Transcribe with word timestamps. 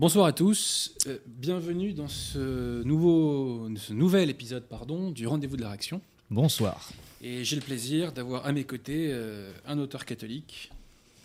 Bonsoir 0.00 0.24
à 0.24 0.32
tous, 0.32 0.96
euh, 1.08 1.18
bienvenue 1.26 1.92
dans 1.92 2.08
ce, 2.08 2.82
nouveau, 2.84 3.68
ce 3.76 3.92
nouvel 3.92 4.30
épisode 4.30 4.62
pardon, 4.62 5.10
du 5.10 5.26
Rendez-vous 5.26 5.58
de 5.58 5.60
la 5.60 5.68
Réaction. 5.68 6.00
Bonsoir. 6.30 6.90
Et 7.20 7.44
j'ai 7.44 7.56
le 7.56 7.60
plaisir 7.60 8.10
d'avoir 8.10 8.46
à 8.46 8.52
mes 8.52 8.64
côtés 8.64 9.10
euh, 9.12 9.52
un 9.66 9.78
auteur 9.78 10.06
catholique, 10.06 10.72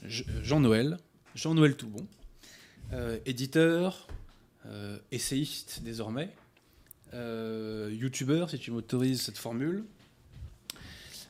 Jean-Noël, 0.03 0.97
Jean-Noël 1.35 1.77
Toubon, 1.77 2.05
euh, 2.91 3.17
éditeur, 3.25 4.09
essayiste 5.09 5.79
désormais, 5.81 6.33
youtubeur 7.13 8.49
si 8.49 8.59
tu 8.59 8.71
m'autorises 8.71 9.21
cette 9.21 9.37
formule, 9.37 9.85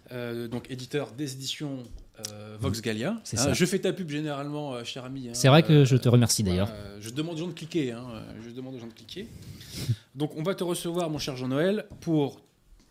donc 0.10 0.72
éditeur 0.72 1.12
des 1.12 1.34
éditions 1.34 1.84
euh, 2.32 2.58
Vox 2.60 2.82
Gallia. 2.82 3.20
C'est 3.24 3.38
ça. 3.38 3.54
je 3.54 3.66
fais 3.66 3.80
ta 3.80 3.94
pub 3.94 4.10
généralement, 4.10 4.74
euh, 4.74 4.84
cher 4.84 5.04
ami. 5.04 5.28
Hein. 5.30 5.34
c'est 5.34 5.48
vrai 5.48 5.64
que 5.64 5.86
je 5.86 5.98
te 5.98 6.08
remercie 6.08 6.44
d'ailleurs. 6.44 6.72
je 7.00 7.10
demande 7.10 7.36
aux 7.36 7.40
gens 7.40 7.48
de 7.48 7.54
cliquer. 7.54 7.92
Hein. 7.92 8.24
je 8.44 8.50
demande 8.52 8.76
aux 8.76 8.80
gens 8.80 8.88
de 8.88 8.94
cliquer. 8.94 9.28
Donc, 10.16 10.36
on 10.38 10.44
va 10.44 10.56
te 10.56 10.64
recevoir, 10.64 11.10
mon 11.10 11.20
cher 11.20 11.36
Jean-Noël, 11.36 11.86
pour 12.00 12.42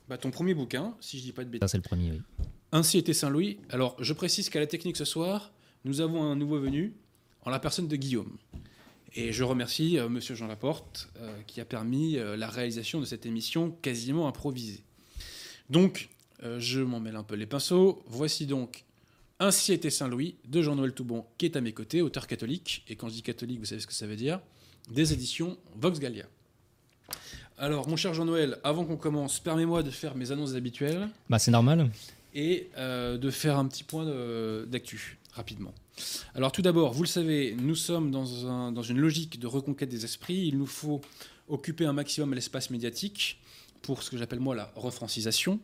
bah, 0.08 0.19
ton 0.19 0.30
premier 0.30 0.55
bouquin, 0.55 0.95
si 1.00 1.19
je 1.19 1.22
dis 1.22 1.33
pas 1.33 1.45
de 1.45 1.48
bêtises. 1.48 1.62
Ça, 1.62 1.69
c'est 1.69 1.78
le 1.78 1.83
premier, 1.83 2.11
oui. 2.11 2.20
Ainsi 2.72 2.98
était 2.98 3.14
Saint-Louis. 3.14 3.58
Alors, 3.70 3.97
je 4.00 4.12
précise 4.12 4.50
qu'à 4.50 4.61
la 4.61 4.67
technique 4.67 4.97
ce 4.97 5.05
soir, 5.05 5.52
nous 5.84 6.00
avons 6.00 6.25
un 6.25 6.36
nouveau 6.36 6.58
venu, 6.58 6.95
en 7.42 7.50
la 7.50 7.58
personne 7.58 7.89
de 7.89 7.97
Guillaume. 7.97 8.36
Et 9.14 9.33
je 9.33 9.45
remercie 9.45 9.98
euh, 9.98 10.08
Monsieur 10.08 10.34
Jean 10.34 10.48
Laporte, 10.48 11.08
qui 11.47 11.61
a 11.61 11.64
permis 11.64 12.17
la 12.36 12.48
réalisation 12.48 13.00
de 13.00 13.05
cette 13.05 13.27
émission 13.27 13.70
quasiment 13.70 14.28
improvisée. 14.28 14.83
Donc, 15.70 16.11
je 16.58 16.80
m'en 16.80 17.00
mêle 17.00 17.17
un 17.17 17.22
peu 17.22 17.36
les 17.36 17.47
pinceaux. 17.47 18.02
Voici 18.06 18.47
donc 18.47 18.84
ainsi 19.41 19.73
était 19.73 19.91
Saint-Louis 19.91 20.37
de 20.47 20.63
Jean-Noël 20.63 20.93
Toubon, 20.93 21.25
qui 21.39 21.47
est 21.47 21.57
à 21.57 21.61
mes 21.61 21.73
côtés, 21.73 22.03
auteur 22.03 22.27
catholique. 22.27 22.85
Et 22.89 22.97
quand 22.97 23.09
je 23.09 23.15
dis 23.15 23.23
catholique, 23.23 23.59
vous 23.59 23.65
savez 23.65 23.81
ce 23.81 23.87
que 23.87 23.93
ça 23.93 24.07
veut 24.07 24.17
dire? 24.17 24.41
Des 24.91 25.13
éditions 25.13 25.57
Vox 25.77 25.99
Gallia. 25.99 26.27
Alors, 27.59 27.89
mon 27.89 27.97
cher 27.97 28.15
Jean-Noël, 28.15 28.59
avant 28.65 28.85
qu'on 28.85 28.97
commence, 28.97 29.39
permets-moi 29.39 29.83
de 29.83 29.91
faire 29.91 30.15
mes 30.17 30.33
annonces 30.33 30.55
habituelles. 30.55 31.09
Bah, 31.29 31.39
c'est 31.39 31.51
normal. 31.51 31.91
Et 32.35 32.69
euh, 32.77 33.17
de 33.17 33.31
faire 33.31 33.58
un 33.58 33.67
petit 33.67 33.85
point 33.85 34.05
d'actu, 34.67 35.19
rapidement. 35.33 35.73
Alors, 36.35 36.51
tout 36.51 36.63
d'abord, 36.63 36.92
vous 36.92 37.05
le 37.05 37.08
savez, 37.08 37.57
nous 37.57 37.77
sommes 37.77 38.11
dans, 38.11 38.73
dans 38.73 38.83
une 38.83 38.98
logique 38.98 39.39
de 39.39 39.47
reconquête 39.47 39.89
des 39.89 40.05
esprits. 40.05 40.48
Il 40.48 40.58
nous 40.58 40.67
faut 40.67 41.01
occuper 41.48 41.87
un 41.87 41.92
maximum 41.92 42.35
l'espace 42.35 42.70
médiatique 42.70 43.41
pour 43.83 44.03
ce 44.03 44.11
que 44.11 44.17
j'appelle 44.17 44.41
moi 44.41 44.55
la 44.55 44.73
refrancisation. 44.75 45.61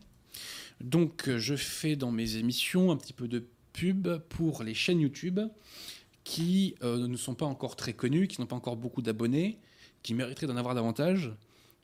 Donc, 0.81 1.29
je 1.37 1.57
fais 1.57 1.97
dans 1.97 2.13
mes 2.13 2.37
émissions 2.37 2.93
un 2.93 2.97
petit 2.97 3.13
peu 3.13 3.27
de 3.27 3.45
pub 3.73 4.09
pour 4.29 4.63
les 4.63 4.75
chaînes 4.75 5.01
YouTube 5.01 5.41
qui 6.25 6.75
euh, 6.83 7.07
ne 7.09 7.17
sont 7.17 7.35
pas 7.35 7.47
encore 7.47 7.77
très 7.77 7.93
connues, 7.93 8.29
qui 8.29 8.41
n'ont 8.41 8.47
pas 8.47 8.57
encore 8.57 8.77
beaucoup 8.77 9.03
d'abonnés, 9.03 9.59
qui 10.03 10.15
mériteraient 10.15 10.47
d'en 10.47 10.57
avoir 10.57 10.75
davantage, 10.75 11.33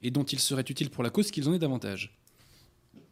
et 0.02 0.10
dont 0.10 0.24
il 0.24 0.38
serait 0.38 0.64
utile 0.68 0.90
pour 0.90 1.02
la 1.02 1.10
cause 1.10 1.30
qu'ils 1.30 1.48
en 1.48 1.54
aient 1.54 1.58
davantage. 1.58 2.16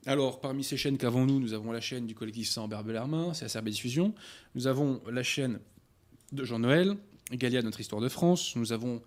Alors, 0.06 0.40
parmi 0.40 0.62
ces 0.62 0.76
chaînes 0.76 0.98
qu'avons-nous, 0.98 1.40
nous 1.40 1.54
avons 1.54 1.72
la 1.72 1.80
chaîne 1.80 2.06
du 2.06 2.14
collectif 2.14 2.48
Saint-Ambert 2.50 2.84
Bellarmin, 2.84 3.32
c'est 3.32 3.48
SRB 3.48 3.70
Diffusion. 3.70 4.14
Nous 4.54 4.66
avons 4.66 5.00
la 5.10 5.22
chaîne 5.22 5.60
de 6.32 6.44
Jean-Noël, 6.44 6.96
Galia 7.32 7.62
Notre 7.62 7.80
Histoire 7.80 8.02
de 8.02 8.08
France. 8.08 8.54
Nous 8.54 8.72
avons 8.72 9.02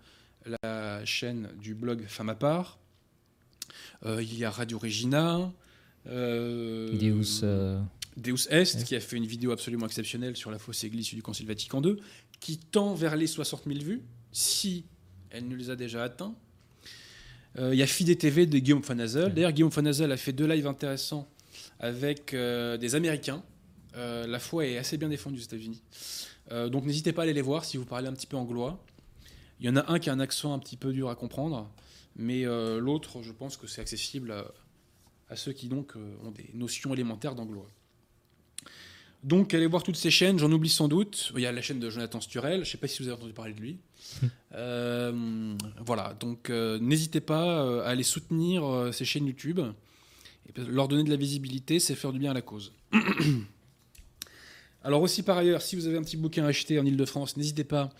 la 0.62 1.04
chaîne 1.04 1.50
du 1.60 1.74
blog 1.74 2.04
Femme 2.08 2.30
à 2.30 2.34
part. 2.34 2.78
Euh, 4.04 4.22
il 4.22 4.36
y 4.36 4.44
a 4.44 4.50
Radio 4.50 4.78
Regina. 4.78 5.52
Euh, 6.06 6.88
Deus 8.18 8.48
Est, 8.50 8.84
qui 8.84 8.94
a 8.96 9.00
fait 9.00 9.16
une 9.16 9.26
vidéo 9.26 9.52
absolument 9.52 9.86
exceptionnelle 9.86 10.36
sur 10.36 10.50
la 10.50 10.58
fausse 10.58 10.84
église 10.84 11.14
du 11.14 11.22
Concile 11.22 11.46
Vatican 11.46 11.82
II, 11.82 11.96
qui 12.40 12.58
tend 12.58 12.94
vers 12.94 13.16
les 13.16 13.26
60 13.26 13.64
000 13.66 13.80
vues, 13.80 14.02
si 14.32 14.84
elle 15.30 15.48
ne 15.48 15.54
les 15.54 15.70
a 15.70 15.76
déjà 15.76 16.02
atteints. 16.04 16.34
Euh, 17.58 17.74
il 17.74 17.78
y 17.78 17.82
a 17.82 17.86
Fide 17.86 18.16
TV 18.18 18.46
de 18.46 18.58
Guillaume 18.58 18.82
Fanazel. 18.82 19.32
D'ailleurs, 19.34 19.52
Guillaume 19.52 19.70
Fanazel 19.70 20.12
a 20.12 20.16
fait 20.16 20.32
deux 20.32 20.46
lives 20.46 20.66
intéressants 20.66 21.28
avec 21.80 22.34
euh, 22.34 22.76
des 22.76 22.94
Américains. 22.94 23.42
Euh, 23.96 24.26
la 24.26 24.38
foi 24.38 24.66
est 24.66 24.78
assez 24.78 24.96
bien 24.96 25.08
défendue 25.08 25.38
aux 25.38 25.42
États-Unis. 25.42 25.82
donc 26.70 26.84
n'hésitez 26.84 27.12
pas 27.12 27.22
à 27.22 27.24
aller 27.24 27.32
les 27.32 27.42
voir 27.42 27.64
si 27.64 27.76
vous 27.76 27.84
parlez 27.84 28.08
un 28.08 28.12
petit 28.12 28.26
peu 28.26 28.36
anglois. 28.36 28.84
Il 29.60 29.66
y 29.66 29.68
en 29.68 29.76
a 29.76 29.90
un 29.92 29.98
qui 29.98 30.08
a 30.08 30.12
un 30.12 30.20
accent 30.20 30.52
un 30.54 30.58
petit 30.58 30.76
peu 30.76 30.92
dur 30.92 31.10
à 31.10 31.16
comprendre, 31.16 31.70
mais 32.14 32.44
l'autre, 32.44 33.22
je 33.22 33.32
pense 33.32 33.56
que 33.56 33.66
c'est 33.66 33.80
accessible 33.80 34.30
à, 34.30 34.46
à, 35.28 35.36
ceux 35.36 35.52
qui 35.52 35.68
donc 35.68 35.94
ont 35.96 36.30
des 36.30 36.50
notions 36.54 36.94
élémentaires 36.94 37.34
d'anglois. 37.34 37.66
Donc, 39.24 39.52
allez 39.52 39.66
voir 39.66 39.82
toutes 39.82 39.96
ces 39.96 40.10
chaînes, 40.10 40.38
j'en 40.38 40.50
oublie 40.52 40.68
sans 40.68 40.88
doute. 40.88 41.32
Il 41.34 41.42
y 41.42 41.46
a 41.46 41.52
la 41.52 41.62
chaîne 41.62 41.80
de 41.80 41.90
Jonathan 41.90 42.20
Sturel, 42.20 42.56
je 42.56 42.60
ne 42.60 42.64
sais 42.64 42.78
pas 42.78 42.86
si 42.86 43.02
vous 43.02 43.08
avez 43.08 43.16
entendu 43.16 43.32
parler 43.32 43.52
de 43.52 43.60
lui. 43.60 43.78
Euh, 44.54 45.54
voilà, 45.84 46.14
donc 46.18 46.48
euh, 46.48 46.78
n'hésitez 46.78 47.20
pas 47.20 47.62
euh, 47.62 47.82
à 47.82 47.88
aller 47.88 48.02
soutenir 48.02 48.88
ces 48.92 49.04
chaînes 49.04 49.26
YouTube. 49.26 49.60
Et 50.48 50.60
leur 50.64 50.88
donner 50.88 51.04
de 51.04 51.10
la 51.10 51.16
visibilité, 51.16 51.78
c'est 51.78 51.94
faire 51.94 52.12
du 52.12 52.18
bien 52.18 52.30
à 52.30 52.34
la 52.34 52.40
cause. 52.40 52.72
Alors 54.82 55.02
aussi 55.02 55.22
par 55.22 55.36
ailleurs, 55.36 55.60
si 55.60 55.76
vous 55.76 55.86
avez 55.86 55.98
un 55.98 56.02
petit 56.02 56.16
bouquin 56.16 56.44
à 56.44 56.48
acheter 56.48 56.78
en 56.78 56.86
Ile-de-France, 56.86 57.36
n'hésitez 57.36 57.64
pas 57.64 57.90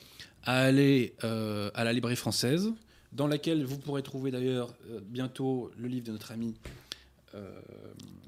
à 0.43 0.61
aller 0.61 1.15
à 1.21 1.85
la 1.85 1.93
librairie 1.93 2.17
française, 2.17 2.73
dans 3.13 3.27
laquelle 3.27 3.65
vous 3.65 3.79
pourrez 3.79 4.03
trouver 4.03 4.31
d'ailleurs 4.31 4.75
bientôt 5.03 5.71
le 5.77 5.89
livre 5.89 6.07
de 6.07 6.13
notre 6.13 6.33
ami 6.33 6.55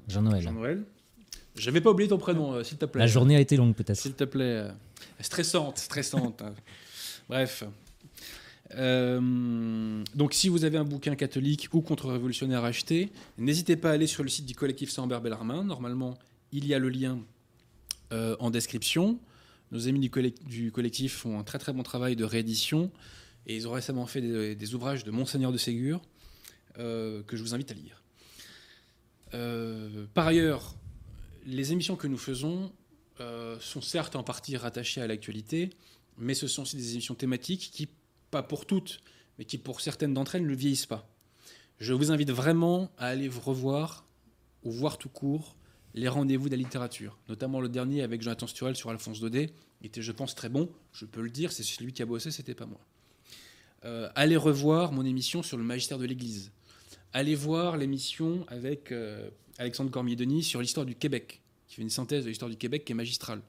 Jean-Noël. 0.07 0.41
Jean-Noël. 0.43 0.85
Je 1.55 1.65
n'avais 1.65 1.81
pas 1.81 1.91
oublié 1.91 2.09
ton 2.09 2.17
prénom, 2.17 2.53
euh, 2.53 2.63
s'il 2.63 2.77
te 2.77 2.85
plaît. 2.85 2.99
La 2.99 3.07
journée 3.07 3.35
a 3.35 3.39
été 3.39 3.57
longue, 3.57 3.75
peut-être. 3.75 3.97
S'il 3.97 4.13
te 4.13 4.23
plaît. 4.23 4.43
Euh, 4.43 4.71
stressante, 5.19 5.77
stressante. 5.77 6.43
Bref. 7.29 7.63
Euh, 8.75 10.03
donc, 10.15 10.33
si 10.33 10.47
vous 10.47 10.63
avez 10.63 10.77
un 10.77 10.85
bouquin 10.85 11.15
catholique 11.15 11.67
ou 11.73 11.81
contre-révolutionnaire 11.81 12.63
à 12.63 12.67
acheter, 12.67 13.11
n'hésitez 13.37 13.75
pas 13.75 13.89
à 13.91 13.93
aller 13.93 14.07
sur 14.07 14.23
le 14.23 14.29
site 14.29 14.45
du 14.45 14.55
collectif 14.55 14.91
Saint-Ambert 14.91 15.21
Bellarmin. 15.21 15.63
Normalement, 15.63 16.17
il 16.53 16.65
y 16.65 16.73
a 16.73 16.79
le 16.79 16.89
lien 16.89 17.19
en 18.11 18.49
description. 18.49 19.19
Nos 19.71 19.87
amis 19.87 20.01
du, 20.01 20.09
collectif 20.71 21.15
font 21.15 21.39
un 21.39 21.43
très 21.43 21.59
très 21.59 21.71
bon 21.71 21.81
travail 21.81 22.17
de 22.17 22.25
réédition 22.25 22.91
et 23.47 23.55
ils 23.55 23.69
ont 23.69 23.71
récemment 23.71 24.05
fait 24.05 24.19
des, 24.53 24.75
ouvrages 24.75 25.05
de 25.05 25.11
Monseigneur 25.11 25.53
de 25.53 25.57
Ségur 25.57 26.01
que 26.75 27.23
je 27.31 27.41
vous 27.41 27.53
invite 27.53 27.71
à 27.71 27.73
lire. 27.73 28.03
par 30.13 30.27
ailleurs, 30.27 30.75
les 31.45 31.71
émissions 31.71 31.95
que 31.95 32.07
nous 32.07 32.17
faisons 32.17 32.71
euh, 33.19 33.59
sont 33.59 33.81
certes 33.81 34.15
en 34.15 34.23
partie 34.23 34.57
rattachées 34.57 35.01
à 35.01 35.07
l'actualité, 35.07 35.69
mais 36.17 36.33
ce 36.33 36.47
sont 36.47 36.63
aussi 36.63 36.75
des 36.75 36.93
émissions 36.93 37.15
thématiques 37.15 37.69
qui, 37.71 37.87
pas 38.29 38.43
pour 38.43 38.65
toutes, 38.65 39.01
mais 39.37 39.45
qui 39.45 39.57
pour 39.57 39.81
certaines 39.81 40.13
d'entre 40.13 40.35
elles 40.35 40.45
ne 40.45 40.55
vieillissent 40.55 40.85
pas. 40.85 41.09
Je 41.79 41.93
vous 41.93 42.11
invite 42.11 42.31
vraiment 42.31 42.91
à 42.97 43.07
aller 43.07 43.27
revoir 43.27 44.05
ou 44.63 44.71
voir 44.71 44.97
tout 44.97 45.09
court 45.09 45.55
les 45.93 46.07
rendez-vous 46.07 46.47
de 46.47 46.55
la 46.55 46.57
littérature, 46.57 47.17
notamment 47.27 47.59
le 47.59 47.67
dernier 47.67 48.01
avec 48.01 48.21
Jonathan 48.21 48.47
Sturel 48.47 48.75
sur 48.75 48.89
Alphonse 48.89 49.19
Daudet, 49.19 49.51
était, 49.83 50.01
je 50.01 50.11
pense, 50.11 50.35
très 50.35 50.49
bon. 50.49 50.69
Je 50.93 51.05
peux 51.05 51.21
le 51.21 51.29
dire, 51.29 51.51
c'est 51.51 51.63
celui 51.63 51.91
qui 51.91 52.01
a 52.01 52.05
bossé, 52.05 52.31
c'était 52.31 52.55
pas 52.55 52.65
moi. 52.65 52.79
Euh, 53.83 54.09
allez 54.15 54.37
revoir 54.37 54.91
mon 54.91 55.05
émission 55.05 55.43
sur 55.43 55.57
le 55.57 55.63
magistère 55.63 55.97
de 55.97 56.05
l'Église. 56.05 56.51
Allez 57.13 57.35
voir 57.35 57.77
l'émission 57.77 58.45
avec 58.47 58.91
euh, 58.91 59.29
Alexandre 59.61 59.91
Cormier-Denis 59.91 60.43
sur 60.43 60.59
l'histoire 60.59 60.85
du 60.85 60.95
Québec, 60.95 61.39
qui 61.67 61.75
fait 61.75 61.81
une 61.83 61.89
synthèse 61.89 62.23
de 62.23 62.29
l'histoire 62.29 62.49
du 62.49 62.57
Québec 62.57 62.83
qui 62.83 62.93
est 62.93 62.95
magistrale. 62.95 63.41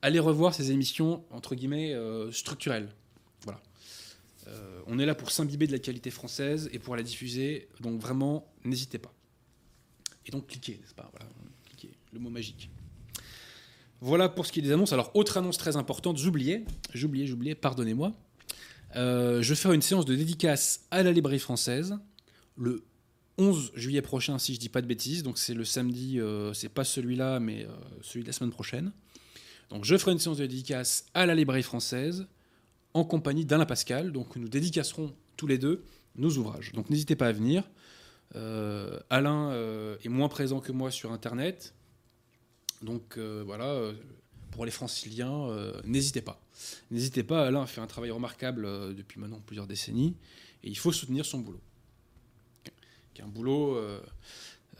Allez 0.00 0.20
revoir 0.20 0.54
ces 0.54 0.70
émissions, 0.70 1.24
entre 1.30 1.56
guillemets, 1.56 1.94
euh, 1.94 2.30
structurelles. 2.30 2.88
Voilà. 3.42 3.60
Euh, 4.46 4.80
on 4.86 5.00
est 5.00 5.06
là 5.06 5.16
pour 5.16 5.32
s'imbiber 5.32 5.66
de 5.66 5.72
la 5.72 5.80
qualité 5.80 6.10
française 6.10 6.70
et 6.72 6.78
pour 6.78 6.94
la 6.94 7.02
diffuser, 7.02 7.68
donc 7.80 8.00
vraiment, 8.00 8.46
n'hésitez 8.64 8.98
pas. 8.98 9.12
Et 10.26 10.30
donc, 10.30 10.46
cliquez, 10.46 10.78
n'est-ce 10.80 10.94
pas? 10.94 11.10
Voilà, 11.10 11.26
cliquez, 11.64 11.90
le 12.12 12.20
mot 12.20 12.30
magique. 12.30 12.70
Voilà 14.00 14.28
pour 14.28 14.46
ce 14.46 14.52
qui 14.52 14.60
est 14.60 14.62
des 14.62 14.72
annonces. 14.72 14.92
Alors, 14.92 15.10
autre 15.14 15.38
annonce 15.38 15.58
très 15.58 15.74
importante, 15.74 16.18
j'oubliais, 16.18 16.64
j'oubliais, 16.94 17.26
j'oubliais, 17.26 17.56
pardonnez-moi. 17.56 18.12
Euh, 18.94 19.42
je 19.42 19.48
vais 19.48 19.56
faire 19.56 19.72
une 19.72 19.82
séance 19.82 20.04
de 20.04 20.14
dédicace 20.14 20.86
à 20.92 21.02
la 21.02 21.10
librairie 21.10 21.40
française 21.40 21.98
le 22.56 22.84
11 23.38 23.72
juillet 23.74 24.02
prochain, 24.02 24.38
si 24.38 24.54
je 24.54 24.60
dis 24.60 24.68
pas 24.68 24.82
de 24.82 24.86
bêtises. 24.86 25.22
Donc 25.22 25.38
c'est 25.38 25.54
le 25.54 25.64
samedi, 25.64 26.20
euh, 26.20 26.52
c'est 26.52 26.68
pas 26.68 26.84
celui-là, 26.84 27.40
mais 27.40 27.64
euh, 27.64 27.68
celui 28.02 28.22
de 28.22 28.28
la 28.28 28.32
semaine 28.32 28.50
prochaine. 28.50 28.92
Donc 29.70 29.84
je 29.84 29.96
ferai 29.96 30.12
une 30.12 30.18
séance 30.18 30.38
de 30.38 30.46
dédicace 30.46 31.06
à 31.14 31.26
la 31.26 31.34
librairie 31.34 31.62
française 31.62 32.26
en 32.94 33.04
compagnie 33.04 33.44
d'Alain 33.44 33.66
Pascal. 33.66 34.12
Donc 34.12 34.36
nous 34.36 34.48
dédicacerons 34.48 35.14
tous 35.36 35.46
les 35.46 35.58
deux 35.58 35.84
nos 36.16 36.30
ouvrages. 36.36 36.72
Donc 36.72 36.88
n'hésitez 36.88 37.16
pas 37.16 37.28
à 37.28 37.32
venir. 37.32 37.64
Euh, 38.34 38.98
Alain 39.10 39.52
est 40.02 40.08
moins 40.08 40.28
présent 40.28 40.60
que 40.60 40.72
moi 40.72 40.90
sur 40.90 41.12
Internet. 41.12 41.74
Donc 42.82 43.18
voilà, 43.18 43.92
pour 44.50 44.64
les 44.64 44.70
franciliens, 44.70 45.48
n'hésitez 45.84 46.22
pas. 46.22 46.40
N'hésitez 46.90 47.22
pas, 47.22 47.46
Alain 47.46 47.66
fait 47.66 47.80
un 47.80 47.86
travail 47.86 48.10
remarquable 48.10 48.94
depuis 48.94 49.20
maintenant 49.20 49.42
plusieurs 49.44 49.66
décennies 49.66 50.16
et 50.62 50.68
il 50.68 50.78
faut 50.78 50.92
soutenir 50.92 51.26
son 51.26 51.40
boulot 51.40 51.60
un 53.22 53.28
boulot 53.28 53.76
euh, 53.76 54.00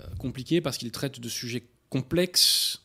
euh, 0.00 0.05
compliqué 0.19 0.61
parce 0.61 0.79
qu'il 0.79 0.91
traite 0.91 1.21
de 1.21 1.29
sujets 1.29 1.65
complexes 1.91 2.83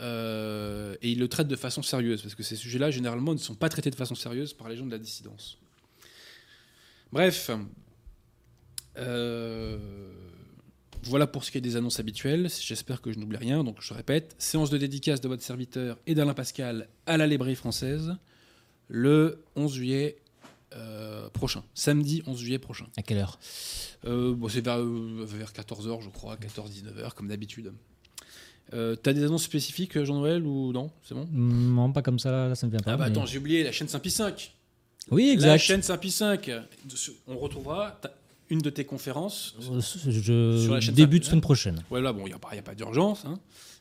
euh, 0.00 0.96
et 1.02 1.10
il 1.10 1.18
le 1.18 1.28
traite 1.28 1.48
de 1.48 1.56
façon 1.56 1.82
sérieuse, 1.82 2.22
parce 2.22 2.34
que 2.34 2.42
ces 2.42 2.56
sujets-là, 2.56 2.90
généralement, 2.90 3.32
ne 3.32 3.38
sont 3.38 3.54
pas 3.54 3.68
traités 3.68 3.90
de 3.90 3.96
façon 3.96 4.14
sérieuse 4.14 4.54
par 4.54 4.68
les 4.68 4.76
gens 4.76 4.86
de 4.86 4.92
la 4.92 4.98
dissidence. 4.98 5.58
Bref, 7.12 7.50
voilà 11.04 11.26
pour 11.26 11.44
ce 11.44 11.50
qui 11.50 11.58
est 11.58 11.62
des 11.62 11.76
annonces 11.76 12.00
habituelles. 12.00 12.48
J'espère 12.60 13.00
que 13.00 13.12
je 13.12 13.18
n'oublie 13.18 13.36
rien. 13.36 13.64
Donc 13.64 13.78
je 13.80 13.94
répète, 13.94 14.34
séance 14.38 14.70
de 14.70 14.78
dédicace 14.78 15.20
de 15.20 15.28
votre 15.28 15.42
serviteur 15.42 15.98
et 16.06 16.14
d'Alain 16.14 16.34
Pascal 16.34 16.88
à 17.06 17.16
la 17.16 17.26
librairie 17.26 17.56
française 17.56 18.16
le 18.88 19.44
11 19.56 19.74
juillet 19.74 20.16
euh, 20.74 21.28
prochain, 21.30 21.62
samedi 21.74 22.22
11 22.26 22.38
juillet 22.38 22.58
prochain. 22.58 22.86
À 22.96 23.02
quelle 23.02 23.18
heure 23.18 23.38
euh, 24.06 24.34
bon, 24.34 24.48
C'est 24.48 24.60
vers, 24.60 24.78
vers 24.78 25.52
14h, 25.52 26.02
je 26.02 26.08
crois, 26.10 26.36
14-19h, 26.36 27.14
comme 27.14 27.28
d'habitude. 27.28 27.72
Euh, 28.74 28.96
T'as 28.96 29.12
des 29.12 29.24
annonces 29.24 29.44
spécifiques, 29.44 30.02
Jean-Noël, 30.02 30.44
ou 30.44 30.72
non? 30.72 30.90
C'est 31.02 31.14
bon? 31.14 31.26
Non, 31.32 31.92
pas 31.92 32.02
comme 32.02 32.18
ça, 32.18 32.30
là, 32.30 32.54
ça 32.54 32.66
ne 32.66 32.70
vient 32.70 32.80
pas. 32.80 32.92
Ah 32.92 32.96
bah 32.96 33.04
attends, 33.06 33.26
j'ai 33.26 33.38
oublié 33.38 33.64
la 33.64 33.72
chaîne 33.72 33.88
Saint-Pi 33.88 34.10
5. 34.10 34.54
Oui, 35.10 35.30
exact. 35.30 35.48
La 35.48 35.58
chaîne 35.58 35.82
Saint-Pi 35.82 36.10
5. 36.10 36.50
On 37.26 37.38
retrouvera 37.38 37.98
une 38.50 38.60
de 38.60 38.70
tes 38.70 38.84
conférences 38.84 39.54
euh, 39.60 39.80
je... 39.80 40.62
sur 40.62 40.74
la 40.74 40.80
chaîne 40.80 40.94
début 40.94 41.20
de 41.20 41.24
semaine 41.24 41.40
prochaine. 41.40 41.82
Voilà, 41.90 42.12
bon, 42.12 42.22
il 42.26 42.30
n'y 42.30 42.34
a 42.34 42.38
pas, 42.38 42.50
a 42.52 42.62
pas 42.62 42.74
d'urgence. 42.74 43.24
Hein. 43.24 43.38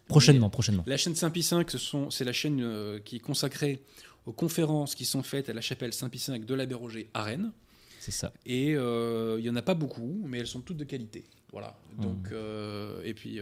Prochainement, 0.07 0.50
prochainement. 0.50 0.84
La 0.88 0.98
chaîne 0.98 1.16
Saint-Pi 1.16 1.44
5, 1.44 1.69
c'est 2.10 2.24
la 2.24 2.34
chaîne 2.34 2.62
euh, 2.62 3.00
qui 3.00 3.18
est 3.18 3.19
consacrée 3.19 3.81
aux 4.27 4.33
conférences 4.33 4.94
qui 4.94 5.06
sont 5.06 5.24
faites 5.24 5.50
à 5.50 5.53
la 5.53 5.62
chapelle 5.62 5.94
Saint-Pi 5.94 6.19
5 6.19 6.45
de 6.45 6.53
la 6.53 6.65
Bérogée 6.68 7.09
à 7.15 7.24
Rennes. 7.24 7.51
C'est 8.00 8.12
ça. 8.12 8.31
Et 8.45 8.75
euh, 8.75 9.38
il 9.39 9.44
n'y 9.44 9.50
en 9.50 9.56
a 9.56 9.62
pas 9.63 9.74
beaucoup, 9.74 10.24
mais 10.27 10.38
elles 10.38 10.47
sont 10.47 10.62
toutes 10.62 10.77
de 10.77 10.83
qualité. 10.83 11.24
Voilà. 11.51 11.75
Donc, 11.97 12.29
mmh. 12.29 13.06
et 13.06 13.13
puis, 13.13 13.39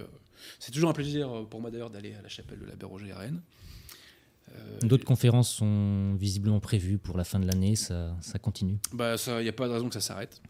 c'est 0.59 0.71
toujours 0.71 0.89
un 0.89 0.93
plaisir 0.93 1.45
pour 1.49 1.59
moi 1.59 1.71
d'ailleurs 1.71 1.89
d'aller 1.89 2.13
à 2.13 2.21
la 2.21 2.29
chapelle 2.29 2.59
de 2.59 2.65
la 2.65 2.75
Bérogée 2.75 3.11
à 3.11 3.17
Rennes. 3.17 3.41
D'autres 4.81 5.05
conférences 5.05 5.49
sont 5.49 6.13
visiblement 6.15 6.59
prévues 6.59 6.97
pour 6.97 7.17
la 7.17 7.23
fin 7.23 7.39
de 7.39 7.47
l'année, 7.47 7.75
ça, 7.75 8.15
ça 8.21 8.39
continue. 8.39 8.77
Bah, 8.93 9.15
il 9.27 9.43
n'y 9.43 9.49
a 9.49 9.53
pas 9.53 9.67
de 9.67 9.73
raison 9.73 9.87
que 9.89 9.95
ça 9.95 10.01
s'arrête. 10.01 10.41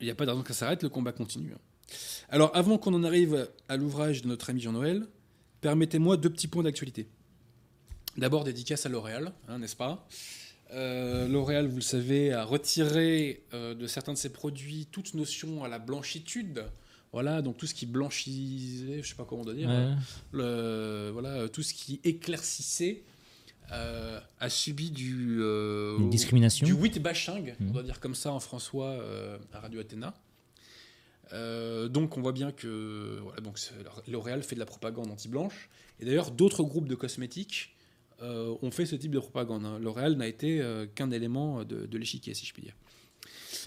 Il 0.00 0.06
n'y 0.06 0.10
a 0.10 0.14
pas 0.14 0.24
de 0.24 0.30
raison 0.30 0.42
que 0.42 0.52
ça 0.52 0.60
s'arrête, 0.60 0.82
le 0.82 0.88
combat 0.88 1.12
continue. 1.12 1.54
Alors, 2.30 2.50
avant 2.56 2.78
qu'on 2.78 2.94
en 2.94 3.04
arrive 3.04 3.48
à 3.68 3.76
l'ouvrage 3.76 4.22
de 4.22 4.28
notre 4.28 4.50
ami 4.50 4.60
Jean-Noël, 4.60 5.06
permettez-moi 5.60 6.16
deux 6.16 6.30
petits 6.30 6.48
points 6.48 6.62
d'actualité. 6.62 7.08
D'abord, 8.16 8.44
dédicace 8.44 8.84
à 8.86 8.88
L'Oréal, 8.88 9.32
hein, 9.48 9.58
n'est-ce 9.58 9.76
pas? 9.76 10.06
Euh, 10.72 11.28
L'Oréal, 11.28 11.66
vous 11.66 11.76
le 11.76 11.82
savez, 11.82 12.32
a 12.32 12.44
retiré 12.44 13.42
euh, 13.52 13.74
de 13.74 13.86
certains 13.86 14.12
de 14.12 14.18
ses 14.18 14.32
produits 14.32 14.86
toute 14.90 15.14
notion 15.14 15.64
à 15.64 15.68
la 15.68 15.78
blanchitude. 15.78 16.64
Voilà, 17.12 17.42
donc 17.42 17.58
tout 17.58 17.66
ce 17.66 17.74
qui 17.74 17.84
blanchissait, 17.84 18.94
je 18.94 18.98
ne 18.98 19.02
sais 19.02 19.14
pas 19.14 19.24
comment 19.24 19.42
on 19.42 19.44
doit 19.44 19.54
dire, 19.54 19.68
hein, 19.68 19.98
le, 20.32 21.10
voilà, 21.12 21.46
tout 21.50 21.62
ce 21.62 21.74
qui 21.74 22.00
éclaircissait 22.04 23.02
euh, 23.70 24.18
a 24.40 24.48
subi 24.48 24.90
du 24.90 25.42
Une 25.42 26.08
discrimination, 26.08 26.64
du 26.64 26.72
wit 26.72 26.98
bashing, 27.02 27.52
on 27.60 27.64
mmh. 27.64 27.72
doit 27.72 27.82
dire 27.82 28.00
comme 28.00 28.14
ça 28.14 28.32
en 28.32 28.40
François 28.40 28.96
à 29.52 29.60
Radio 29.60 29.80
Athéna. 29.80 30.14
donc 31.90 32.16
on 32.16 32.22
voit 32.22 32.32
bien 32.32 32.50
que 32.50 33.18
voilà, 33.22 33.42
L'Oréal 34.08 34.42
fait 34.42 34.54
de 34.54 34.60
la 34.60 34.66
propagande 34.66 35.10
anti-blanche. 35.10 35.68
Et 36.00 36.06
d'ailleurs, 36.06 36.30
d'autres 36.30 36.62
groupes 36.64 36.88
de 36.88 36.94
cosmétiques 36.94 37.71
euh, 38.22 38.54
ont 38.62 38.70
fait 38.70 38.86
ce 38.86 38.94
type 38.94 39.10
de 39.10 39.18
propagande. 39.18 39.64
Hein. 39.64 39.80
L'Oréal 39.80 40.14
n'a 40.14 40.28
été 40.28 40.60
euh, 40.60 40.86
qu'un 40.86 41.10
élément 41.10 41.64
de, 41.64 41.86
de 41.86 41.98
l'échiquier, 41.98 42.34
si 42.34 42.46
je 42.46 42.52
puis 42.52 42.62
dire. 42.62 42.76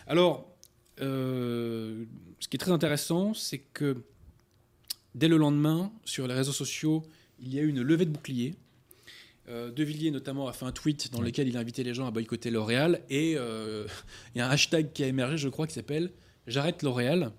Alors, 0.07 0.49
euh, 1.01 2.05
ce 2.39 2.47
qui 2.47 2.55
est 2.55 2.59
très 2.59 2.71
intéressant, 2.71 3.33
c'est 3.33 3.57
que 3.57 3.97
dès 5.13 5.27
le 5.27 5.35
lendemain, 5.35 5.91
sur 6.05 6.25
les 6.25 6.33
réseaux 6.33 6.53
sociaux, 6.53 7.03
il 7.41 7.53
y 7.53 7.59
a 7.59 7.63
eu 7.63 7.67
une 7.67 7.81
levée 7.81 8.05
de 8.05 8.11
bouclier. 8.11 8.55
de 9.49 9.83
Villiers 9.83 10.11
notamment 10.11 10.47
a 10.47 10.53
fait 10.53 10.65
un 10.65 10.71
tweet 10.71 11.11
dans 11.11 11.21
lequel 11.21 11.49
il 11.49 11.57
a 11.57 11.59
invité 11.59 11.83
les 11.83 11.93
gens 11.93 12.07
à 12.07 12.11
boycotter 12.11 12.49
L'Oréal 12.49 13.01
et 13.09 13.31
il 13.33 14.37
y 14.37 14.39
a 14.39 14.47
un 14.47 14.51
hashtag 14.51 14.93
qui 14.93 15.03
a 15.03 15.07
émergé, 15.07 15.37
je 15.37 15.49
crois, 15.49 15.67
qui 15.67 15.73
s'appelle 15.73 16.11
J'arrête 16.47 16.81
L'Oréal. 16.81 17.33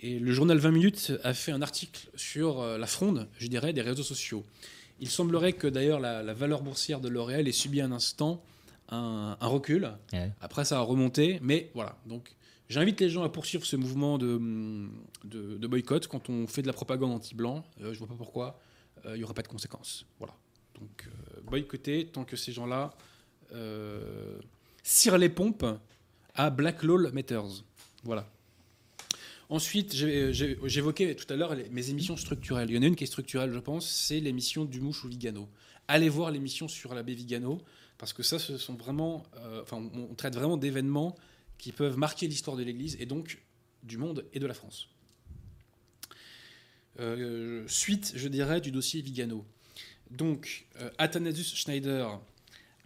Et 0.00 0.20
le 0.20 0.32
journal 0.32 0.58
20 0.58 0.70
minutes 0.70 1.12
a 1.24 1.34
fait 1.34 1.50
un 1.50 1.62
article 1.62 2.08
sur 2.14 2.62
la 2.62 2.86
fronde, 2.86 3.28
je 3.38 3.48
dirais, 3.48 3.72
des 3.72 3.82
réseaux 3.82 4.04
sociaux. 4.04 4.44
Il 5.00 5.08
semblerait 5.08 5.52
que 5.52 5.66
d'ailleurs 5.66 6.00
la, 6.00 6.34
valeur 6.34 6.62
boursière 6.62 7.00
de 7.00 7.08
L'Oréal 7.08 7.48
ait 7.48 7.52
subi 7.52 7.80
un 7.80 7.92
instant 7.92 8.42
un, 8.88 9.36
recul. 9.40 9.90
Après, 10.40 10.64
ça 10.64 10.78
a 10.78 10.80
remonté, 10.82 11.38
mais 11.42 11.70
voilà. 11.74 11.96
Donc, 12.06 12.34
j'invite 12.68 13.00
les 13.00 13.10
gens 13.10 13.22
à 13.24 13.28
poursuivre 13.28 13.64
ce 13.64 13.76
mouvement 13.76 14.18
de, 14.18 14.40
de, 15.24 15.66
boycott 15.66 16.06
quand 16.06 16.28
on 16.30 16.46
fait 16.46 16.62
de 16.62 16.66
la 16.66 16.72
propagande 16.72 17.12
anti-blanc. 17.12 17.64
Euh, 17.80 17.92
je 17.92 17.98
vois 17.98 18.08
pas 18.08 18.14
pourquoi 18.14 18.60
euh, 19.04 19.14
il 19.14 19.18
n'y 19.18 19.24
aurait 19.24 19.34
pas 19.34 19.42
de 19.42 19.48
conséquences. 19.48 20.06
Voilà. 20.18 20.34
Donc, 20.78 21.06
euh, 21.06 21.40
boycotter 21.42 22.06
tant 22.06 22.24
que 22.24 22.36
ces 22.36 22.52
gens-là 22.52 22.92
cirent 24.82 25.18
les 25.18 25.28
pompes 25.28 25.66
à 26.34 26.50
Black 26.50 26.82
Law 26.82 27.10
Matters. 27.12 27.62
Voilà. 28.02 28.28
Ensuite, 29.50 29.94
j'évoquais 29.94 31.14
tout 31.14 31.30
à 31.32 31.36
l'heure 31.36 31.54
mes 31.70 31.90
émissions 31.90 32.16
structurelles. 32.16 32.70
Il 32.70 32.76
y 32.76 32.78
en 32.78 32.82
a 32.82 32.86
une 32.86 32.96
qui 32.96 33.04
est 33.04 33.08
structurelle, 33.08 33.52
je 33.52 33.58
pense, 33.58 33.88
c'est 33.88 34.20
l'émission 34.20 34.64
du 34.64 34.80
Mouche 34.80 35.04
ou 35.04 35.08
Vigano. 35.08 35.48
Allez 35.86 36.08
voir 36.08 36.30
l'émission 36.30 36.66
sur 36.66 36.94
l'abbé 36.94 37.14
Vigano, 37.14 37.60
parce 37.98 38.12
que 38.12 38.22
ça, 38.22 38.38
ce 38.38 38.56
sont 38.56 38.74
vraiment, 38.74 39.24
euh, 39.36 39.62
enfin, 39.62 39.82
on 39.94 40.14
traite 40.14 40.34
vraiment 40.34 40.56
d'événements 40.56 41.14
qui 41.58 41.72
peuvent 41.72 41.98
marquer 41.98 42.26
l'histoire 42.26 42.56
de 42.56 42.62
l'Église 42.62 42.96
et 43.00 43.06
donc 43.06 43.42
du 43.82 43.98
monde 43.98 44.24
et 44.32 44.38
de 44.38 44.46
la 44.46 44.54
France. 44.54 44.88
Euh, 47.00 47.64
suite, 47.66 48.12
je 48.16 48.28
dirais, 48.28 48.60
du 48.60 48.70
dossier 48.70 49.02
Vigano. 49.02 49.44
Donc, 50.10 50.66
euh, 50.80 50.90
Athanasius 50.96 51.54
Schneider 51.54 52.18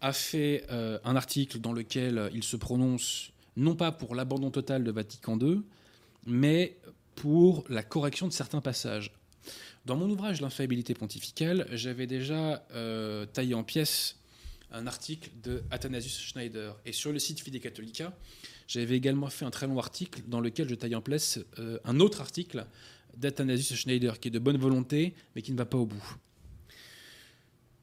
a 0.01 0.13
fait 0.13 0.65
un 0.71 1.17
article 1.17 1.59
dans 1.59 1.73
lequel 1.73 2.31
il 2.33 2.45
se 2.45 2.57
prononce 2.57 3.33
non 3.57 3.75
pas 3.75 3.91
pour 3.91 4.15
l'abandon 4.15 4.53
total 4.53 4.85
de 4.85 4.93
Vatican 4.93 5.37
II, 5.37 5.63
mais 6.27 6.77
pour 7.15 7.65
la 7.69 7.83
correction 7.83 8.29
de 8.29 8.33
certains 8.33 8.61
passages. 8.61 9.13
Dans 9.87 9.97
mon 9.97 10.09
ouvrage 10.11 10.41
L'infaillibilité 10.41 10.95
pontificale, 10.95 11.67
j'avais 11.73 12.07
déjà 12.07 12.67
euh, 12.73 13.27
taillé 13.27 13.55
en 13.55 13.65
pièces 13.65 14.17
un 14.71 14.87
article 14.87 15.31
de 15.43 15.63
Athanasius 15.71 16.21
Schneider. 16.21 16.77
Et 16.85 16.93
sur 16.93 17.13
le 17.13 17.19
site 17.19 17.41
Fide 17.41 17.61
Catholica, 17.61 18.13
j'avais 18.67 18.97
également 18.97 19.29
fait 19.29 19.45
un 19.45 19.51
très 19.51 19.67
long 19.67 19.79
article 19.79 20.23
dans 20.27 20.41
lequel 20.41 20.69
je 20.69 20.75
taille 20.75 20.95
en 20.95 21.01
pièces 21.01 21.41
euh, 21.59 21.79
un 21.85 22.01
autre 22.01 22.21
article 22.21 22.67
d'Athanasius 23.17 23.75
Schneider 23.75 24.21
qui 24.21 24.29
est 24.29 24.31
de 24.31 24.39
bonne 24.39 24.59
volonté, 24.59 25.15
mais 25.35 25.43
qui 25.43 25.53
ne 25.53 25.59
va 25.59 25.65
pas 25.65 25.79
au 25.79 25.87
bout. 25.87 26.17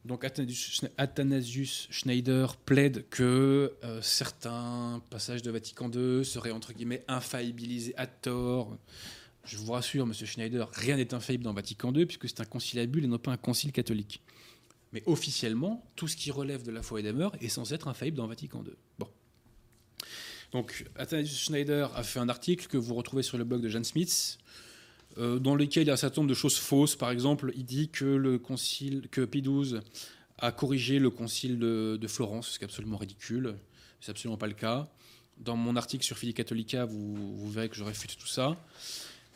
Donc 0.06 0.24
Athanasius 0.24 1.88
Schneider 1.90 2.56
plaide 2.58 3.10
que 3.10 3.74
euh, 3.84 4.02
certains 4.04 5.02
passages 5.10 5.42
de 5.42 5.50
Vatican 5.50 5.90
II 5.92 6.24
seraient 6.24 6.52
entre 6.52 6.74
guillemets 6.74 7.04
infaillibilisés 7.08 7.96
à 7.98 8.06
tort. 8.06 8.78
Je 9.46 9.58
vous 9.58 9.72
rassure, 9.72 10.06
Monsieur 10.06 10.28
Schneider, 10.28 10.70
rien 10.74 10.98
n'est 10.98 11.16
infaillible 11.16 11.44
dans 11.44 11.54
Vatican 11.54 11.92
II 11.92 12.06
puisque 12.06 12.30
c'est 12.30 12.40
un 12.40 12.86
bulle 12.86 13.06
et 13.06 13.08
non 13.08 13.18
pas 13.18 13.32
un 13.32 13.38
concile 13.38 13.72
catholique. 13.72 14.22
Mais 14.94 15.02
officiellement, 15.08 15.84
tout 15.96 16.08
ce 16.08 16.16
qui 16.16 16.30
relève 16.30 16.62
de 16.62 16.72
la 16.72 16.84
foi 16.84 17.00
et 17.00 17.04
des 17.04 17.12
mœurs 17.12 17.36
est 17.42 17.50
censé 17.50 17.74
être 17.74 17.88
infaillible 17.88 18.18
dans 18.18 18.28
Vatican 18.28 18.64
II. 18.64 18.74
Bon. 19.00 19.10
Donc 20.52 20.86
Athanasius 20.96 21.46
Schneider 21.46 21.92
a 21.96 22.04
fait 22.04 22.20
un 22.20 22.30
article 22.30 22.68
que 22.68 22.78
vous 22.78 22.94
retrouvez 22.94 23.24
sur 23.24 23.40
le 23.40 23.44
blog 23.44 23.62
de 23.62 23.70
Jan 23.70 23.84
Smith 23.84 24.38
dans 25.18 25.56
lesquels 25.56 25.84
il 25.84 25.88
y 25.88 25.90
a 25.90 25.94
un 25.94 25.98
certain 25.98 26.22
nombre 26.22 26.30
de 26.30 26.36
choses 26.36 26.58
fausses. 26.58 26.96
Par 26.96 27.10
exemple, 27.10 27.54
il 27.56 27.66
dit 27.66 27.90
que 27.90 28.06
le 28.06 28.38
concile, 28.38 29.08
que 29.10 29.22
Pie 29.22 29.42
XII 29.42 29.80
a 30.40 30.52
corrigé 30.52 31.00
le 31.00 31.10
concile 31.10 31.60
de, 31.60 32.08
Florence, 32.08 32.50
ce 32.50 32.60
qui 32.60 32.66
est 32.66 32.68
absolument 32.68 32.98
ridicule. 32.98 33.56
C'est 34.02 34.12
absolument 34.12 34.38
pas 34.38 34.48
le 34.48 34.54
cas. 34.54 34.88
Dans 35.38 35.56
mon 35.56 35.76
article 35.76 36.04
sur 36.04 36.18
Fili 36.18 36.34
Catholica, 36.34 36.86
vous, 36.86 37.50
verrez 37.50 37.70
que 37.70 37.76
je 37.76 37.84
réfute 37.84 38.18
tout 38.18 38.28
ça. 38.28 38.58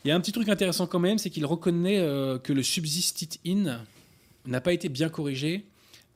Il 0.05 0.07
y 0.07 0.12
a 0.12 0.15
un 0.15 0.21
petit 0.21 0.31
truc 0.31 0.48
intéressant 0.48 0.88
quand 0.88 1.00
même, 1.00 1.17
c'est 1.17 1.29
qu'il 1.29 1.45
reconnaît 1.45 2.00
euh, 2.00 2.38
que 2.39 2.53
le 2.53 2.63
subsistit 2.63 3.39
in 3.45 3.83
n'a 4.45 4.62
pas 4.62 4.71
été 4.71 4.88
bien 4.88 5.09
corrigé 5.09 5.65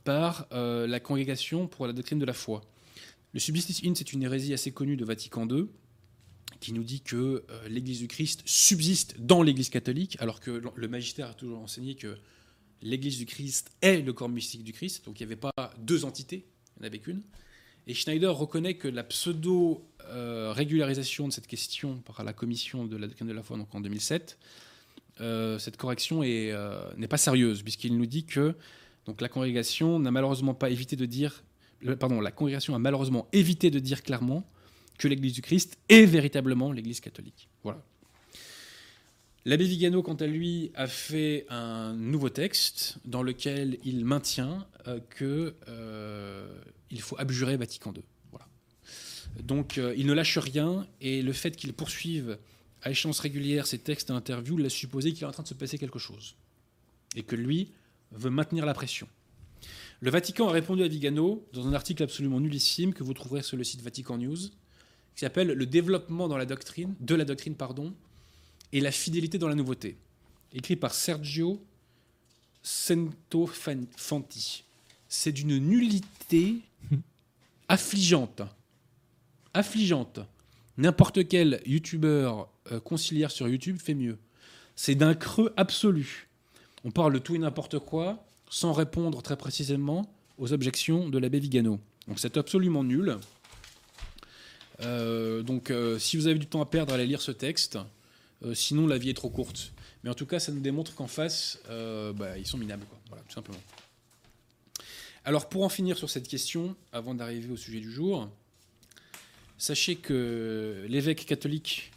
par 0.05 0.47
euh, 0.53 0.87
la 0.87 0.99
congrégation 0.99 1.67
pour 1.67 1.87
la 1.87 1.93
doctrine 1.93 2.19
de 2.19 2.25
la 2.25 2.33
foi. 2.33 2.61
Le 3.33 3.39
subsistit 3.39 3.87
in, 3.87 3.93
c'est 3.95 4.13
une 4.13 4.23
hérésie 4.23 4.53
assez 4.53 4.71
connue 4.71 4.95
de 4.95 5.03
Vatican 5.03 5.47
II, 5.47 5.67
qui 6.59 6.73
nous 6.73 6.83
dit 6.83 7.01
que 7.01 7.43
euh, 7.49 7.67
l'Église 7.67 7.97
du 7.99 8.07
Christ 8.07 8.41
subsiste 8.45 9.15
dans 9.19 9.43
l'Église 9.43 9.69
catholique, 9.69 10.17
alors 10.19 10.39
que 10.39 10.61
le 10.75 10.87
magistère 10.87 11.29
a 11.29 11.33
toujours 11.33 11.59
enseigné 11.59 11.95
que 11.95 12.15
l'Église 12.81 13.17
du 13.17 13.25
Christ 13.25 13.71
est 13.81 14.01
le 14.01 14.13
corps 14.13 14.29
mystique 14.29 14.63
du 14.63 14.71
Christ, 14.73 15.05
donc 15.05 15.19
il 15.19 15.25
n'y 15.25 15.33
avait 15.33 15.41
pas 15.41 15.51
deux 15.77 16.05
entités, 16.05 16.45
il 16.77 16.81
n'y 16.81 16.85
en 16.85 16.87
avait 16.87 16.99
qu'une. 16.99 17.23
Et 17.87 17.93
Schneider 17.93 18.33
reconnaît 18.35 18.75
que 18.75 18.87
la 18.87 19.03
pseudo-régularisation 19.03 21.27
de 21.27 21.33
cette 21.33 21.47
question 21.47 21.97
par 21.97 22.23
la 22.23 22.31
commission 22.31 22.85
de 22.85 22.95
la 22.95 23.07
doctrine 23.07 23.27
de 23.27 23.33
la 23.33 23.43
foi 23.43 23.57
donc 23.57 23.75
en 23.75 23.81
2007, 23.81 24.37
euh, 25.21 25.59
cette 25.59 25.77
correction 25.77 26.21
euh, 26.23 26.91
n'est 26.95 27.09
pas 27.09 27.17
sérieuse, 27.17 27.61
puisqu'il 27.61 27.97
nous 27.97 28.05
dit 28.05 28.23
que 28.25 28.55
donc, 29.05 29.19
la 29.19 29.29
congrégation 29.29 29.99
n'a 29.99 30.11
malheureusement 30.11 30.53
pas 30.53 30.69
évité 30.69 30.95
de 30.95 31.05
dire, 31.05 31.43
pardon, 31.99 32.21
la 32.21 32.31
congrégation 32.31 32.75
a 32.75 32.79
malheureusement 32.79 33.27
évité 33.33 33.69
de 33.69 33.79
dire 33.79 34.01
clairement 34.01 34.47
que 34.97 35.07
l'Église 35.07 35.33
du 35.33 35.41
Christ 35.41 35.77
est 35.89 36.05
véritablement 36.05 36.71
l'Église 36.71 36.99
catholique. 36.99 37.49
Voilà. 37.63 37.83
L'abbé 39.45 39.65
Vigano, 39.65 40.01
quant 40.01 40.15
à 40.15 40.25
lui, 40.25 40.71
a 40.73 40.87
fait 40.87 41.45
un 41.49 41.93
nouveau 41.93 42.29
texte 42.29 42.97
dans 43.03 43.21
lequel 43.21 43.77
il 43.83 44.05
maintient 44.05 44.65
euh, 44.87 44.99
qu'il 45.17 45.53
euh, 45.67 46.47
faut 46.99 47.19
abjurer 47.19 47.57
Vatican 47.57 47.93
II. 47.93 48.03
Voilà. 48.31 48.47
Donc 49.41 49.77
euh, 49.77 49.93
il 49.97 50.05
ne 50.05 50.13
lâche 50.13 50.37
rien 50.37 50.87
et 51.01 51.21
le 51.21 51.33
fait 51.33 51.57
qu'il 51.57 51.73
poursuive 51.73 52.37
à 52.83 52.91
échéance 52.91 53.19
régulière 53.19 53.67
ses 53.67 53.79
textes 53.79 54.11
et 54.11 54.13
interviews 54.13 54.55
laisse 54.55 54.73
supposer 54.73 55.11
qu'il 55.11 55.23
est 55.23 55.27
en 55.27 55.31
train 55.31 55.43
de 55.43 55.47
se 55.49 55.53
passer 55.53 55.77
quelque 55.77 55.99
chose 55.99 56.35
et 57.17 57.23
que 57.23 57.35
lui 57.35 57.71
veut 58.11 58.29
maintenir 58.29 58.65
la 58.65 58.73
pression. 58.73 59.09
Le 59.99 60.09
Vatican 60.09 60.47
a 60.47 60.51
répondu 60.51 60.83
à 60.83 60.87
Vigano 60.87 61.45
dans 61.51 61.67
un 61.67 61.73
article 61.73 62.03
absolument 62.03 62.39
nullissime 62.39 62.93
que 62.93 63.03
vous 63.03 63.13
trouverez 63.13 63.41
sur 63.41 63.57
le 63.57 63.63
site 63.65 63.81
Vatican 63.81 64.17
News, 64.17 64.37
qui 65.15 65.21
s'appelle 65.21 65.49
Le 65.49 65.65
développement 65.65 66.27
dans 66.27 66.37
la 66.37 66.45
doctrine, 66.45 66.95
de 66.99 67.15
la 67.15 67.25
doctrine 67.25 67.55
pardon, 67.55 67.93
et 68.71 68.81
la 68.81 68.91
fidélité 68.91 69.37
dans 69.37 69.47
la 69.47 69.55
nouveauté, 69.55 69.97
écrit 70.53 70.75
par 70.75 70.93
Sergio 70.93 71.61
Centofanti. 72.63 74.63
C'est 75.07 75.31
d'une 75.31 75.57
nullité 75.57 76.57
affligeante. 77.67 78.41
Affligeante. 79.53 80.19
N'importe 80.77 81.27
quel 81.27 81.61
youtubeur 81.65 82.49
euh, 82.71 82.79
conciliaire 82.79 83.29
sur 83.29 83.47
YouTube 83.47 83.77
fait 83.77 83.93
mieux. 83.93 84.17
C'est 84.75 84.95
d'un 84.95 85.13
creux 85.13 85.53
absolu. 85.55 86.29
On 86.83 86.89
parle 86.89 87.13
de 87.13 87.19
tout 87.19 87.35
et 87.35 87.39
n'importe 87.39 87.77
quoi 87.79 88.25
sans 88.49 88.73
répondre 88.73 89.21
très 89.21 89.37
précisément 89.37 90.11
aux 90.37 90.51
objections 90.51 91.09
de 91.09 91.17
l'abbé 91.17 91.39
Vigano. 91.39 91.79
Donc 92.07 92.19
c'est 92.19 92.37
absolument 92.37 92.83
nul. 92.83 93.17
Euh, 94.81 95.43
donc 95.43 95.71
euh, 95.71 95.99
si 95.99 96.17
vous 96.17 96.27
avez 96.27 96.39
du 96.39 96.47
temps 96.47 96.61
à 96.61 96.65
perdre, 96.65 96.93
allez 96.93 97.07
lire 97.07 97.21
ce 97.21 97.31
texte. 97.31 97.77
sinon, 98.53 98.87
la 98.87 98.97
vie 98.97 99.09
est 99.09 99.13
trop 99.13 99.29
courte. 99.29 99.71
Mais 100.03 100.09
en 100.09 100.15
tout 100.15 100.25
cas, 100.25 100.39
ça 100.39 100.51
nous 100.51 100.59
démontre 100.59 100.95
qu'en 100.95 101.07
face, 101.07 101.59
bah, 101.69 102.37
ils 102.37 102.47
sont 102.47 102.57
minables. 102.57 102.85
Voilà, 103.07 103.23
tout 103.23 103.33
simplement. 103.33 103.59
Alors 105.25 105.47
pour 105.47 105.63
en 105.63 105.69
finir 105.69 105.97
sur 105.97 106.09
cette 106.09 106.27
question, 106.27 106.75
avant 106.91 107.13
d'arriver 107.13 107.49
au 107.49 107.55
sujet 107.55 107.79
du 107.79 107.89
jour, 107.89 108.29
sachez 109.57 109.95
que 109.95 110.85
l'évêque 110.89 111.25
catholique, 111.25 111.91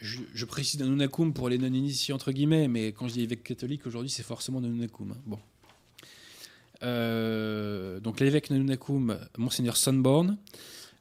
je, 0.00 0.44
précise 0.44 0.78
Nanunakum 0.78 1.32
pour 1.32 1.48
les 1.48 1.58
non-initiés 1.58 2.14
entre 2.14 2.30
guillemets, 2.30 2.68
mais 2.68 2.88
quand 2.92 3.08
je 3.08 3.14
dis 3.14 3.22
évêque 3.22 3.42
catholique 3.42 3.86
aujourd'hui, 3.86 4.10
c'est 4.10 4.22
forcément 4.22 4.60
Nanunakum. 4.60 5.10
Hein. 5.10 5.20
Bon. 5.26 5.38
Euh, 6.84 7.98
donc 7.98 8.20
l'évêque 8.20 8.50
Nanunakum, 8.50 9.18
monseigneur 9.36 9.76
Sunborn, 9.76 10.36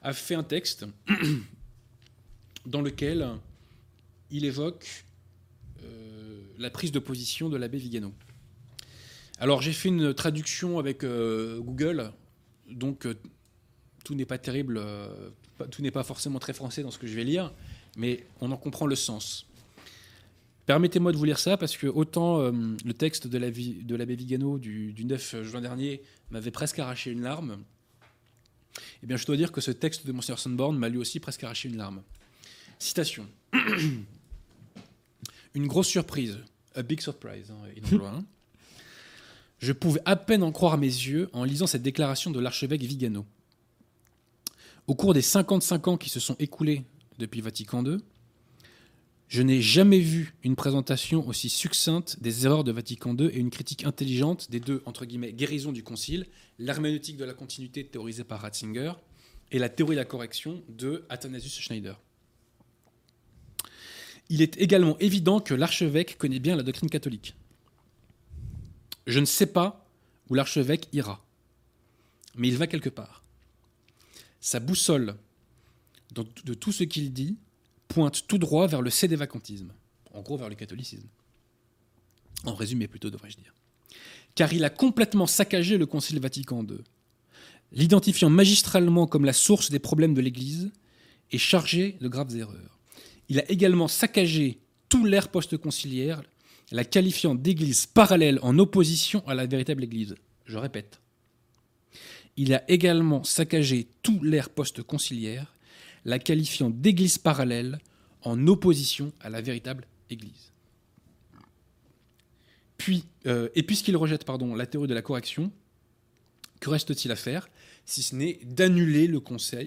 a 0.04 0.14
fait 0.14 0.36
un 0.36 0.44
texte 0.44 0.86
dans 2.66 2.82
lequel 2.82 3.28
il 4.30 4.46
évoque 4.46 5.06
euh, 5.84 6.42
la 6.58 6.70
prise 6.70 6.92
de 6.92 7.00
position 7.00 7.50
de 7.50 7.58
l'abbé 7.58 7.78
Vigano. 7.78 8.14
Alors 9.40 9.62
j'ai 9.62 9.74
fait 9.74 9.90
une 9.90 10.14
traduction 10.14 10.78
avec 10.78 11.04
euh, 11.04 11.60
Google, 11.60 12.12
donc 12.70 13.06
euh, 13.06 13.16
tout 14.04 14.14
n'est 14.14 14.26
pas 14.26 14.38
terrible, 14.38 14.82
tout 15.72 15.82
n'est 15.82 15.92
pas 15.92 16.04
forcément 16.04 16.40
très 16.40 16.54
français 16.54 16.84
dans 16.84 16.92
ce 16.92 17.00
que 17.00 17.08
je 17.08 17.16
vais 17.16 17.24
lire, 17.24 17.54
mais 17.96 18.26
on 18.42 18.52
en 18.52 18.58
comprend 18.58 18.86
le 18.86 18.96
sens. 18.96 19.46
Permettez-moi 20.66 21.12
de 21.12 21.18
vous 21.18 21.26
lire 21.26 21.40
ça 21.40 21.58
parce 21.58 21.76
que 21.76 21.88
autant 21.88 22.40
le 22.50 22.94
texte 22.94 23.28
de 23.28 23.38
l'abbé 23.38 24.16
Vigano 24.16 24.60
du, 24.60 24.94
9 24.98 25.44
juin 25.44 25.62
dernier 25.62 26.02
m'avait 26.32 26.52
presque 26.52 26.80
arraché 26.80 27.12
une 27.12 27.22
larme, 27.22 27.64
eh 29.02 29.06
bien 29.06 29.18
je 29.18 29.26
dois 29.26 29.38
dire 29.38 29.52
que 29.52 29.62
ce 29.62 29.72
texte 29.72 30.06
de 30.06 30.12
Monsieur 30.12 30.36
Sunborn 30.36 30.78
m'a 30.78 30.90
lui 30.90 30.98
aussi 30.98 31.20
presque 31.20 31.44
arraché 31.44 31.70
une 31.70 31.78
larme. 31.78 32.02
Citation. 32.80 33.28
une 35.54 35.68
grosse 35.68 35.88
surprise, 35.88 36.40
a 36.76 36.82
big 36.84 37.02
surprise, 37.02 37.52
hein, 37.52 38.24
je 39.60 39.72
pouvais 39.72 40.02
à 40.04 40.18
peine 40.18 40.44
en 40.44 40.52
croire 40.52 40.78
mes 40.78 40.88
yeux 40.88 41.30
en 41.32 41.46
lisant 41.46 41.68
cette 41.68 41.84
déclaration 41.84 42.32
de 42.32 42.40
l'archevêque 42.40 42.84
Vigano. 42.84 43.26
Au 44.88 44.96
cours 44.96 45.14
des 45.14 45.22
55 45.22 45.88
ans 45.88 45.98
qui 45.98 46.10
se 46.10 46.20
sont 46.20 46.36
écoulés 46.40 46.84
depuis 47.18 47.40
Vatican 47.40 47.86
II, 47.86 48.00
je 49.28 49.42
n'ai 49.42 49.62
jamais 49.62 50.00
vu 50.00 50.36
une 50.44 50.56
présentation 50.56 51.28
aussi 51.28 51.50
succincte 51.50 52.22
des 52.22 52.46
erreurs 52.46 52.64
de 52.64 52.72
Vatican 52.72 53.16
II 53.18 53.28
et 53.28 53.38
une 53.38 53.50
critique 53.50 53.86
intelligente 53.86 54.52
des 54.52 54.60
deux, 54.60 54.84
guérisons 55.34 55.72
du 55.72 55.84
Concile, 55.84 56.28
l'herméneutique 56.60 57.18
de 57.18 57.26
la 57.26 57.34
continuité 57.34 57.86
théorisée 57.86 58.24
par 58.24 58.42
Ratzinger 58.42 58.94
et 59.52 59.60
la 59.60 59.70
théorie 59.70 59.96
de 59.96 60.02
la 60.02 60.06
correction 60.06 60.62
de 60.70 61.06
Athanasius 61.10 61.60
Schneider. 61.60 62.00
Il 64.30 64.42
est 64.42 64.58
également 64.58 64.98
évident 65.00 65.40
que 65.40 65.54
l'archevêque 65.54 66.18
connaît 66.18 66.40
bien 66.40 66.56
la 66.56 66.64
doctrine 66.64 66.90
catholique. 66.90 67.36
Je 69.06 69.20
ne 69.20 69.26
sais 69.26 69.48
pas 69.48 69.90
où 70.30 70.34
l'archevêque 70.34 70.88
ira, 70.94 71.26
mais 72.36 72.48
il 72.48 72.58
va 72.58 72.68
quelque 72.68 72.90
part. 72.90 73.24
Sa 74.40 74.60
boussole 74.60 75.16
de 76.12 76.54
tout 76.54 76.72
ce 76.72 76.84
qu'il 76.84 77.12
dit 77.12 77.38
pointe 77.94 78.26
tout 78.28 78.40
droit 78.40 78.66
vers 78.66 78.82
le 78.82 78.90
cédévacantisme, 78.90 79.72
en 80.14 80.22
gros 80.22 80.36
vers 80.36 80.50
le 80.50 80.56
catholicisme. 80.56 81.08
En 82.44 82.56
résumé 82.56 82.88
plutôt, 82.88 83.12
devrais-je 83.12 83.38
dire. 83.38 83.54
Car 84.34 84.52
il 84.52 84.66
a 84.66 84.72
complètement 84.72 85.28
saccagé 85.28 85.78
le 85.78 85.86
Concile 85.86 86.20
Vatican 86.20 86.64
II, 86.64 86.80
l'identifiant 87.72 88.32
magistralement 88.32 89.06
comme 89.06 89.26
la 89.26 89.34
source 89.34 89.70
des 89.70 89.78
problèmes 89.78 90.16
de 90.16 90.22
l'Église 90.22 90.72
et 91.32 91.38
chargé 91.38 91.96
de 92.02 92.08
graves 92.08 92.36
erreurs. 92.36 92.80
Il 93.30 93.40
a 93.40 93.52
également 93.52 93.88
saccagé 93.88 94.58
tout 94.90 95.06
l'ère 95.06 95.30
post-conciliaire, 95.30 96.24
la 96.72 96.86
qualifiant 96.86 97.36
d'église 97.36 97.86
parallèle 97.86 98.40
en 98.42 98.58
opposition 98.58 99.24
à 99.28 99.36
la 99.36 99.46
véritable 99.46 99.84
église. 99.84 100.16
Je 100.46 100.58
répète. 100.58 101.00
Il 102.38 102.56
a 102.56 102.64
également 102.70 103.24
saccagé 103.24 103.88
tout 104.02 104.24
l'ère 104.24 104.50
post-conciliaire, 104.50 105.53
la 106.06 106.20
qualifiant 106.20 106.70
d'église 106.70 107.18
parallèle 107.18 107.80
en 108.22 108.48
opposition 108.48 109.12
à 109.20 109.30
la 109.30 109.42
véritable 109.42 109.88
église. 110.10 110.52
Euh, 113.26 113.50
et 113.56 113.64
puisqu'il 113.64 113.96
rejette 113.96 114.26
pardon, 114.26 114.56
la 114.56 114.66
théorie 114.66 114.88
de 114.88 114.94
la 114.94 115.02
correction, 115.02 115.52
que 116.60 116.70
reste-t-il 116.70 117.12
à 117.12 117.16
faire 117.16 117.48
si 117.86 118.04
ce 118.04 118.16
n'est 118.16 118.40
d'annuler 118.46 119.08
le, 119.08 119.22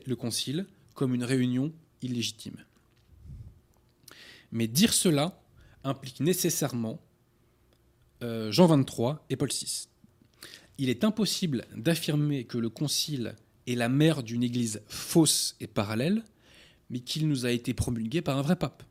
le 0.07 0.17
concile 0.17 0.67
comme 0.95 1.15
une 1.15 1.25
réunion 1.25 1.73
illégitime? 2.03 2.57
Mais 4.53 4.67
dire 4.67 4.93
cela 4.93 5.43
implique 5.85 6.21
nécessairement 6.21 7.01
euh, 8.23 8.51
Jean 8.51 8.67
23 8.67 9.25
et 9.31 9.37
Paul 9.37 9.51
VI. 9.51 9.89
Il 10.79 10.89
est 10.89 11.05
impossible 11.05 11.65
d'affirmer 11.75 12.45
que 12.45 12.59
le 12.59 12.69
Concile 12.69 13.35
est 13.67 13.75
la 13.75 13.89
mère 13.89 14.23
d'une 14.23 14.43
Église 14.43 14.83
fausse 14.87 15.57
et 15.61 15.67
parallèle, 15.67 16.25
mais 16.91 17.01
qu'il 17.01 17.29
nous 17.29 17.47
a 17.47 17.51
été 17.51 17.75
promulgué 17.75 18.23
par 18.23 18.39
un 18.39 18.43
vrai 18.43 18.57
pape. 18.57 18.83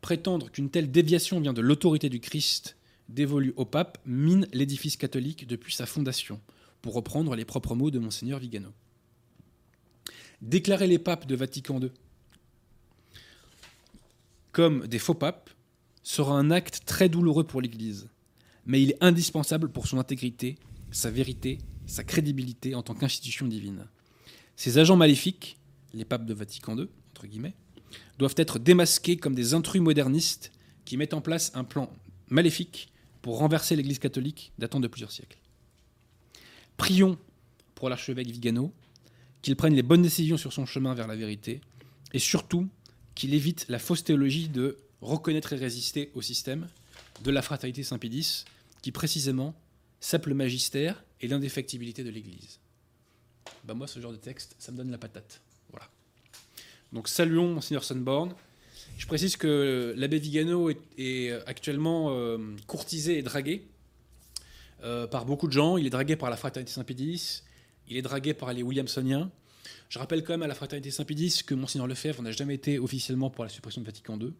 Prétendre 0.00 0.50
qu'une 0.50 0.70
telle 0.70 0.90
déviation 0.90 1.40
vient 1.40 1.52
de 1.52 1.60
l'autorité 1.60 2.08
du 2.08 2.20
Christ 2.20 2.76
dévolue 3.08 3.52
au 3.56 3.64
pape 3.64 3.98
mine 4.06 4.46
l'édifice 4.52 4.96
catholique 4.96 5.46
depuis 5.46 5.74
sa 5.74 5.86
fondation, 5.86 6.40
pour 6.80 6.94
reprendre 6.94 7.34
les 7.36 7.44
propres 7.44 7.74
mots 7.74 7.90
de 7.90 7.98
monseigneur 7.98 8.38
Vigano. 8.38 8.70
Déclarer 10.40 10.86
les 10.86 10.98
papes 10.98 11.26
de 11.26 11.36
Vatican 11.36 11.80
II 11.80 11.90
comme 14.52 14.86
des 14.86 14.98
faux 14.98 15.14
papes 15.14 15.50
sera 16.02 16.34
un 16.34 16.50
acte 16.50 16.82
très 16.84 17.08
douloureux 17.08 17.44
pour 17.44 17.62
l'Église, 17.62 18.08
mais 18.66 18.82
il 18.82 18.90
est 18.90 19.02
indispensable 19.02 19.70
pour 19.70 19.86
son 19.86 19.98
intégrité, 19.98 20.58
sa 20.90 21.10
vérité, 21.10 21.58
sa 21.86 22.04
crédibilité 22.04 22.74
en 22.74 22.82
tant 22.82 22.94
qu'institution 22.94 23.46
divine. 23.46 23.86
Ces 24.56 24.78
agents 24.78 24.96
maléfiques, 24.96 25.58
les 25.94 26.04
papes 26.04 26.26
de 26.26 26.34
Vatican 26.34 26.76
II, 26.76 26.88
entre 27.10 27.26
guillemets, 27.26 27.54
doivent 28.18 28.34
être 28.36 28.58
démasqués 28.58 29.16
comme 29.16 29.34
des 29.34 29.54
intrus 29.54 29.80
modernistes 29.80 30.52
qui 30.84 30.96
mettent 30.96 31.14
en 31.14 31.20
place 31.20 31.52
un 31.54 31.64
plan 31.64 31.92
maléfique 32.28 32.88
pour 33.20 33.38
renverser 33.38 33.76
l'Église 33.76 33.98
catholique 33.98 34.52
datant 34.58 34.80
de 34.80 34.88
plusieurs 34.88 35.12
siècles. 35.12 35.38
Prions 36.76 37.18
pour 37.74 37.88
l'archevêque 37.88 38.28
Vigano, 38.28 38.72
qu'il 39.42 39.56
prenne 39.56 39.74
les 39.74 39.82
bonnes 39.82 40.02
décisions 40.02 40.36
sur 40.36 40.52
son 40.52 40.66
chemin 40.66 40.94
vers 40.94 41.06
la 41.06 41.16
vérité, 41.16 41.60
et 42.12 42.18
surtout 42.18 42.68
qu'il 43.14 43.34
évite 43.34 43.66
la 43.68 43.78
fausse 43.78 44.04
théologie 44.04 44.48
de 44.48 44.78
reconnaître 45.00 45.52
et 45.52 45.56
résister 45.56 46.10
au 46.14 46.22
système 46.22 46.68
de 47.24 47.30
la 47.30 47.42
fraternité 47.42 47.82
Saint-Pédis, 47.82 48.44
qui 48.82 48.92
précisément 48.92 49.54
sape 50.00 50.26
le 50.26 50.34
magistère 50.34 51.02
et 51.22 51.28
l'indéfectibilité 51.28 52.04
de 52.04 52.10
l'Église. 52.10 52.58
Bah 53.64 53.74
moi, 53.74 53.86
ce 53.86 54.00
genre 54.00 54.12
de 54.12 54.16
texte, 54.16 54.56
ça 54.58 54.72
me 54.72 54.76
donne 54.76 54.90
la 54.90 54.98
patate. 54.98 55.40
Voilà. 55.70 55.88
Donc 56.92 57.08
saluons 57.08 57.54
Monseigneur 57.54 57.84
Sunborn. 57.84 58.34
Je 58.98 59.06
précise 59.06 59.36
que 59.36 59.94
l'abbé 59.96 60.18
Vigano 60.18 60.70
est, 60.98 61.30
actuellement 61.46 62.10
euh, 62.10 62.38
courtisé 62.66 63.18
et 63.18 63.22
dragué 63.22 63.66
euh, 64.82 65.06
par 65.06 65.24
beaucoup 65.24 65.46
de 65.46 65.52
gens. 65.52 65.76
Il 65.76 65.86
est 65.86 65.90
dragué 65.90 66.16
par 66.16 66.28
la 66.28 66.36
fraternité 66.36 66.72
Saint-Pédis, 66.72 67.42
il 67.88 67.96
est 67.96 68.02
dragué 68.02 68.34
par 68.34 68.52
les 68.52 68.62
Williamsoniens. 68.62 69.30
Je 69.88 69.98
rappelle 69.98 70.24
quand 70.24 70.32
même 70.32 70.42
à 70.42 70.46
la 70.46 70.54
fraternité 70.54 70.90
Saint-Pédis 70.90 71.42
que 71.46 71.54
Monseigneur 71.54 71.86
Lefebvre 71.86 72.22
n'a 72.22 72.32
jamais 72.32 72.54
été 72.54 72.78
officiellement 72.78 73.30
pour 73.30 73.44
la 73.44 73.50
suppression 73.50 73.80
de 73.80 73.86
Vatican 73.86 74.18
II. 74.18 74.32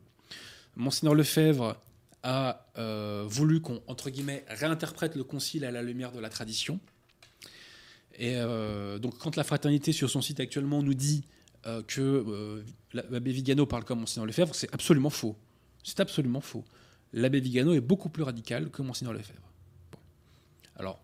Monseigneur 0.76 1.14
Lefebvre 1.14 1.76
a 2.22 2.66
euh, 2.78 3.24
voulu 3.26 3.60
qu'on, 3.60 3.82
entre 3.86 4.10
guillemets, 4.10 4.44
réinterprète 4.48 5.16
le 5.16 5.24
concile 5.24 5.64
à 5.64 5.70
la 5.70 5.82
lumière 5.82 6.12
de 6.12 6.20
la 6.20 6.28
tradition. 6.28 6.80
Et 8.14 8.36
euh, 8.36 8.98
donc, 8.98 9.18
quand 9.18 9.36
la 9.36 9.44
fraternité 9.44 9.92
sur 9.92 10.10
son 10.10 10.22
site 10.22 10.40
actuellement 10.40 10.82
nous 10.82 10.94
dit 10.94 11.24
euh, 11.66 11.82
que 11.82 12.62
l'abbé 12.92 13.32
Vigano 13.32 13.66
parle 13.66 13.84
comme 13.84 14.00
Monseigneur 14.00 14.26
Lefebvre, 14.26 14.54
c'est 14.54 14.72
absolument 14.72 15.10
faux. 15.10 15.36
C'est 15.82 16.00
absolument 16.00 16.40
faux. 16.40 16.64
L'abbé 17.12 17.40
Vigano 17.40 17.72
est 17.74 17.80
beaucoup 17.80 18.08
plus 18.08 18.22
radical 18.22 18.70
que 18.70 18.82
Monseigneur 18.82 19.14
Lefebvre. 19.14 19.52
Alors, 20.76 21.02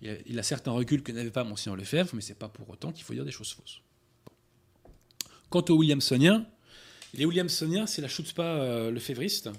il 0.00 0.38
a, 0.38 0.42
certes 0.42 0.68
un 0.68 0.72
recul 0.72 1.02
que 1.02 1.10
n'avait 1.12 1.30
pas 1.30 1.44
Monseigneur 1.44 1.76
Lefebvre, 1.76 2.10
mais 2.14 2.20
c'est 2.20 2.34
pas 2.34 2.48
pour 2.48 2.70
autant 2.70 2.92
qu'il 2.92 3.04
faut 3.04 3.14
dire 3.14 3.24
des 3.24 3.32
choses 3.32 3.52
fausses. 3.52 3.80
Quant 5.50 5.64
aux 5.68 5.78
Williamsoniens, 5.78 6.46
les 7.14 7.24
Williamsoniens, 7.24 7.86
c'est 7.86 8.02
la 8.02 8.08
chutzpah 8.08 8.42
euh, 8.42 8.90
lefévriste. 8.90 9.50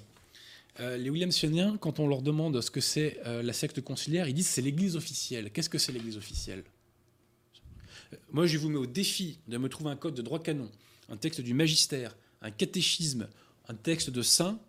Euh, 0.79 0.97
les 0.97 1.09
Williamsoniens, 1.09 1.77
quand 1.77 1.99
on 1.99 2.07
leur 2.07 2.21
demande 2.21 2.61
ce 2.61 2.71
que 2.71 2.81
c'est 2.81 3.19
euh, 3.25 3.43
la 3.43 3.53
secte 3.53 3.81
conciliaire, 3.81 4.27
ils 4.27 4.33
disent 4.33 4.47
c'est 4.47 4.61
l'Église 4.61 4.95
officielle. 4.95 5.51
Qu'est-ce 5.51 5.69
que 5.69 5.77
c'est 5.77 5.91
l'Église 5.91 6.17
officielle? 6.17 6.63
Moi, 8.31 8.47
je 8.47 8.57
vous 8.57 8.69
mets 8.69 8.77
au 8.77 8.85
défi 8.85 9.39
de 9.47 9.57
me 9.57 9.69
trouver 9.69 9.91
un 9.91 9.95
code 9.95 10.15
de 10.15 10.21
droit 10.21 10.41
canon, 10.41 10.69
un 11.09 11.17
texte 11.17 11.41
du 11.41 11.53
magistère, 11.53 12.15
un 12.41 12.51
catéchisme, 12.51 13.27
un 13.67 13.73
texte 13.75 14.09
de 14.09 14.21
saint, 14.21 14.59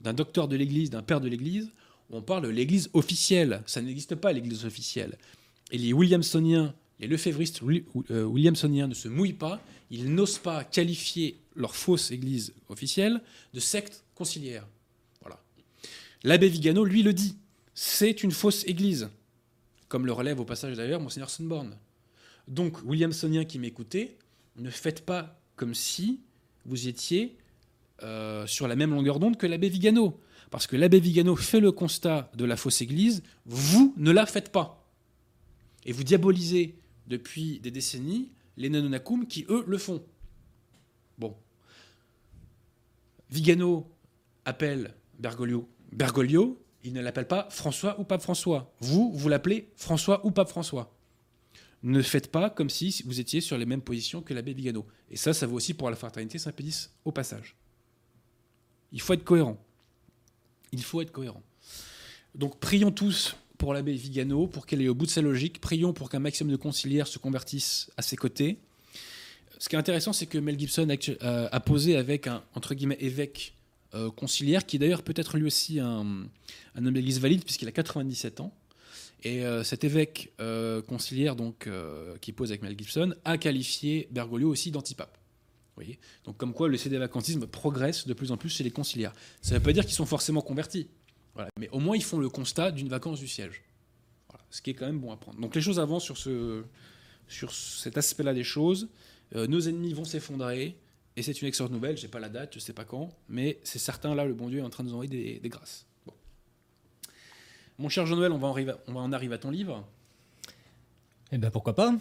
d'un 0.00 0.12
docteur 0.12 0.46
de 0.46 0.56
l'Église, 0.56 0.90
d'un 0.90 1.02
père 1.02 1.20
de 1.20 1.28
l'Église, 1.28 1.70
où 2.10 2.16
on 2.16 2.22
parle 2.22 2.44
de 2.44 2.48
l'Église 2.48 2.90
officielle. 2.92 3.62
Ça 3.66 3.80
n'existe 3.80 4.14
pas, 4.14 4.32
l'Église 4.32 4.64
officielle. 4.64 5.16
Et 5.72 5.78
les 5.78 5.92
Williamsoniens, 5.92 6.74
les 7.00 7.08
lefévristes 7.08 7.62
williamsoniens 7.62 8.86
ne 8.86 8.94
se 8.94 9.08
mouillent 9.08 9.32
pas, 9.32 9.60
ils 9.90 10.12
n'osent 10.14 10.38
pas 10.38 10.64
qualifier 10.64 11.38
leur 11.54 11.74
fausse 11.74 12.10
Église 12.10 12.52
officielle 12.68 13.20
de 13.54 13.60
secte 13.60 14.04
conciliaire. 14.14 14.66
L'abbé 16.26 16.48
Vigano, 16.48 16.84
lui, 16.84 17.04
le 17.04 17.12
dit. 17.12 17.36
C'est 17.72 18.24
une 18.24 18.32
fausse 18.32 18.64
église. 18.66 19.10
Comme 19.86 20.06
le 20.06 20.12
relève 20.12 20.40
au 20.40 20.44
passage 20.44 20.76
d'ailleurs 20.76 21.00
Monseigneur 21.00 21.30
Sunborn. 21.30 21.78
Donc, 22.48 22.82
Williamsonien 22.84 23.44
qui 23.44 23.60
m'écoutez, 23.60 24.18
ne 24.56 24.68
faites 24.68 25.06
pas 25.06 25.40
comme 25.54 25.72
si 25.72 26.18
vous 26.64 26.88
étiez 26.88 27.36
euh, 28.02 28.44
sur 28.48 28.66
la 28.66 28.74
même 28.74 28.90
longueur 28.90 29.20
d'onde 29.20 29.36
que 29.36 29.46
l'abbé 29.46 29.68
Vigano. 29.68 30.20
Parce 30.50 30.66
que 30.66 30.74
l'abbé 30.74 30.98
Vigano 30.98 31.36
fait 31.36 31.60
le 31.60 31.70
constat 31.70 32.28
de 32.34 32.44
la 32.44 32.56
fausse 32.56 32.80
église, 32.80 33.22
vous 33.44 33.94
ne 33.96 34.10
la 34.10 34.26
faites 34.26 34.50
pas. 34.50 34.84
Et 35.84 35.92
vous 35.92 36.02
diabolisez 36.02 36.76
depuis 37.06 37.60
des 37.60 37.70
décennies 37.70 38.32
les 38.56 38.68
Nanonakum 38.68 39.28
qui, 39.28 39.46
eux, 39.48 39.62
le 39.64 39.78
font. 39.78 40.04
Bon. 41.18 41.36
Vigano 43.30 43.88
appelle 44.44 44.92
Bergoglio 45.20 45.68
Bergoglio, 45.92 46.62
il 46.84 46.92
ne 46.92 47.00
l'appelle 47.00 47.26
pas 47.26 47.48
François 47.50 47.98
ou 47.98 48.04
Pape 48.04 48.22
François. 48.22 48.72
Vous, 48.80 49.12
vous 49.12 49.28
l'appelez 49.28 49.70
François 49.76 50.24
ou 50.24 50.30
Pape 50.30 50.48
François. 50.48 50.94
Ne 51.82 52.00
faites 52.02 52.30
pas 52.30 52.50
comme 52.50 52.70
si 52.70 53.02
vous 53.06 53.20
étiez 53.20 53.40
sur 53.40 53.58
les 53.58 53.66
mêmes 53.66 53.82
positions 53.82 54.22
que 54.22 54.34
l'abbé 54.34 54.52
Vigano. 54.52 54.86
Et 55.10 55.16
ça, 55.16 55.34
ça 55.34 55.46
vaut 55.46 55.56
aussi 55.56 55.74
pour 55.74 55.90
la 55.90 55.96
fraternité 55.96 56.38
Saint-Pédis 56.38 56.90
au 57.04 57.12
passage. 57.12 57.56
Il 58.92 59.00
faut 59.00 59.12
être 59.14 59.24
cohérent. 59.24 59.58
Il 60.72 60.82
faut 60.82 61.00
être 61.00 61.12
cohérent. 61.12 61.42
Donc 62.34 62.58
prions 62.60 62.90
tous 62.90 63.36
pour 63.58 63.72
l'abbé 63.72 63.94
Vigano, 63.94 64.46
pour 64.46 64.66
qu'elle 64.66 64.82
ait 64.82 64.88
au 64.88 64.94
bout 64.94 65.06
de 65.06 65.10
sa 65.10 65.22
logique. 65.22 65.60
Prions 65.60 65.92
pour 65.92 66.10
qu'un 66.10 66.18
maximum 66.18 66.52
de 66.52 66.56
conciliaires 66.56 67.06
se 67.06 67.18
convertissent 67.18 67.90
à 67.96 68.02
ses 68.02 68.16
côtés. 68.16 68.58
Ce 69.58 69.68
qui 69.68 69.76
est 69.76 69.78
intéressant, 69.78 70.12
c'est 70.12 70.26
que 70.26 70.38
Mel 70.38 70.58
Gibson 70.58 70.88
a 71.20 71.60
posé 71.60 71.96
avec 71.96 72.26
un 72.26 72.44
entre 72.54 72.74
guillemets 72.74 72.98
évêque 73.00 73.55
euh, 73.96 74.10
conciliaire, 74.10 74.66
qui 74.66 74.76
est 74.76 74.78
d'ailleurs 74.78 75.02
peut-être 75.02 75.36
lui 75.36 75.46
aussi 75.46 75.80
un, 75.80 76.26
un 76.74 76.86
homme 76.86 76.94
d'église 76.94 77.20
valide, 77.20 77.44
puisqu'il 77.44 77.68
a 77.68 77.72
97 77.72 78.40
ans. 78.40 78.52
Et 79.22 79.44
euh, 79.44 79.64
cet 79.64 79.84
évêque 79.84 80.32
euh, 80.40 80.82
conciliaire 80.82 81.34
donc, 81.36 81.68
qui 82.20 82.32
pose 82.32 82.50
avec 82.50 82.62
Mel 82.62 82.76
Gibson 82.76 83.14
a 83.24 83.38
qualifié 83.38 84.08
Bergoglio 84.10 84.48
aussi 84.48 84.70
d'antipape. 84.70 85.18
Voyez? 85.74 85.98
Donc 86.24 86.36
comme 86.36 86.52
quoi 86.52 86.68
le 86.68 86.76
cédévacantisme 86.76 87.46
progresse 87.46 88.06
de 88.06 88.14
plus 88.14 88.32
en 88.32 88.36
plus 88.36 88.48
chez 88.48 88.64
les 88.64 88.70
conciliaires. 88.70 89.12
Ça 89.42 89.54
ne 89.54 89.58
veut 89.58 89.64
pas 89.64 89.72
dire 89.72 89.84
qu'ils 89.84 89.94
sont 89.94 90.06
forcément 90.06 90.40
convertis, 90.40 90.88
mais 91.58 91.68
au 91.70 91.80
moins 91.80 91.96
ils 91.96 92.04
font 92.04 92.18
le 92.18 92.30
constat 92.30 92.70
d'une 92.70 92.88
vacance 92.88 93.20
du 93.20 93.28
siège. 93.28 93.62
Ce 94.50 94.62
qui 94.62 94.70
est 94.70 94.74
quand 94.74 94.86
même 94.86 95.00
bon 95.00 95.12
à 95.12 95.16
prendre. 95.16 95.38
Donc 95.38 95.54
les 95.54 95.60
choses 95.60 95.78
avancent 95.78 96.04
sur, 96.04 96.16
ce, 96.16 96.62
sur 97.28 97.52
cet 97.52 97.98
aspect-là 97.98 98.32
des 98.32 98.44
choses. 98.44 98.88
nos 99.34 99.60
ennemis 99.60 99.92
vont 99.92 100.04
s'effondrer. 100.04 100.76
Et 101.16 101.22
c'est 101.22 101.40
une 101.40 101.48
excellente 101.48 101.72
nouvelle, 101.72 101.96
je 101.96 102.02
sais 102.02 102.08
pas 102.08 102.20
la 102.20 102.28
date, 102.28 102.52
je 102.54 102.58
sais 102.58 102.74
pas 102.74 102.84
quand, 102.84 103.10
mais 103.28 103.58
c'est 103.64 103.78
certain, 103.78 104.14
là, 104.14 104.26
le 104.26 104.34
bon 104.34 104.48
Dieu 104.48 104.58
est 104.58 104.62
en 104.62 104.70
train 104.70 104.84
de 104.84 104.88
nous 104.88 104.94
envoyer 104.94 105.40
des, 105.40 105.48
grâces. 105.48 105.86
Mon 107.78 107.88
cher 107.88 108.06
Jean-Noël, 108.06 108.32
on, 108.32 108.38
va 108.38 108.48
en 108.48 108.56
on 108.86 108.92
va 108.92 109.00
en 109.00 109.12
arriver 109.12 109.34
à 109.34 109.38
ton 109.38 109.50
livre. 109.50 109.86
Eh 111.32 111.38
ben 111.38 111.50
pourquoi 111.50 111.74
pas? 111.74 111.94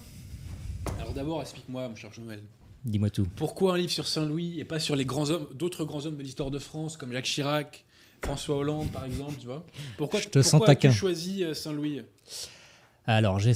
Alors 0.99 1.13
d'abord, 1.13 1.41
explique-moi, 1.41 1.87
mon 1.87 1.95
cher 1.95 2.13
Jean-Noël. 2.13 2.41
Dis-moi 2.83 3.09
tout. 3.09 3.27
Pourquoi 3.35 3.73
un 3.73 3.77
livre 3.77 3.91
sur 3.91 4.07
Saint-Louis 4.07 4.59
et 4.59 4.65
pas 4.65 4.79
sur 4.79 4.95
les 4.95 5.05
grands 5.05 5.29
hommes, 5.29 5.47
d'autres 5.53 5.85
grands 5.85 6.05
hommes 6.05 6.17
de 6.17 6.23
l'histoire 6.23 6.51
de 6.51 6.59
France, 6.59 6.97
comme 6.97 7.11
Jacques 7.11 7.25
Chirac, 7.25 7.85
François 8.21 8.57
Hollande, 8.57 8.91
par 8.91 9.05
exemple, 9.05 9.35
tu 9.39 9.47
vois? 9.47 9.65
Pourquoi, 9.97 10.19
je 10.19 10.27
te 10.27 10.39
pourquoi 10.39 10.69
as-tu 10.69 10.91
choisi 10.91 11.43
euh, 11.43 11.53
Saint-Louis? 11.53 12.01
Alors, 13.07 13.39
j'ai 13.39 13.53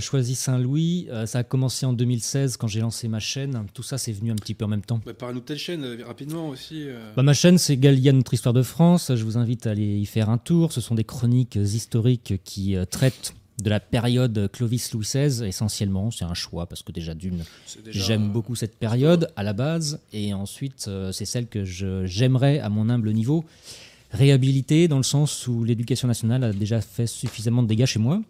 choisi 0.00 0.34
Saint-Louis. 0.34 1.06
Euh, 1.10 1.26
ça 1.26 1.38
a 1.38 1.42
commencé 1.44 1.86
en 1.86 1.92
2016 1.92 2.56
quand 2.56 2.66
j'ai 2.66 2.80
lancé 2.80 3.06
ma 3.06 3.20
chaîne. 3.20 3.66
Tout 3.72 3.84
ça, 3.84 3.98
c'est 3.98 4.10
venu 4.10 4.32
un 4.32 4.36
petit 4.36 4.54
peu 4.54 4.64
en 4.64 4.68
même 4.68 4.82
temps. 4.82 5.00
Bah, 5.06 5.14
Parle-nous 5.14 5.40
de 5.40 5.44
telle 5.44 5.58
chaîne 5.58 5.84
euh, 5.84 6.04
rapidement 6.04 6.48
aussi. 6.48 6.88
Euh. 6.88 7.12
Bah, 7.14 7.22
ma 7.22 7.34
chaîne, 7.34 7.56
c'est 7.56 7.76
Galia, 7.76 8.12
notre 8.12 8.34
histoire 8.34 8.52
de 8.52 8.62
France. 8.62 9.12
Je 9.14 9.22
vous 9.22 9.38
invite 9.38 9.68
à 9.68 9.70
aller 9.70 9.98
y 9.98 10.06
faire 10.06 10.28
un 10.28 10.38
tour. 10.38 10.72
Ce 10.72 10.80
sont 10.80 10.96
des 10.96 11.04
chroniques 11.04 11.54
historiques 11.54 12.34
qui 12.42 12.76
traitent 12.90 13.34
de 13.62 13.70
la 13.70 13.78
période 13.78 14.50
Clovis-Louis 14.52 15.04
XVI 15.04 15.46
essentiellement. 15.46 16.10
C'est 16.10 16.24
un 16.24 16.34
choix 16.34 16.66
parce 16.66 16.82
que 16.82 16.90
déjà 16.90 17.14
d'une, 17.14 17.44
j'aime 17.86 18.30
beaucoup 18.30 18.56
cette 18.56 18.76
période 18.76 19.30
à 19.36 19.44
la 19.44 19.52
base. 19.52 20.00
Et 20.12 20.34
ensuite, 20.34 20.90
c'est 21.12 21.24
celle 21.24 21.46
que 21.46 21.62
j'aimerais 21.64 22.58
à 22.58 22.70
mon 22.70 22.88
humble 22.88 23.12
niveau 23.12 23.44
réhabiliter 24.10 24.88
dans 24.88 24.96
le 24.96 25.04
sens 25.04 25.46
où 25.46 25.62
l'éducation 25.62 26.08
nationale 26.08 26.42
a 26.42 26.52
déjà 26.52 26.80
fait 26.80 27.06
suffisamment 27.06 27.62
de 27.62 27.68
dégâts 27.68 27.86
chez 27.86 28.00
moi. 28.00 28.20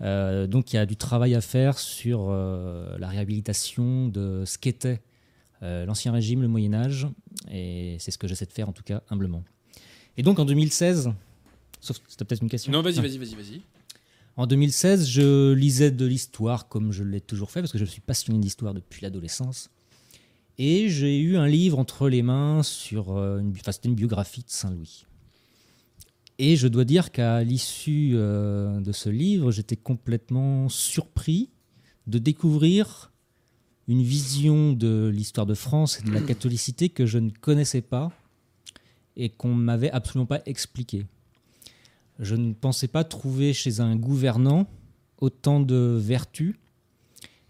Euh, 0.00 0.46
donc 0.46 0.72
il 0.72 0.76
y 0.76 0.78
a 0.78 0.86
du 0.86 0.96
travail 0.96 1.34
à 1.34 1.40
faire 1.40 1.78
sur 1.78 2.26
euh, 2.28 2.98
la 2.98 3.08
réhabilitation 3.08 4.08
de 4.08 4.44
ce 4.44 4.58
qu'était 4.58 5.02
euh, 5.62 5.86
l'Ancien 5.86 6.12
Régime, 6.12 6.42
le 6.42 6.48
Moyen 6.48 6.74
Âge, 6.74 7.06
et 7.50 7.96
c'est 8.00 8.10
ce 8.10 8.18
que 8.18 8.26
j'essaie 8.26 8.46
de 8.46 8.52
faire 8.52 8.68
en 8.68 8.72
tout 8.72 8.82
cas 8.82 9.02
humblement. 9.08 9.44
Et 10.16 10.22
donc 10.22 10.38
en 10.38 10.44
2016, 10.44 11.12
sauf 11.80 12.00
c'était 12.08 12.24
peut-être 12.24 12.42
une 12.42 12.50
question. 12.50 12.72
Non, 12.72 12.82
vas-y, 12.82 13.00
vas-y, 13.00 13.18
vas-y, 13.18 13.34
vas-y. 13.34 13.60
En 14.36 14.48
2016, 14.48 15.08
je 15.08 15.52
lisais 15.52 15.92
de 15.92 16.04
l'histoire 16.04 16.68
comme 16.68 16.90
je 16.90 17.04
l'ai 17.04 17.20
toujours 17.20 17.52
fait, 17.52 17.60
parce 17.60 17.72
que 17.72 17.78
je 17.78 17.84
suis 17.84 18.00
passionné 18.00 18.40
d'histoire 18.40 18.74
depuis 18.74 19.02
l'adolescence. 19.02 19.70
Et 20.58 20.88
j'ai 20.88 21.18
eu 21.18 21.36
un 21.36 21.46
livre 21.46 21.78
entre 21.78 22.08
les 22.08 22.22
mains 22.22 22.62
sur 22.62 23.10
une, 23.10 23.52
enfin, 23.52 23.72
une 23.84 23.94
biographie 23.94 24.42
de 24.42 24.50
Saint-Louis. 24.50 25.04
Et 26.38 26.56
je 26.56 26.66
dois 26.66 26.84
dire 26.84 27.12
qu'à 27.12 27.44
l'issue 27.44 28.12
euh, 28.14 28.80
de 28.80 28.92
ce 28.92 29.08
livre, 29.08 29.52
j'étais 29.52 29.76
complètement 29.76 30.68
surpris 30.68 31.50
de 32.06 32.18
découvrir 32.18 33.12
une 33.86 34.02
vision 34.02 34.72
de 34.72 35.10
l'histoire 35.14 35.46
de 35.46 35.54
France 35.54 36.00
et 36.00 36.02
de 36.02 36.10
la 36.10 36.20
catholicité 36.20 36.88
que 36.88 37.06
je 37.06 37.18
ne 37.18 37.30
connaissais 37.30 37.82
pas 37.82 38.10
et 39.16 39.28
qu'on 39.28 39.54
ne 39.54 39.62
m'avait 39.62 39.90
absolument 39.90 40.26
pas 40.26 40.40
expliqué. 40.46 41.06
Je 42.18 42.34
ne 42.34 42.52
pensais 42.52 42.88
pas 42.88 43.04
trouver 43.04 43.52
chez 43.52 43.80
un 43.80 43.94
gouvernant 43.94 44.66
autant 45.20 45.60
de 45.60 45.98
vertus. 46.00 46.56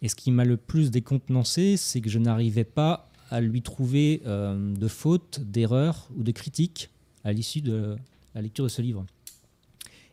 Et 0.02 0.08
ce 0.08 0.14
qui 0.14 0.30
m'a 0.30 0.44
le 0.44 0.58
plus 0.58 0.90
décontenancé, 0.90 1.76
c'est 1.78 2.00
que 2.00 2.10
je 2.10 2.18
n'arrivais 2.18 2.64
pas 2.64 3.10
à 3.30 3.40
lui 3.40 3.62
trouver 3.62 4.22
euh, 4.26 4.74
de 4.74 4.88
fautes, 4.88 5.40
d'erreurs 5.40 6.10
ou 6.16 6.22
de 6.22 6.32
critiques 6.32 6.90
à 7.24 7.32
l'issue 7.32 7.62
de 7.62 7.96
la 8.34 8.42
lecture 8.42 8.64
de 8.64 8.68
ce 8.68 8.82
livre. 8.82 9.04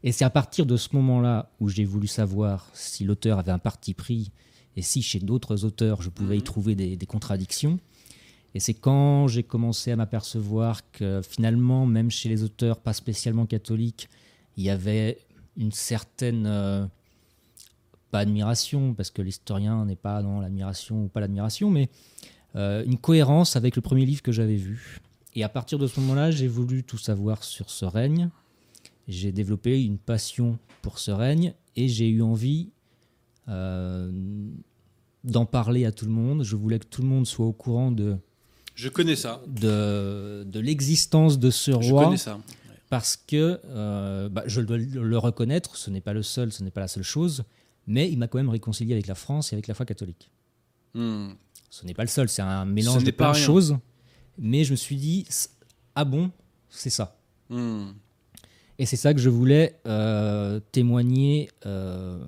Et 0.04 0.12
c'est 0.12 0.26
à 0.26 0.30
partir 0.30 0.66
de 0.66 0.78
ce 0.78 0.90
moment-là 0.94 1.50
où 1.60 1.70
j'ai 1.70 1.86
voulu 1.86 2.08
savoir 2.08 2.68
si 2.74 3.04
l'auteur 3.04 3.40
avait 3.40 3.52
un 3.52 3.60
parti 3.60 3.94
pris 3.94 4.32
et 4.76 4.82
si 4.82 5.02
chez 5.02 5.20
d'autres 5.20 5.64
auteurs 5.64 6.02
je 6.02 6.10
pouvais 6.10 6.36
y 6.36 6.40
mhm. 6.40 6.46
trouver 6.46 6.76
des, 6.76 7.06
contradictions. 7.06 7.80
Et 8.54 8.60
c'est 8.60 8.74
quand 8.74 9.28
j'ai 9.28 9.44
commencé 9.44 9.92
à 9.92 9.96
m'apercevoir 9.96 10.82
que 10.92 11.22
finalement, 11.22 11.86
même 11.86 12.10
chez 12.10 12.30
les 12.30 12.44
auteurs 12.44 12.80
pas 12.80 12.94
spécialement 12.94 13.46
catholiques, 13.46 14.10
il 14.58 14.64
y 14.64 14.70
avait 14.70 15.20
une 15.56 15.72
certaine, 15.72 16.46
euh, 16.48 16.86
pas 18.10 18.20
admiration, 18.20 18.94
parce 18.94 19.10
que 19.10 19.22
l'historien 19.22 19.86
n'est 19.86 19.96
pas 19.96 20.22
dans 20.22 20.42
l'admiration 20.42 21.06
ou 21.06 21.08
pas 21.08 21.22
l'admiration, 21.22 21.70
mais 21.70 21.90
euh, 22.56 22.84
une 22.86 22.98
cohérence 22.98 23.56
avec 23.56 23.78
le 23.78 23.82
premier 23.82 24.06
livre 24.06 24.22
que 24.22 24.34
j'avais 24.34 24.58
vu. 24.58 25.00
Et 25.36 25.44
à 25.44 25.50
partir 25.50 25.80
de 25.80 25.88
ce 25.88 26.00
moment-là, 26.00 26.32
j'ai 26.32 26.48
voulu 26.48 26.84
tout 26.84 26.98
savoir 26.98 27.44
sur 27.44 27.70
ce 27.70 27.86
règne. 27.86 28.30
J'ai 29.08 29.32
développé 29.32 29.84
une 29.84 29.98
passion 29.98 30.60
pour 30.82 31.00
ce 31.00 31.12
règne 31.12 31.54
et 31.76 31.88
j'ai 31.88 32.10
eu 32.10 32.22
envie 32.22 32.70
euh, 33.48 34.12
d'en 35.24 35.46
parler 35.46 35.86
à 35.86 35.92
tout 35.92 36.06
le 36.06 36.12
monde. 36.12 36.44
Je 36.44 36.56
voulais 36.56 36.80
que 36.80 36.86
tout 36.86 37.02
le 37.02 37.08
monde 37.08 37.26
soit 37.26 37.46
au 37.46 37.54
courant 37.54 37.92
de. 37.92 38.18
Je 38.76 38.90
connais 38.90 39.16
ça. 39.16 39.42
De, 39.48 40.44
de 40.46 40.60
l'existence 40.60 41.40
de 41.40 41.50
ce 41.50 41.72
roi. 41.72 41.84
Je 41.84 42.06
connais 42.06 42.18
ça. 42.18 42.40
Parce 42.90 43.16
que, 43.16 43.62
euh, 43.66 44.28
bah, 44.28 44.44
je 44.48 44.60
dois 44.60 44.78
le 44.78 45.18
reconnaître, 45.18 45.78
ce 45.78 45.90
n'est 45.90 46.02
pas 46.02 46.14
le 46.14 46.24
seul, 46.24 46.52
ce 46.52 46.62
n'est 46.62 46.72
pas 46.72 46.82
la 46.82 46.90
seule 46.90 47.04
chose, 47.04 47.46
mais 47.88 48.12
il 48.12 48.18
m'a 48.18 48.28
quand 48.28 48.38
même 48.38 48.50
réconcilié 48.50 48.94
avec 48.94 49.08
la 49.08 49.16
France 49.16 49.54
et 49.54 49.56
avec 49.56 49.68
la 49.68 49.74
foi 49.74 49.86
catholique. 49.86 50.30
Hmm. 50.94 51.30
Ce 51.70 51.86
n'est 51.86 51.94
pas 51.94 52.04
le 52.04 52.10
seul, 52.10 52.28
c'est 52.28 52.42
un 52.42 52.66
mélange 52.66 53.06
de 53.06 53.12
plein 53.12 53.32
de 53.32 53.38
choses. 53.38 53.78
Mais 54.44 54.64
je 54.64 54.72
me 54.72 54.76
suis 54.76 54.96
dit, 54.96 55.28
ah 55.94 56.04
bon, 56.04 56.32
c'est 56.68 56.90
ça. 56.90 57.16
Hmm. 57.50 57.92
Et 58.80 58.88
c'est 58.88 58.96
ça 58.96 59.14
que 59.14 59.20
je 59.20 59.30
voulais 59.30 59.80
euh, 59.86 60.60
témoigner. 60.72 61.52
euh, 61.68 62.20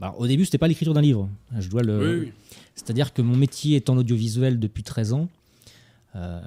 alors, 0.00 0.20
au 0.20 0.26
début, 0.28 0.44
c'était 0.44 0.58
pas 0.58 0.68
l'écriture 0.68 0.94
d'un 0.94 1.00
livre. 1.00 1.28
Je 1.58 1.68
dois 1.68 1.82
le. 1.82 1.98
Oui, 1.98 2.26
oui. 2.26 2.32
C'est-à-dire 2.76 3.12
que 3.12 3.22
mon 3.22 3.34
métier 3.34 3.74
est 3.74 3.90
en 3.90 3.96
audiovisuel 3.96 4.60
depuis 4.60 4.84
13 4.84 5.14
ans. 5.14 5.28
euh, 6.14 6.40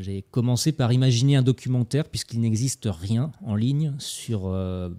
j'ai 0.00 0.22
commencé 0.22 0.72
par 0.72 0.92
imaginer 0.94 1.36
un 1.36 1.42
documentaire, 1.42 2.08
puisqu'il 2.08 2.40
n'existe 2.40 2.88
rien 2.90 3.32
en 3.44 3.54
ligne 3.54 3.92
sur. 3.98 4.48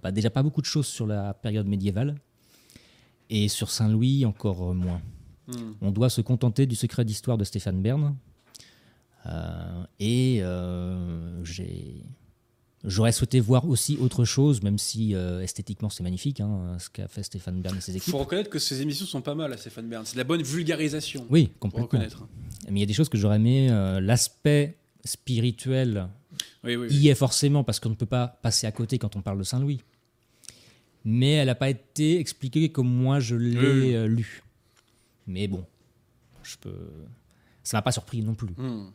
bah, 0.00 0.12
déjà 0.12 0.30
pas 0.30 0.44
beaucoup 0.44 0.60
de 0.60 0.66
choses 0.66 0.86
sur 0.86 1.08
la 1.08 1.34
période 1.34 1.66
médiévale. 1.66 2.14
Et 3.30 3.48
sur 3.48 3.70
Saint-Louis, 3.70 4.24
encore 4.26 4.74
moins. 4.74 5.00
Hmm. 5.48 5.72
On 5.80 5.90
doit 5.90 6.10
se 6.10 6.20
contenter 6.20 6.66
du 6.66 6.76
secret 6.76 7.04
d'histoire 7.04 7.36
de 7.36 7.42
Stéphane 7.42 7.82
Bern. 7.82 8.14
Euh, 9.26 9.84
et 10.00 10.38
euh, 10.42 11.42
j'ai- 11.44 12.02
j'aurais 12.84 13.12
souhaité 13.12 13.40
voir 13.40 13.66
aussi 13.68 13.96
autre 13.98 14.24
chose, 14.24 14.62
même 14.62 14.76
si 14.78 15.14
euh, 15.14 15.40
esthétiquement 15.40 15.88
c'est 15.88 16.02
magnifique, 16.02 16.40
hein, 16.40 16.76
ce 16.78 16.90
qu'a 16.90 17.08
fait 17.08 17.22
Stéphane 17.22 17.62
Bern 17.62 17.76
et 17.76 17.80
ses 17.80 17.92
Il 17.92 17.96
équipes. 17.96 18.12
faut 18.12 18.18
reconnaître 18.18 18.50
que 18.50 18.58
ces 18.58 18.82
émissions 18.82 19.06
sont 19.06 19.22
pas 19.22 19.34
mal 19.34 19.52
à 19.52 19.56
Stéphane 19.56 19.88
Bern. 19.88 20.04
C'est 20.04 20.14
de 20.14 20.18
la 20.18 20.24
bonne 20.24 20.42
vulgarisation. 20.42 21.26
Oui, 21.30 21.46
Faut 21.46 21.52
complètement. 21.60 21.84
reconnaître. 21.84 22.26
Mais 22.68 22.78
il 22.78 22.80
y 22.80 22.82
a 22.82 22.86
des 22.86 22.92
choses 22.92 23.08
que 23.08 23.16
j'aurais 23.18 23.36
aimé. 23.36 23.68
euh, 23.70 24.00
L'aspect 24.00 24.76
spirituel 25.04 26.08
Oui, 26.64 26.76
oui, 26.76 26.86
oui. 26.90 26.94
y 26.96 27.08
est 27.08 27.14
forcément 27.14 27.64
parce 27.64 27.80
qu'on 27.80 27.90
ne 27.90 27.94
peut 27.94 28.06
pas 28.06 28.26
passer 28.28 28.66
à 28.66 28.72
côté 28.72 28.98
quand 28.98 29.16
on 29.16 29.22
parle 29.22 29.38
de 29.38 29.42
Saint-Louis. 29.44 29.80
Mais 31.06 31.32
elle 31.32 31.46
n'a 31.46 31.54
pas 31.54 31.68
été 31.70 32.18
expliquée 32.18 32.70
comme 32.70 32.88
moi 32.88 33.20
je 33.20 33.36
l'ai 33.36 33.94
euh, 33.94 34.06
lu. 34.06 34.42
Mais 35.26 35.48
bon, 35.48 35.64
je 36.42 36.56
peux. 36.60 36.74
Ça 37.62 37.76
m'a 37.78 37.82
pas 37.82 37.92
surpris 37.92 38.22
non 38.22 38.34
plus. 38.34 38.48
Hmm. 38.56 38.86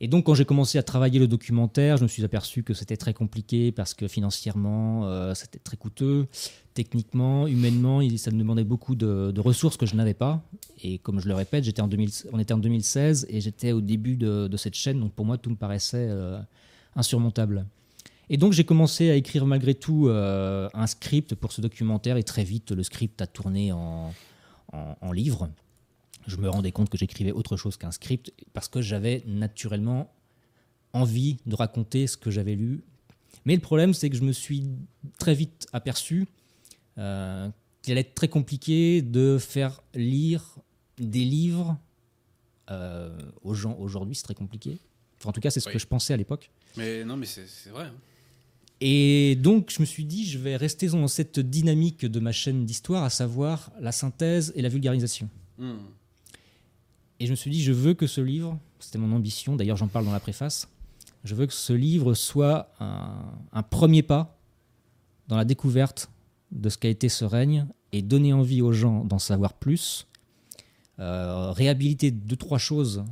Et 0.00 0.06
donc, 0.06 0.26
quand 0.26 0.34
j'ai 0.34 0.44
commencé 0.44 0.78
à 0.78 0.82
travailler 0.82 1.18
le 1.18 1.26
documentaire, 1.26 1.96
je 1.96 2.04
me 2.04 2.08
suis 2.08 2.22
aperçu 2.24 2.62
que 2.62 2.72
c'était 2.72 2.96
très 2.96 3.12
compliqué 3.12 3.72
parce 3.72 3.94
que 3.94 4.06
financièrement, 4.06 5.06
euh, 5.06 5.34
c'était 5.34 5.58
très 5.58 5.76
coûteux. 5.76 6.28
Techniquement, 6.74 7.48
humainement, 7.48 8.00
ça 8.16 8.30
me 8.30 8.38
demandait 8.38 8.62
beaucoup 8.62 8.94
de, 8.94 9.34
ressources 9.40 9.76
que 9.76 9.86
je 9.86 9.96
n'avais 9.96 10.14
pas. 10.14 10.40
Et 10.84 10.98
comme 10.98 11.18
je 11.18 11.26
le 11.26 11.34
répète, 11.34 11.64
en 11.80 11.88
2000 11.88 12.10
on 12.32 12.38
était 12.38 12.54
en 12.54 12.58
2016 12.58 13.26
et 13.28 13.40
j'étais 13.40 13.72
au 13.72 13.80
début 13.80 14.16
de, 14.16 14.56
cette 14.56 14.74
chaîne. 14.74 15.00
Donc, 15.00 15.12
pour 15.12 15.26
moi, 15.26 15.36
tout 15.36 15.50
me 15.50 15.56
paraissait 15.56 16.06
euh, 16.08 16.38
insurmontable. 16.94 17.66
Et 18.30 18.36
donc, 18.36 18.52
j'ai 18.52 18.64
commencé 18.64 19.10
à 19.10 19.16
écrire 19.16 19.46
malgré 19.46 19.74
tout 19.74 20.06
euh, 20.06 20.68
un 20.74 20.86
script 20.86 21.34
pour 21.34 21.50
ce 21.50 21.60
documentaire. 21.60 22.16
Et 22.16 22.22
très 22.22 22.44
vite, 22.44 22.70
le 22.70 22.84
script 22.84 23.20
a 23.20 23.26
tourné 23.26 23.72
en 23.72 24.12
livre 25.12 25.48
je 26.28 26.36
me 26.36 26.48
rendais 26.48 26.70
compte 26.72 26.88
que 26.90 26.98
j'écrivais 26.98 27.32
autre 27.32 27.56
chose 27.56 27.76
qu'un 27.76 27.90
script 27.90 28.32
parce 28.52 28.68
que 28.68 28.80
j'avais 28.80 29.22
naturellement 29.26 30.14
envie 30.92 31.38
de 31.46 31.54
raconter 31.54 32.06
ce 32.06 32.16
que 32.16 32.30
j'avais 32.30 32.54
lu. 32.54 32.82
Mais 33.44 33.54
le 33.54 33.60
problème, 33.60 33.94
c'est 33.94 34.10
que 34.10 34.16
je 34.16 34.22
me 34.22 34.32
suis 34.32 34.64
très 35.18 35.34
vite 35.34 35.66
aperçu 35.72 36.26
euh, 36.98 37.48
qu'il 37.82 37.92
allait 37.92 38.02
être 38.02 38.14
très 38.14 38.28
compliqué 38.28 39.02
de 39.02 39.38
faire 39.38 39.80
lire 39.94 40.56
des 40.98 41.24
livres 41.24 41.78
euh, 42.70 43.16
aux 43.42 43.54
gens 43.54 43.76
aujourd'hui. 43.78 44.14
C'est 44.14 44.24
très 44.24 44.34
compliqué. 44.34 44.78
Enfin, 45.18 45.30
en 45.30 45.32
tout 45.32 45.40
cas, 45.40 45.50
c'est 45.50 45.60
ce 45.60 45.68
Oui. 45.68 45.72
que 45.74 45.78
je 45.78 45.86
pensais 45.86 46.12
à 46.12 46.16
l'époque. 46.16 46.50
Mais 46.76 47.04
non, 47.04 47.16
mais 47.16 47.26
c'est 47.26 47.70
vrai. 47.70 47.84
hein. 47.86 47.94
Et 48.80 49.36
donc, 49.36 49.70
je 49.72 49.80
me 49.80 49.86
suis 49.86 50.04
dit, 50.04 50.26
je 50.26 50.38
vais 50.38 50.56
rester 50.56 50.86
dans 50.88 51.08
cette 51.08 51.40
dynamique 51.40 52.06
de 52.06 52.20
ma 52.20 52.30
chaîne 52.32 52.64
d'histoire, 52.64 53.02
à 53.02 53.10
savoir 53.10 53.72
la 53.80 53.90
synthèse 53.92 54.52
et 54.54 54.62
la 54.62 54.68
vulgarisation. 54.68 55.28
Hmm. 55.58 55.78
Et 57.20 57.26
je 57.26 57.30
me 57.30 57.36
suis 57.36 57.50
dit, 57.50 57.62
je 57.62 57.72
veux 57.72 57.94
que 57.94 58.06
ce 58.06 58.20
livre, 58.20 58.58
c'était 58.78 58.98
mon 58.98 59.14
ambition, 59.14 59.56
d'ailleurs 59.56 59.76
j'en 59.76 59.88
parle 59.88 60.04
dans 60.04 60.12
la 60.12 60.20
préface, 60.20 60.68
je 61.24 61.34
veux 61.34 61.46
que 61.46 61.52
ce 61.52 61.72
livre 61.72 62.14
soit 62.14 62.72
un, 62.80 63.62
premier 63.62 64.02
pas 64.02 64.38
dans 65.26 65.36
la 65.36 65.44
découverte 65.44 66.10
de 66.52 66.68
ce 66.68 66.78
qu'a 66.78 66.88
été 66.88 67.08
ce 67.08 67.24
règne 67.24 67.66
et 67.92 68.02
donner 68.02 68.32
envie 68.32 68.62
aux 68.62 68.72
gens 68.72 69.04
d'en 69.04 69.18
savoir 69.18 69.54
plus, 69.54 70.06
euh, 71.00 71.50
réhabiliter 71.50 72.10
deux, 72.10 72.36
trois 72.36 72.58
choses 72.58 73.04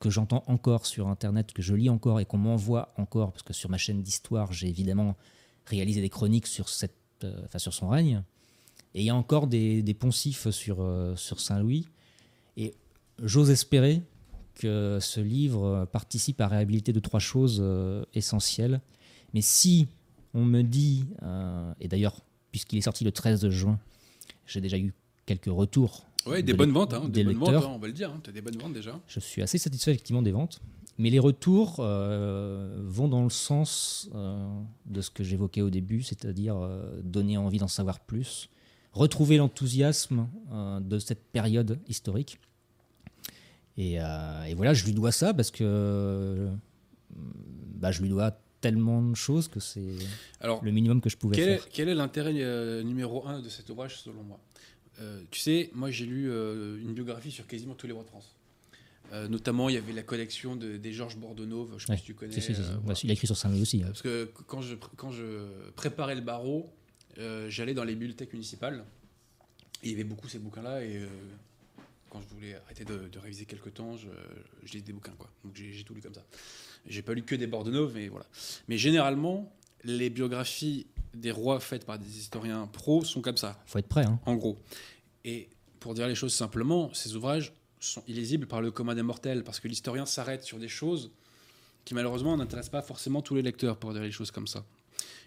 que 0.00 0.10
j'entends 0.10 0.42
encore 0.46 0.86
sur 0.86 1.08
Internet, 1.08 1.52
que 1.52 1.62
je 1.62 1.74
lis 1.74 1.88
encore 1.88 2.20
et 2.20 2.24
qu'on 2.24 2.38
m'envoie 2.38 2.92
encore, 2.96 3.32
parce 3.32 3.42
que 3.42 3.52
sur 3.52 3.70
ma 3.70 3.78
chaîne 3.78 4.02
d'histoire, 4.02 4.52
j'ai 4.52 4.68
évidemment 4.68 5.16
réalisé 5.66 6.00
des 6.00 6.08
chroniques 6.08 6.46
sur, 6.46 6.68
cette, 6.68 6.96
euh, 7.22 7.40
enfin, 7.44 7.58
sur 7.58 7.72
son 7.72 7.88
règne, 7.88 8.22
et 8.94 9.00
il 9.00 9.04
y 9.04 9.10
a 9.10 9.14
encore 9.14 9.46
des, 9.46 9.82
des 9.82 9.94
poncifs 9.94 10.50
sur, 10.50 10.78
euh, 10.80 11.16
sur 11.16 11.40
Saint-Louis. 11.40 11.86
Et 12.56 12.74
j'ose 13.22 13.50
espérer 13.50 14.02
que 14.54 14.98
ce 15.00 15.20
livre 15.20 15.88
participe 15.92 16.40
à 16.40 16.48
réhabiliter 16.48 16.92
deux, 16.92 17.00
trois 17.00 17.20
choses 17.20 17.58
euh, 17.60 18.04
essentielles. 18.14 18.80
Mais 19.34 19.40
si 19.40 19.88
on 20.34 20.44
me 20.44 20.62
dit, 20.62 21.06
euh, 21.22 21.72
et 21.80 21.88
d'ailleurs, 21.88 22.20
puisqu'il 22.50 22.78
est 22.78 22.82
sorti 22.82 23.04
le 23.04 23.12
13 23.12 23.48
juin, 23.48 23.78
j'ai 24.46 24.60
déjà 24.60 24.78
eu 24.78 24.92
quelques 25.26 25.46
retours. 25.46 26.06
Ouais, 26.26 26.42
des 26.42 26.52
de 26.52 26.58
bonnes 26.58 26.72
ventes, 26.72 26.94
hein, 26.94 27.02
des, 27.04 27.24
des 27.24 27.24
bonnes 27.24 27.38
ventes, 27.38 27.64
hein, 27.64 27.72
on 27.74 27.78
va 27.78 27.86
le 27.86 27.92
dire. 27.92 28.12
Tu 28.22 28.30
as 28.30 28.32
des 28.32 28.40
bonnes 28.40 28.58
ventes 28.58 28.72
déjà. 28.72 29.00
Je 29.08 29.20
suis 29.20 29.42
assez 29.42 29.58
satisfait 29.58 29.92
effectivement 29.92 30.22
des 30.22 30.32
ventes. 30.32 30.60
Mais 30.98 31.10
les 31.10 31.18
retours 31.18 31.76
euh, 31.78 32.80
vont 32.84 33.08
dans 33.08 33.24
le 33.24 33.30
sens 33.30 34.10
euh, 34.14 34.46
de 34.86 35.00
ce 35.00 35.10
que 35.10 35.24
j'évoquais 35.24 35.62
au 35.62 35.70
début, 35.70 36.02
c'est-à-dire 36.02 36.56
donner 37.02 37.38
envie 37.38 37.58
d'en 37.58 37.68
savoir 37.68 37.98
plus, 38.00 38.50
retrouver 38.92 39.38
l'enthousiasme 39.38 40.28
de 40.80 40.98
cette 40.98 41.24
période 41.32 41.78
historique. 41.88 42.38
Et, 43.78 44.00
euh, 44.00 44.44
et 44.44 44.54
voilà, 44.54 44.74
je 44.74 44.84
lui 44.84 44.92
dois 44.92 45.12
ça 45.12 45.32
parce 45.34 45.50
que 45.50 46.48
bah, 47.10 47.90
je 47.92 48.02
lui 48.02 48.08
dois 48.08 48.38
tellement 48.60 49.02
de 49.02 49.14
choses 49.16 49.48
que 49.48 49.60
c'est 49.60 49.94
le 50.42 50.70
minimum 50.70 51.00
que 51.00 51.10
je 51.10 51.16
pouvais 51.16 51.36
quel 51.36 51.44
faire. 51.58 51.66
est, 51.66 51.70
quel 51.72 51.88
est 51.88 51.94
l'intérêt 51.94 52.32
euh, 52.36 52.82
numéro 52.82 53.26
un 53.26 53.40
de 53.40 53.48
cet 53.48 53.68
ouvrage 53.70 53.98
selon 54.00 54.22
moi? 54.22 54.38
Euh, 55.00 55.22
Tu 55.30 55.40
sais, 55.40 55.70
moi 55.74 55.90
j'ai 55.90 56.06
lu 56.06 56.26
une 56.28 56.92
biographie 56.92 57.30
sur 57.30 57.46
quasiment 57.46 57.74
tous 57.74 57.86
les 57.86 57.92
rois 57.92 58.04
de 58.04 58.08
France. 58.08 58.34
Notamment, 59.28 59.68
il 59.68 59.74
y 59.74 59.78
avait 59.78 59.92
la 59.92 60.02
collection 60.04 60.56
de- 60.56 60.78
des 60.78 60.90
Georges 60.94 61.18
Bordonov, 61.18 61.68
je 61.70 61.74
ne 61.74 61.78
sais 61.80 61.86
pas 61.86 61.92
Ouais. 61.92 61.98
si 61.98 62.04
tu 62.04 62.14
connais. 62.14 62.34
Bah, 62.86 62.94
il 63.04 63.10
a 63.10 63.12
écrit 63.12 63.26
sur 63.26 63.36
Saint-Louis 63.36 63.60
aussi. 63.60 63.82
hein. 63.82 63.88
Parce 63.88 64.00
que 64.00 64.30
quand 64.46 64.62
je, 64.62 64.74
quand 64.96 65.10
je 65.10 65.70
préparais 65.72 66.14
le 66.14 66.22
barreau, 66.22 66.72
j'allais 67.48 67.74
dans 67.74 67.84
les 67.84 67.94
bibliothèques 67.94 68.32
municipales. 68.32 68.84
Et 69.82 69.88
il 69.88 69.90
y 69.90 69.94
avait 69.94 70.04
beaucoup 70.04 70.28
ces 70.28 70.38
bouquins-là. 70.38 70.82
Et 70.84 71.02
quand 72.12 72.20
je 72.20 72.28
voulais 72.28 72.54
arrêter 72.56 72.84
de, 72.84 73.08
de 73.08 73.18
réviser 73.18 73.46
quelques 73.46 73.72
temps, 73.72 73.96
je, 73.96 74.08
je 74.64 74.72
lisais 74.72 74.84
des 74.84 74.92
bouquins. 74.92 75.14
Quoi. 75.16 75.30
Donc 75.44 75.54
j'ai 75.56 75.82
tout 75.82 75.94
lu 75.94 76.02
comme 76.02 76.12
ça. 76.12 76.22
J'ai 76.86 77.00
pas 77.00 77.14
lu 77.14 77.22
que 77.22 77.34
des 77.34 77.46
Bordonov, 77.46 77.92
mais 77.94 78.08
voilà. 78.08 78.26
Mais 78.68 78.76
généralement, 78.76 79.50
les 79.82 80.10
biographies 80.10 80.86
des 81.14 81.30
rois 81.30 81.58
faites 81.58 81.86
par 81.86 81.98
des 81.98 82.18
historiens 82.18 82.66
pros 82.66 83.02
sont 83.02 83.22
comme 83.22 83.38
ça, 83.38 83.58
faut 83.64 83.78
être 83.78 83.88
prêt. 83.88 84.04
Hein. 84.04 84.20
en 84.26 84.34
gros. 84.34 84.58
Et 85.24 85.48
pour 85.80 85.94
dire 85.94 86.06
les 86.06 86.14
choses 86.14 86.34
simplement, 86.34 86.92
ces 86.92 87.16
ouvrages 87.16 87.54
sont 87.80 88.02
illisibles 88.06 88.46
par 88.46 88.60
le 88.60 88.70
commun 88.70 88.94
des 88.94 89.02
mortels, 89.02 89.42
parce 89.42 89.58
que 89.58 89.68
l'historien 89.68 90.04
s'arrête 90.04 90.42
sur 90.42 90.58
des 90.58 90.68
choses 90.68 91.12
qui 91.86 91.94
malheureusement 91.94 92.36
n'intéressent 92.36 92.72
pas 92.72 92.82
forcément 92.82 93.22
tous 93.22 93.34
les 93.34 93.42
lecteurs, 93.42 93.78
pour 93.78 93.94
dire 93.94 94.02
les 94.02 94.12
choses 94.12 94.30
comme 94.30 94.46
ça. 94.46 94.66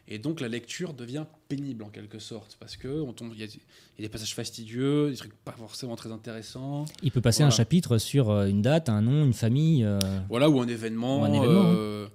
Et 0.07 0.19
donc 0.19 0.39
la 0.39 0.47
lecture 0.47 0.93
devient 0.93 1.25
pénible 1.47 1.83
en 1.83 1.89
quelque 1.89 2.19
sorte, 2.19 2.57
parce 2.59 2.77
que 2.77 2.87
on 3.01 3.11
tombe- 3.11 3.31
il 3.33 3.39
y, 3.39 3.43
a 3.43 3.47
il 3.47 4.01
y 4.01 4.03
a 4.03 4.07
des 4.07 4.09
passages 4.09 4.35
fastidieux, 4.35 5.09
des 5.09 5.15
trucs 5.17 5.33
pas 5.33 5.53
forcément 5.53 5.95
très 5.95 6.11
intéressants, 6.11 6.85
Il 7.01 7.11
peut 7.11 7.21
passer 7.21 7.41
un 7.41 7.49
chapitre 7.49 7.97
sur 7.97 8.29
euh, 8.29 8.45
une 8.47 8.61
date, 8.61 8.87
un 8.89 9.01
nom, 9.01 9.25
une 9.25 9.33
famille. 9.33 9.83
euh, 9.83 9.97
voilà, 10.29 10.47
ou 10.49 10.59
un 10.61 10.67
événement. 10.67 11.21
Ou 11.21 11.23
un 11.25 11.33
événement, 11.33 11.71
euh, 11.73 12.07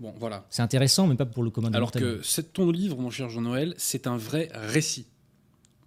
Bon, 0.00 0.14
voilà. 0.20 0.46
c'est 0.48 0.62
intéressant, 0.62 1.08
mais 1.08 1.16
pas 1.16 1.26
pour 1.26 1.42
le 1.42 1.50
commun 1.50 1.72
Alors 1.74 1.90
que 1.90 2.20
c'est 2.22 2.52
ton 2.52 2.70
livre, 2.70 2.96
mon 2.98 3.10
cher 3.10 3.28
Jean-Noël, 3.30 3.74
c'est 3.78 4.06
un 4.06 4.16
vrai 4.16 4.48
récit. 4.54 5.06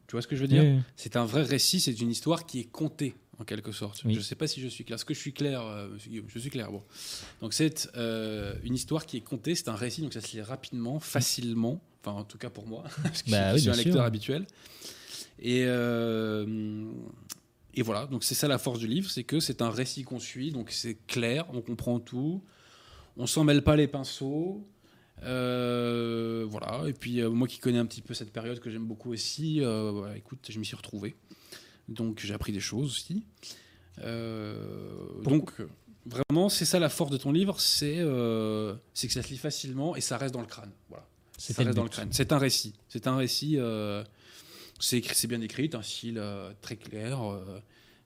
Tu 0.07 0.11
vois 0.17 0.21
ce 0.21 0.27
que 0.27 0.35
je 0.35 0.41
veux 0.41 0.47
dire 0.49 0.63
oui. 0.63 0.79
C'est 0.97 1.15
un 1.15 1.23
vrai 1.23 1.43
récit, 1.43 1.79
c'est 1.79 1.97
une 2.01 2.11
histoire 2.11 2.45
qui 2.45 2.59
est 2.59 2.63
contée, 2.69 3.15
en 3.41 3.45
quelque 3.45 3.71
sorte. 3.71 4.03
Oui. 4.05 4.13
Je 4.13 4.19
ne 4.19 4.23
sais 4.23 4.35
pas 4.35 4.47
si 4.47 4.61
je 4.61 4.67
suis 4.67 4.83
clair. 4.85 4.95
Est-ce 4.95 5.05
que 5.05 5.13
je 5.13 5.19
suis 5.19 5.33
clair, 5.33 5.61
euh, 5.65 5.89
Je 6.27 6.39
suis 6.39 6.49
clair, 6.49 6.71
bon. 6.71 6.83
Donc 7.41 7.53
c'est 7.53 7.89
euh, 7.97 8.53
une 8.63 8.75
histoire 8.75 9.05
qui 9.05 9.17
est 9.17 9.21
contée, 9.21 9.55
c'est 9.55 9.67
un 9.67 9.75
récit, 9.75 10.01
donc 10.01 10.13
ça 10.13 10.21
se 10.21 10.31
lit 10.31 10.41
rapidement, 10.41 10.99
facilement, 10.99 11.81
enfin 12.03 12.17
en 12.17 12.23
tout 12.23 12.37
cas 12.37 12.49
pour 12.49 12.67
moi, 12.67 12.83
parce 13.03 13.23
que 13.23 13.31
Bah 13.31 13.49
je 13.49 13.55
oui, 13.55 13.61
suis 13.61 13.69
un 13.69 13.73
lecteur 13.75 14.05
habituel. 14.05 14.45
Et, 15.39 15.63
euh, 15.65 16.91
et 17.73 17.81
voilà, 17.81 18.05
donc 18.05 18.23
c'est 18.23 18.35
ça 18.35 18.47
la 18.47 18.59
force 18.59 18.77
du 18.79 18.87
livre, 18.87 19.09
c'est 19.09 19.23
que 19.23 19.39
c'est 19.39 19.61
un 19.63 19.71
récit 19.71 20.03
qu'on 20.03 20.19
suit, 20.19 20.51
donc 20.51 20.69
c'est 20.69 20.97
clair, 21.07 21.45
on 21.51 21.61
comprend 21.61 21.99
tout, 21.99 22.43
on 23.17 23.25
s'en 23.25 23.43
mêle 23.43 23.63
pas 23.63 23.75
les 23.75 23.87
pinceaux. 23.87 24.63
Euh, 25.23 26.45
voilà, 26.47 26.83
et 26.87 26.93
puis 26.93 27.21
moi 27.23 27.47
qui 27.47 27.59
connais 27.59 27.77
un 27.77 27.85
petit 27.85 28.01
peu 28.01 28.13
cette 28.13 28.31
période 28.31 28.59
que 28.59 28.69
j'aime 28.69 28.85
beaucoup 28.85 29.11
aussi, 29.11 29.61
voilà, 29.61 30.15
écoute, 30.15 30.45
je 30.47 30.59
m'y 30.59 30.65
suis 30.65 30.75
retrouvé. 30.75 31.15
Donc 31.89 32.19
j'ai 32.23 32.33
appris 32.33 32.51
des 32.51 32.59
choses 32.59 32.91
aussi. 32.91 33.25
Euh, 33.99 35.21
donc 35.23 35.51
vraiment, 36.05 36.49
c'est 36.49 36.65
ça 36.65 36.79
la 36.79 36.89
force 36.89 37.11
de 37.11 37.17
ton 37.17 37.31
livre, 37.31 37.59
c'est 37.59 37.97
euh, 37.99 38.75
c'est 38.93 39.07
que 39.07 39.13
ça 39.13 39.21
se 39.21 39.29
lit 39.29 39.37
facilement 39.37 39.95
et 39.95 40.01
ça 40.01 40.17
reste 40.17 40.33
dans 40.33 40.41
le 40.41 40.47
crâne. 40.47 40.71
Voilà, 40.89 41.05
ça 41.37 41.53
reste 41.63 41.75
dans 41.75 41.83
le 41.83 41.89
crâne. 41.89 42.09
C'est 42.11 42.31
un 42.31 42.37
récit. 42.37 42.73
C'est 42.89 43.07
un 43.07 43.15
récit. 43.15 43.57
euh, 43.57 44.03
c'est 44.79 45.27
bien 45.27 45.41
écrit, 45.41 45.69
un 45.73 45.81
style 45.83 46.21
très 46.61 46.75
clair. 46.75 47.19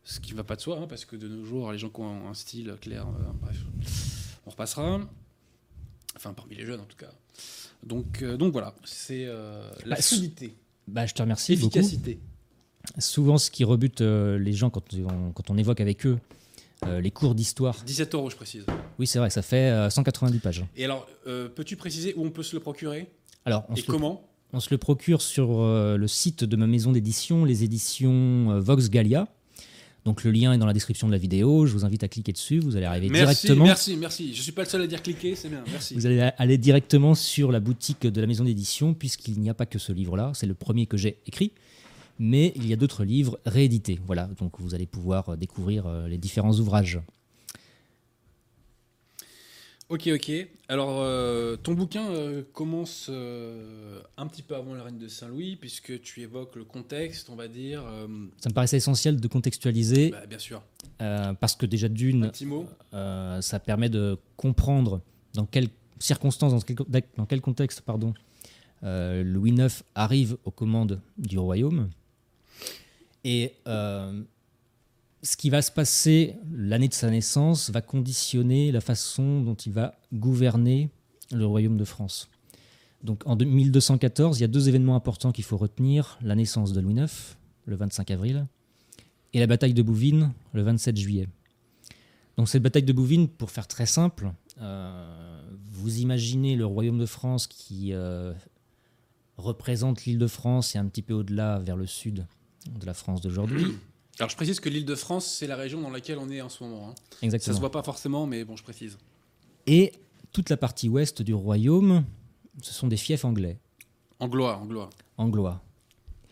Ce 0.08 0.20
qui 0.20 0.34
ne 0.34 0.38
va 0.38 0.44
pas 0.44 0.56
de 0.56 0.62
soi, 0.62 0.78
hein, 0.80 0.86
parce 0.88 1.04
que 1.04 1.16
de 1.16 1.28
nos 1.28 1.44
jours, 1.44 1.72
les 1.72 1.80
gens 1.80 1.90
qui 1.90 2.00
ont 2.00 2.30
un 2.30 2.34
style 2.36 2.76
clair, 2.80 3.08
euh, 3.08 3.32
bref, 3.42 3.58
on 4.46 4.52
repassera. 4.52 5.00
Enfin, 6.16 6.34
parmi 6.34 6.56
les 6.56 6.64
jeunes 6.64 6.80
en 6.80 6.86
tout 6.86 6.96
cas. 6.96 7.12
Donc, 7.82 8.22
euh, 8.22 8.38
donc 8.38 8.52
voilà, 8.54 8.76
c'est 8.84 9.26
euh, 9.26 9.68
la 9.84 9.96
Bah, 9.96 10.02
solidité, 10.04 10.56
Bah, 10.88 11.08
je 11.08 11.14
te 11.16 11.24
remercie 11.24 11.56
beaucoup. 11.56 11.80
Souvent, 13.00 13.38
ce 13.38 13.52
qui 13.52 13.64
rebute 13.64 14.02
euh, 14.02 14.38
les 14.38 14.54
gens 14.54 14.70
quand 14.70 14.84
on, 14.94 15.32
quand 15.32 15.50
on 15.50 15.58
évoque 15.58 15.82
avec 15.82 16.06
eux 16.06 16.18
euh, 16.86 17.02
les 17.02 17.12
cours 17.12 17.36
d'histoire. 17.36 17.76
17 17.86 18.14
euros, 18.16 18.30
je 18.30 18.36
précise. 18.36 18.66
Oui, 19.00 19.08
c'est 19.08 19.20
vrai, 19.20 19.30
ça 19.30 19.42
fait 19.42 19.72
euh, 19.72 19.90
190 19.90 20.40
pages. 20.40 20.64
Et 20.76 20.86
alors, 20.86 21.08
euh, 21.26 21.48
peux-tu 21.48 21.78
préciser 21.78 22.14
où 22.16 22.26
on 22.26 22.30
peut 22.30 22.44
se 22.44 22.56
le 22.56 22.60
procurer? 22.60 23.08
Alors, 23.46 23.64
on 23.70 23.76
et 23.76 23.82
se, 23.82 23.88
le, 23.88 23.94
comment? 23.94 24.22
On 24.54 24.60
se 24.60 24.70
le 24.70 24.78
procure 24.78 25.22
sur 25.22 25.64
le 25.64 26.08
site 26.08 26.44
de 26.44 26.56
ma 26.56 26.68
maison 26.68 26.92
d'édition, 26.92 27.46
les 27.46 27.64
éditions 27.64 28.60
Vox 28.60 28.90
Gallia. 28.90 29.28
Donc, 30.04 30.24
le 30.24 30.30
lien 30.32 30.54
est 30.54 30.60
dans 30.60 30.68
la 30.68 30.74
description 30.74 31.08
de 31.08 31.14
la 31.14 31.18
vidéo. 31.18 31.66
Je 31.66 31.74
vous 31.74 31.86
invite 31.86 32.04
à 32.04 32.08
cliquer 32.08 32.32
dessus. 32.32 32.60
Vous 32.60 32.76
allez 32.76 32.86
arriver 32.86 33.10
Merci, 33.10 33.48
directement. 33.48 33.66
merci, 33.66 33.98
merci. 33.98 34.34
Je 34.36 34.42
suis 34.42 34.52
pas 34.52 34.62
le 34.64 34.70
seul 34.70 34.82
à 34.82 34.88
dire 34.88 35.02
cliquer, 35.02 35.36
c'est 35.36 35.50
bien. 35.50 35.64
Merci. 35.72 35.96
Vous 35.96 36.06
allez 36.06 36.20
aller 36.38 36.60
directement 36.60 37.16
sur 37.16 37.52
la 37.52 37.60
boutique 37.60 38.06
de 38.06 38.22
la 38.22 38.28
maison 38.28 38.44
d'édition, 38.44 38.94
puisqu'il 38.94 39.40
n'y 39.40 39.50
a 39.50 39.56
pas 39.56 39.66
que 39.66 39.80
ce 39.80 39.92
livre-là. 39.92 40.32
C'est 40.36 40.46
le 40.46 40.54
premier 40.54 40.86
que 40.86 40.98
j'ai 40.98 41.18
écrit. 41.26 41.54
Mais 42.20 42.54
il 42.56 42.68
y 42.68 42.74
a 42.74 42.76
d'autres 42.76 43.04
livres 43.04 43.40
réédités. 43.46 44.00
Voilà, 44.06 44.30
donc 44.40 44.60
vous 44.60 44.74
allez 44.74 44.86
pouvoir 44.86 45.30
euh, 45.30 45.36
découvrir 45.36 45.86
euh, 45.86 46.08
les 46.08 46.18
différents 46.18 46.54
ouvrages. 46.54 47.02
Ok, 49.88 50.10
ok. 50.12 50.32
Alors, 50.68 51.02
euh, 51.02 51.58
ton 51.58 51.76
bouquin 51.76 52.10
euh, 52.10 52.42
commence 52.54 53.08
euh, 53.12 54.02
un 54.18 54.26
petit 54.26 54.42
peu 54.42 54.56
avant 54.56 54.74
la 54.74 54.82
reine 54.82 54.98
de 54.98 55.08
Saint-Louis, 55.08 55.58
puisque 55.58 56.02
tu 56.02 56.22
évoques 56.22 56.56
le 56.56 56.64
contexte, 56.64 57.30
on 57.30 57.36
va 57.36 57.48
dire. 57.48 57.84
Ça 58.42 58.50
me 58.50 58.54
paraissait 58.54 58.78
essentiel 58.78 59.22
de 59.22 59.28
contextualiser, 59.28 60.10
bah, 60.10 60.26
bien 60.26 60.40
sûr. 60.40 60.64
parce 60.98 61.56
que 61.56 61.68
déjà 61.68 61.86
Un 61.86 61.90
d'une, 61.92 62.32
ça 63.42 63.60
permet 63.60 63.90
de 63.90 64.18
comprendre 64.38 65.02
dans 65.36 65.46
quelles 65.46 65.70
circonstances, 66.00 66.54
dans 66.54 66.62
quel, 66.62 67.04
dans 67.16 67.26
quel 67.28 67.42
contexte, 67.42 67.82
pardon, 67.82 68.16
Louis 68.82 69.52
IX 69.52 69.84
arrive 69.94 70.38
aux 70.46 70.52
commandes 70.52 71.00
du 71.20 71.38
royaume. 71.38 71.90
Et 73.26 73.56
euh, 73.68 74.22
ce 75.24 75.36
qui 75.36 75.50
va 75.50 75.64
se 75.64 75.72
passer 75.72 76.36
l'année 76.54 76.88
de 76.88 76.94
sa 76.94 77.10
naissance 77.10 77.72
va 77.72 77.82
conditionner 77.82 78.72
la 78.72 78.82
façon 78.82 79.42
dont 79.42 79.56
il 79.56 79.74
va 79.74 79.96
gouverner 80.14 80.92
le 81.32 81.48
royaume 81.48 81.76
de 81.76 81.86
France. 81.86 82.30
Donc 83.04 83.24
en 83.26 83.36
1214, 83.36 84.38
il 84.38 84.42
y 84.42 84.44
a 84.44 84.48
deux 84.48 84.70
événements 84.70 84.96
importants 84.96 85.32
qu'il 85.32 85.44
faut 85.44 85.58
retenir 85.58 86.20
la 86.22 86.36
naissance 86.36 86.72
de 86.72 86.80
Louis 86.80 86.94
IX, 86.94 87.36
le 87.66 87.76
25 87.76 88.12
avril, 88.12 88.46
et 89.34 89.40
la 89.40 89.48
bataille 89.48 89.74
de 89.74 89.82
Bouvines, 89.82 90.32
le 90.54 90.62
27 90.62 90.96
juillet. 90.96 91.28
Donc 92.38 92.48
cette 92.48 92.62
bataille 92.62 92.84
de 92.84 92.94
Bouvines, 92.94 93.28
pour 93.28 93.50
faire 93.50 93.68
très 93.68 93.88
simple, 93.88 94.32
euh, 94.62 95.42
vous 95.72 95.98
imaginez 95.98 96.56
le 96.56 96.68
royaume 96.68 97.00
de 97.00 97.08
France 97.08 97.48
qui 97.48 97.92
euh, 97.92 98.34
représente 99.38 100.06
l'île 100.06 100.20
de 100.20 100.28
France 100.28 100.76
et 100.76 100.78
un 100.78 100.86
petit 100.86 101.02
peu 101.02 101.16
au-delà 101.16 101.58
vers 101.58 101.76
le 101.76 101.88
sud 101.88 102.28
de 102.70 102.86
la 102.86 102.94
France 102.94 103.22
d'aujourd'hui. 103.22 103.66
Alors, 104.20 104.30
je 104.30 104.36
précise 104.36 104.60
que 104.62 104.70
l'île 104.70 104.86
de 104.86 104.96
France, 104.96 105.26
c'est 105.28 105.48
la 105.48 105.56
région 105.58 105.82
dans 105.82 105.90
laquelle 105.90 106.18
on 106.20 106.30
est 106.30 106.40
en 106.42 106.48
ce 106.50 106.64
moment. 106.64 106.90
hein. 106.90 106.96
Ça 107.12 107.18
Exactement. 107.24 107.56
se 107.56 107.60
voit 107.60 107.72
pas 107.72 107.84
forcément, 107.84 108.26
mais 108.26 108.46
bon, 108.46 108.56
je 108.56 108.64
précise. 108.64 108.98
Et 109.68 109.92
toute 110.32 110.50
la 110.50 110.58
partie 110.58 110.88
ouest 110.88 111.22
du 111.22 111.34
royaume, 111.34 112.06
ce 112.62 112.74
sont 112.74 112.88
des 112.88 112.98
fiefs 112.98 113.26
anglais, 113.26 113.58
Anglois, 114.20 114.56
anglois, 114.58 114.90
anglois. 115.18 115.62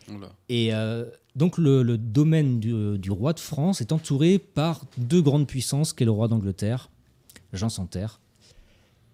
anglois. 0.09 0.33
Et 0.47 0.73
euh, 0.73 1.05
donc 1.35 1.57
le, 1.57 1.83
le 1.83 1.97
domaine 1.97 2.59
du, 2.61 2.97
du 2.97 3.11
roi 3.11 3.33
de 3.33 3.39
France 3.41 3.81
est 3.81 3.91
entouré 3.91 4.39
par 4.39 4.85
deux 4.97 5.21
grandes 5.21 5.47
puissances, 5.47 5.91
qu'est 5.91 6.05
le 6.05 6.11
roi 6.11 6.29
d'Angleterre, 6.29 6.89
Jean 7.51 7.67
sans 7.69 7.85
terre, 7.85 8.21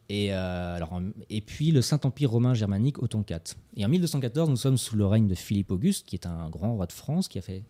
et, 0.09 0.33
euh, 0.33 0.75
alors, 0.75 0.99
et 1.29 1.41
puis 1.41 1.71
le 1.71 1.81
Saint-Empire 1.81 2.31
romain 2.31 2.53
germanique, 2.53 3.01
Othon 3.01 3.23
IV. 3.29 3.37
Et 3.77 3.85
en 3.85 3.89
1214, 3.89 4.49
nous 4.49 4.55
sommes 4.57 4.77
sous 4.77 4.95
le 4.95 5.05
règne 5.05 5.27
de 5.27 5.35
Philippe 5.35 5.71
Auguste, 5.71 6.05
qui 6.07 6.15
est 6.15 6.25
un 6.25 6.49
grand 6.49 6.73
roi 6.75 6.85
de 6.87 6.91
France, 6.91 7.27
qui 7.27 7.37
a 7.37 7.41
fait 7.41 7.63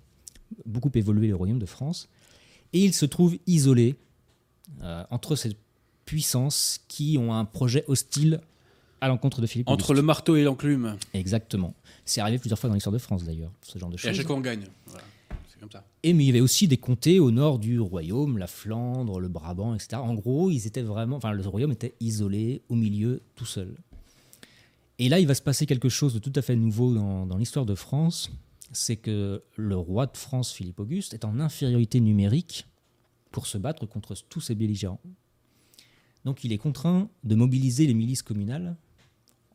beaucoup 0.66 0.92
évoluer 0.96 1.28
le 1.28 1.36
royaume 1.36 1.60
de 1.60 1.66
France. 1.66 2.08
Et 2.74 2.84
il 2.84 2.94
se 2.94 3.06
trouve 3.06 3.38
isolé 3.48 3.96
euh, 4.82 5.04
entre 5.10 5.36
ces 5.36 5.56
puissances 6.06 6.80
qui 6.88 7.18
ont 7.20 7.34
un 7.34 7.46
projet 7.46 7.84
hostile 7.88 8.42
à 9.02 9.08
l'encontre 9.08 9.42
de 9.42 9.48
Philippe 9.48 9.70
Entre 9.70 9.86
Auguste. 9.92 9.96
le 9.98 10.02
marteau 10.02 10.36
et 10.36 10.44
l'enclume. 10.44 10.98
Exactement. 11.14 11.74
C'est 12.06 12.22
arrivé 12.22 12.38
plusieurs 12.40 12.60
fois 12.60 12.68
dans 12.70 12.74
l'histoire 12.74 12.94
de 12.94 12.98
France 13.00 13.24
d'ailleurs, 13.24 13.52
ce 13.62 13.78
genre 13.80 13.90
de 13.90 13.96
Et 13.96 14.00
à 14.00 14.02
choses. 14.10 14.16
chaque 14.18 14.28
fois, 14.28 14.36
on 14.36 14.42
gagne. 14.42 14.66
Voilà. 14.88 15.04
C'est 15.60 15.62
comme 15.62 15.72
ça. 15.72 15.86
Et 16.04 16.14
mais 16.14 16.24
il 16.24 16.28
y 16.28 16.30
avait 16.30 16.40
aussi 16.40 16.68
des 16.70 16.78
comtés 16.78 17.20
au 17.20 17.32
nord 17.32 17.60
du 17.60 17.80
royaume, 17.82 18.38
la 18.38 18.48
Flandre, 18.48 19.20
le 19.20 19.28
Brabant, 19.28 19.76
etc. 19.76 19.98
En 19.98 20.14
gros, 20.14 20.50
ils 20.50 20.66
étaient 20.68 20.82
vraiment, 20.82 21.18
enfin, 21.18 21.34
le 21.34 21.46
royaume 21.46 21.72
était 21.72 21.96
isolé, 22.00 22.62
au 22.70 22.76
milieu, 22.76 23.22
tout 23.36 23.46
seul. 23.46 23.76
Et 25.00 25.10
là, 25.10 25.20
il 25.20 25.28
va 25.28 25.36
se 25.36 25.42
passer 25.42 25.66
quelque 25.66 25.90
chose 25.90 26.14
de 26.14 26.20
tout 26.20 26.32
à 26.36 26.42
fait 26.42 26.56
nouveau 26.56 26.94
dans, 26.94 27.26
dans 27.26 27.38
l'histoire 27.38 27.66
de 27.66 27.76
France. 27.76 28.32
C'est 28.72 28.96
que 28.98 29.42
le 29.58 29.76
roi 29.76 30.06
de 30.06 30.16
France, 30.18 30.52
Philippe 30.54 30.80
Auguste, 30.80 31.14
est 31.14 31.26
en 31.26 31.40
infériorité 31.40 32.00
numérique 32.00 32.68
pour 33.32 33.46
se 33.48 33.58
battre 33.58 33.86
contre 33.86 34.16
tous 34.30 34.42
ses 34.42 34.56
belligérants. 34.56 35.02
Donc, 36.26 36.44
il 36.44 36.52
est 36.54 36.58
contraint 36.58 37.10
de 37.24 37.36
mobiliser 37.36 37.88
les 37.88 37.94
milices 37.94 38.22
communales. 38.24 38.76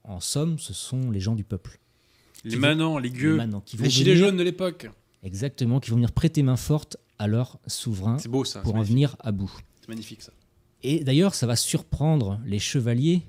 En 0.02 0.20
somme, 0.20 0.58
ce 0.58 0.72
sont 0.74 1.10
les 1.10 1.20
gens 1.20 1.34
du 1.34 1.44
peuple. 1.44 1.78
Les 2.44 2.56
manants, 2.56 2.98
les 2.98 3.10
gueux, 3.10 3.32
Les 3.32 3.36
manants, 3.38 3.60
qui 3.60 3.76
vont 3.76 3.84
les 3.84 3.90
gilets 3.90 4.14
venir- 4.14 4.26
jaunes 4.26 4.36
de 4.36 4.42
l'époque. 4.42 4.90
Exactement, 5.24 5.80
qui 5.80 5.90
vont 5.90 5.96
venir 5.96 6.12
prêter 6.12 6.42
main 6.42 6.56
forte 6.56 6.96
à 7.18 7.26
leur 7.26 7.58
souverain 7.66 8.18
C'est 8.18 8.28
beau 8.28 8.44
ça. 8.44 8.60
pour 8.60 8.72
en 8.74 8.78
magnifique. 8.78 8.92
venir 8.92 9.16
à 9.20 9.32
bout. 9.32 9.52
C'est 9.80 9.88
magnifique 9.88 10.22
ça. 10.22 10.32
Et 10.82 11.02
d'ailleurs, 11.02 11.34
ça 11.34 11.46
va 11.46 11.56
surprendre 11.56 12.38
les 12.44 12.58
chevaliers 12.58 13.22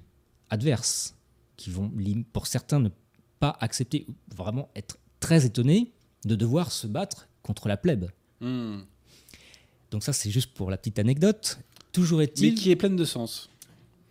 adverses, 0.49 1.15
qui 1.55 1.69
vont, 1.69 1.91
pour 2.33 2.47
certains, 2.47 2.79
ne 2.79 2.89
pas 3.39 3.55
accepter, 3.61 4.05
vraiment 4.35 4.69
être 4.75 4.97
très 5.21 5.45
étonnés 5.45 5.91
de 6.25 6.35
devoir 6.35 6.71
se 6.71 6.85
battre 6.87 7.27
contre 7.43 7.67
la 7.69 7.77
plèbe. 7.77 8.09
Hmm. 8.41 8.79
Donc 9.91 10.03
ça, 10.03 10.11
c'est 10.13 10.29
juste 10.31 10.53
pour 10.53 10.69
la 10.69 10.77
petite 10.77 10.99
anecdote. 10.99 11.59
Toujours 11.93 12.17
Mais 12.19 12.25
est-il 12.25 12.55
qui 12.55 12.71
est 12.71 12.75
pleine 12.75 12.97
de 12.97 13.05
sens. 13.05 13.49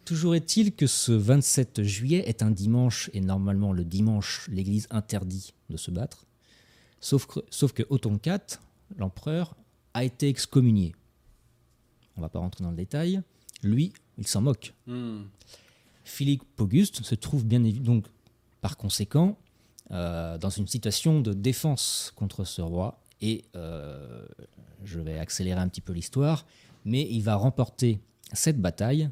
toujours 0.06 0.34
est-il 0.34 0.72
que 0.74 0.86
ce 0.86 1.12
27 1.12 1.82
juillet 1.82 2.24
est 2.26 2.42
un 2.42 2.50
dimanche, 2.50 3.10
et 3.12 3.20
normalement 3.20 3.72
le 3.74 3.84
dimanche, 3.84 4.46
l'Église 4.50 4.86
interdit 4.90 5.52
de 5.68 5.76
se 5.76 5.90
battre. 5.90 6.24
Sauf 7.04 7.26
que, 7.26 7.40
sauf 7.50 7.74
que 7.74 7.82
Othon 7.90 8.18
IV, 8.24 8.38
l'empereur, 8.96 9.54
a 9.92 10.04
été 10.04 10.26
excommunié. 10.26 10.94
On 12.16 12.22
va 12.22 12.30
pas 12.30 12.38
rentrer 12.38 12.64
dans 12.64 12.70
le 12.70 12.76
détail. 12.76 13.20
Lui, 13.62 13.92
il 14.16 14.26
s'en 14.26 14.40
moque. 14.40 14.72
Hmm. 14.86 15.24
Philippe 16.02 16.44
Auguste 16.58 17.04
se 17.04 17.14
trouve 17.14 17.44
bien 17.44 17.62
évidemment, 17.62 17.96
donc 17.96 18.06
par 18.62 18.78
conséquent, 18.78 19.36
euh, 19.90 20.38
dans 20.38 20.48
une 20.48 20.66
situation 20.66 21.20
de 21.20 21.34
défense 21.34 22.10
contre 22.16 22.44
ce 22.44 22.62
roi. 22.62 23.02
Et 23.20 23.44
euh, 23.54 24.24
je 24.82 24.98
vais 24.98 25.18
accélérer 25.18 25.60
un 25.60 25.68
petit 25.68 25.82
peu 25.82 25.92
l'histoire, 25.92 26.46
mais 26.86 27.06
il 27.10 27.20
va 27.20 27.34
remporter 27.34 28.00
cette 28.32 28.62
bataille. 28.62 29.10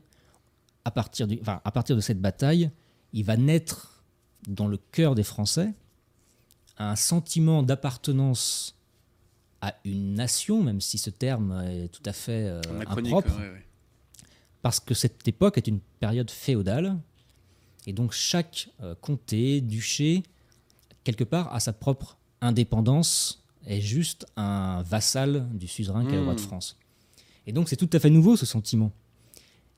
À 0.87 0.93
partir, 0.93 1.27
du, 1.27 1.39
enfin, 1.43 1.61
à 1.63 1.71
partir 1.71 1.95
de 1.95 2.01
cette 2.01 2.23
bataille, 2.23 2.71
il 3.13 3.27
va 3.27 3.37
naître 3.37 4.03
dans 4.49 4.67
le 4.67 4.79
cœur 4.79 5.15
des 5.15 5.25
Français 5.25 5.75
un 6.79 6.97
sentiment 6.97 7.63
d'appartenance 7.63 8.77
à 9.61 9.75
une 9.85 10.15
nation, 10.15 10.63
même 10.63 10.81
si 10.81 10.99
ce 10.99 11.11
terme 11.11 11.63
est 11.69 11.89
tout 11.89 12.03
à 12.05 12.13
fait 12.13 12.47
euh, 12.49 12.61
impropre 12.89 13.37
ouais, 13.39 13.51
ouais. 13.51 13.65
parce 14.63 14.81
que 14.81 14.95
cette 14.95 15.27
époque 15.29 15.57
est 15.59 15.69
une 15.69 15.79
période 16.01 16.31
féodale, 16.31 16.99
et 17.87 17.93
donc 17.93 18.13
chaque 18.13 18.69
euh, 18.83 18.95
comté, 19.01 19.61
duché, 19.61 20.23
quelque 21.05 21.25
part, 21.25 21.55
a 21.55 21.61
sa 21.61 21.73
propre 21.73 22.17
indépendance, 22.41 23.45
est 23.67 23.81
juste 23.81 24.27
un 24.37 24.83
vassal 24.83 25.49
du 25.53 25.69
suzerain 25.69 26.05
qui 26.05 26.13
est 26.15 26.17
le 26.19 26.25
roi 26.25 26.35
de 26.35 26.41
Mm. 26.41 26.45
France. 26.45 26.77
Et 27.47 27.53
donc 27.53 27.69
c'est 27.69 27.77
tout 27.77 27.91
à 27.93 28.01
fait 28.01 28.11
nouveau 28.11 28.37
ce 28.37 28.47
sentiment. 28.47 28.91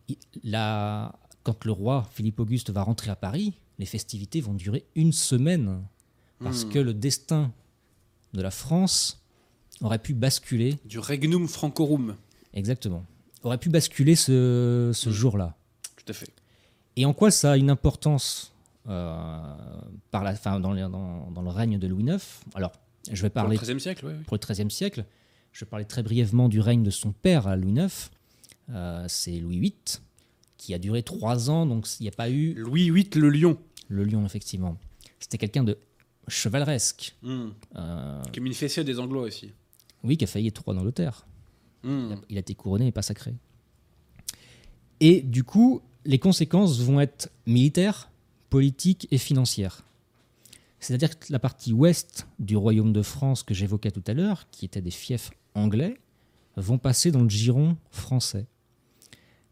Il- 0.08 0.16
la- 0.42 1.14
quand 1.42 1.64
le 1.66 1.72
roi 1.72 2.08
Philippe 2.14 2.40
Auguste 2.40 2.70
va 2.70 2.82
rentrer 2.82 3.10
à 3.10 3.16
Paris, 3.16 3.52
les 3.78 3.84
festivités 3.86 4.40
vont 4.40 4.54
durer 4.54 4.84
une 4.94 5.12
semaine, 5.12 5.82
parce 6.42 6.64
Mm. 6.64 6.68
que 6.70 6.78
le 6.78 6.94
destin 6.94 7.52
de 8.32 8.42
la 8.42 8.50
France 8.50 9.22
aurait 9.80 9.98
pu 9.98 10.14
basculer 10.14 10.78
Du 10.84 10.98
regnum 10.98 11.48
francorum. 11.48 12.16
Exactement. 12.52 13.04
Aurait 13.42 13.58
pu 13.58 13.68
basculer 13.68 14.16
ce, 14.16 14.90
ce 14.94 15.08
Mm. 15.08 15.12
jour-là. 15.12 15.56
Tout 15.96 16.04
à 16.08 16.12
fait. 16.12 16.30
Et 16.96 17.04
en 17.04 17.12
quoi 17.12 17.30
ça 17.30 17.52
a 17.52 17.56
une 17.56 17.70
importance 17.70 18.52
euh, 18.86 19.40
par 20.10 20.22
la, 20.24 20.32
enfin, 20.32 20.60
dans, 20.60 20.72
le, 20.72 20.82
dans- 20.82 21.30
dans 21.30 21.42
le 21.42 21.48
règne 21.50 21.78
de 21.78 21.86
Louis 21.86 22.04
IX 22.04 22.18
Alors, 22.54 22.72
je 23.10 23.22
vais 23.22 23.30
Pour 23.30 23.42
parler 23.42 23.56
le 23.56 23.62
XIIIe 23.62 23.80
siècle, 23.80 24.04
ouais, 24.06 24.12
ouais. 24.12 24.20
pour 24.26 24.36
le 24.36 24.46
XIIIe 24.46 24.70
siècle. 24.70 25.04
Je 25.52 25.64
vais 25.64 25.68
parler 25.68 25.84
très 25.86 26.02
brièvement 26.02 26.48
du 26.50 26.60
règne 26.60 26.82
de 26.82 26.90
son 26.90 27.12
père 27.12 27.46
à 27.46 27.56
Louis 27.56 27.72
IX. 27.72 28.10
Euh, 28.70 29.04
C'est 29.08 29.38
Louis 29.40 29.58
VIII, 29.58 29.74
qui 30.58 30.74
a 30.74 30.78
duré 30.78 31.02
trois 31.02 31.48
ans, 31.50 31.64
donc 31.66 31.86
il 31.98 32.02
n'y 32.04 32.08
a 32.08 32.12
pas 32.12 32.28
eu 32.30 32.54
Louis 32.54 32.90
VIII, 32.90 33.08
le 33.16 33.30
lion. 33.30 33.58
le 33.88 34.04
lion, 34.04 34.24
effectivement. 34.26 34.76
C'était 35.20 35.38
quelqu'un 35.38 35.64
de 35.64 35.78
chevaleresque. 36.28 37.14
Hmm. 37.22 37.48
Euh, 37.76 38.22
Qui 38.32 38.40
est 38.40 38.84
des 38.84 38.98
Anglois 38.98 39.22
aussi. 39.22 39.52
Oui, 40.02 40.16
qui 40.16 40.24
a 40.24 40.26
failli 40.26 40.48
être 40.48 40.62
roi 40.64 40.74
d'Angleterre. 40.74 41.26
Hmm. 41.82 42.06
Il 42.08 42.12
a- 42.12 42.18
Il 42.30 42.36
a 42.36 42.40
été 42.40 42.54
couronné 42.54 42.88
et 42.88 42.92
pas 42.92 43.02
sacré. 43.02 43.34
Et 45.00 45.20
du 45.22 45.44
coup, 45.44 45.82
les 46.04 46.18
conséquences 46.18 46.80
vont 46.80 47.00
être 47.00 47.30
militaires, 47.46 48.10
politiques 48.50 49.08
et 49.10 49.18
financières. 49.18 49.82
C'est-à-dire 50.80 51.18
que 51.18 51.32
la 51.32 51.38
partie 51.38 51.72
ouest 51.72 52.26
du 52.38 52.56
royaume 52.56 52.92
de 52.92 53.02
France 53.02 53.42
que 53.42 53.54
j'évoquais 53.54 53.90
tout 53.90 54.04
à 54.06 54.12
l'heure, 54.14 54.48
qui 54.50 54.64
étaient 54.66 54.82
des 54.82 54.90
fiefs 54.90 55.30
anglais, 55.54 55.96
vont 56.56 56.78
passer 56.78 57.10
dans 57.10 57.22
le 57.22 57.28
giron 57.30 57.76
français. 57.90 58.46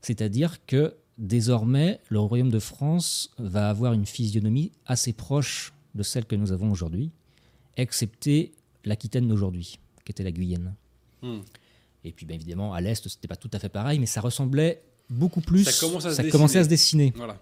C'est-à-dire 0.02 0.64
que 0.66 0.94
désormais, 1.18 2.00
le 2.10 2.20
royaume 2.20 2.50
de 2.50 2.58
France 2.58 3.30
va 3.38 3.68
avoir 3.70 3.92
une 3.92 4.06
physionomie 4.06 4.72
assez 4.86 5.12
proche 5.12 5.72
de 5.94 6.02
celle 6.02 6.24
que 6.24 6.36
nous 6.36 6.52
avons 6.52 6.70
aujourd'hui, 6.70 7.10
excepté 7.76 8.52
l'Aquitaine 8.84 9.28
d'aujourd'hui, 9.28 9.78
qui 10.04 10.12
était 10.12 10.24
la 10.24 10.32
Guyenne. 10.32 10.74
Hmm. 11.22 11.40
Et 12.04 12.12
puis, 12.12 12.26
bien 12.26 12.36
évidemment, 12.36 12.74
à 12.74 12.80
l'est, 12.80 13.08
c'était 13.08 13.28
pas 13.28 13.36
tout 13.36 13.50
à 13.52 13.58
fait 13.58 13.68
pareil, 13.68 13.98
mais 13.98 14.06
ça 14.06 14.20
ressemblait 14.20 14.82
beaucoup 15.08 15.40
plus. 15.40 15.64
Ça 15.64 15.86
commence 15.86 16.04
à 16.06 16.14
se 16.14 16.22
commençait 16.30 16.58
à 16.58 16.64
se 16.64 16.68
dessiner. 16.68 17.06
dessiner. 17.06 17.18
Voilà. 17.18 17.38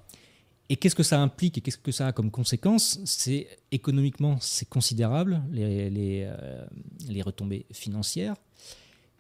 Et 0.68 0.76
qu'est-ce 0.76 0.94
que 0.94 1.02
ça 1.02 1.20
implique 1.20 1.58
et 1.58 1.60
qu'est-ce 1.60 1.78
que 1.78 1.90
ça 1.90 2.08
a 2.08 2.12
comme 2.12 2.30
conséquence? 2.30 3.00
C'est 3.04 3.48
économiquement, 3.72 4.38
c'est 4.40 4.68
considérable, 4.68 5.42
les, 5.50 5.90
les, 5.90 6.24
euh, 6.26 6.64
les 7.08 7.22
retombées 7.22 7.66
financières. 7.72 8.36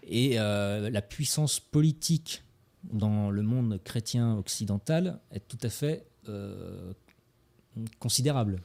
Et 0.04 0.38
euh, 0.38 0.90
la 0.90 1.02
puissance 1.02 1.58
politique 1.58 2.44
dans 2.84 3.30
le 3.30 3.42
monde 3.42 3.80
chrétien 3.82 4.36
occidental 4.36 5.18
est 5.32 5.46
tout 5.48 5.58
à 5.62 5.68
fait 5.68 6.06
euh, 6.28 6.92
considérable. 7.98 8.62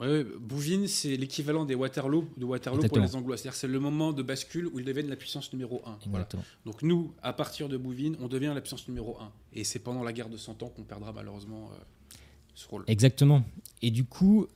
Ouais, 0.00 0.24
Bouvines, 0.24 0.86
c'est 0.86 1.16
l'équivalent 1.16 1.64
des 1.64 1.74
Waterloo, 1.74 2.26
de 2.36 2.44
Waterloo 2.44 2.78
Exactement. 2.78 3.06
pour 3.06 3.12
les 3.12 3.16
Anglois. 3.16 3.36
C'est-à-dire 3.36 3.56
c'est 3.58 3.68
le 3.68 3.78
moment 3.80 4.12
de 4.12 4.22
bascule 4.22 4.66
où 4.68 4.78
ils 4.78 4.84
deviennent 4.84 5.10
la 5.10 5.16
puissance 5.16 5.52
numéro 5.52 5.82
1. 5.86 5.98
Exactement. 6.06 6.42
Donc 6.64 6.82
nous, 6.82 7.12
à 7.22 7.32
partir 7.32 7.68
de 7.68 7.76
Bouvines, 7.76 8.16
on 8.20 8.28
devient 8.28 8.52
la 8.54 8.60
puissance 8.60 8.88
numéro 8.88 9.18
1. 9.20 9.30
Et 9.52 9.64
c'est 9.64 9.78
pendant 9.78 10.02
la 10.02 10.12
guerre 10.12 10.30
de 10.30 10.36
100 10.38 10.62
ans 10.62 10.68
qu'on 10.68 10.84
perdra 10.84 11.12
malheureusement 11.12 11.70
euh, 11.72 12.16
ce 12.54 12.66
rôle. 12.68 12.84
Exactement. 12.86 13.44
Et 13.82 13.90
du 13.90 14.04
coup, 14.04 14.46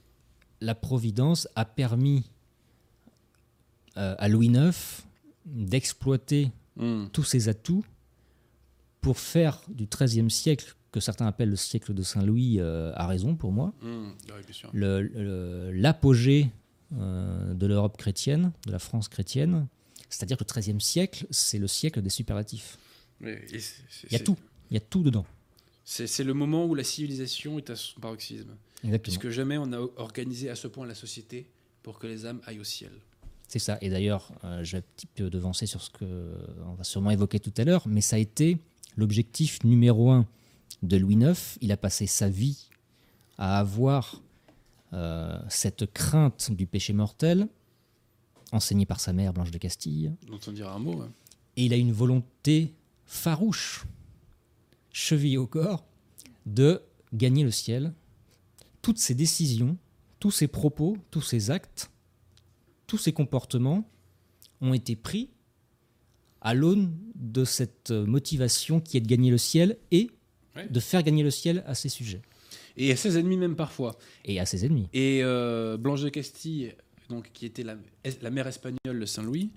la 0.61 0.75
Providence 0.75 1.47
a 1.57 1.65
permis 1.67 2.25
euh, 3.97 4.15
à 4.19 4.29
Louis 4.29 4.49
IX 4.49 5.05
d'exploiter 5.45 6.51
Hmm. 6.77 7.07
tous 7.13 7.23
ses 7.23 7.49
atouts 7.49 7.85
pour 9.01 9.21
faire 9.21 9.61
du 9.69 9.87
XIIIe 9.87 10.29
siècle, 10.29 10.75
que 10.95 11.01
certains 11.01 11.27
appellent 11.27 11.51
le 11.51 11.57
siècle 11.57 11.93
de 11.93 12.03
Saint-Louis, 12.05 12.61
euh, 12.61 12.93
à 12.95 13.09
raison 13.09 13.35
pour 13.35 13.51
moi, 13.51 13.75
le- 14.73 15.71
l'apogée 15.73 16.51
euh, 16.97 17.53
de 17.55 17.67
l'Europe 17.67 17.97
chrétienne, 17.97 18.53
de 18.67 18.71
la 18.73 18.79
France 18.79 19.09
chrétienne. 19.09 19.67
C'est-à-dire 20.09 20.37
que 20.37 20.45
le 20.49 20.61
XIIIe 20.61 20.81
siècle, 20.81 21.27
c'est 21.31 21.59
le 21.59 21.67
siècle 21.67 22.01
des 22.01 22.11
superlatifs. 22.11 22.79
Il 23.21 23.29
y 24.13 24.15
a 24.15 24.19
tout, 24.21 24.37
il 24.71 24.75
y 24.75 24.77
a 24.77 24.81
tout 24.81 25.03
dedans. 25.03 25.27
C'est 25.85 26.07
c'est 26.07 26.23
le 26.25 26.33
moment 26.35 26.65
où 26.67 26.75
la 26.77 26.85
civilisation 26.85 27.59
est 27.59 27.71
à 27.71 27.77
son 27.77 27.99
paroxysme. 28.01 28.55
Exactement. 28.85 29.03
Puisque 29.19 29.31
jamais 29.31 29.59
on 29.59 29.73
a 29.73 29.81
organisé 29.97 30.49
à 30.51 30.55
ce 30.55 30.69
point 30.69 30.87
la 30.87 30.95
société 30.95 31.47
pour 31.83 31.99
que 31.99 32.07
les 32.07 32.25
âmes 32.27 32.41
aillent 32.47 32.61
au 32.61 32.65
ciel. 32.65 32.93
C'est 33.49 33.59
ça. 33.59 33.79
Et 33.81 33.91
d'ailleurs, 33.91 34.31
euh, 34.45 34.63
je 34.63 34.73
vais 34.73 34.79
un 34.79 34.87
petit 34.97 35.07
peu 35.07 35.29
devancer 35.31 35.67
sur 35.67 35.83
ce 35.83 35.91
que 35.91 36.05
on 36.67 36.75
va 36.75 36.85
sûrement 36.85 37.11
évoquer 37.11 37.41
tout 37.41 37.53
à 37.57 37.65
l'heure, 37.65 37.87
mais 37.89 38.01
ça 38.01 38.17
a 38.17 38.19
été 38.21 38.59
l'objectif 38.97 39.63
numéro 39.65 40.11
un 40.11 40.27
de 40.83 40.97
Louis 40.97 41.15
IX. 41.17 41.59
Il 41.61 41.73
a 41.73 41.77
passé 41.77 42.07
sa 42.07 42.29
vie 42.29 42.69
à 43.39 43.59
avoir 43.59 44.23
euh, 44.93 45.39
cette 45.49 45.93
crainte 45.93 46.51
du 46.53 46.67
péché 46.67 46.93
mortel, 46.93 47.49
enseignée 48.53 48.87
par 48.87 49.01
sa 49.01 49.13
mère 49.13 49.33
Blanche 49.33 49.51
de 49.51 49.59
Castille, 49.59 50.13
Dont 50.29 50.39
on 50.47 50.53
dira 50.53 50.75
un 50.75 50.79
mot. 50.79 51.01
hein. 51.03 51.11
et 51.57 51.65
il 51.67 51.73
a 51.73 51.77
une 51.77 51.93
volonté 51.93 52.75
farouche, 53.07 53.85
chevillée 54.93 55.39
au 55.39 55.47
corps, 55.47 55.85
de 56.47 56.83
gagner 57.13 57.43
le 57.45 57.51
ciel. 57.51 57.93
Toutes 58.83 58.99
ses 58.99 59.15
décisions, 59.15 59.77
tous 60.21 60.31
ses 60.31 60.47
propos, 60.49 60.97
tous 61.11 61.23
ses 61.23 61.51
actes, 61.51 61.91
tous 62.87 62.99
ses 62.99 63.13
comportements 63.13 63.89
ont 64.61 64.75
été 64.75 64.95
pris 64.95 65.31
à 66.41 66.55
l'aune 66.55 66.95
de 67.15 67.45
cette 67.45 67.91
motivation 67.91 68.81
qui 68.81 68.97
est 68.99 69.01
de 69.01 69.07
gagner 69.07 69.31
le 69.31 69.39
ciel 69.39 69.79
et 69.91 70.11
Ouais. 70.57 70.69
de 70.69 70.81
faire 70.81 71.03
gagner 71.03 71.23
le 71.23 71.31
ciel 71.31 71.65
à 71.67 71.75
ses 71.75 71.89
sujets 71.89 72.23
Et 72.77 72.93
à 72.93 72.97
ses 72.97 73.19
ennemis 73.19 73.37
même 73.37 73.57
parfois. 73.57 73.97
et 74.25 74.39
à 74.39 74.47
ses 74.47 74.65
ennemis. 74.65 74.89
Et 74.93 75.21
euh, 75.23 75.77
Blanche 75.77 76.03
de 76.03 76.09
Castille, 76.09 76.75
donc, 77.11 77.31
qui 77.33 77.45
était 77.47 77.65
la, 77.65 77.77
la 78.23 78.31
mère 78.31 78.47
espagnole 78.47 79.01
de 79.01 79.07
Saint-Louis, 79.07 79.51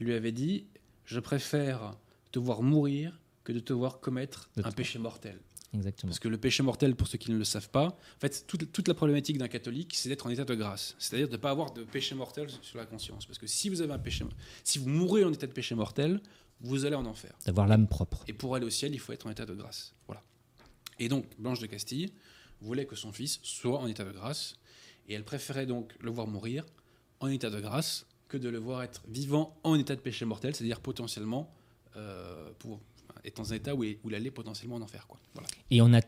lui 0.00 0.12
avait 0.14 0.32
dit 0.32 0.66
Je 1.06 1.18
préfère 1.20 1.96
te 2.32 2.38
voir 2.38 2.62
mourir 2.62 3.18
que 3.44 3.52
de 3.52 3.60
te 3.60 3.72
voir 3.72 4.00
commettre 4.00 4.48
De 4.56 4.62
un 4.66 4.70
péché 4.72 4.98
mortel. 4.98 5.38
Exactement. 5.72 6.10
Parce 6.10 6.20
que 6.20 6.28
le 6.28 6.38
péché 6.38 6.62
mortel, 6.62 6.94
pour 6.94 7.08
ceux 7.08 7.18
qui 7.18 7.30
ne 7.32 7.36
le 7.36 7.44
savent 7.44 7.68
pas, 7.70 7.86
en 7.88 8.20
fait, 8.20 8.44
toute, 8.46 8.70
toute 8.70 8.86
la 8.86 8.94
problématique 8.94 9.38
d'un 9.38 9.48
catholique, 9.48 9.92
c'est 9.96 10.08
d'être 10.08 10.26
en 10.26 10.30
état 10.30 10.44
de 10.44 10.54
grâce. 10.54 10.94
C'est-à-dire 10.98 11.26
de 11.28 11.32
ne 11.32 11.36
pas 11.38 11.50
avoir 11.50 11.72
de 11.72 11.82
péché 11.84 12.14
mortel 12.14 12.48
sur 12.62 12.78
la 12.78 12.86
conscience. 12.86 13.26
Parce 13.26 13.38
que 13.38 13.46
si 13.48 13.68
vous 13.68 13.80
avez 13.82 13.92
un 13.92 13.98
péché, 13.98 14.24
si 14.62 14.78
vous 14.78 14.88
mourrez 14.88 15.24
en 15.24 15.32
état 15.32 15.46
de 15.48 15.52
péché 15.52 15.74
mortel, 15.74 16.20
vous 16.60 16.84
allez 16.84 16.94
en 16.94 17.04
enfer. 17.06 17.32
D'avoir 17.44 17.66
l'âme 17.66 17.88
propre. 17.88 18.22
Et 18.28 18.32
pour 18.32 18.54
aller 18.54 18.64
au 18.64 18.70
ciel, 18.70 18.94
il 18.94 19.00
faut 19.00 19.12
être 19.12 19.26
en 19.26 19.30
état 19.30 19.44
de 19.46 19.54
grâce. 19.54 19.94
Voilà. 20.06 20.22
Et 20.98 21.08
donc, 21.08 21.26
Blanche 21.38 21.60
de 21.60 21.66
Castille 21.66 22.12
voulait 22.60 22.86
que 22.86 22.96
son 22.96 23.12
fils 23.12 23.40
soit 23.42 23.78
en 23.78 23.86
état 23.86 24.04
de 24.04 24.12
grâce. 24.12 24.56
Et 25.08 25.14
elle 25.14 25.24
préférait 25.24 25.66
donc 25.66 25.94
le 26.00 26.10
voir 26.10 26.26
mourir 26.26 26.64
en 27.20 27.28
état 27.28 27.50
de 27.50 27.60
grâce 27.60 28.06
que 28.28 28.36
de 28.38 28.48
le 28.48 28.58
voir 28.58 28.82
être 28.82 29.02
vivant 29.08 29.56
en 29.64 29.74
état 29.76 29.94
de 29.94 30.00
péché 30.00 30.24
mortel, 30.24 30.54
c'est-à-dire 30.54 30.80
potentiellement 30.80 31.52
euh, 31.96 32.50
pour, 32.58 32.80
être 33.24 33.36
dans 33.36 33.52
un 33.52 33.56
état 33.56 33.74
où 33.74 33.84
il, 33.84 33.98
où 34.02 34.08
il 34.10 34.14
allait 34.14 34.30
potentiellement 34.30 34.76
en 34.76 34.82
enfer. 34.82 35.06
Quoi. 35.06 35.18
Voilà. 35.34 35.48
Et 35.70 35.82
on 35.82 35.92
a 35.94 36.00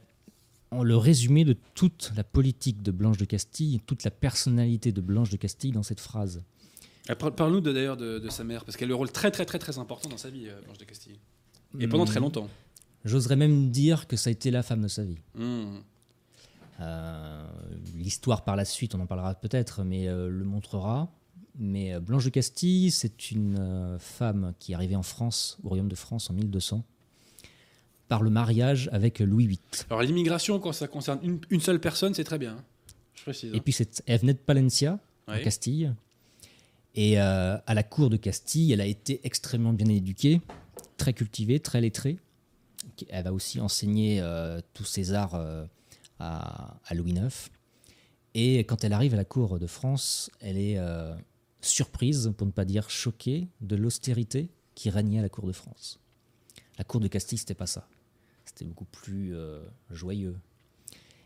en 0.73 0.83
le 0.83 0.97
résumé 0.97 1.45
de 1.45 1.55
toute 1.75 2.11
la 2.17 2.25
politique 2.25 2.83
de 2.83 2.91
Blanche 2.91 3.19
de 3.19 3.25
Castille, 3.25 3.81
toute 3.87 4.03
la 4.03 4.11
personnalité 4.11 4.91
de 4.93 5.01
Blanche 5.01 5.31
de 5.31 5.37
Castille 5.37 5.71
dans 5.73 5.85
cette 5.85 6.01
phrase. 6.01 6.43
Euh, 7.09 7.15
par- 7.15 7.35
Parle-nous 7.35 7.61
d'ailleurs 7.61 7.97
de, 7.97 8.19
de 8.19 8.29
sa 8.31 8.43
mère, 8.45 8.65
parce 8.65 8.77
qu'elle 8.77 8.89
a 8.89 8.91
eu 8.91 8.95
un 8.95 8.97
rôle 8.97 9.13
très 9.13 9.31
très 9.31 9.45
très 9.45 9.59
très 9.61 9.79
important 9.79 10.09
dans 10.09 10.17
sa 10.17 10.29
vie, 10.31 10.49
euh, 10.49 10.61
Blanche 10.63 10.79
de 10.79 10.85
Castille. 10.85 11.19
Et 11.79 11.87
pendant 11.87 12.05
très 12.07 12.19
Hmm, 12.19 12.25
longtemps. 12.25 12.49
J'oserais 13.07 13.37
même 13.37 13.71
dire 13.71 14.07
que 14.07 14.17
ça 14.17 14.29
a 14.29 14.33
été 14.33 14.51
la 14.51 14.63
femme 14.63 14.83
de 14.83 14.89
sa 14.89 15.05
vie. 15.05 15.17
Hmm. 15.35 15.79
Euh, 16.81 17.47
L'histoire 17.95 18.45
par 18.45 18.57
la 18.57 18.65
suite, 18.65 18.95
on 18.95 19.01
en 19.01 19.07
parlera 19.07 19.35
peut-être, 19.35 19.83
mais 19.85 20.09
euh, 20.09 20.29
le 20.29 20.45
montrera. 20.45 21.11
Mais 21.59 21.95
euh, 21.95 22.01
Blanche 22.01 22.25
de 22.25 22.31
Castille, 22.31 22.91
c'est 22.91 23.31
une 23.31 23.97
femme 23.99 24.53
qui 24.59 24.73
est 24.73 24.75
arrivée 24.75 24.97
en 24.97 25.03
France, 25.03 25.57
au 25.65 25.69
royaume 25.69 25.89
de 25.89 25.95
France 25.95 26.29
en 26.31 26.35
1200, 26.35 26.85
par 28.09 28.23
le 28.23 28.29
mariage 28.31 28.91
avec 28.93 29.21
Louis 29.21 29.47
VIII. 29.47 29.59
Alors 29.89 30.03
l'immigration, 30.03 30.59
quand 30.61 30.73
ça 30.73 30.87
concerne 30.87 31.19
une, 31.23 31.41
une 31.51 31.61
seule 31.61 31.81
personne, 31.81 32.13
c'est 32.13 32.25
très 32.25 32.39
bien. 32.39 32.53
hein. 32.59 32.65
Je 33.15 33.23
précise. 33.23 33.55
Et 33.55 33.61
puis 33.61 33.73
c'est- 33.73 34.03
elle 34.07 34.21
venait 34.21 34.35
de 34.35 34.39
Palencia, 34.39 34.99
Ouais. 35.29 35.41
en 35.41 35.45
Castille. 35.45 35.93
Et 36.95 37.19
euh, 37.21 37.57
à 37.67 37.75
la 37.75 37.83
cour 37.83 38.11
de 38.11 38.17
Castille, 38.17 38.73
elle 38.73 38.81
a 38.81 38.87
été 38.87 39.21
extrêmement 39.25 39.73
bien 39.73 39.89
éduquée, 39.89 40.41
très 40.99 41.13
cultivée, 41.15 41.59
très 41.61 41.81
lettrée. 41.81 42.19
Elle 43.09 43.25
va 43.25 43.33
aussi 43.33 43.61
enseigner 43.61 44.21
euh, 44.21 44.61
tous 44.75 44.85
ses 44.85 45.13
arts 45.13 45.35
euh, 45.35 45.67
à, 46.19 46.79
Louis 46.95 47.13
IX. 47.13 47.51
Et 48.35 48.59
quand 48.61 48.85
elle 48.85 48.93
arrive 48.93 49.15
à 49.15 49.17
la 49.17 49.25
cour 49.25 49.59
de 49.59 49.67
France, 49.67 50.31
elle 50.41 50.59
est 50.59 50.79
euh, 50.79 51.15
surprise, 51.61 52.33
pour 52.37 52.47
ne 52.47 52.53
pas 52.53 52.65
dire 52.65 52.91
choquée, 52.91 53.49
de 53.61 53.77
l'austérité 53.77 54.51
qui 54.75 54.91
régnait 54.91 55.21
à 55.21 55.23
la 55.23 55.29
cour 55.29 55.47
de 55.47 55.53
France. 55.53 55.99
La 56.79 56.85
cour 56.85 57.01
de 57.01 57.09
Castille, 57.09 57.39
c'était 57.39 57.55
pas 57.55 57.67
ça. 57.67 57.89
C'était 58.45 58.67
beaucoup 58.67 58.85
plus 58.85 59.35
joyeux. 59.91 60.37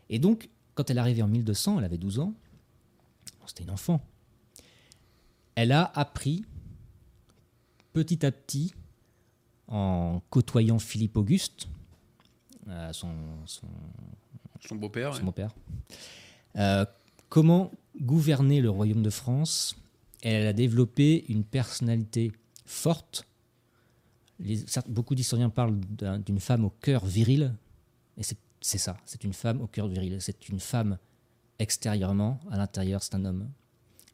Et 0.09 0.17
donc, 0.17 0.49
quand 0.73 0.89
elle 0.89 0.97
est 0.97 1.01
arrivée 1.01 1.21
en 1.21 1.27
1200, 1.27 1.79
elle 1.79 1.85
avait 1.85 1.97
12 1.97 2.19
ans. 2.19 2.33
C'était 3.45 3.63
une 3.63 3.71
enfant. 3.71 4.01
Elle 5.55 5.73
a 5.73 5.91
appris 5.95 6.45
petit 7.93 8.25
à 8.25 8.31
petit, 8.31 8.73
en 9.67 10.21
côtoyant 10.29 10.79
Philippe 10.79 11.17
Auguste, 11.17 11.67
euh, 12.67 12.91
son, 12.93 13.13
son, 13.45 13.67
Son 14.67 14.75
beau-père. 14.75 15.13
son 15.13 15.19
ouais. 15.19 15.25
beau-père, 15.25 15.55
euh, 16.57 16.85
comment 17.29 17.71
gouverner 17.99 18.61
le 18.61 18.69
royaume 18.69 19.01
de 19.03 19.09
France? 19.09 19.75
Elle 20.21 20.45
a 20.47 20.53
développé 20.53 21.25
une 21.29 21.43
personnalité 21.43 22.31
forte. 22.65 23.25
Les- 24.39 24.65
certes, 24.67 24.89
beaucoup 24.89 25.15
d'historiens 25.15 25.49
parlent 25.49 25.79
d'un- 25.79 26.19
d'une 26.19 26.39
femme 26.39 26.65
au 26.65 26.69
cœur 26.69 27.05
viril, 27.05 27.53
et 28.17 28.23
c'est 28.23 28.77
ça, 28.77 28.97
c'est 29.05 29.23
une 29.23 29.33
femme 29.33 29.61
au 29.61 29.67
cœur 29.67 29.87
viril. 29.87 30.17
C'est 30.19 30.49
une 30.49 30.59
femme 30.59 30.97
extérieurement, 31.59 32.39
à 32.51 32.57
l'intérieur, 32.57 33.01
c'est 33.01 33.15
un 33.15 33.25
homme. 33.25 33.49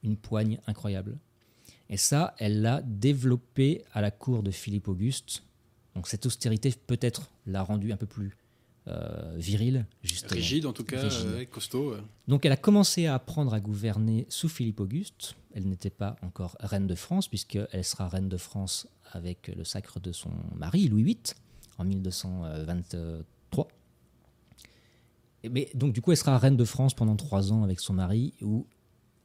Une 0.03 0.15
poigne 0.15 0.59
incroyable. 0.67 1.17
Et 1.89 1.97
ça, 1.97 2.35
elle 2.37 2.61
l'a 2.61 2.81
développé 2.81 3.83
à 3.93 4.01
la 4.01 4.11
cour 4.11 4.43
de 4.43 4.51
Philippe 4.51 4.87
Auguste. 4.87 5.43
Donc 5.95 6.07
cette 6.07 6.25
austérité 6.25 6.73
peut-être 6.85 7.31
l'a 7.45 7.63
rendue 7.63 7.91
un 7.91 7.97
peu 7.97 8.05
plus 8.05 8.35
euh, 8.87 9.33
virile, 9.35 9.85
justement. 10.01 10.39
Rigide 10.39 10.65
en 10.65 10.71
tout 10.71 10.85
cas, 10.85 11.03
euh, 11.03 11.43
costaud. 11.45 11.95
Donc 12.27 12.45
elle 12.45 12.53
a 12.53 12.57
commencé 12.57 13.05
à 13.05 13.15
apprendre 13.15 13.53
à 13.53 13.59
gouverner 13.59 14.25
sous 14.29 14.47
Philippe 14.47 14.79
Auguste. 14.79 15.35
Elle 15.53 15.67
n'était 15.67 15.89
pas 15.89 16.15
encore 16.21 16.55
reine 16.61 16.87
de 16.87 16.95
France, 16.95 17.27
puisqu'elle 17.27 17.83
sera 17.83 18.07
reine 18.07 18.29
de 18.29 18.37
France 18.37 18.87
avec 19.11 19.47
le 19.49 19.65
sacre 19.65 19.99
de 19.99 20.13
son 20.13 20.31
mari, 20.55 20.87
Louis 20.87 21.03
VIII, 21.03 21.17
en 21.77 21.83
1223. 21.83 23.67
Et 25.43 25.49
Mais 25.49 25.69
donc 25.73 25.93
du 25.93 26.01
coup, 26.01 26.11
elle 26.11 26.17
sera 26.17 26.37
reine 26.37 26.57
de 26.57 26.65
France 26.65 26.93
pendant 26.93 27.17
trois 27.17 27.51
ans 27.51 27.63
avec 27.63 27.81
son 27.81 27.93
mari, 27.93 28.35
où 28.41 28.67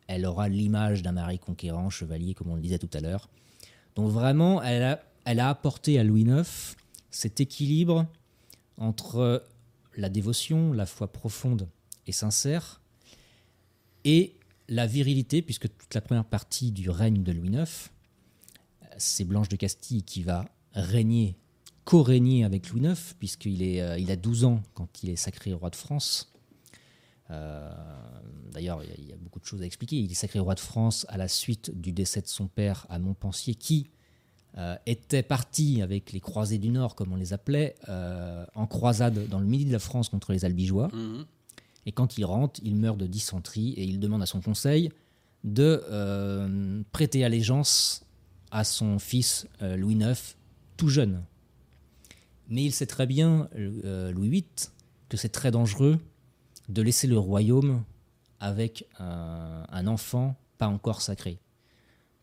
elle 0.07 0.27
aura 0.27 0.49
l'image 0.49 1.03
d'un 1.03 1.13
mari 1.13 1.39
conquérant, 1.39 1.91
chevalier, 1.91 2.35
comme 2.35 2.51
on 2.51 2.57
le 2.57 2.63
disait 2.63 2.79
tout 2.79 2.91
à 2.93 3.01
l'heure. 3.01 3.29
Donc 3.95 4.11
vraiment, 4.11 4.63
elle 4.63 4.83
a, 4.83 5.03
elle 5.25 5.41
a 5.41 5.49
apporté 5.49 5.99
à 5.99 6.05
Louis 6.05 6.23
IX 6.23 6.77
cet 7.11 7.41
équilibre 7.41 8.07
entre 8.79 9.45
la 9.97 10.09
dévotion, 10.09 10.73
la 10.73 10.87
foi 10.87 11.13
profonde 11.13 11.69
et 12.07 12.13
sincère, 12.13 12.81
et 14.05 14.35
la 14.69 14.87
virilité, 14.87 15.43
puisque 15.43 15.69
toute 15.77 15.95
la 15.95 16.01
première 16.01 16.25
partie 16.25 16.73
du 16.73 16.91
règne 16.91 17.23
de 17.23 17.33
Louis 17.33 17.51
IX, 17.51 17.91
c'est 18.97 19.25
Blanche 19.25 19.49
de 19.49 19.57
Castille 19.57 20.03
qui 20.03 20.23
va 20.23 20.47
régner, 20.73 21.37
co-régner 21.85 22.45
avec 22.45 22.71
Louis 22.71 22.89
IX, 22.89 23.15
puisqu'il 23.19 23.63
est, 23.63 23.83
euh, 23.83 23.99
il 23.99 24.11
a 24.11 24.17
12 24.17 24.45
ans 24.45 24.63
quand 24.75 25.03
il 25.03 25.11
est 25.11 25.17
sacré 25.17 25.53
roi 25.53 25.71
de 25.71 25.77
France. 25.77 26.32
Euh, 27.33 27.71
D'ailleurs, 28.53 28.83
il 28.85 28.91
y 28.91 28.93
a- 28.93 28.97
il 28.99 29.09
y, 29.09 29.13
a 29.15 29.17
beaucoup 29.17 29.41
de 29.41 29.47
choses 29.47 29.63
à 29.63 29.65
expliquer. 29.65 29.97
Il 29.97 30.11
est 30.11 30.15
sacré 30.15 30.39
roi 30.39 30.55
de 30.55 30.61
France 30.61 31.07
à 31.09 31.17
la 31.17 31.27
suite 31.27 31.71
du 31.81 31.93
décès 31.93 32.21
de 32.21 32.27
son 32.27 32.49
père 32.49 32.85
à 32.91 32.99
Montpensier, 32.99 33.55
qui 33.55 33.89
euh, 34.59 34.77
était 34.85 35.23
parti 35.23 35.81
avec 35.81 36.13
les 36.13 36.21
croisés 36.21 36.59
du 36.59 36.69
Nord, 36.69 36.95
comme 36.95 37.11
on 37.15 37.17
les 37.17 37.33
appelait, 37.33 37.75
euh, 37.89 38.45
en 38.55 38.67
croisade 38.67 39.27
dans 39.31 39.41
le 39.41 39.47
midi 39.47 39.65
de 39.65 39.73
la 39.73 39.79
France 39.79 40.11
contre 40.11 40.33
les 40.33 40.45
Albigeois. 40.45 40.89
Mhm. 40.93 41.25
Et 41.87 41.93
quand 41.93 42.19
il 42.19 42.27
rentre, 42.27 42.61
il 42.63 42.77
meurt 42.77 42.99
de 42.99 43.07
dysenterie 43.07 43.71
et 43.79 43.85
il 43.85 43.99
demande 43.99 44.21
à 44.21 44.27
son 44.27 44.43
conseil 44.43 44.91
de 45.45 45.83
euh, 45.91 46.83
prêter 46.93 47.25
allégeance 47.25 48.05
à 48.51 48.65
son 48.65 48.99
fils 48.99 49.47
euh, 49.63 49.79
Louis 49.79 49.95
IX, 49.95 50.37
tout 50.77 50.89
jeune. 50.91 51.23
Mais 52.49 52.63
il 52.65 52.73
sait 52.73 52.85
très 52.87 53.07
bien, 53.07 53.49
euh, 53.57 54.13
Louis 54.13 54.29
VIII, 54.29 54.45
que 55.09 55.17
c'est 55.17 55.31
très 55.31 55.51
dangereux 55.51 55.99
de 56.69 56.83
laisser 56.83 57.07
le 57.07 57.19
royaume 57.19 57.85
avec 58.41 58.87
un, 58.99 59.65
un 59.69 59.87
enfant 59.87 60.37
pas 60.59 60.69
encore 60.69 61.03
sacré. 61.03 61.39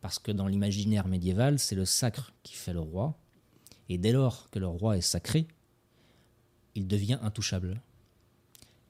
Parce 0.01 0.19
que 0.19 0.31
dans 0.31 0.47
l'imaginaire 0.47 1.07
médiéval, 1.07 1.59
c'est 1.59 1.75
le 1.75 1.85
sacre 1.85 2.33
qui 2.43 2.53
fait 2.53 2.73
le 2.73 2.79
roi. 2.79 3.17
Et 3.89 3.97
dès 3.97 4.11
lors 4.11 4.49
que 4.49 4.59
le 4.59 4.67
roi 4.67 4.97
est 4.97 5.01
sacré, 5.01 5.47
il 6.75 6.87
devient 6.87 7.19
intouchable. 7.21 7.81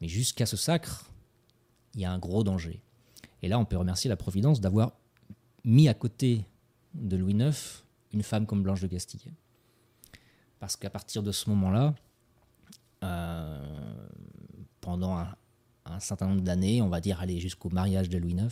Mais 0.01 0.07
jusqu'à 0.07 0.45
ce 0.45 0.57
sacre, 0.57 1.09
il 1.95 2.01
y 2.01 2.05
a 2.05 2.11
un 2.11 2.19
gros 2.19 2.43
danger. 2.43 2.81
Et 3.41 3.47
là, 3.47 3.57
on 3.59 3.65
peut 3.65 3.77
remercier 3.77 4.09
la 4.09 4.17
Providence 4.17 4.61
d'avoir 4.61 4.93
mis 5.63 5.87
à 5.87 5.93
côté 5.93 6.45
de 6.93 7.17
Louis 7.17 7.33
IX 7.33 7.83
une 8.11 8.23
femme 8.23 8.45
comme 8.45 8.63
Blanche 8.63 8.81
de 8.81 8.87
Castille. 8.87 9.31
Parce 10.59 10.75
qu'à 10.75 10.89
partir 10.89 11.23
de 11.23 11.31
ce 11.31 11.49
moment-là, 11.49 11.95
euh, 13.03 13.68
pendant 14.89 15.15
un, 15.19 15.35
un 15.85 15.99
certain 15.99 16.25
nombre 16.25 16.41
d'années, 16.41 16.81
on 16.81 16.89
va 16.89 16.99
dire 16.99 17.19
aller 17.19 17.39
jusqu'au 17.39 17.69
mariage 17.69 18.09
de 18.09 18.17
Louis 18.17 18.33
IX, 18.33 18.49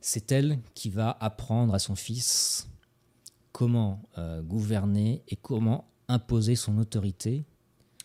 c'est 0.00 0.32
elle 0.32 0.58
qui 0.72 0.88
va 0.88 1.14
apprendre 1.20 1.74
à 1.74 1.78
son 1.78 1.94
fils 1.94 2.66
comment 3.52 4.00
euh, 4.16 4.40
gouverner 4.40 5.22
et 5.28 5.36
comment 5.36 5.86
imposer 6.08 6.56
son 6.56 6.78
autorité 6.78 7.44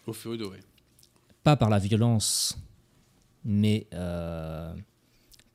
Au 0.05 0.11
feu 0.11 0.35
doré. 0.35 0.59
pas 1.43 1.55
par 1.55 1.69
la 1.69 1.79
violence, 1.79 2.59
mais 3.45 3.87
euh, 3.93 4.75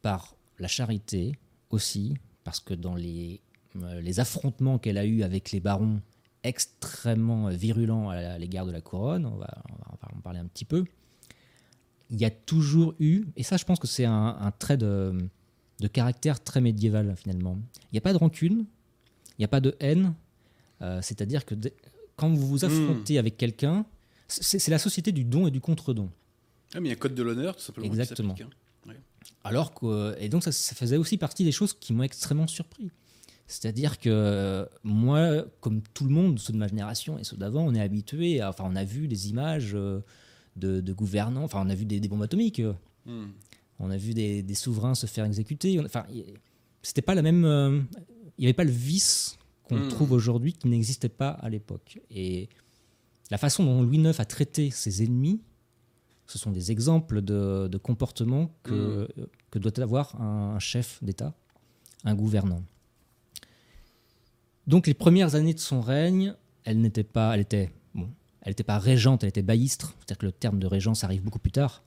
par 0.00 0.34
la 0.58 0.68
charité 0.68 1.32
aussi, 1.68 2.16
parce 2.44 2.60
que 2.60 2.72
dans 2.72 2.94
les, 2.94 3.42
euh, 3.76 4.00
les 4.00 4.20
affrontements 4.20 4.78
qu'elle 4.78 4.96
a 4.96 5.04
eus 5.04 5.22
avec 5.22 5.50
les 5.52 5.60
barons 5.60 6.00
extrêmement 6.44 7.48
virulents 7.48 8.08
à 8.08 8.38
l'égard 8.38 8.64
de 8.64 8.72
la 8.72 8.80
couronne, 8.80 9.26
on 9.26 9.36
va, 9.36 9.62
on 9.68 9.74
va 9.74 10.16
en 10.16 10.20
parler 10.22 10.38
un 10.38 10.46
petit 10.46 10.64
peu, 10.64 10.86
il 12.12 12.20
y 12.20 12.24
a 12.24 12.30
toujours 12.30 12.94
eu, 13.00 13.24
et 13.36 13.42
ça 13.42 13.56
je 13.56 13.64
pense 13.64 13.80
que 13.80 13.88
c'est 13.88 14.04
un, 14.04 14.36
un 14.38 14.50
trait 14.52 14.76
de, 14.76 15.12
de 15.80 15.88
caractère 15.88 16.42
très 16.42 16.60
médiéval 16.60 17.14
finalement, 17.16 17.58
il 17.84 17.94
n'y 17.94 17.98
a 17.98 18.02
pas 18.02 18.12
de 18.12 18.18
rancune, 18.18 18.66
il 19.30 19.40
n'y 19.40 19.44
a 19.44 19.48
pas 19.48 19.60
de 19.60 19.74
haine, 19.80 20.14
euh, 20.82 21.00
c'est-à-dire 21.02 21.44
que 21.44 21.54
quand 22.16 22.28
vous 22.30 22.46
vous 22.46 22.64
affrontez 22.64 23.18
avec 23.18 23.36
quelqu'un, 23.36 23.84
c'est 24.28 24.68
la 24.68 24.78
société 24.78 25.10
du 25.10 25.24
don 25.24 25.46
et 25.46 25.50
du 25.50 25.60
contre-don. 25.60 26.08
Ah, 26.74 26.80
mais 26.80 26.88
il 26.88 26.90
y 26.90 26.94
a 26.94 26.96
un 26.96 26.98
code 26.98 27.14
de 27.14 27.22
l'honneur, 27.22 27.56
tout 27.56 27.62
simplement. 27.62 27.86
qui 27.86 27.92
Exactement. 27.92 28.36
s'applique, 28.36 28.46
hein. 28.88 28.94
Alors 29.44 29.74
que, 29.74 30.14
et 30.20 30.28
donc 30.28 30.44
ça, 30.44 30.52
ça 30.52 30.74
faisait 30.74 30.96
aussi 30.96 31.18
partie 31.18 31.44
des 31.44 31.52
choses 31.52 31.72
qui 31.74 31.92
m'ont 31.92 32.04
extrêmement 32.04 32.46
surpris. 32.46 32.90
C'est-à-dire 33.46 33.98
que 33.98 34.68
moi, 34.84 35.44
comme 35.60 35.82
tout 35.94 36.04
le 36.04 36.10
monde, 36.10 36.38
ceux 36.38 36.52
de 36.52 36.58
ma 36.58 36.68
génération 36.68 37.18
et 37.18 37.24
ceux 37.24 37.36
d'avant, 37.36 37.64
on 37.66 37.74
est 37.74 37.80
habitué, 37.80 38.42
enfin 38.42 38.64
on 38.66 38.76
a 38.76 38.84
vu 38.84 39.08
des 39.08 39.28
images 39.30 39.72
euh, 39.74 40.00
de, 40.56 40.80
de 40.80 40.92
gouvernants, 40.92 41.44
enfin 41.44 41.62
on 41.64 41.70
a 41.70 41.74
vu 41.74 41.84
des, 41.84 42.00
des 42.00 42.08
bombes 42.08 42.22
atomiques, 42.22 42.60
euh, 42.60 42.74
Hmm. 43.04 43.30
on 43.80 43.90
a 43.90 43.96
vu 43.96 44.14
des, 44.14 44.42
des 44.44 44.54
souverains 44.54 44.94
se 44.94 45.06
faire 45.06 45.24
exécuter. 45.24 45.80
Enfin, 45.80 46.04
c'était 46.82 47.02
pas 47.02 47.14
la 47.16 47.22
même, 47.22 47.44
euh, 47.44 47.80
il 48.38 48.42
n'y 48.42 48.46
avait 48.46 48.52
pas 48.52 48.62
le 48.64 48.70
vice 48.70 49.36
qu'on 49.64 49.76
Hmm. 49.78 49.88
trouve 49.88 50.12
aujourd'hui 50.12 50.52
qui 50.52 50.68
n'existait 50.68 51.08
pas 51.08 51.30
à 51.30 51.48
l'époque. 51.48 51.98
Et 52.10 52.48
la 53.30 53.38
façon 53.38 53.64
dont 53.64 53.82
Louis 53.82 53.98
IX 53.98 54.18
a 54.20 54.24
traité 54.24 54.70
ses 54.70 55.02
ennemis, 55.02 55.40
ce 56.26 56.38
sont 56.38 56.52
des 56.52 56.70
exemples 56.70 57.22
de, 57.22 57.66
de 57.66 57.78
comportement 57.78 58.54
que, 58.62 59.08
que 59.50 59.58
doit 59.58 59.80
avoir 59.80 60.20
un, 60.20 60.54
un 60.54 60.58
chef 60.60 61.02
d'État, 61.02 61.34
un 62.04 62.14
gouvernant. 62.14 62.62
Donc 64.66 64.86
les 64.86 64.94
premières 64.94 65.34
années 65.34 65.54
de 65.54 65.58
son 65.60 65.80
règne, 65.80 66.34
elle 66.64 66.80
n'était 66.80 67.02
pas, 67.04 67.34
elle 67.34 67.40
était, 67.40 67.70
elle 68.42 68.50
n'était 68.50 68.62
pas 68.64 68.78
régente, 68.78 69.22
elle 69.22 69.28
était 69.30 69.42
baillistre. 69.42 69.94
C'est-à-dire 69.98 70.18
que 70.18 70.26
le 70.26 70.32
terme 70.32 70.58
de 70.58 70.66
régence 70.66 71.04
arrive 71.04 71.22
beaucoup 71.22 71.38
plus 71.38 71.52
tard. 71.52 71.82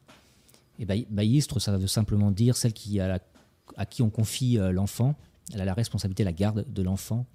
Et 0.80 0.86
bailli- 0.86 1.08
baillistre, 1.10 1.60
ça 1.60 1.78
veut 1.78 1.88
simplement 1.88 2.32
dire 2.32 2.58
celle 2.58 2.74
qui 2.74 3.00
a 3.00 3.08
la- 3.08 3.20
à 3.78 3.86
qui 3.86 4.02
on 4.02 4.10
confie 4.10 4.58
euh, 4.60 4.72
l'enfant. 4.72 5.16
Elle 5.54 5.62
a 5.62 5.66
la 5.66 5.74
responsabilité, 5.74 6.24
la 6.24 6.34
garde 6.34 6.66
de 6.72 6.82
l'enfant. 6.84 7.26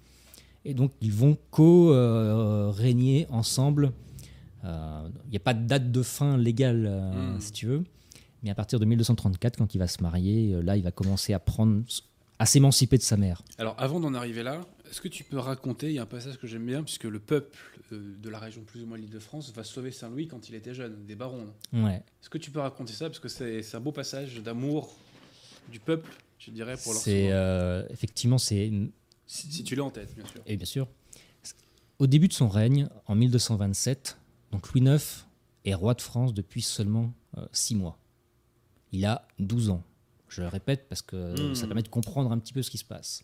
Et 0.65 0.73
donc 0.73 0.91
ils 1.01 1.11
vont 1.11 1.37
co-régner 1.51 3.27
ensemble. 3.29 3.91
Euh, 4.63 5.07
Il 5.25 5.31
n'y 5.31 5.37
a 5.37 5.41
pas 5.41 5.53
de 5.55 5.65
date 5.65 5.91
de 5.91 6.03
fin 6.03 6.37
légale, 6.37 6.85
euh, 6.87 7.35
Mm. 7.35 7.39
si 7.41 7.51
tu 7.51 7.65
veux. 7.67 7.83
Mais 8.43 8.49
à 8.51 8.55
partir 8.55 8.79
de 8.79 8.85
1234, 8.85 9.57
quand 9.57 9.73
il 9.75 9.77
va 9.77 9.87
se 9.87 10.01
marier, 10.01 10.55
là, 10.63 10.77
il 10.77 10.83
va 10.83 10.91
commencer 10.91 11.33
à 11.33 11.39
prendre, 11.39 11.83
à 12.39 12.45
s'émanciper 12.45 12.97
de 12.97 13.03
sa 13.03 13.17
mère. 13.17 13.41
Alors, 13.57 13.75
avant 13.77 13.99
d'en 13.99 14.13
arriver 14.13 14.41
là, 14.43 14.61
est-ce 14.91 15.01
que 15.01 15.07
tu 15.07 15.23
peux 15.23 15.39
raconter, 15.39 15.87
il 15.87 15.93
y 15.93 15.99
a 15.99 16.03
un 16.03 16.05
passage 16.05 16.37
que 16.37 16.45
j'aime 16.47 16.65
bien, 16.65 16.83
puisque 16.83 17.05
le 17.05 17.19
peuple 17.19 17.57
euh, 17.93 18.15
de 18.21 18.29
la 18.29 18.37
région 18.39 18.61
plus 18.63 18.83
ou 18.83 18.85
moins 18.85 18.97
l'Île-de-France 18.97 19.51
va 19.53 19.63
sauver 19.63 19.91
Saint-Louis 19.91 20.27
quand 20.27 20.49
il 20.49 20.55
était 20.55 20.73
jeune, 20.73 21.05
des 21.05 21.15
barons. 21.15 21.53
Ouais. 21.73 22.03
Est-ce 22.21 22.29
que 22.29 22.37
tu 22.37 22.51
peux 22.51 22.59
raconter 22.59 22.93
ça? 22.93 23.05
Parce 23.09 23.19
que 23.19 23.29
c'est 23.29 23.63
un 23.75 23.79
beau 23.79 23.91
passage 23.93 24.41
d'amour 24.41 24.93
du 25.71 25.79
peuple, 25.79 26.11
je 26.39 26.51
dirais, 26.51 26.75
pour 26.83 26.93
leur 26.93 27.01
C'est 27.01 27.31
euh, 27.31 27.85
effectivement, 27.89 28.37
c'est 28.37 28.69
Si, 29.25 29.51
si 29.51 29.63
tu 29.63 29.75
l'as 29.75 29.83
en 29.85 29.91
tête, 29.91 30.13
bien 30.15 30.25
sûr. 30.25 30.41
Et 30.45 30.57
bien 30.57 30.65
sûr, 30.65 30.87
au 31.99 32.07
début 32.07 32.27
de 32.27 32.33
son 32.33 32.49
règne, 32.49 32.89
en 33.07 33.15
1227, 33.15 34.17
donc 34.51 34.71
Louis 34.73 34.81
IX 34.81 35.25
est 35.65 35.73
roi 35.73 35.93
de 35.93 36.01
France 36.01 36.33
depuis 36.33 36.61
seulement 36.61 37.13
euh, 37.37 37.45
six 37.53 37.75
mois. 37.75 37.97
Il 38.91 39.05
a 39.05 39.25
12 39.39 39.69
ans. 39.69 39.83
Je 40.27 40.41
le 40.41 40.47
répète 40.47 40.87
parce 40.89 41.01
que 41.01 41.51
Mm. 41.51 41.55
ça 41.55 41.65
permet 41.67 41.83
de 41.83 41.87
comprendre 41.89 42.31
un 42.31 42.39
petit 42.39 42.51
peu 42.53 42.61
ce 42.61 42.69
qui 42.71 42.77
se 42.77 42.83
passe. 42.85 43.23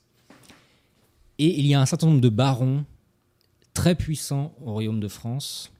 Et 1.39 1.59
il 1.59 1.65
y 1.67 1.73
a 1.73 1.81
un 1.81 1.85
certain 1.85 2.07
nombre 2.07 2.21
de 2.21 2.29
barons 2.29 2.85
très 3.73 3.95
puissants 3.95 4.55
au 4.63 4.71
royaume 4.73 4.99
de 4.99 5.07
France 5.07 5.71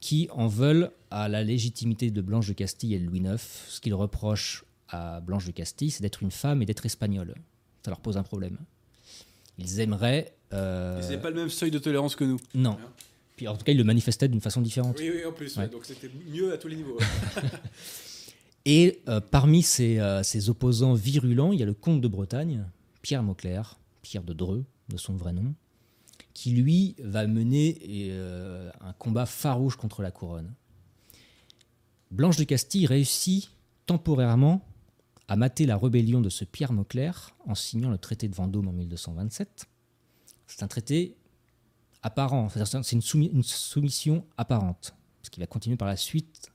qui 0.00 0.28
en 0.32 0.46
veulent 0.46 0.92
à 1.10 1.28
la 1.28 1.42
légitimité 1.42 2.10
de 2.10 2.20
Blanche 2.20 2.46
de 2.46 2.52
Castille 2.52 2.94
et 2.94 2.98
de 3.00 3.04
Louis 3.06 3.20
IX. 3.20 3.36
Ce 3.68 3.80
qu'ils 3.80 3.94
reprochent 3.94 4.64
à 4.88 5.20
Blanche 5.20 5.46
de 5.46 5.50
Castille, 5.50 5.90
c'est 5.90 6.02
d'être 6.02 6.22
une 6.22 6.30
femme 6.30 6.62
et 6.62 6.66
d'être 6.66 6.86
espagnole. 6.86 7.34
Ça 7.84 7.90
leur 7.90 8.00
pose 8.00 8.16
un 8.16 8.22
problème. 8.22 8.56
Ils 9.58 9.80
aimeraient. 9.80 10.32
euh, 10.52 11.02
C'est 11.02 11.18
pas 11.20 11.30
le 11.30 11.36
même 11.36 11.48
seuil 11.50 11.70
de 11.72 11.78
tolérance 11.78 12.14
que 12.14 12.24
nous. 12.24 12.38
non. 12.54 12.72
Hein 12.80 12.92
Puis 13.36 13.48
en 13.48 13.56
tout 13.56 13.64
cas, 13.64 13.72
ils 13.72 13.78
le 13.78 13.84
manifestaient 13.84 14.28
d'une 14.28 14.40
façon 14.40 14.60
différente. 14.60 14.96
Oui, 15.00 15.10
oui, 15.12 15.24
en 15.24 15.32
plus. 15.32 15.56
Ouais. 15.56 15.64
ouais, 15.64 15.68
donc 15.68 15.84
c'était 15.84 16.10
mieux 16.30 16.52
à 16.52 16.58
tous 16.58 16.68
les 16.68 16.76
niveaux. 16.76 16.98
Et 18.64 19.00
euh, 19.08 19.20
parmi 19.20 19.62
ces, 19.62 19.98
euh, 19.98 20.22
ces 20.22 20.50
opposants 20.50 20.94
virulents, 20.94 21.52
il 21.52 21.58
y 21.58 21.62
a 21.62 21.66
le 21.66 21.74
comte 21.74 22.00
de 22.00 22.08
Bretagne, 22.08 22.64
Pierre 23.02 23.22
Mauclerc, 23.22 23.77
Pierre 24.02 24.22
de 24.22 24.32
Dreux, 24.32 24.64
de 24.88 24.96
son 24.96 25.14
vrai 25.14 25.32
nom, 25.32 25.54
qui 26.34 26.50
lui 26.50 26.94
va 27.02 27.26
mener 27.26 27.78
euh, 28.10 28.70
un 28.80 28.92
combat 28.92 29.26
farouche 29.26 29.76
contre 29.76 30.02
la 30.02 30.10
couronne. 30.10 30.54
Blanche 32.10 32.36
de 32.36 32.44
Castille 32.44 32.86
réussit 32.86 33.50
temporairement 33.86 34.64
à 35.28 35.36
mater 35.36 35.66
la 35.66 35.76
rébellion 35.76 36.20
de 36.20 36.30
ce 36.30 36.44
Pierre 36.44 36.72
Mauclerc 36.72 37.34
en 37.46 37.54
signant 37.54 37.90
le 37.90 37.98
traité 37.98 38.28
de 38.28 38.34
Vendôme 38.34 38.68
en 38.68 38.72
1227. 38.72 39.66
C'est 40.46 40.62
un 40.62 40.68
traité 40.68 41.16
apparent, 42.02 42.48
c'est 42.48 42.92
une, 42.92 43.02
une 43.32 43.42
soumission 43.42 44.24
apparente. 44.36 44.94
parce 45.20 45.30
qu'il 45.30 45.42
va 45.42 45.46
continuer 45.46 45.76
par 45.76 45.88
la 45.88 45.96
suite 45.96 46.50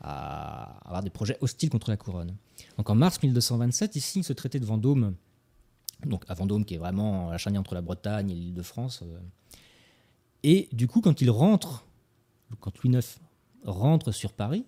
à 0.00 0.78
avoir 0.86 1.02
des 1.02 1.10
projets 1.10 1.38
hostiles 1.40 1.70
contre 1.70 1.90
la 1.90 1.96
couronne. 1.96 2.36
Donc 2.76 2.90
en 2.90 2.94
mars 2.94 3.22
1227, 3.22 3.96
il 3.96 4.00
signe 4.00 4.22
ce 4.22 4.32
traité 4.34 4.60
de 4.60 4.66
Vendôme, 4.66 5.14
donc 6.04 6.24
à 6.28 6.34
Vendôme 6.34 6.64
qui 6.64 6.74
est 6.74 6.78
vraiment 6.78 7.30
la 7.30 7.38
charnière 7.38 7.60
entre 7.60 7.74
la 7.74 7.80
Bretagne 7.82 8.30
et 8.30 8.34
l'île 8.34 8.54
de 8.54 8.62
France. 8.62 9.02
euh. 9.02 9.18
Et 10.42 10.68
du 10.72 10.86
coup, 10.86 11.00
quand 11.00 11.20
il 11.20 11.30
rentre, 11.30 11.84
quand 12.60 12.72
Louis 12.82 12.94
IX 12.94 13.18
rentre 13.64 14.12
sur 14.12 14.32
Paris, 14.32 14.64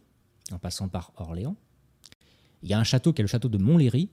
en 0.51 0.59
passant 0.59 0.89
par 0.89 1.12
Orléans, 1.16 1.57
il 2.62 2.70
y 2.70 2.72
a 2.72 2.79
un 2.79 2.85
château 2.85 3.12
qui 3.12 3.20
est 3.20 3.24
le 3.24 3.29
château 3.29 3.49
de 3.49 3.59
Montlhéry, 3.59 4.09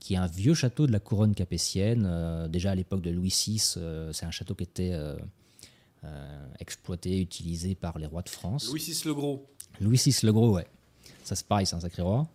qui 0.00 0.14
est 0.14 0.16
un 0.16 0.26
vieux 0.26 0.54
château 0.54 0.86
de 0.86 0.92
la 0.92 0.98
couronne 0.98 1.34
capétienne. 1.34 2.04
euh, 2.06 2.48
déjà 2.48 2.72
à 2.72 2.74
l'époque 2.74 3.02
de 3.02 3.10
Louis 3.10 3.28
VI, 3.46 3.74
euh, 3.76 4.12
c'est 4.12 4.26
un 4.26 4.30
château 4.30 4.54
qui 4.54 4.64
était 4.64 4.90
euh, 4.92 5.16
exploité, 6.58 7.20
utilisé 7.20 7.74
par 7.74 7.98
les 7.98 8.06
rois 8.06 8.22
de 8.22 8.30
France. 8.30 8.68
Louis 8.68 8.80
VI 8.80 9.02
le 9.04 9.14
Gros. 9.14 9.46
Louis 9.80 10.00
VI 10.02 10.16
le 10.22 10.32
Gros, 10.32 10.54
ouais. 10.54 10.66
Ça, 11.22 11.36
c'est 11.36 11.46
pareil, 11.46 11.66
c'est 11.66 11.76
un 11.76 11.80
sacré 11.80 12.02
roi. 12.02 12.26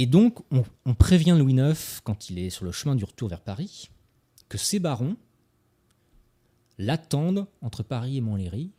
Et 0.00 0.06
donc, 0.06 0.38
on, 0.52 0.94
prévient 0.94 1.34
Louis 1.36 1.54
IX, 1.54 2.00
quand 2.04 2.30
il 2.30 2.38
est 2.38 2.50
sur 2.50 2.64
le 2.64 2.70
chemin 2.70 2.94
du 2.94 3.02
retour 3.02 3.28
vers 3.28 3.40
Paris, 3.40 3.90
que 4.48 4.56
ses 4.56 4.78
barons 4.78 5.16
l'attendent 6.78 7.48
entre 7.62 7.82
Paris 7.82 8.16
et 8.16 8.20
Montlhéry, 8.20 8.70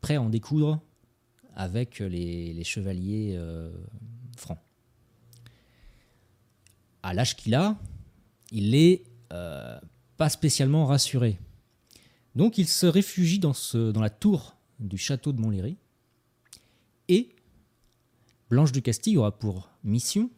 prêts 0.00 0.16
à 0.16 0.22
en 0.22 0.28
découdre 0.28 0.80
avec 1.54 2.00
les, 2.00 2.64
chevaliers 2.64 3.34
euh, 3.36 3.70
francs. 4.36 4.58
À 7.04 7.14
l'âge 7.14 7.36
qu'il 7.36 7.54
a, 7.54 7.78
il 8.50 8.74
est 8.74 9.04
euh, 9.32 9.78
pas 10.16 10.30
spécialement 10.30 10.84
rassuré. 10.86 11.38
Donc 12.34 12.58
il 12.58 12.66
se 12.66 12.86
réfugie 12.86 13.38
dans, 13.38 13.54
la 13.72 14.10
tour 14.10 14.56
du 14.80 14.98
château 14.98 15.32
de 15.32 15.40
Montlhéry. 15.40 15.76
Et 17.06 17.36
Blanche 18.50 18.72
de 18.72 18.80
Castille 18.80 19.16
aura 19.16 19.30
pour 19.38 19.70
mission, 19.84 20.30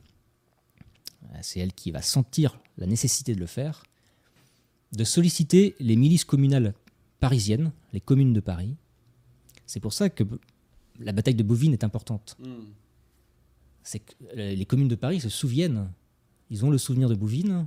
euh, 1.24 1.38
c'est 1.42 1.60
elle 1.60 1.72
qui 1.72 1.90
va 1.90 2.02
sentir 2.02 2.58
la 2.78 2.86
nécessité 2.86 3.34
de 3.34 3.40
le 3.40 3.46
faire, 3.46 3.84
de 4.92 5.04
solliciter 5.04 5.74
les 5.80 5.96
milices 5.96 6.24
communales 6.24 6.74
parisiennes, 7.20 7.72
les 7.92 8.00
communes 8.00 8.32
de 8.32 8.40
Paris. 8.40 8.76
C'est 9.66 9.80
pour 9.80 9.92
ça 9.92 10.10
que 10.10 10.24
la 10.98 11.12
bataille 11.12 11.34
de 11.34 11.42
Bouvines 11.42 11.72
est 11.72 11.84
importante. 11.84 12.36
Hmm. 12.38 12.64
C'est 13.82 14.00
que 14.00 14.12
euh, 14.36 14.54
les 14.54 14.66
communes 14.66 14.88
de 14.88 14.94
Paris 14.94 15.20
se 15.20 15.28
souviennent, 15.28 15.90
ils 16.50 16.64
ont 16.64 16.70
le 16.70 16.78
souvenir 16.78 17.08
de 17.08 17.14
Bouvines. 17.14 17.66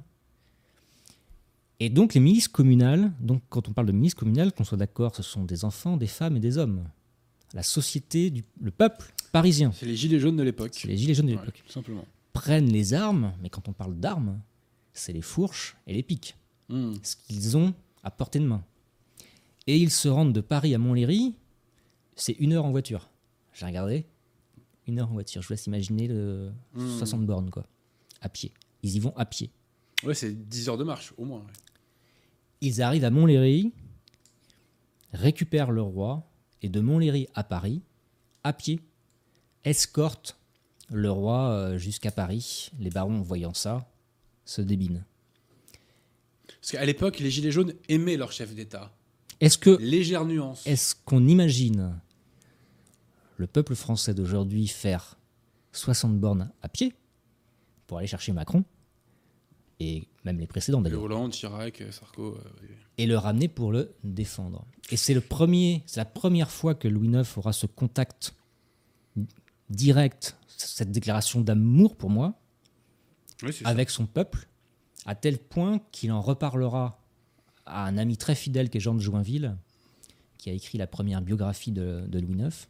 Et 1.80 1.90
donc 1.90 2.14
les 2.14 2.20
milices 2.20 2.50
communales, 2.50 3.12
donc 3.22 3.42
quand 3.50 3.70
on 3.70 3.74
parle 3.74 3.88
de 3.88 3.94
milices 3.94 4.16
communales, 4.16 4.52
qu'on 4.52 4.66
soit 4.66 4.78
d'accord, 4.78 5.16
ce 5.16 5.24
sont 5.24 5.46
des 5.46 5.64
enfants, 5.64 5.98
des 5.98 6.08
femmes 6.08 6.36
et 6.36 6.42
des 6.42 6.58
hommes. 6.58 6.84
La 7.54 7.64
société, 7.64 8.30
du, 8.30 8.44
le 8.62 8.72
peuple 8.72 9.12
parisien, 9.32 9.72
C'est 9.72 9.86
les 9.86 9.96
gilets 9.96 10.20
jaunes 10.20 10.36
de 10.38 10.44
l'époque. 10.44 10.72
c'est 10.74 10.88
les 10.88 10.98
gilets 10.98 11.14
jaunes 11.16 11.28
de 11.28 11.34
Ouais, 11.34 11.40
l'époque, 11.40 11.62
tout 11.66 11.72
simplement. 11.72 12.06
prennent 12.34 12.72
les 12.72 12.94
armes, 12.94 13.34
mais 13.42 13.50
quand 13.50 13.68
on 13.68 13.74
parle 13.74 13.96
d'armes, 13.96 14.40
c'est 14.94 15.14
les 15.14 15.22
fourches 15.22 15.76
et 15.88 15.94
les 15.94 16.04
piques, 16.04 16.36
Hmm. 16.70 16.94
ce 17.02 17.16
qu'ils 17.16 17.58
ont 17.58 17.74
à 18.04 18.12
portée 18.12 18.40
de 18.40 18.46
main. 18.46 18.64
Et 19.68 19.78
ils 19.78 19.90
se 19.92 20.08
rendent 20.08 20.34
de 20.34 20.42
Paris 20.42 20.74
à 20.76 20.78
Montlhéry, 20.78 21.36
c'est 22.16 22.34
une 22.34 22.54
heure 22.54 22.66
en 22.66 22.72
voiture. 22.72 23.10
J'ai 23.54 23.66
regardé, 23.66 24.06
une 24.88 25.00
heure 25.00 25.10
en 25.10 25.14
voiture. 25.14 25.42
Je 25.42 25.48
vous 25.48 25.54
laisse 25.54 25.66
imaginer 25.68 26.08
le 26.08 26.52
Hmm. 26.76 26.98
60 27.00 27.26
bornes, 27.26 27.50
quoi, 27.50 27.66
à 28.22 28.30
pied. 28.30 28.52
Ils 28.84 28.96
y 28.96 29.00
vont 29.00 29.14
à 29.18 29.26
pied. 29.26 29.50
Ouais, 30.04 30.14
c'est 30.14 30.34
10 30.48 30.70
heures 30.70 30.78
de 30.78 30.84
marche, 30.84 31.14
au 31.18 31.26
moins. 31.26 31.40
ouais. 31.40 31.54
Ils 32.62 32.82
arrivent 32.82 33.06
à 33.06 33.10
Montlhéry, 33.10 33.72
récupèrent 35.14 35.72
le 35.72 35.82
roi, 35.82 36.29
et 36.62 36.70
de 36.70 36.80
Montlhéry 36.82 37.28
à 37.36 37.44
Paris, 37.44 37.82
à 38.44 38.54
pied, 38.54 38.80
escortent 39.64 40.38
le 40.90 41.12
roi 41.12 41.50
euh, 41.50 41.78
jusqu'à 41.78 42.12
Paris. 42.12 42.72
Les 42.80 42.90
barons, 42.90 43.22
voyant 43.22 43.54
ça, 43.54 43.88
se 44.46 44.62
débinent. 44.62 45.04
Parce 46.62 46.72
qu'à 46.72 46.86
l'époque, 46.86 47.20
les 47.20 47.30
gilets 47.32 47.52
jaunes 47.52 47.74
aimaient 47.88 48.18
leur 48.18 48.32
chef 48.32 48.54
d'État. 48.54 48.92
Est-ce 49.40 49.58
que 49.58 49.78
Légère 49.80 50.26
nuance. 50.26 50.66
est-ce 50.68 50.96
qu'on 51.06 51.26
imagine 51.28 51.98
le 53.38 53.48
peuple 53.48 53.74
français 53.76 54.14
d'aujourd'hui 54.14 54.68
faire 54.68 55.18
60 55.72 56.20
bornes 56.20 56.52
à 56.62 56.68
pied 56.68 56.94
pour 57.88 58.00
aller 58.00 58.08
chercher 58.08 58.34
Macron 58.34 58.66
et 59.80 60.04
même 60.26 60.40
les 60.40 60.48
précédents 60.48 60.80
Le 60.82 60.86
d'ailleurs? 60.90 61.04
Hollande, 61.04 61.32
Chirac, 61.32 61.82
Sarko. 61.92 62.36
euh, 62.36 62.42
oui. 62.62 62.68
Et 63.00 63.06
le 63.08 63.18
ramener 63.18 63.48
pour 63.48 63.72
le 63.72 63.96
défendre. 64.04 64.66
Et 64.92 64.98
c'est 64.98 65.14
le 65.14 65.22
premier, 65.22 65.84
c'est 65.88 66.00
la 66.00 66.06
première 66.06 66.52
fois 66.52 66.76
que 66.76 66.88
Louis 66.88 67.08
IX 67.10 67.24
aura 67.38 67.54
ce 67.54 67.66
contact 67.66 68.34
direct, 69.70 70.36
cette 70.58 70.92
déclaration 70.92 71.42
d'amour 71.42 71.96
pour 71.96 72.10
moi, 72.10 72.40
Oui, 73.44 73.54
c'est 73.54 73.64
ça. 73.64 73.70
avec 73.70 73.90
son 73.90 74.06
peuple, 74.06 74.48
à 75.06 75.16
tel 75.16 75.38
point 75.38 75.80
qu'il 75.92 76.12
en 76.12 76.22
reparlera 76.22 77.00
à 77.66 77.86
un 77.86 77.98
ami 77.98 78.18
très 78.18 78.36
fidèle 78.36 78.70
qui 78.70 78.78
est 78.78 78.82
Jean 78.82 78.96
de 78.96 79.00
Joinville, 79.00 79.56
qui 80.38 80.50
a 80.50 80.54
écrit 80.54 80.78
la 80.78 80.88
première 80.88 81.22
biographie 81.22 81.72
de, 81.72 82.04
de 82.08 82.20
Louis 82.20 82.36
IX. 82.42 82.68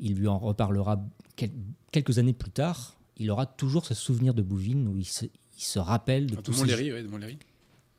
Il 0.00 0.14
lui 0.14 0.28
en 0.28 0.38
reparlera 0.38 1.04
quel- 1.36 1.52
quelques 1.92 2.18
années 2.18 2.32
plus 2.32 2.50
tard. 2.50 2.98
Il 3.16 3.30
aura 3.30 3.46
toujours 3.46 3.84
ce 3.86 3.94
souvenir 3.94 4.34
de 4.34 4.42
Bouvines 4.42 4.86
où 4.88 4.96
il 4.98 5.04
se, 5.04 5.24
il 5.26 5.62
se 5.62 5.78
rappelle 5.78 6.26
de 6.26 6.36
Ah, 6.38 6.42
tous 6.42 6.50
de 6.52 6.56
ces- 6.56 6.60
Montlhéry, 6.62 6.92
ouais, 6.92 7.02
de 7.02 7.08
Montlhéry. 7.08 7.38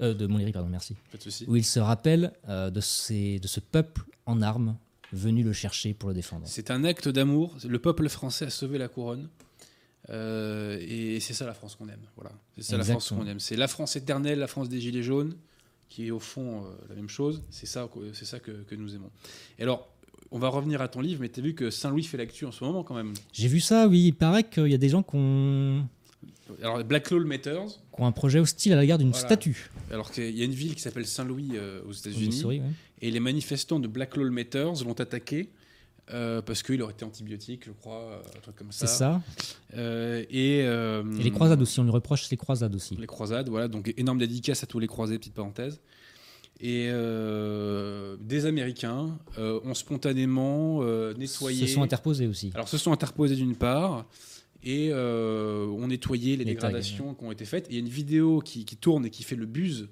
Euh, 0.02 0.14
de 0.14 0.28
Montlhéry, 0.28 0.52
pardon, 0.52 0.70
merci 0.70 0.96
Pas 1.12 1.18
de 1.18 1.24
souci. 1.24 1.46
où 1.48 1.56
il 1.56 1.66
se 1.66 1.80
rappelle 1.80 2.34
euh, 2.48 2.70
de, 2.70 2.82
ces- 2.82 3.40
de 3.40 3.48
ce 3.48 3.60
peuple 3.60 4.04
en 4.26 4.42
armes 4.42 4.78
venu 5.12 5.44
le 5.44 5.54
chercher 5.54 5.94
pour 5.94 6.10
le 6.10 6.16
défendre. 6.16 6.44
C'est 6.48 6.70
un 6.72 6.84
acte 6.84 7.08
d'amour. 7.10 7.56
Le 7.68 7.80
peuple 7.80 8.08
français 8.10 8.46
a 8.46 8.50
sauvé 8.50 8.78
la 8.78 8.88
couronne. 8.88 9.28
Euh, 10.10 10.78
et 10.82 11.20
c'est 11.20 11.34
ça 11.34 11.46
la 11.46 11.54
France 11.54 11.76
qu'on 11.76 11.88
aime. 11.90 12.00
Voilà. 12.16 12.32
C'est 12.56 12.64
ça 12.64 12.78
la 12.78 12.84
France 12.84 13.10
qu'on 13.10 13.26
aime. 13.28 13.40
C'est 13.40 13.56
la 13.56 13.68
France 13.68 13.96
éternelle, 13.96 14.40
la 14.40 14.48
France 14.48 14.70
des 14.70 14.80
Gilets 14.80 15.04
jaunes, 15.04 15.36
qui 15.90 16.08
est 16.08 16.12
au 16.12 16.20
fond 16.20 16.64
euh, 16.64 16.70
la 16.90 16.96
même 16.96 17.10
chose. 17.10 17.44
C'est 17.50 17.66
ça, 17.66 17.90
c'est 18.14 18.26
ça 18.26 18.40
que, 18.40 18.52
que 18.52 18.76
nous 18.76 18.96
aimons. 18.96 19.10
Et 19.60 19.64
alors, 19.64 19.88
on 20.32 20.40
va 20.40 20.48
revenir 20.50 20.82
à 20.82 20.88
ton 20.88 21.02
livre, 21.02 21.22
mais 21.22 21.30
tu 21.30 21.40
as 21.40 21.44
vu 21.44 21.54
que 21.56 21.70
Saint-Louis 21.72 22.04
fait 22.04 22.18
l'actu 22.18 22.46
en 22.46 22.52
ce 22.52 22.64
moment 22.64 22.84
quand 22.84 22.96
même. 22.96 23.14
J'ai 23.34 23.48
vu 23.48 23.60
ça, 23.60 23.88
oui. 23.88 24.06
Il 24.08 24.14
paraît 24.14 24.44
qu'il 24.44 24.68
y 24.68 24.74
a 24.76 24.78
des 24.80 24.90
gens 24.90 25.04
qui 25.04 25.16
ont, 25.16 25.88
Alors, 26.62 26.84
Black 26.84 27.12
Law 27.12 27.24
Matters. 27.26 27.66
qui 27.68 28.02
ont 28.02 28.06
un 28.06 28.12
projet 28.12 28.40
hostile 28.40 28.74
à 28.74 28.76
la 28.76 28.86
gare 28.86 28.98
d'une 28.98 29.12
Voilà. 29.12 29.26
statue. 29.26 29.70
Alors 29.92 30.12
qu'il 30.12 30.36
y 30.38 30.42
a 30.42 30.46
une 30.46 30.52
ville 30.54 30.76
qui 30.76 30.82
s'appelle 30.82 31.06
Saint-Louis 31.06 31.52
euh, 31.54 31.82
aux 31.86 31.90
au 31.90 31.94
États-Unis. 31.94 32.44
Ouais. 32.46 32.62
Et 33.02 33.12
les 33.12 33.20
manifestants 33.20 33.80
de 33.80 33.88
Black 33.88 34.16
Law 34.18 34.30
Matters 34.30 34.84
l'ont 34.86 34.94
attaqué 34.94 35.50
euh, 36.12 36.42
parce 36.42 36.64
qu'il 36.64 36.82
aurait 36.82 36.94
été 36.94 37.06
antibiotique, 37.06 37.66
je 37.68 37.72
crois, 37.72 38.02
euh, 38.02 38.20
un 38.38 38.40
truc 38.42 38.56
comme 38.56 38.72
ça. 38.72 38.88
C'est 38.88 38.98
ça. 38.98 39.22
Euh, 39.76 40.24
et, 40.32 40.62
euh, 40.64 41.04
Et 41.20 41.24
les 41.24 41.32
croisades 41.32 41.62
aussi, 41.62 41.80
on 41.80 41.84
lui 41.84 41.92
reproche 41.92 42.30
les 42.32 42.38
croisades 42.38 42.74
aussi. 42.74 42.96
Les 42.96 43.06
croisades, 43.06 43.48
voilà. 43.50 43.68
Donc 43.68 43.94
énorme 43.96 44.18
dédicace 44.18 44.64
à 44.64 44.66
tous 44.68 44.80
les 44.80 44.88
croisés, 44.88 45.18
petite 45.20 45.36
parenthèse. 45.36 45.80
Et 46.62 46.88
des 48.22 48.46
Américains 48.46 49.18
ont 49.38 49.74
spontanément 49.74 50.84
nettoyé. 51.14 51.68
Se 51.68 51.74
sont 51.74 51.84
interposés 51.84 52.28
aussi. 52.28 52.52
Alors 52.54 52.68
se 52.68 52.78
sont 52.78 52.92
interposés 52.92 53.36
d'une 53.36 53.56
part 53.56 54.06
et 54.64 54.90
euh, 54.92 55.66
ont 55.68 55.88
nettoyé 55.88 56.36
les, 56.38 56.44
Les 56.44 56.56
tags, 56.56 56.68
dégradations 56.68 57.14
qui 57.14 57.24
ont 57.24 57.32
été 57.32 57.46
faites. 57.46 57.68
Et 57.68 57.72
il 57.72 57.74
y 57.76 57.78
a 57.78 57.82
une 57.82 57.90
vidéo 57.90 58.40
qui, 58.42 58.66
qui 58.66 58.76
tourne 58.78 59.06
et 59.06 59.10
qui 59.10 59.24
fait 59.24 59.36
le 59.36 59.46
buzz 59.46 59.90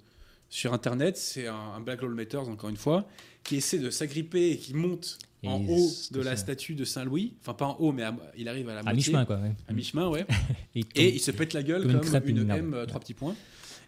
sur 0.50 0.74
Internet. 0.74 1.18
C'est 1.18 1.48
un, 1.48 1.56
un 1.56 1.80
Black 1.80 2.02
Lives 2.02 2.12
Matter, 2.12 2.38
encore 2.38 2.70
une 2.70 2.78
fois, 2.78 3.08
qui 3.44 3.56
essaie 3.58 3.80
de 3.80 3.90
s'agripper 3.90 4.52
et 4.52 4.58
qui 4.58 4.74
monte 4.74 5.20
Et 5.44 5.48
en 5.48 5.62
haut 5.66 5.90
de 6.12 6.22
la 6.22 6.32
ça. 6.32 6.44
statue 6.44 6.76
de 6.76 6.84
Saint-Louis. 6.86 7.34
Enfin, 7.42 7.54
pas 7.54 7.66
en 7.66 7.76
haut, 7.80 7.92
mais 7.92 8.04
à- 8.04 8.16
il 8.38 8.48
arrive 8.50 8.68
à 8.70 8.74
la 8.74 8.80
À 8.80 8.84
moitié. 8.84 8.98
mi-chemin, 9.00 9.26
quoi. 9.26 9.38
ouais. 9.38 9.52
À 9.68 9.74
mi-chemin, 9.74 10.10
ouais. 10.10 10.26
Et 10.76 10.80
il 10.80 10.80
Et 10.80 10.84
tombe. 10.84 11.16
il 11.16 11.20
se 11.20 11.32
pète 11.32 11.54
la 11.54 11.64
gueule 11.64 11.82
Comme 11.84 11.92
comme, 11.94 12.02
une 12.04 12.08
crêpe, 12.10 12.28
une, 12.28 12.38
une 12.40 12.44
merde. 12.46 12.60
M, 12.60 12.74
euh, 12.74 12.86
trois 12.86 13.00
petits 13.00 13.14
points. 13.14 13.36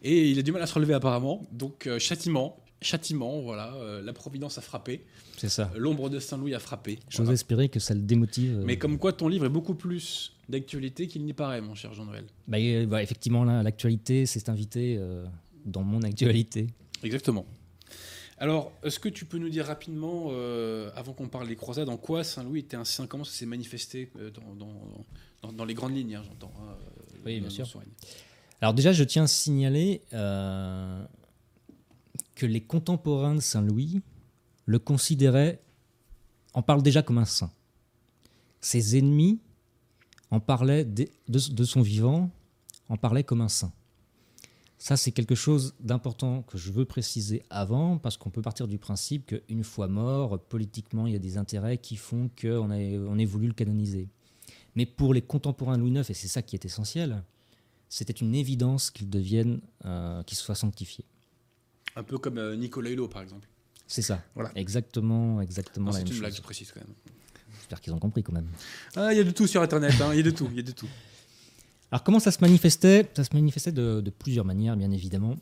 Et 0.02 0.30
il 0.30 0.40
a 0.40 0.42
du 0.44 0.52
mal 0.54 0.62
à 0.62 0.66
se 0.68 0.74
relever 0.74 0.94
apparemment. 0.94 1.46
Donc 1.52 1.88
euh, 1.88 2.00
châtiment, 2.00 2.58
châtiment, 2.82 3.42
voilà. 3.42 3.74
euh, 3.76 4.02
la 4.02 4.14
Providence 4.14 4.58
a 4.58 4.62
frappé. 4.62 5.04
C'est 5.38 5.50
ça. 5.50 5.72
L'ombre 5.76 6.10
de 6.10 6.20
Saint-Louis 6.20 6.54
a 6.56 6.60
frappé. 6.60 7.00
J'ose 7.10 7.22
Voilà. 7.26 7.34
espérer 7.34 7.70
que 7.70 7.80
ça 7.80 7.94
le 7.94 8.02
démotive. 8.02 8.60
euh. 8.60 8.64
Mais 8.66 8.78
comme 8.78 8.98
quoi 8.98 9.14
ton 9.14 9.28
livre 9.28 9.46
est 9.46 9.50
beaucoup 9.50 9.76
plus 9.76 10.34
d'actualité 10.50 11.08
qu'il 11.08 11.24
n'y 11.26 11.34
paraît, 11.34 11.62
mon 11.62 11.76
cher 11.76 11.94
Jean-Noël. 11.94 12.26
Bah, 12.48 12.58
euh, 12.60 12.86
bah, 12.86 13.04
effectivement, 13.04 13.44
là, 13.44 13.62
l'actualité 13.64 14.26
s'est 14.26 14.50
invitée 14.50 14.96
euh, 14.98 15.26
dans 15.66 15.84
mon 15.84 16.02
actualité. 16.04 16.68
Exactement. 17.04 17.46
Alors, 18.42 18.72
est-ce 18.84 19.00
que 19.00 19.10
tu 19.10 19.26
peux 19.26 19.38
nous 19.38 19.50
dire 19.50 19.66
rapidement, 19.66 20.28
euh, 20.32 20.90
avant 20.96 21.12
qu'on 21.12 21.28
parle 21.28 21.48
des 21.50 21.58
croisades, 21.58 21.90
en 21.90 21.98
quoi 21.98 22.24
Saint-Louis 22.24 22.62
était 22.62 22.78
un 22.78 22.86
saint 22.86 23.06
Comment 23.06 23.26
ça 23.26 23.34
s'est 23.34 23.46
manifesté 23.46 24.10
euh, 24.18 24.32
dans, 24.32 24.56
dans- 24.56 25.06
dans- 25.42 25.54
dans 25.54 25.66
les 25.66 25.74
grandes 25.74 25.96
lignes, 25.96 26.16
hein, 26.16 26.24
j'entends 26.26 26.54
hein, 26.62 26.72
euh, 26.72 27.18
Oui, 27.26 27.40
bien 27.42 27.50
sûr. 27.50 27.68
Alors 28.62 28.74
déjà, 28.74 28.92
je 28.94 29.04
tiens 29.04 29.24
à 29.24 29.28
signaler 29.28 30.02
euh, 30.14 31.04
que 32.40 32.46
les 32.46 32.62
contemporains 32.62 33.36
de 33.36 33.42
Saint-Louis 33.42 34.02
le 34.66 34.80
considéraient, 34.80 35.62
en 36.54 36.62
parlent 36.62 36.82
déjà 36.82 37.02
comme 37.02 37.18
un 37.18 37.26
saint. 37.26 37.52
Ses 38.62 38.98
ennemis 38.98 39.42
en 40.32 40.40
parlaient 40.40 40.86
de, 40.86 41.66
son 41.66 41.82
vivant, 41.82 42.32
en 42.88 42.96
parlaient 42.96 43.26
comme 43.26 43.42
un 43.42 43.50
saint. 43.50 43.74
Ça, 44.78 44.96
c'est 44.96 45.12
quelque 45.12 45.36
chose 45.36 45.76
d'important 45.82 46.44
que 46.44 46.58
je 46.58 46.72
veux 46.72 46.86
préciser 46.86 47.44
avant, 47.50 47.98
parce 47.98 48.16
qu'on 48.16 48.30
peut 48.30 48.42
partir 48.42 48.70
du 48.70 48.78
principe 48.78 49.26
qu'une 49.26 49.66
fois 49.66 49.90
mort, 49.90 50.40
politiquement, 50.40 51.08
il 51.08 51.14
y 51.14 51.18
a 51.18 51.20
des 51.20 51.38
intérêts 51.38 51.78
qui 51.78 51.98
font 51.98 52.30
qu'on 52.42 52.72
ait, 52.72 52.98
on 52.98 53.18
ait 53.18 53.26
voulu 53.26 53.48
le 53.48 53.54
canoniser. 53.54 54.08
Mais 54.76 54.86
pour 54.86 55.14
les 55.14 55.22
contemporains 55.22 55.78
de 55.78 55.82
Louis 55.82 55.92
IX, 55.92 56.10
et 56.10 56.14
c'est 56.14 56.30
ça 56.30 56.42
qui 56.42 56.56
est 56.56 56.64
essentiel, 56.64 57.22
c'était 57.90 58.14
une 58.14 58.34
évidence 58.34 58.92
qu'il 58.92 59.10
devienne, 59.10 59.60
euh, 59.84 60.24
qu'il 60.24 60.38
soit 60.38 60.56
sanctifié. 60.56 61.04
Un 61.96 62.04
peu 62.04 62.18
comme 62.18 62.38
euh, 62.38 62.56
Nicolas 62.56 62.90
Hulot, 62.92 63.08
par 63.08 63.22
exemple. 63.22 63.48
C'est 63.88 64.02
ça. 64.02 64.24
Voilà. 64.36 64.52
Exactement, 64.56 65.42
exactement 65.42 65.92
C'est 65.92 66.02
une 66.02 66.20
blague, 66.20 66.32
chose. 66.32 66.38
je 66.38 66.42
précise 66.42 66.72
quand 66.72 66.80
même. 66.82 66.94
J'espère 67.58 67.82
qu'ils 67.82 67.94
ont 67.94 68.00
compris 68.00 68.24
quand 68.24 68.34
même. 68.34 68.48
Ah, 68.96 69.12
il 69.14 69.18
y 69.18 69.20
a 69.20 69.24
de 69.24 69.32
tout 69.32 69.48
sur 69.48 69.62
Internet, 69.62 69.94
hein, 70.02 70.10
il 70.14 70.18
y 70.18 70.20
a 70.20 70.24
de 70.24 70.32
tout, 70.32 70.48
il 70.52 70.58
y 70.58 70.60
a 70.60 70.64
de 70.64 70.72
tout. 70.72 70.88
Alors 71.92 72.04
comment 72.04 72.20
ça 72.20 72.32
se 72.32 72.40
manifestait? 72.42 73.10
Ça 73.16 73.24
se 73.24 73.34
manifestait 73.34 73.72
de, 73.72 74.00
de 74.02 74.10
plusieurs 74.12 74.46
manières, 74.46 74.78
bien 74.78 74.92
évidemment. 74.92 75.36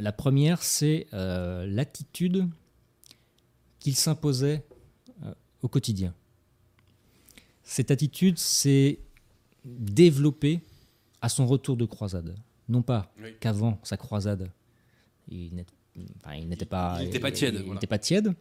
La 0.00 0.12
première, 0.12 0.62
c'est 0.62 1.06
euh, 1.12 1.66
l'attitude 1.66 2.46
qu'il 3.80 3.96
s'imposait 3.96 4.64
euh, 5.24 5.32
au 5.62 5.68
quotidien. 5.68 6.14
Cette 7.64 7.90
attitude 7.90 8.38
s'est 8.38 9.00
développée 9.64 10.60
à 11.20 11.28
son 11.28 11.46
retour 11.46 11.76
de 11.76 11.84
croisade. 11.84 12.36
Non 12.68 12.82
pas 12.82 13.12
Oui. 13.20 13.30
qu'avant 13.40 13.78
sa 13.82 13.96
croisade, 13.96 14.50
il 15.28 15.54
n'était 15.54 15.72
enfin, 16.16 16.34
il 16.36 16.48
n'était 16.48 16.64
pas, 16.66 16.98
il 17.00 17.06
n'était 17.06 17.20
pas 17.20 17.30
tiède, 17.32 17.54
il 17.54 17.60
voilà. 17.60 17.74
n'était 17.74 17.86
pas 17.86 17.98
tiède, 17.98 18.32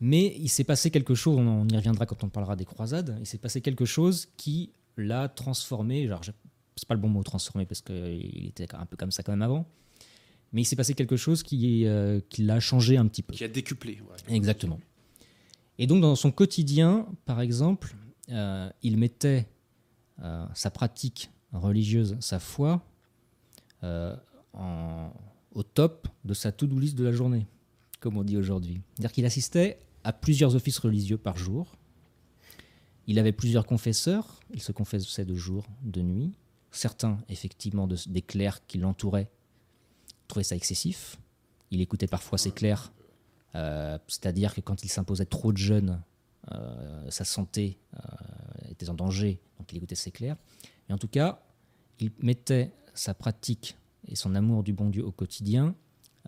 mais 0.00 0.34
il 0.38 0.48
s'est 0.48 0.64
passé 0.64 0.90
quelque 0.90 1.14
chose, 1.14 1.36
on, 1.38 1.66
y 1.68 1.76
reviendra 1.76 2.06
quand 2.06 2.22
on 2.24 2.28
parlera 2.28 2.56
des 2.56 2.64
croisades, 2.64 3.16
il 3.20 3.26
s'est 3.26 3.38
passé 3.38 3.60
quelque 3.60 3.84
chose 3.84 4.28
qui 4.36 4.70
l'a 4.96 5.28
transformé, 5.28 6.06
je- 6.22 6.30
c'est 6.76 6.86
pas 6.88 6.94
le 6.94 7.00
bon 7.00 7.08
mot 7.08 7.22
transformé 7.22 7.66
parce 7.66 7.80
qu'il 7.80 8.46
était 8.46 8.72
un 8.74 8.86
peu 8.86 8.96
comme 8.96 9.10
ça 9.10 9.22
quand 9.22 9.32
même 9.32 9.42
avant, 9.42 9.66
mais 10.52 10.62
il 10.62 10.64
s'est 10.64 10.76
passé 10.76 10.94
quelque 10.94 11.16
chose 11.16 11.42
qui, 11.42 11.84
euh, 11.86 12.20
qui 12.28 12.42
l'a 12.42 12.60
changé 12.60 12.96
un 12.96 13.06
petit 13.06 13.22
peu. 13.22 13.34
Qui 13.34 13.44
a 13.44 13.48
décuplé. 13.48 14.00
voilà. 14.06 14.22
Exactement. 14.28 14.78
Et 15.78 15.86
donc 15.86 16.00
dans 16.00 16.14
son 16.16 16.30
quotidien, 16.32 17.06
par 17.24 17.40
exemple, 17.40 17.94
euh, 18.30 18.68
il 18.82 18.96
mettait 18.96 19.46
euh, 20.22 20.44
sa 20.54 20.70
pratique 20.70 21.30
religieuse, 21.52 22.16
sa 22.20 22.38
foi, 22.40 22.82
en- 24.54 25.12
au 25.58 25.64
top 25.64 26.06
de 26.24 26.34
sa 26.34 26.52
to-do 26.52 26.78
list 26.78 26.94
de 26.96 27.02
la 27.02 27.10
journée, 27.10 27.46
comme 27.98 28.16
on 28.16 28.22
dit 28.22 28.36
aujourd'hui. 28.36 28.80
C'est-à-dire 28.94 29.10
qu'il 29.12 29.26
assistait 29.26 29.80
à 30.04 30.12
plusieurs 30.12 30.54
offices 30.54 30.78
religieux 30.78 31.18
par 31.18 31.36
jour. 31.36 31.74
Il 33.08 33.18
avait 33.18 33.32
plusieurs 33.32 33.66
confesseurs, 33.66 34.38
il 34.54 34.62
se 34.62 34.70
confessait 34.70 35.24
de 35.24 35.34
jour, 35.34 35.66
de 35.82 36.00
nuit. 36.00 36.32
Certains, 36.70 37.18
effectivement, 37.28 37.88
de- 37.88 37.96
des 38.06 38.22
clercs 38.22 38.64
qui 38.68 38.78
l'entouraient 38.78 39.30
trouvaient 40.28 40.44
ça 40.44 40.54
excessif. 40.54 41.16
Il 41.72 41.80
écoutait 41.80 42.06
parfois 42.06 42.38
ses 42.38 42.52
clercs 42.52 42.92
euh, 43.54 43.98
C'est-à-dire 44.06 44.54
que 44.54 44.60
quand 44.60 44.84
il 44.84 44.88
s'imposait 44.90 45.24
trop 45.24 45.52
de 45.52 45.56
jeûne, 45.56 46.00
euh, 46.52 47.10
sa 47.10 47.24
santé 47.24 47.78
euh, 47.94 47.98
était 48.70 48.90
en 48.90 48.94
danger, 48.94 49.40
donc 49.58 49.72
il 49.72 49.78
écoutait 49.78 49.94
ses 49.96 50.10
clercs. 50.12 50.36
Et 50.88 50.92
en 50.92 50.98
tout 50.98 51.08
cas, 51.08 51.42
il 51.98 52.12
mettait 52.20 52.70
sa 52.94 53.14
pratique 53.14 53.77
et 54.08 54.16
son 54.16 54.34
amour 54.34 54.62
du 54.62 54.72
bon 54.72 54.88
Dieu 54.90 55.04
au 55.04 55.12
quotidien 55.12 55.74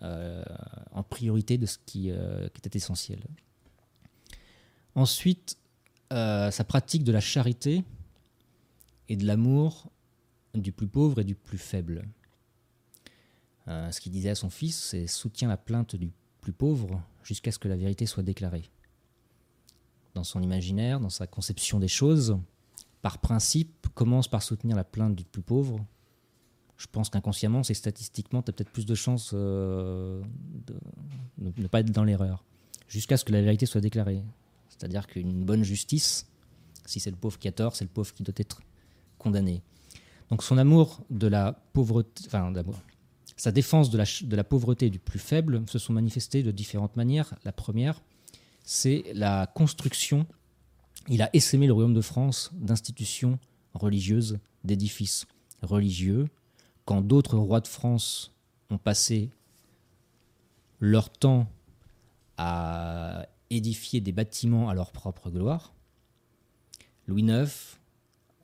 euh, 0.03 0.43
en 0.91 1.03
priorité 1.03 1.57
de 1.57 1.65
ce 1.65 1.77
qui, 1.85 2.11
euh, 2.11 2.47
était 2.47 2.77
essentiel. 2.77 3.19
Ensuite, 4.95 5.57
euh, 6.11 6.51
sa 6.51 6.63
pratique 6.63 7.03
de 7.03 7.11
la 7.11 7.21
charité 7.21 7.83
et 9.07 9.15
de 9.15 9.25
l'amour 9.25 9.89
du 10.53 10.71
plus 10.71 10.87
pauvre 10.87 11.21
et 11.21 11.23
du 11.23 11.35
plus 11.35 11.57
faible. 11.57 12.03
Euh, 13.67 13.91
ce 13.91 14.01
qu'il 14.01 14.11
disait 14.11 14.31
à 14.31 14.35
son 14.35 14.49
fils, 14.49 14.77
c'est 14.77 15.07
soutiens 15.07 15.47
la 15.47 15.57
plainte 15.57 15.95
du 15.95 16.11
plus 16.41 16.51
pauvre 16.51 17.01
jusqu'à 17.23 17.51
ce 17.51 17.59
que 17.59 17.67
la 17.67 17.77
vérité 17.77 18.05
soit 18.05 18.23
déclarée. 18.23 18.69
Dans 20.15 20.23
son 20.23 20.41
imaginaire, 20.41 20.99
dans 20.99 21.09
sa 21.09 21.27
conception 21.27 21.79
des 21.79 21.87
choses, 21.87 22.37
par 23.01 23.19
principe, 23.19 23.87
commence 23.93 24.27
par 24.27 24.43
soutenir 24.43 24.75
la 24.75 24.83
plainte 24.83 25.15
du 25.15 25.23
plus 25.23 25.41
pauvre. 25.41 25.85
Je 26.81 26.87
pense 26.91 27.11
qu'inconsciemment, 27.11 27.61
c'est 27.61 27.75
statistiquement, 27.75 28.41
tu 28.41 28.49
as 28.49 28.53
peut-être 28.53 28.71
plus 28.71 28.87
de 28.87 28.95
chances 28.95 29.31
euh, 29.35 30.19
de 30.67 30.73
de 31.37 31.61
ne 31.61 31.67
pas 31.67 31.81
être 31.81 31.91
dans 31.91 32.03
l'erreur, 32.03 32.43
jusqu'à 32.87 33.17
ce 33.17 33.25
que 33.25 33.31
la 33.31 33.41
vérité 33.41 33.67
soit 33.67 33.81
déclarée. 33.81 34.23
C'est-à-dire 34.69 35.05
qu'une 35.05 35.43
bonne 35.43 35.63
justice, 35.63 36.27
si 36.87 36.99
c'est 36.99 37.11
le 37.11 37.17
pauvre 37.17 37.37
qui 37.37 37.47
a 37.47 37.51
tort, 37.51 37.75
c'est 37.75 37.85
le 37.85 37.89
pauvre 37.91 38.11
qui 38.15 38.23
doit 38.23 38.33
être 38.37 38.61
condamné. 39.19 39.61
Donc 40.31 40.41
son 40.41 40.57
amour 40.57 41.01
de 41.11 41.27
la 41.27 41.53
pauvreté, 41.73 42.23
enfin 42.25 42.51
d'amour, 42.51 42.79
sa 43.37 43.51
défense 43.51 43.91
de 43.91 43.97
la, 43.99 44.05
de 44.23 44.35
la 44.35 44.43
pauvreté 44.43 44.89
du 44.89 44.97
plus 44.97 45.19
faible 45.19 45.63
se 45.67 45.77
sont 45.77 45.93
manifestées 45.93 46.41
de 46.41 46.51
différentes 46.51 46.95
manières. 46.95 47.35
La 47.43 47.51
première, 47.51 48.01
c'est 48.63 49.03
la 49.13 49.45
construction. 49.45 50.25
Il 51.09 51.21
a 51.21 51.29
essaimé 51.33 51.67
le 51.67 51.73
royaume 51.73 51.93
de 51.93 52.01
France 52.01 52.49
d'institutions 52.53 53.37
religieuses, 53.75 54.39
d'édifices 54.63 55.27
religieux. 55.61 56.27
Quand 56.91 57.01
d'autres 57.01 57.37
rois 57.37 57.61
de 57.61 57.69
France 57.69 58.33
ont 58.69 58.77
passé 58.77 59.29
leur 60.81 61.09
temps 61.09 61.47
à 62.35 63.27
édifier 63.49 64.01
des 64.01 64.11
bâtiments 64.11 64.67
à 64.67 64.73
leur 64.73 64.91
propre 64.91 65.29
gloire, 65.29 65.73
Louis 67.07 67.21
IX 67.23 67.77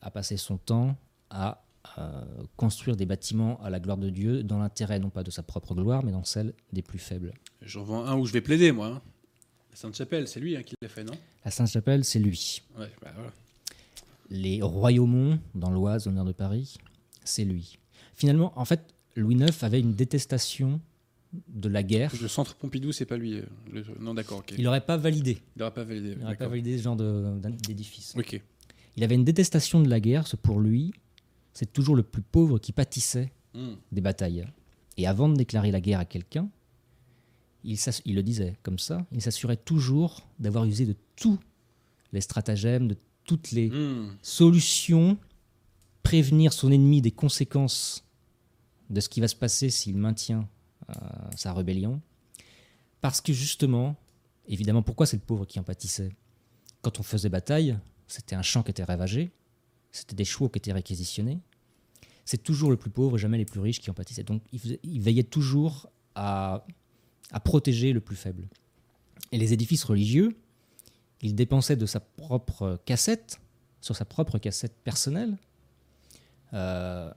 a 0.01 0.11
passé 0.11 0.37
son 0.37 0.55
temps 0.55 0.95
à 1.29 1.61
euh, 1.97 2.23
construire 2.55 2.95
des 2.95 3.05
bâtiments 3.05 3.61
à 3.61 3.69
la 3.69 3.81
gloire 3.81 3.97
de 3.97 4.09
Dieu 4.09 4.43
dans 4.43 4.59
l'intérêt 4.59 4.99
non 4.99 5.09
pas 5.09 5.23
de 5.23 5.29
sa 5.29 5.43
propre 5.43 5.75
gloire, 5.75 6.05
mais 6.05 6.13
dans 6.13 6.23
celle 6.23 6.53
des 6.71 6.81
plus 6.81 6.99
faibles. 6.99 7.33
J'en 7.61 7.83
vois 7.83 8.07
un 8.09 8.17
où 8.17 8.25
je 8.25 8.31
vais 8.31 8.39
plaider, 8.39 8.71
moi. 8.71 8.87
hein. 8.87 9.01
La 9.71 9.75
Sainte-Chapelle, 9.75 10.25
c'est 10.29 10.39
lui 10.39 10.55
hein, 10.55 10.63
qui 10.63 10.75
l'a 10.81 10.87
fait, 10.87 11.03
non? 11.03 11.17
La 11.43 11.51
Sainte-Chapelle, 11.51 12.05
c'est 12.05 12.19
lui. 12.19 12.61
Ouais, 12.79 12.89
bah 13.01 13.11
voilà. 13.13 13.33
Les 14.29 14.61
Royaumont, 14.61 15.37
dans 15.53 15.69
l'Oise, 15.69 16.07
au 16.07 16.11
nord 16.11 16.23
de 16.23 16.31
Paris, 16.31 16.77
c'est 17.25 17.43
lui. 17.43 17.77
Finalement, 18.18 18.51
en 18.59 18.65
fait, 18.65 18.93
Louis 19.15 19.36
IX 19.36 19.63
avait 19.63 19.80
une 19.80 19.93
détestation 19.93 20.82
de 21.47 21.70
la 21.70 21.84
guerre. 21.84 22.11
Le 22.22 22.28
centre 22.28 22.55
Pompidou, 22.55 22.91
c'est 22.91 23.05
pas 23.05 23.15
lui. 23.18 23.36
euh, 23.36 23.43
le- 23.72 23.86
Non, 23.99 24.13
d'accord. 24.13 24.43
Il 24.57 24.63
n'aurait 24.63 24.82
pas 24.86 24.97
validé. 24.97 25.38
Il 25.55 25.59
n'aura 25.59 25.72
pas 25.72 25.84
validé. 25.84 26.11
Il 26.13 26.20
n'aurait 26.20 26.36
pas 26.36 26.47
validé 26.47 26.78
ce 26.78 26.84
genre 26.84 26.95
d'édifice. 26.97 28.13
Ok. 28.18 28.41
Il 28.95 29.03
avait 29.03 29.15
une 29.15 29.24
détestation 29.26 29.80
de 29.82 29.89
la 29.89 29.99
guerre. 29.99 30.26
Pour 30.41 30.59
lui, 30.59 30.93
c'est 31.53 31.72
toujours 31.72 31.95
le 31.95 32.03
plus 32.03 32.22
pauvre 32.22 32.59
qui 32.59 32.72
pâtissait 32.74 33.32
Hmm. 33.53 33.76
des 33.91 34.01
batailles. 34.01 34.45
Et 34.97 35.07
avant 35.07 35.30
de 35.30 35.36
déclarer 35.36 35.72
la 35.72 35.80
guerre 35.82 35.99
à 35.99 36.05
quelqu'un, 36.05 36.49
il 37.63 37.78
le 38.15 38.22
disait 38.24 38.55
comme 38.63 38.78
ça, 38.80 39.05
il 39.11 39.22
s'assurait 39.22 39.57
toujours 39.57 40.28
d'avoir 40.39 40.65
usé 40.65 40.86
de 40.86 40.95
tous 41.15 41.39
les 42.13 42.22
stratagèmes, 42.22 42.88
de 42.88 42.97
toutes 43.26 43.51
les 43.51 43.70
Hmm. 43.70 44.15
solutions, 44.22 45.18
prévenir 46.03 46.53
son 46.53 46.72
ennemi 46.72 47.01
des 47.01 47.11
conséquences 47.11 48.03
de 48.89 48.99
ce 48.99 49.09
qui 49.09 49.21
va 49.21 49.27
se 49.27 49.35
passer 49.35 49.69
s'il 49.69 49.97
maintient 49.97 50.47
euh, 50.89 50.93
sa 51.35 51.53
rébellion. 51.53 52.01
Parce 53.01 53.21
que 53.21 53.33
justement, 53.33 53.95
évidemment, 54.47 54.81
pourquoi 54.81 55.05
c'est 55.05 55.17
le 55.17 55.23
pauvre 55.23 55.45
qui 55.45 55.59
en 55.59 55.63
pâtissait? 55.63 56.15
Quand 56.81 56.99
on 56.99 57.03
faisait 57.03 57.29
bataille, 57.29 57.77
c'était 58.07 58.35
un 58.35 58.41
champ 58.41 58.63
qui 58.63 58.71
était 58.71 58.83
ravagé, 58.83 59.31
c'était 59.91 60.15
des 60.15 60.25
chevaux 60.25 60.49
qui 60.49 60.57
étaient 60.57 60.71
réquisitionnés. 60.71 61.39
C'est 62.25 62.43
toujours 62.43 62.69
le 62.69 62.77
plus 62.77 62.89
pauvre 62.89 63.17
et 63.17 63.19
jamais 63.19 63.38
les 63.38 63.45
plus 63.45 63.59
riches 63.59 63.79
qui 63.79 63.89
en 63.89 63.93
pâtissaient. 63.93 64.23
Donc 64.23 64.41
il, 64.51 65.01
veillait 65.01 65.23
toujours 65.23 65.89
à, 66.15 66.65
à 67.31 67.39
protéger 67.39 67.93
le 67.93 68.01
plus 68.01 68.15
faible. 68.15 68.47
Et 69.31 69.38
les 69.38 69.53
édifices 69.53 69.83
religieux, 69.83 70.38
il 71.21 71.35
dépensait 71.35 71.75
de 71.75 71.85
sa 71.85 71.99
propre 71.99 72.79
cassette, 72.85 73.39
sur 73.81 73.95
sa 73.95 74.05
propre 74.05 74.38
cassette 74.38 74.75
personnelle, 74.83 75.38
euh, 76.53 77.11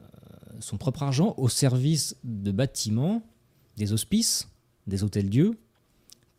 son 0.61 0.77
propre 0.77 1.03
argent 1.03 1.35
au 1.37 1.49
service 1.49 2.17
de 2.25 2.53
bâtiments, 2.53 3.23
des 3.77 3.93
hospices, 3.93 4.49
des 4.87 5.03
hôtels-dieux, 5.03 5.59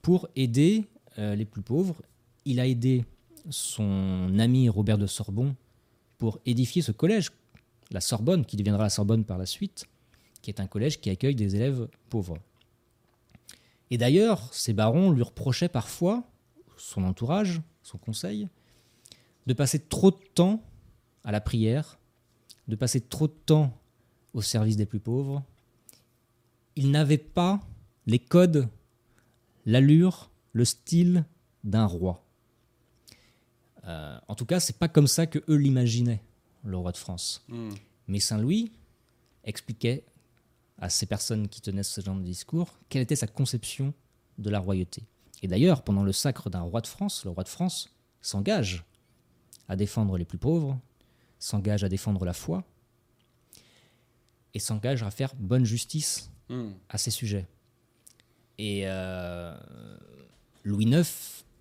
pour 0.01 0.27
aider 0.35 0.85
euh, 1.19 1.35
les 1.35 1.45
plus 1.45 1.61
pauvres. 1.61 2.01
Il 2.45 2.59
a 2.59 2.67
aidé 2.67 3.05
son 3.49 4.37
ami 4.39 4.69
Robert 4.69 4.97
de 4.97 5.07
Sorbon 5.07 5.55
pour 6.17 6.39
édifier 6.45 6.81
ce 6.81 6.91
collège, 6.91 7.31
la 7.91 8.01
Sorbonne, 8.01 8.45
qui 8.45 8.57
deviendra 8.57 8.83
la 8.83 8.89
Sorbonne 8.89 9.25
par 9.25 9.37
la 9.37 9.45
suite, 9.45 9.85
qui 10.41 10.49
est 10.49 10.59
un 10.59 10.67
collège 10.67 11.01
qui 11.01 11.09
accueille 11.09 11.35
des 11.35 11.55
élèves 11.55 11.87
pauvres. 12.09 12.37
Et 13.89 13.97
d'ailleurs, 13.97 14.53
ces 14.53 14.73
barons 14.73 15.11
lui 15.11 15.23
reprochaient 15.23 15.69
parfois, 15.69 16.23
son 16.77 17.03
entourage, 17.03 17.61
son 17.83 17.97
conseil, 17.97 18.47
de 19.47 19.53
passer 19.53 19.79
trop 19.79 20.11
de 20.11 20.19
temps 20.33 20.63
à 21.23 21.31
la 21.31 21.41
prière, 21.41 21.99
de 22.67 22.75
passer 22.75 23.01
trop 23.01 23.27
de 23.27 23.35
temps 23.45 23.80
au 24.33 24.41
service 24.41 24.77
des 24.77 24.85
plus 24.85 24.99
pauvres. 24.99 25.43
Il 26.75 26.91
n'avait 26.91 27.17
pas 27.17 27.59
les 28.07 28.19
codes, 28.19 28.67
l'allure, 29.65 30.29
le 30.53 30.65
style 30.65 31.25
d'un 31.63 31.85
roi. 31.85 32.23
Euh, 33.85 34.17
en 34.27 34.35
tout 34.35 34.45
cas, 34.45 34.59
c'est 34.59 34.77
pas 34.77 34.87
comme 34.87 35.07
ça 35.07 35.27
que 35.27 35.39
eux 35.49 35.55
l'imaginaient, 35.55 36.21
le 36.63 36.77
roi 36.77 36.91
de 36.91 36.97
France. 36.97 37.43
Hmm. 37.47 37.71
Mais 38.07 38.19
Saint 38.19 38.37
Louis 38.37 38.71
expliquait 39.43 40.05
à 40.79 40.89
ces 40.89 41.05
personnes 41.05 41.47
qui 41.47 41.61
tenaient 41.61 41.83
ce 41.83 42.01
genre 42.01 42.15
de 42.15 42.23
discours 42.23 42.79
quelle 42.89 43.01
était 43.01 43.15
sa 43.15 43.27
conception 43.27 43.93
de 44.37 44.49
la 44.49 44.59
royauté. 44.59 45.03
Et 45.43 45.47
d'ailleurs, 45.47 45.83
pendant 45.83 46.03
le 46.03 46.11
sacre 46.11 46.49
d'un 46.49 46.61
roi 46.61 46.81
de 46.81 46.87
France, 46.87 47.25
le 47.25 47.31
roi 47.31 47.43
de 47.43 47.49
France 47.49 47.89
s'engage 48.21 48.83
à 49.67 49.75
défendre 49.75 50.17
les 50.17 50.25
plus 50.25 50.37
pauvres, 50.37 50.79
s'engage 51.39 51.83
à 51.83 51.89
défendre 51.89 52.25
la 52.25 52.33
foi, 52.33 52.63
et 54.53 54.59
s'engage 54.59 55.03
à 55.03 55.11
faire 55.11 55.33
bonne 55.37 55.65
justice 55.65 56.31
Hmm. 56.51 56.71
à 56.89 56.97
ces 56.97 57.11
sujets. 57.11 57.45
Et 58.57 58.81
euh, 58.83 59.55
Louis 60.65 60.83
IX 60.83 61.07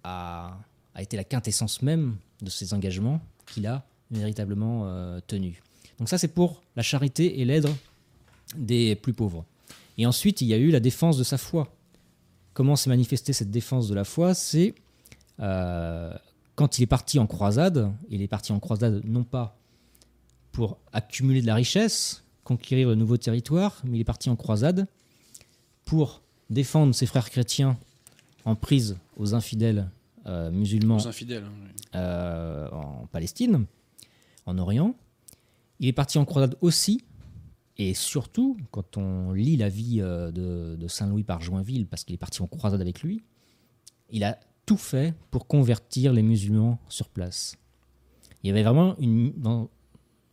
a, 0.02 0.58
a 0.96 1.02
été 1.02 1.16
la 1.16 1.22
quintessence 1.22 1.80
même 1.80 2.16
de 2.42 2.50
ces 2.50 2.74
engagements 2.74 3.20
qu'il 3.46 3.68
a 3.68 3.86
véritablement 4.10 4.88
euh, 4.88 5.20
tenus. 5.24 5.54
Donc 6.00 6.08
ça, 6.08 6.18
c'est 6.18 6.34
pour 6.34 6.60
la 6.74 6.82
charité 6.82 7.40
et 7.40 7.44
l'aide 7.44 7.68
des 8.56 8.96
plus 8.96 9.12
pauvres. 9.12 9.44
Et 9.96 10.06
ensuite, 10.06 10.40
il 10.40 10.48
y 10.48 10.54
a 10.54 10.56
eu 10.56 10.70
la 10.72 10.80
défense 10.80 11.16
de 11.16 11.22
sa 11.22 11.38
foi. 11.38 11.72
Comment 12.52 12.74
s'est 12.74 12.90
manifestée 12.90 13.32
cette 13.32 13.52
défense 13.52 13.86
de 13.86 13.94
la 13.94 14.02
foi? 14.02 14.34
C'est 14.34 14.74
euh, 15.38 16.12
quand 16.56 16.78
il 16.78 16.82
est 16.82 16.86
parti 16.88 17.20
en 17.20 17.28
croisade, 17.28 17.92
il 18.08 18.22
est 18.22 18.28
parti 18.28 18.50
en 18.50 18.58
croisade 18.58 19.02
non 19.04 19.22
pas 19.22 19.56
pour 20.50 20.78
accumuler 20.92 21.42
de 21.42 21.46
la 21.46 21.54
richesse, 21.54 22.24
conquérir 22.44 22.88
de 22.88 22.94
nouveaux 22.94 23.16
territoires, 23.16 23.80
mais 23.84 23.98
il 23.98 24.00
est 24.00 24.04
parti 24.04 24.28
en 24.30 24.36
croisade 24.36 24.86
pour 25.84 26.22
défendre 26.48 26.94
ses 26.94 27.06
frères 27.06 27.28
chrétiens 27.30 27.78
en 28.44 28.54
prise 28.56 28.96
aux 29.16 29.34
infidèles 29.34 29.90
euh, 30.26 30.50
musulmans 30.50 30.96
Aux 30.96 31.08
infidèles. 31.08 31.44
hein, 31.44 31.52
oui. 31.62 31.70
euh, 31.94 32.68
en 32.70 33.06
Palestine, 33.06 33.66
en 34.46 34.58
Orient. 34.58 34.94
Il 35.78 35.88
est 35.88 35.92
parti 35.92 36.18
en 36.18 36.24
croisade 36.24 36.56
aussi, 36.60 37.02
et 37.78 37.94
surtout, 37.94 38.56
quand 38.70 38.96
on 38.98 39.32
lit 39.32 39.56
la 39.56 39.68
vie 39.68 40.00
euh, 40.00 40.30
de, 40.30 40.76
de 40.76 40.88
Saint 40.88 41.06
Louis 41.06 41.22
par 41.24 41.40
Joinville, 41.40 41.86
parce 41.86 42.04
qu'il 42.04 42.14
est 42.14 42.18
parti 42.18 42.42
en 42.42 42.46
croisade 42.46 42.80
avec 42.80 43.02
lui, 43.02 43.22
il 44.10 44.24
a 44.24 44.38
tout 44.66 44.76
fait 44.76 45.14
pour 45.30 45.46
convertir 45.46 46.12
les 46.12 46.22
musulmans 46.22 46.78
sur 46.88 47.08
place. 47.08 47.56
Il 48.42 48.48
y 48.48 48.50
avait 48.50 48.62
vraiment 48.62 48.96
une 48.98 49.32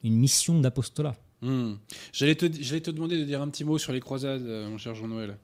mission 0.04 0.60
d'apostolat. 0.60 1.16
Hmm. 1.42 1.74
J'allais 2.14 2.36
te, 2.36 2.46
demander 2.92 3.18
de 3.20 3.24
dire 3.24 3.42
un 3.42 3.50
petit 3.50 3.64
mot 3.64 3.78
sur 3.78 3.94
les 3.94 4.00
croisades, 4.00 4.42
euh, 4.46 4.70
mon 4.70 4.78
cher 4.78 4.96
Jean-Noël. 4.96 5.38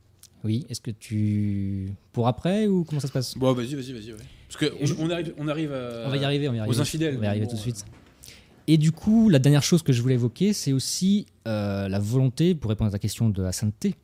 Oui, 0.44 0.66
est-ce 0.70 0.82
que 0.82 0.92
tu... 0.92 1.90
Pour 2.12 2.28
après, 2.28 2.68
ou 2.68 2.84
comment 2.84 3.00
ça 3.00 3.08
se 3.08 3.14
passe? 3.14 3.38
Bon, 3.38 3.54
vas-y, 3.54 3.76
vas-y, 3.76 3.94
vas-y. 3.94 4.12
ouais. 4.12 4.20
Parce 4.50 4.58
que 4.58 4.76
Et 4.82 4.86
je- 4.88 4.94
on, 4.96 5.06
on 5.06 5.10
arrive, 5.10 5.34
on 5.38 5.48
arrive 5.48 5.72
à. 5.72 6.04
On 6.08 6.10
va 6.10 6.18
y 6.18 6.26
arriver, 6.26 6.48
on 6.50 6.52
va 6.52 6.58
y 6.58 6.60
arriver. 6.62 6.76
aux 6.78 6.82
infidèles. 6.82 7.16
On 7.18 7.20
va 7.20 7.26
y 7.26 7.30
arriver 7.30 7.46
Bon, 7.46 7.52
tout 7.52 7.58
de 7.58 7.62
suite. 7.62 7.86
euh, 7.88 8.32
Et 8.68 8.78
du 8.78 8.92
coup, 8.92 9.30
la 9.30 9.40
dernière 9.40 9.64
chose 9.64 9.84
que 9.84 9.94
je 9.94 10.02
voulais 10.02 10.16
évoquer, 10.16 10.52
c'est 10.54 10.74
aussi 10.74 11.28
euh, 11.48 11.88
la 11.88 12.00
volonté, 12.00 12.56
pour 12.56 12.70
répondre 12.70 12.90
à 12.90 12.92
ta 12.92 13.00
question 13.00 13.30
de 13.30 13.42
la 13.42 13.52
sainteté, 13.52 13.96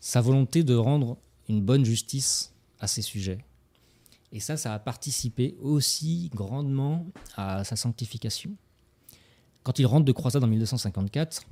sa 0.00 0.20
volonté 0.20 0.62
de 0.64 0.74
rendre 0.74 1.16
une 1.48 1.62
bonne 1.62 1.84
justice 1.84 2.52
à 2.80 2.86
ces 2.86 3.00
sujets. 3.02 3.38
Et 4.30 4.40
ça, 4.40 4.58
ça 4.58 4.74
a 4.74 4.78
participé 4.78 5.56
aussi 5.62 6.30
grandement 6.34 7.06
à 7.36 7.64
sa 7.64 7.76
sanctification. 7.76 8.50
Quand 9.68 9.78
il 9.78 9.84
rentre 9.84 10.06
de 10.06 10.12
croisade 10.12 10.42
en 10.42 10.46
1254, 10.46 11.42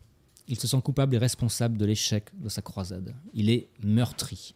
il 0.49 0.59
se 0.59 0.67
sent 0.67 0.81
coupable 0.83 1.15
et 1.15 1.19
responsable 1.19 1.77
de 1.77 1.85
l'échec 1.85 2.25
de 2.43 2.49
sa 2.49 2.63
croisade. 2.63 3.15
Il 3.35 3.51
est 3.51 3.69
meurtri. 3.85 4.55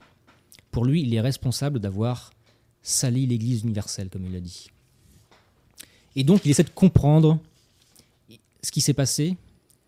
Pour 0.71 0.87
lui, 0.87 1.03
il 1.03 1.13
est 1.13 1.21
responsable 1.21 1.79
d'avoir 1.79 2.33
sali 2.81 3.27
l'Église 3.27 3.61
universelle, 3.65 4.09
comme 4.09 4.25
il 4.25 4.33
l'a 4.33 4.41
dit. 4.41 4.71
Et 6.17 6.25
donc, 6.25 6.47
il 6.47 6.51
essaie 6.51 6.63
de 6.65 6.71
comprendre 6.71 7.39
ce 8.63 8.71
qui 8.71 8.81
s'est 8.81 8.95
passé. 8.95 9.37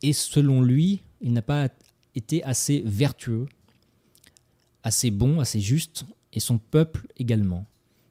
Et 0.02 0.12
selon 0.12 0.60
lui, 0.60 1.00
il 1.22 1.32
n'a 1.32 1.40
pas 1.40 1.70
été 2.14 2.44
assez 2.44 2.82
vertueux, 2.84 3.46
assez 4.82 5.10
bon, 5.10 5.40
assez 5.40 5.60
juste, 5.60 6.04
et 6.34 6.40
son 6.40 6.58
peuple 6.58 7.06
également. 7.16 7.64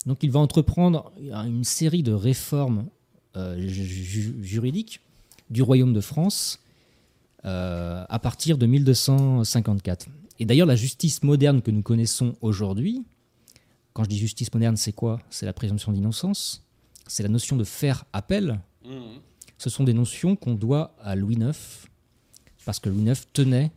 Donc, 0.08 0.24
il 0.24 0.32
va 0.32 0.40
entreprendre 0.40 1.12
une 1.20 1.64
série 1.66 2.02
de 2.02 2.14
réformes 2.14 2.88
euh, 3.36 3.60
ju- 3.68 3.86
ju- 3.86 4.36
juridiques 4.44 5.02
du 5.52 5.62
royaume 5.62 5.94
de 5.94 6.02
France 6.02 6.60
euh, 7.46 8.04
à 8.10 8.20
partir 8.20 8.58
de 8.58 8.66
1254. 8.66 10.08
Et 10.40 10.46
d'ailleurs, 10.46 10.66
la 10.66 10.76
justice 10.76 11.22
moderne 11.22 11.62
que 11.62 11.70
nous 11.70 11.84
connaissons 11.84 12.36
aujourd'hui, 12.42 13.06
quand 13.94 14.04
je 14.06 14.10
dis 14.10 14.18
justice 14.18 14.52
moderne, 14.54 14.78
c'est 14.78 14.94
quoi? 14.94 15.20
C'est 15.30 15.46
la 15.46 15.54
présomption 15.54 15.92
d'innocence, 15.92 16.64
c'est 17.06 17.24
la 17.24 17.30
notion 17.30 17.58
de 17.58 17.64
faire 17.64 18.06
appel. 18.14 18.60
hmm. 18.86 19.20
Ce 19.58 19.70
sont 19.70 19.84
des 19.84 19.94
notions 19.94 20.36
qu'on 20.36 20.56
doit 20.56 20.96
à 21.04 21.16
Louis 21.16 21.36
IX, 21.36 21.88
parce 22.66 22.80
que 22.80 22.90
Louis 22.90 23.04
IX 23.04 23.22
tenait 23.34 23.72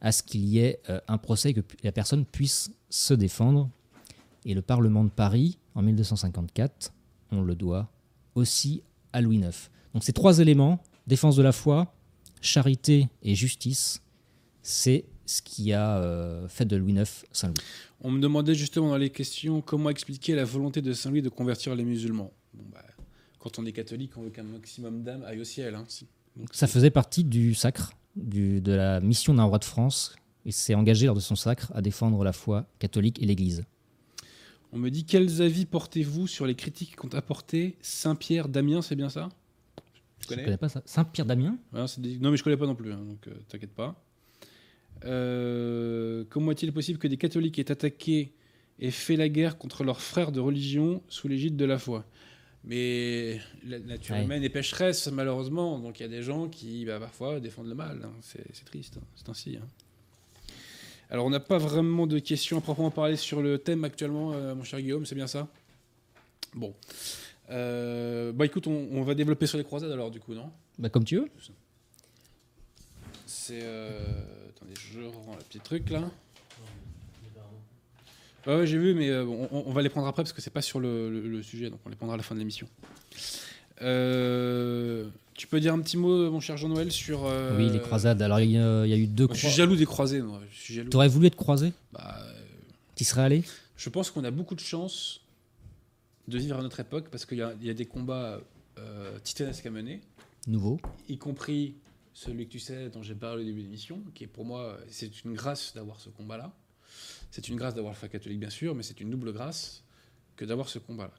à 0.00 0.12
ce 0.12 0.22
qu'il 0.22 0.44
y 0.44 0.58
ait 0.58 0.80
euh, 0.90 1.00
un 1.08 1.18
procès 1.18 1.50
et 1.50 1.54
que 1.54 1.62
la 1.82 1.92
personne 1.92 2.24
puisse 2.24 2.70
se 2.90 3.14
défendre. 3.14 3.70
Et 4.44 4.54
le 4.54 4.62
Parlement 4.62 5.02
de 5.02 5.08
Paris, 5.08 5.58
en 5.74 5.82
1254, 5.82 6.92
on 7.32 7.40
le 7.40 7.54
doit 7.54 7.88
aussi 8.34 8.82
à 9.12 9.20
Louis 9.20 9.38
IX. 9.38 9.70
Donc 9.94 10.04
ces 10.04 10.12
trois 10.12 10.38
éléments, 10.40 10.82
défense 11.06 11.36
de 11.36 11.42
la 11.42 11.52
foi, 11.52 11.94
charité 12.40 13.08
et 13.22 13.34
justice, 13.34 14.00
c'est 14.62 15.04
ce 15.26 15.40
qui 15.42 15.72
a 15.72 15.98
euh, 15.98 16.48
fait 16.48 16.64
de 16.66 16.76
Louis 16.76 16.92
IX 16.94 17.24
Saint-Louis. 17.32 17.54
On 18.00 18.10
me 18.10 18.20
demandait 18.20 18.54
justement 18.54 18.88
dans 18.90 18.96
les 18.98 19.10
questions 19.10 19.60
comment 19.62 19.88
expliquer 19.90 20.34
la 20.34 20.44
volonté 20.44 20.82
de 20.82 20.92
Saint-Louis 20.92 21.22
de 21.22 21.28
convertir 21.30 21.74
les 21.74 21.84
musulmans. 21.84 22.32
Bon, 22.52 22.64
bah, 22.72 22.84
quand 23.38 23.58
on 23.58 23.64
est 23.66 23.72
catholique, 23.72 24.12
on 24.16 24.22
veut 24.22 24.30
qu'un 24.30 24.42
maximum 24.42 25.02
d'âmes 25.02 25.24
aillent 25.26 25.40
au 25.40 25.44
ciel. 25.44 25.74
hein. 25.74 25.84
Si- 25.88 26.06
donc, 26.36 26.48
Ça 26.52 26.66
faisait 26.66 26.90
partie 26.90 27.24
du 27.24 27.54
sacre, 27.54 27.92
du- 28.16 28.60
de 28.60 28.72
la 28.72 29.00
mission 29.00 29.32
d'un 29.34 29.44
roi 29.44 29.58
de 29.58 29.64
France. 29.64 30.14
Il 30.44 30.52
s'est 30.52 30.74
engagé 30.74 31.06
lors 31.06 31.14
de 31.14 31.20
son 31.20 31.36
sacre 31.36 31.72
à 31.74 31.80
défendre 31.80 32.22
la 32.22 32.32
foi 32.34 32.66
catholique 32.78 33.22
et 33.22 33.26
l'Église. 33.26 33.64
On 34.72 34.78
me 34.78 34.90
dit 34.90 35.04
quels 35.04 35.40
avis 35.40 35.64
portez-vous 35.64 36.26
sur 36.26 36.46
les 36.46 36.54
critiques 36.56 36.96
qu'ont 36.96 37.08
apporté 37.14 37.76
Saint-Pierre 37.80 38.48
Damien, 38.48 38.82
c'est 38.82 38.96
bien 38.96 39.08
ça? 39.08 39.28
Tu 40.20 40.24
Je 40.24 40.28
connais 40.28 40.44
connais 40.44 40.56
pas 40.56 40.68
ça. 40.68 40.82
Ouais, 41.72 41.86
c'est 41.86 42.00
des- 42.00 42.18
Non, 42.18 42.30
mais 42.30 42.36
je 42.36 42.44
connais 42.44 42.56
pas 42.56 42.66
non 42.66 42.74
plus, 42.74 42.92
hein, 42.92 43.00
donc 43.04 43.26
euh, 43.28 43.32
t'inquiète 43.48 43.74
pas. 43.74 44.00
Euh, 45.04 46.24
comment 46.30 46.52
est-il 46.52 46.72
possible 46.72 46.98
que 46.98 47.08
des 47.08 47.16
catholiques 47.16 47.58
aient 47.58 47.70
attaqué 47.70 48.32
et 48.78 48.90
fait 48.90 49.16
la 49.16 49.28
guerre 49.28 49.58
contre 49.58 49.84
leurs 49.84 50.00
frères 50.00 50.32
de 50.32 50.40
religion 50.40 51.02
sous 51.08 51.28
l'égide 51.28 51.56
de 51.56 51.64
la 51.64 51.78
foi? 51.78 52.04
Mais 52.66 53.40
la 53.66 53.78
nature 53.78 54.14
Ouais. 54.14 54.24
humaine 54.24 54.42
est 54.42 54.48
pécheresse, 54.48 55.08
malheureusement, 55.08 55.78
donc 55.78 56.00
il 56.00 56.04
y 56.04 56.06
a 56.06 56.08
des 56.08 56.22
gens 56.22 56.48
qui, 56.48 56.86
bah, 56.86 56.98
parfois, 56.98 57.38
défendent 57.38 57.68
le 57.68 57.74
mal. 57.74 58.00
hein. 58.04 58.12
C'est 58.22 58.64
triste, 58.64 58.96
hein. 58.96 59.04
c'est 59.16 59.28
ainsi. 59.28 59.58
Alors, 61.10 61.26
on 61.26 61.30
n'a 61.30 61.40
pas 61.40 61.58
vraiment 61.58 62.06
de 62.06 62.18
questions 62.18 62.56
à 62.58 62.60
proprement 62.62 62.90
parler 62.90 63.16
sur 63.16 63.42
le 63.42 63.58
thème 63.58 63.84
actuellement, 63.84 64.32
euh, 64.32 64.54
mon 64.54 64.64
cher 64.64 64.80
Guillaume, 64.80 65.04
c'est 65.04 65.14
bien 65.14 65.26
ça? 65.26 65.48
Bon. 66.54 66.74
Euh, 67.50 68.32
bah 68.32 68.46
écoute, 68.46 68.66
on, 68.66 68.88
on 68.92 69.02
va 69.02 69.14
développer 69.14 69.46
sur 69.46 69.58
les 69.58 69.64
croisades 69.64 69.92
alors, 69.92 70.10
du 70.10 70.18
coup, 70.20 70.34
non? 70.34 70.50
Bah, 70.78 70.88
Comme 70.88 71.04
tu 71.04 71.16
veux. 71.16 71.28
c'est. 73.26 73.60
euh, 73.62 73.98
Attendez, 74.50 74.74
je 74.92 75.00
rends 75.00 75.36
le 75.36 75.44
petit 75.44 75.60
truc 75.60 75.90
là. 75.90 76.02
Ouais, 78.46 78.56
ouais, 78.56 78.66
j'ai 78.66 78.76
vu, 78.76 78.92
mais 78.94 79.08
euh, 79.08 79.24
on, 79.24 79.64
on 79.66 79.72
va 79.72 79.80
les 79.80 79.88
prendre 79.88 80.06
après 80.06 80.22
parce 80.22 80.34
que 80.34 80.42
c'est 80.42 80.50
pas 80.50 80.60
sur 80.60 80.78
le, 80.78 81.08
le- 81.10 81.26
le 81.28 81.42
sujet, 81.42 81.70
donc 81.70 81.80
on 81.86 81.88
les 81.88 81.96
prendra 81.96 82.12
à 82.14 82.16
la 82.18 82.22
fin 82.22 82.34
de 82.34 82.40
l'émission. 82.40 82.68
Euh, 83.80 85.08
tu 85.32 85.46
peux 85.46 85.60
dire 85.60 85.72
un 85.72 85.80
petit 85.80 85.96
mot, 85.96 86.30
mon 86.30 86.40
cher 86.40 86.56
Jean-Noël, 86.58 86.92
sur. 86.92 87.24
euh, 87.24 87.56
Oui, 87.56 87.70
les 87.70 87.80
croisades. 87.80 88.20
Alors, 88.20 88.40
il 88.40 88.50
y, 88.50 88.58
a 88.58 88.84
il 88.84 88.90
y 88.90 88.92
a 88.92 88.96
eu 88.96 89.06
deux 89.06 89.24
moi, 89.26 89.34
je 89.34 89.40
suis 89.40 89.48
jaloux 89.56 89.76
des 89.76 89.86
croisés, 89.86 90.20
moi. 90.20 90.40
Je 90.52 90.60
suis 90.60 90.74
jaloux. 90.74 90.90
T'aurais 90.90 91.08
voulu 91.08 91.26
être 91.26 91.36
croisé? 91.36 91.72
Bah, 91.92 92.22
Tu 92.96 93.04
serais 93.04 93.22
allé? 93.22 93.42
je 93.76 93.88
pense 93.88 94.10
qu'on 94.10 94.22
a 94.24 94.30
beaucoup 94.30 94.54
de 94.54 94.60
chance 94.60 95.20
de 96.28 96.38
vivre 96.38 96.58
à 96.58 96.62
notre 96.62 96.80
époque 96.80 97.08
parce 97.10 97.26
qu'il 97.26 97.38
y, 97.38 97.42
a- 97.42 97.54
il 97.60 97.66
y 97.66 97.70
a 97.70 97.74
des 97.74 97.86
combats 97.86 98.40
euh, 98.78 99.18
titanesques 99.20 99.66
à 99.66 99.70
mener. 99.70 100.00
Nouveau. 100.46 100.78
y 101.08 101.16
compris 101.18 101.74
celui 102.12 102.46
que 102.46 102.52
tu 102.52 102.58
sais 102.58 102.90
dont 102.90 103.02
j'ai 103.02 103.14
parlé 103.14 103.42
au 103.42 103.46
début 103.46 103.60
de 103.60 103.64
l'émission, 103.66 104.02
qui 104.14 104.24
est 104.24 104.28
pour 104.28 104.44
moi, 104.44 104.78
c'est 104.88 105.24
une 105.24 105.34
grâce 105.34 105.74
d'avoir 105.74 105.98
ce 106.00 106.10
combat-là. 106.10 106.52
C'est 107.30 107.48
une 107.48 107.56
grâce 107.56 107.74
d'avoir 107.74 107.92
le 107.94 107.98
foi 107.98 108.08
catholique, 108.08 108.38
bien 108.38 108.50
sûr, 108.50 108.74
mais 108.74 108.82
c'est 108.82 109.00
une 109.00 109.10
double 109.10 109.32
grâce 109.32 109.82
que 110.36 110.44
d'avoir 110.44 110.68
ce 110.68 110.78
combat-là. 110.78 111.14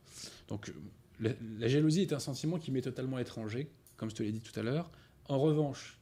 Donc, 0.47 0.71
la, 1.19 1.31
la 1.59 1.67
jalousie 1.67 2.01
est 2.01 2.13
un 2.13 2.19
sentiment 2.19 2.59
qui 2.59 2.71
m'est 2.71 2.81
totalement 2.81 3.17
étranger, 3.19 3.69
comme 3.97 4.09
je 4.09 4.15
te 4.15 4.23
l'ai 4.23 4.31
dit 4.31 4.39
tout 4.41 4.57
à 4.59 4.63
l'heure. 4.63 4.89
En 5.27 5.39
revanche, 5.39 5.97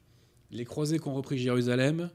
les 0.50 0.64
croisés 0.64 0.98
qui 0.98 1.08
ont 1.08 1.14
repris 1.14 1.38
Jérusalem, 1.38 2.10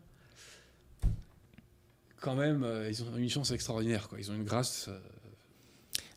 quand 2.22 2.36
même, 2.36 2.64
euh, 2.64 2.90
ils 2.90 3.02
ont 3.04 3.18
une 3.18 3.30
chance 3.30 3.52
extraordinaire. 3.52 4.08
Quoi. 4.10 4.20
Ils 4.20 4.30
ont 4.32 4.36
une 4.36 4.44
grâce 4.44 4.88
euh, 4.90 5.00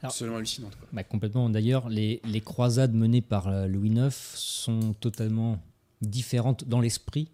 absolument 0.03 0.37
hallucinante. 0.37 0.77
Quoi. 0.77 0.89
Bah, 0.93 1.05
complètement. 1.05 1.49
D'ailleurs, 1.49 1.89
les, 1.89 2.21
les 2.25 2.41
croisades 2.41 2.95
menées 2.95 3.23
par 3.23 3.49
euh, 3.49 3.67
Louis 3.67 3.91
IX 3.91 4.11
sont 4.35 4.95
totalement 4.95 5.59
différentes 6.01 6.65
dans 6.69 6.81
l'esprit 6.81 7.29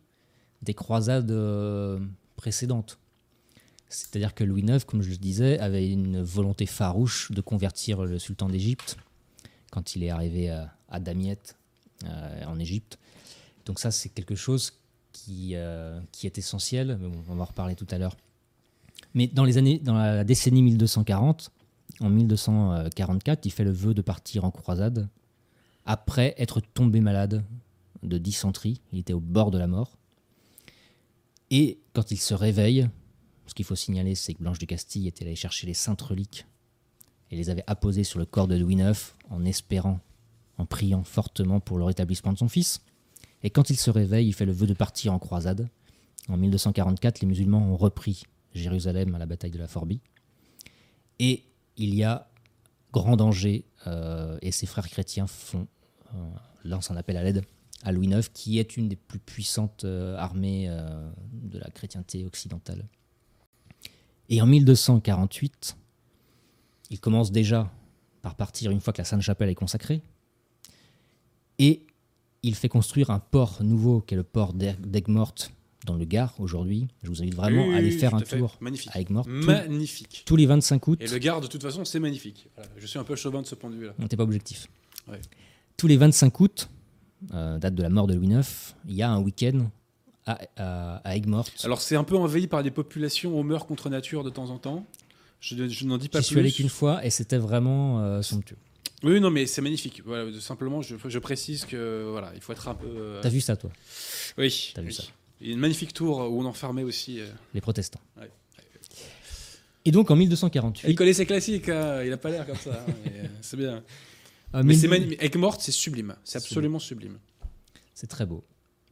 des 0.62 0.74
croisades 0.74 1.30
euh, 1.30 1.98
précédentes. 2.36 2.98
C'est-à-dire 3.88 4.34
que 4.34 4.44
Louis 4.44 4.62
IX, 4.62 4.84
comme 4.84 5.02
je 5.02 5.10
le 5.10 5.16
disais, 5.16 5.58
avait 5.58 5.90
une 5.90 6.20
volonté 6.20 6.66
farouche 6.66 7.32
de 7.32 7.40
convertir 7.40 8.02
le 8.02 8.18
sultan 8.18 8.48
d'Égypte 8.48 8.98
quand 9.70 9.96
il 9.96 10.04
est 10.04 10.10
arrivé 10.10 10.50
à, 10.50 10.74
à 10.88 11.00
Damiette, 11.00 11.56
euh, 12.04 12.44
en 12.46 12.58
Égypte. 12.58 12.98
Donc 13.66 13.80
ça, 13.80 13.90
c'est 13.90 14.08
quelque 14.08 14.36
chose 14.36 14.72
qui, 15.12 15.52
euh, 15.54 16.00
qui 16.12 16.26
est 16.26 16.38
essentiel, 16.38 16.96
mais 17.00 17.08
bon, 17.08 17.24
on 17.28 17.34
va 17.34 17.42
en 17.42 17.46
reparler 17.46 17.74
tout 17.74 17.86
à 17.90 17.98
l'heure. 17.98 18.16
Mais 19.14 19.26
dans, 19.26 19.44
les 19.44 19.58
années, 19.58 19.78
dans 19.78 19.94
la 19.94 20.22
décennie 20.22 20.62
1240, 20.62 21.50
en 22.00 22.10
1244, 22.10 23.46
il 23.46 23.50
fait 23.50 23.64
le 23.64 23.70
vœu 23.70 23.94
de 23.94 24.02
partir 24.02 24.44
en 24.44 24.50
croisade 24.50 25.08
après 25.84 26.34
être 26.38 26.60
tombé 26.60 27.00
malade 27.00 27.44
de 28.02 28.18
dysenterie. 28.18 28.80
Il 28.92 28.98
était 28.98 29.12
au 29.12 29.20
bord 29.20 29.50
de 29.50 29.58
la 29.58 29.66
mort. 29.66 29.96
Et 31.50 31.78
quand 31.94 32.10
il 32.10 32.18
se 32.18 32.34
réveille, 32.34 32.88
ce 33.46 33.54
qu'il 33.54 33.64
faut 33.64 33.74
signaler, 33.74 34.14
c'est 34.14 34.34
que 34.34 34.42
Blanche 34.42 34.58
de 34.58 34.66
Castille 34.66 35.08
était 35.08 35.24
allée 35.24 35.34
chercher 35.34 35.66
les 35.66 35.74
saintes 35.74 36.02
reliques 36.02 36.46
et 37.30 37.36
les 37.36 37.50
avait 37.50 37.64
apposées 37.66 38.04
sur 38.04 38.18
le 38.18 38.26
corps 38.26 38.48
de 38.48 38.56
Louis 38.56 38.76
IX 38.76 39.14
en 39.30 39.44
espérant, 39.44 40.00
en 40.58 40.66
priant 40.66 41.02
fortement 41.04 41.60
pour 41.60 41.78
le 41.78 41.84
rétablissement 41.84 42.32
de 42.32 42.38
son 42.38 42.48
fils. 42.48 42.82
Et 43.42 43.50
quand 43.50 43.70
il 43.70 43.76
se 43.76 43.90
réveille, 43.90 44.28
il 44.28 44.34
fait 44.34 44.44
le 44.44 44.52
vœu 44.52 44.66
de 44.66 44.74
partir 44.74 45.12
en 45.12 45.18
croisade. 45.18 45.68
En 46.28 46.36
1244, 46.36 47.20
les 47.20 47.26
musulmans 47.26 47.72
ont 47.72 47.76
repris 47.76 48.24
Jérusalem 48.54 49.14
à 49.14 49.18
la 49.18 49.26
bataille 49.26 49.50
de 49.50 49.58
la 49.58 49.68
Forbie. 49.68 50.00
Et 51.18 51.44
il 51.78 51.94
y 51.94 52.04
a 52.04 52.28
grand 52.92 53.16
danger, 53.16 53.64
euh, 53.86 54.38
et 54.42 54.50
ses 54.50 54.66
frères 54.66 54.88
chrétiens 54.88 55.26
font, 55.26 55.66
euh, 56.14 56.30
lancent 56.64 56.90
un 56.90 56.96
appel 56.96 57.16
à 57.16 57.22
l'aide 57.22 57.44
à 57.84 57.92
Louis 57.92 58.08
IX, 58.08 58.28
qui 58.28 58.58
est 58.58 58.76
une 58.76 58.88
des 58.88 58.96
plus 58.96 59.20
puissantes 59.20 59.84
euh, 59.84 60.16
armées 60.16 60.68
de 61.32 61.58
la 61.58 61.70
chrétienté 61.70 62.24
occidentale. 62.24 62.88
Et 64.28 64.42
en 64.42 64.46
1248, 64.46 65.76
il 66.90 67.00
commence 67.00 67.30
déjà 67.30 67.70
par 68.20 68.34
partir 68.34 68.72
une 68.72 68.80
fois 68.80 68.92
que 68.92 68.98
la 68.98 69.04
Sainte-Chapelle 69.04 69.48
est 69.48 69.54
consacrée, 69.54 70.02
et 71.60 71.86
il 72.42 72.54
fait 72.54 72.68
construire 72.68 73.10
un 73.10 73.20
port 73.20 73.62
nouveau, 73.62 74.00
qui 74.00 74.14
est 74.14 74.16
le 74.16 74.24
port 74.24 74.54
d'Aigues-Mortes, 74.54 75.52
dans 75.86 75.94
le 75.96 76.04
Gard 76.04 76.34
aujourd'hui. 76.38 76.88
Je 77.02 77.08
vous 77.08 77.22
invite 77.22 77.34
vraiment 77.34 77.66
Oui, 77.68 77.74
à 77.74 77.78
aller 77.78 77.92
oui, 77.92 77.98
faire 77.98 78.14
un 78.14 78.20
tour 78.20 78.56
Magnifique. 78.60 78.90
à 78.94 79.00
Aigues-Mortes. 79.00 79.28
Tous- 79.28 79.46
Magnifique. 79.46 80.22
Tous 80.26 80.36
les 80.36 80.46
25 80.46 80.86
août. 80.88 80.98
Et 81.00 81.06
le 81.06 81.18
Gard, 81.18 81.40
de 81.40 81.46
toute 81.46 81.62
façon, 81.62 81.84
c'est 81.84 82.00
magnifique. 82.00 82.48
Voilà, 82.56 82.70
Je 82.76 82.86
suis 82.86 82.98
un 82.98 83.04
peu 83.04 83.14
chauvin 83.16 83.42
de 83.42 83.46
ce 83.46 83.54
point 83.54 83.70
de 83.70 83.76
vue-là. 83.76 83.92
On 83.98 84.02
n'était 84.02 84.16
pas 84.16 84.24
objectif. 84.24 84.66
Ouais. 85.08 85.20
Tous 85.76 85.86
les 85.86 85.96
25 85.96 86.40
août, 86.40 86.68
euh, 87.32 87.58
date 87.58 87.74
de 87.74 87.82
la 87.82 87.88
mort 87.90 88.06
de 88.06 88.14
Louis 88.14 88.28
IX, 88.34 88.74
il 88.88 88.94
y 88.94 89.02
a 89.02 89.10
un 89.10 89.20
week-end 89.20 89.70
à, 90.26 90.38
à, 90.56 90.96
à 91.08 91.16
Aigues-Mortes. 91.16 91.52
Alors, 91.64 91.80
c'est 91.80 91.96
un 91.96 92.04
peu 92.04 92.16
envahi 92.16 92.46
par 92.48 92.62
des 92.62 92.70
populations 92.70 93.42
meurtre 93.44 93.66
contre 93.66 93.88
nature 93.88 94.24
de 94.24 94.30
temps 94.30 94.50
en 94.50 94.58
temps. 94.58 94.84
Je, 95.40 95.68
je 95.68 95.84
n'en 95.86 95.96
dis 95.98 96.08
pas 96.08 96.18
J'y 96.20 96.26
plus. 96.26 96.28
suis 96.34 96.38
allé 96.40 96.52
qu'une 96.52 96.68
fois 96.68 97.04
et 97.06 97.10
c'était 97.10 97.38
vraiment 97.38 98.00
euh, 98.02 98.22
somptueux. 98.22 98.56
Oui, 99.04 99.20
non, 99.20 99.30
mais 99.30 99.46
c'est 99.46 99.62
magnifique. 99.62 100.02
Voilà, 100.04 100.28
simplement, 100.40 100.82
je, 100.82 100.96
je 101.06 101.18
précise 101.20 101.64
que 101.64 102.08
voilà, 102.10 102.32
il 102.34 102.40
faut 102.40 102.52
être 102.52 102.66
un 102.66 102.74
peu. 102.74 102.88
euh, 102.88 103.20
T'as 103.22 103.28
vu 103.28 103.40
ça, 103.40 103.56
toi? 103.56 103.70
Oui. 104.36 104.72
T'as 104.74 104.82
vu 104.82 104.88
oui. 104.88 104.94
ça? 104.94 105.04
Il 105.40 105.46
y 105.46 105.50
a 105.50 105.52
une 105.54 105.60
magnifique 105.60 105.92
tour 105.92 106.18
où 106.30 106.40
on 106.42 106.44
enfermait 106.46 106.82
aussi. 106.82 107.20
euh. 107.20 107.28
Les 107.54 107.60
protestants. 107.60 108.00
Ouais. 108.16 108.30
Et 109.84 109.90
donc 109.92 110.10
en 110.10 110.16
Il 110.16 110.18
1248, 110.28 110.94
connaît 110.96 111.12
ses 111.12 111.24
classiques, 111.26 111.68
hein, 111.68 112.02
il 112.04 112.12
a 112.12 112.16
pas 112.18 112.30
l'air 112.30 112.46
comme 112.46 112.56
ça. 112.56 112.84
hein, 112.86 112.92
euh, 113.12 113.26
c'est 113.40 113.56
bien. 113.56 113.76
euh, 113.76 113.82
Mais 114.54 114.74
1200 114.74 114.80
c'est 114.80 114.88
magnifique. 114.88 115.22
Aigues-Mortes, 115.22 115.60
c'est 115.62 115.72
sublime. 115.72 116.16
C'est 116.24 116.38
absolument 116.38 116.78
sublime. 116.78 117.18
c'est 117.94 118.06
très 118.08 118.26
beau. 118.26 118.44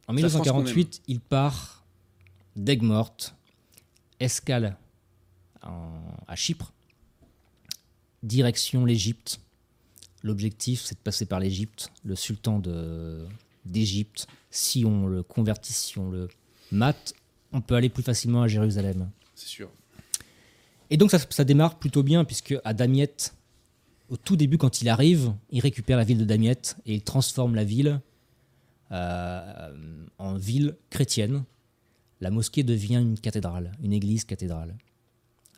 En 0.07 0.15
C'est 0.15 0.21
la 0.23 0.29
France 0.29 0.47
qu'on 0.47 0.53
1948, 0.63 1.01
il 1.07 1.19
part 1.19 1.85
d'Aigues-Mortes, 2.55 3.35
escale 4.19 4.77
en- 5.61 6.01
à 6.27 6.35
Chypre, 6.35 6.71
direction 8.23 8.85
l'Égypte. 8.85 9.39
L'objectif, 10.23 10.81
c'est 10.83 10.95
de 10.95 10.99
passer 10.99 11.25
par 11.25 11.39
l'Égypte. 11.39 11.91
Le 12.03 12.15
sultan 12.15 12.59
de- 12.59 13.25
d'Égypte, 13.65 14.27
si 14.49 14.83
on 14.85 15.05
le 15.07 15.21
convertit, 15.23 15.73
si 15.73 15.99
on 15.99 16.09
le 16.09 16.27
mate, 16.71 17.13
on 17.51 17.61
peut 17.61 17.75
aller 17.75 17.89
plus 17.89 18.03
facilement 18.03 18.41
à 18.41 18.47
Jérusalem. 18.47 19.09
C'est 19.35 19.47
sûr. 19.47 19.69
Et 20.89 20.97
donc 20.97 21.11
ça, 21.11 21.19
ça 21.29 21.43
démarre 21.43 21.77
plutôt 21.79 22.03
bien, 22.03 22.23
puisque 22.23 22.55
à 22.63 22.73
Damiette, 22.73 23.33
au 24.09 24.17
tout 24.17 24.35
début, 24.35 24.57
quand 24.57 24.81
il 24.81 24.89
arrive, 24.89 25.33
il 25.51 25.59
récupère 25.59 25.97
la 25.97 26.03
ville 26.03 26.17
de 26.17 26.25
Damiette 26.25 26.77
et 26.85 26.93
il 26.95 27.01
transforme 27.01 27.55
la 27.55 27.63
ville 27.65 27.99
euh, 28.91 30.07
en 30.17 30.35
ville 30.35 30.75
chrétienne. 30.89 31.43
La 32.21 32.31
mosquée 32.31 32.63
devient 32.63 32.95
une 32.95 33.19
cathédrale, 33.19 33.71
une 33.83 33.93
église 33.93 34.23
cathédrale. 34.23 34.75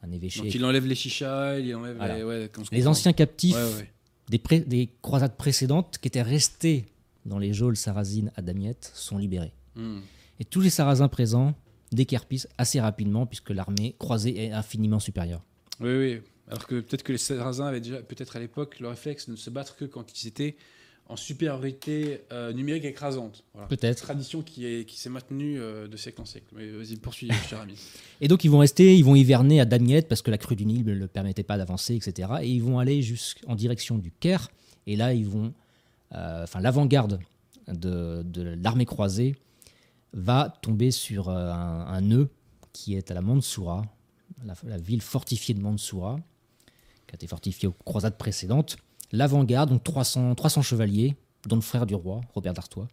Un 0.01 0.11
évêché. 0.11 0.41
Donc 0.41 0.53
il 0.55 0.63
enlève 0.65 0.85
les 0.85 0.95
chichas, 0.95 1.59
il 1.59 1.75
enlève 1.75 1.97
Voilà. 1.97 2.17
les. 2.17 2.23
Ouais, 2.23 2.49
Les 2.71 2.87
anciens 2.87 3.13
captifs 3.13 3.55
Ouais, 3.55 3.73
ouais. 3.75 3.91
Des, 4.29 4.37
pré- 4.39 4.59
des 4.61 4.89
croisades 5.01 5.35
précédentes 5.35 5.97
qui 6.01 6.07
étaient 6.07 6.21
restés 6.21 6.85
dans 7.25 7.37
les 7.37 7.53
geôles 7.53 7.75
sarrasines 7.77 8.31
à 8.35 8.41
Damiette 8.41 8.91
sont 8.95 9.17
libérés. 9.17 9.51
Hmm. 9.75 9.99
Et 10.39 10.45
tous 10.45 10.61
les 10.61 10.69
sarrasins 10.69 11.07
présents 11.07 11.53
décarpissent 11.91 12.47
assez 12.57 12.79
rapidement 12.79 13.25
puisque 13.25 13.49
l'armée 13.49 13.95
croisée 13.99 14.45
est 14.45 14.51
infiniment 14.51 14.99
supérieure. 14.99 15.41
Oui, 15.79 15.97
oui. 15.97 16.21
Alors 16.49 16.65
que 16.65 16.79
peut-être 16.79 17.03
que 17.03 17.11
les 17.11 17.17
Sarrasins 17.17 17.67
avaient 17.67 17.79
déjà, 17.79 18.01
peut-être 18.01 18.35
à 18.35 18.39
l'époque, 18.39 18.79
le 18.79 18.87
réflexe 18.87 19.27
de 19.27 19.33
ne 19.33 19.37
se 19.37 19.49
battre 19.49 19.75
que 19.75 19.85
quand 19.85 20.05
ils 20.19 20.27
étaient 20.27 20.55
en 21.07 21.15
supériorité 21.15 22.21
euh, 22.31 22.53
numérique 22.53 22.85
écrasante. 22.85 23.43
Voilà. 23.53 23.67
Peut-être. 23.67 24.01
Tradition 24.01 24.43
qui 24.43 24.65
est 24.67 24.85
qui 24.85 24.99
s'est 24.99 25.09
maintenue 25.09 25.59
euh, 25.59 25.87
de 25.87 25.97
siècle 25.97 26.21
en 26.21 26.25
siècle. 26.25 26.47
Mais 26.55 26.69
vas-y, 26.69 26.97
poursuis, 26.97 27.31
cher 27.49 27.61
ami. 27.61 27.75
Et 28.21 28.27
donc 28.27 28.43
ils 28.43 28.49
vont 28.49 28.59
rester, 28.59 28.95
ils 28.95 29.03
vont 29.03 29.15
hiverner 29.15 29.59
à 29.59 29.65
Damiette 29.65 30.07
parce 30.07 30.21
que 30.21 30.29
la 30.29 30.37
crue 30.37 30.55
du 30.55 30.65
Nil 30.65 30.85
ne 30.85 30.93
le 30.93 31.07
permettait 31.07 31.43
pas 31.43 31.57
d'avancer, 31.57 31.95
etc. 31.95 32.29
Et 32.41 32.49
ils 32.49 32.61
vont 32.61 32.77
aller 32.77 33.01
jusqu'en 33.01 33.55
direction 33.55 33.97
du 33.97 34.11
Caire. 34.11 34.49
Et 34.85 34.95
là, 34.95 35.13
ils 35.13 35.27
vont, 35.27 35.53
euh, 36.13 36.43
enfin 36.43 36.59
l'avant-garde 36.59 37.19
de, 37.67 38.23
de 38.23 38.41
l'armée 38.41 38.85
croisée 38.85 39.35
va 40.13 40.53
tomber 40.61 40.91
sur 40.91 41.29
euh, 41.29 41.51
un, 41.51 42.01
nœud 42.01 42.29
qui 42.73 42.95
est 42.95 43.11
à 43.11 43.13
la 43.13 43.21
Mansoura, 43.21 43.83
la, 44.43 44.53
la 44.63 44.77
ville 44.77 45.01
fortifiée 45.01 45.53
de 45.53 45.61
Mansoura, 45.61 46.19
qui 47.07 47.13
a 47.13 47.15
été 47.15 47.27
fortifiée 47.27 47.67
aux 47.67 47.75
croisades 47.85 48.17
précédentes. 48.17 48.77
L'avant-garde, 49.11 49.69
donc 49.69 49.83
300, 49.83 50.35
300 50.35 50.61
chevaliers, 50.61 51.15
dont 51.47 51.55
le 51.55 51.61
frère 51.61 51.85
du 51.85 51.95
roi, 51.95 52.21
Robert 52.33 52.53
d'Artois, 52.53 52.87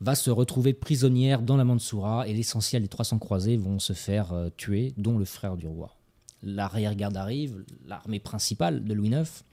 va 0.00 0.14
se 0.14 0.30
retrouver 0.30 0.74
prisonnière 0.74 1.42
dans 1.42 1.56
la 1.56 1.64
Mansoura 1.64 2.28
et 2.28 2.34
l'essentiel 2.34 2.82
des 2.82 2.88
300 2.88 3.18
croisés 3.18 3.56
vont 3.56 3.78
se 3.78 3.92
faire 3.92 4.32
euh, 4.32 4.50
tuer, 4.56 4.92
dont 4.96 5.18
le 5.18 5.24
frère 5.24 5.56
du 5.56 5.66
roi. 5.66 5.96
L'arrière-garde 6.42 7.16
arrive, 7.16 7.64
l'armée 7.86 8.20
principale 8.20 8.84
de 8.84 8.92
Louis 8.92 9.08
IX, 9.08 9.44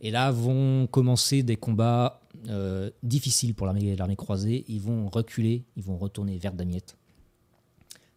et 0.00 0.10
là 0.10 0.30
vont 0.30 0.86
commencer 0.86 1.42
des 1.42 1.56
combats 1.56 2.20
euh, 2.48 2.90
difficiles 3.02 3.54
pour 3.54 3.66
l'armée 3.66 3.96
l'armée 3.96 4.16
croisée. 4.16 4.64
Ils 4.68 4.80
vont 4.80 5.08
reculer, 5.08 5.64
ils 5.76 5.82
vont 5.82 5.96
retourner 5.96 6.38
vers 6.38 6.52
Damiette. 6.52 6.96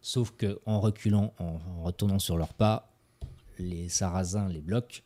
Sauf 0.02 0.32
que 0.36 0.58
en 0.66 0.80
reculant, 0.80 1.34
en, 1.38 1.58
en 1.78 1.82
retournant 1.84 2.18
sur 2.18 2.36
leurs 2.36 2.54
pas, 2.54 2.92
les 3.58 3.88
Sarrasins 3.88 4.48
les 4.48 4.60
bloquent. 4.60 5.00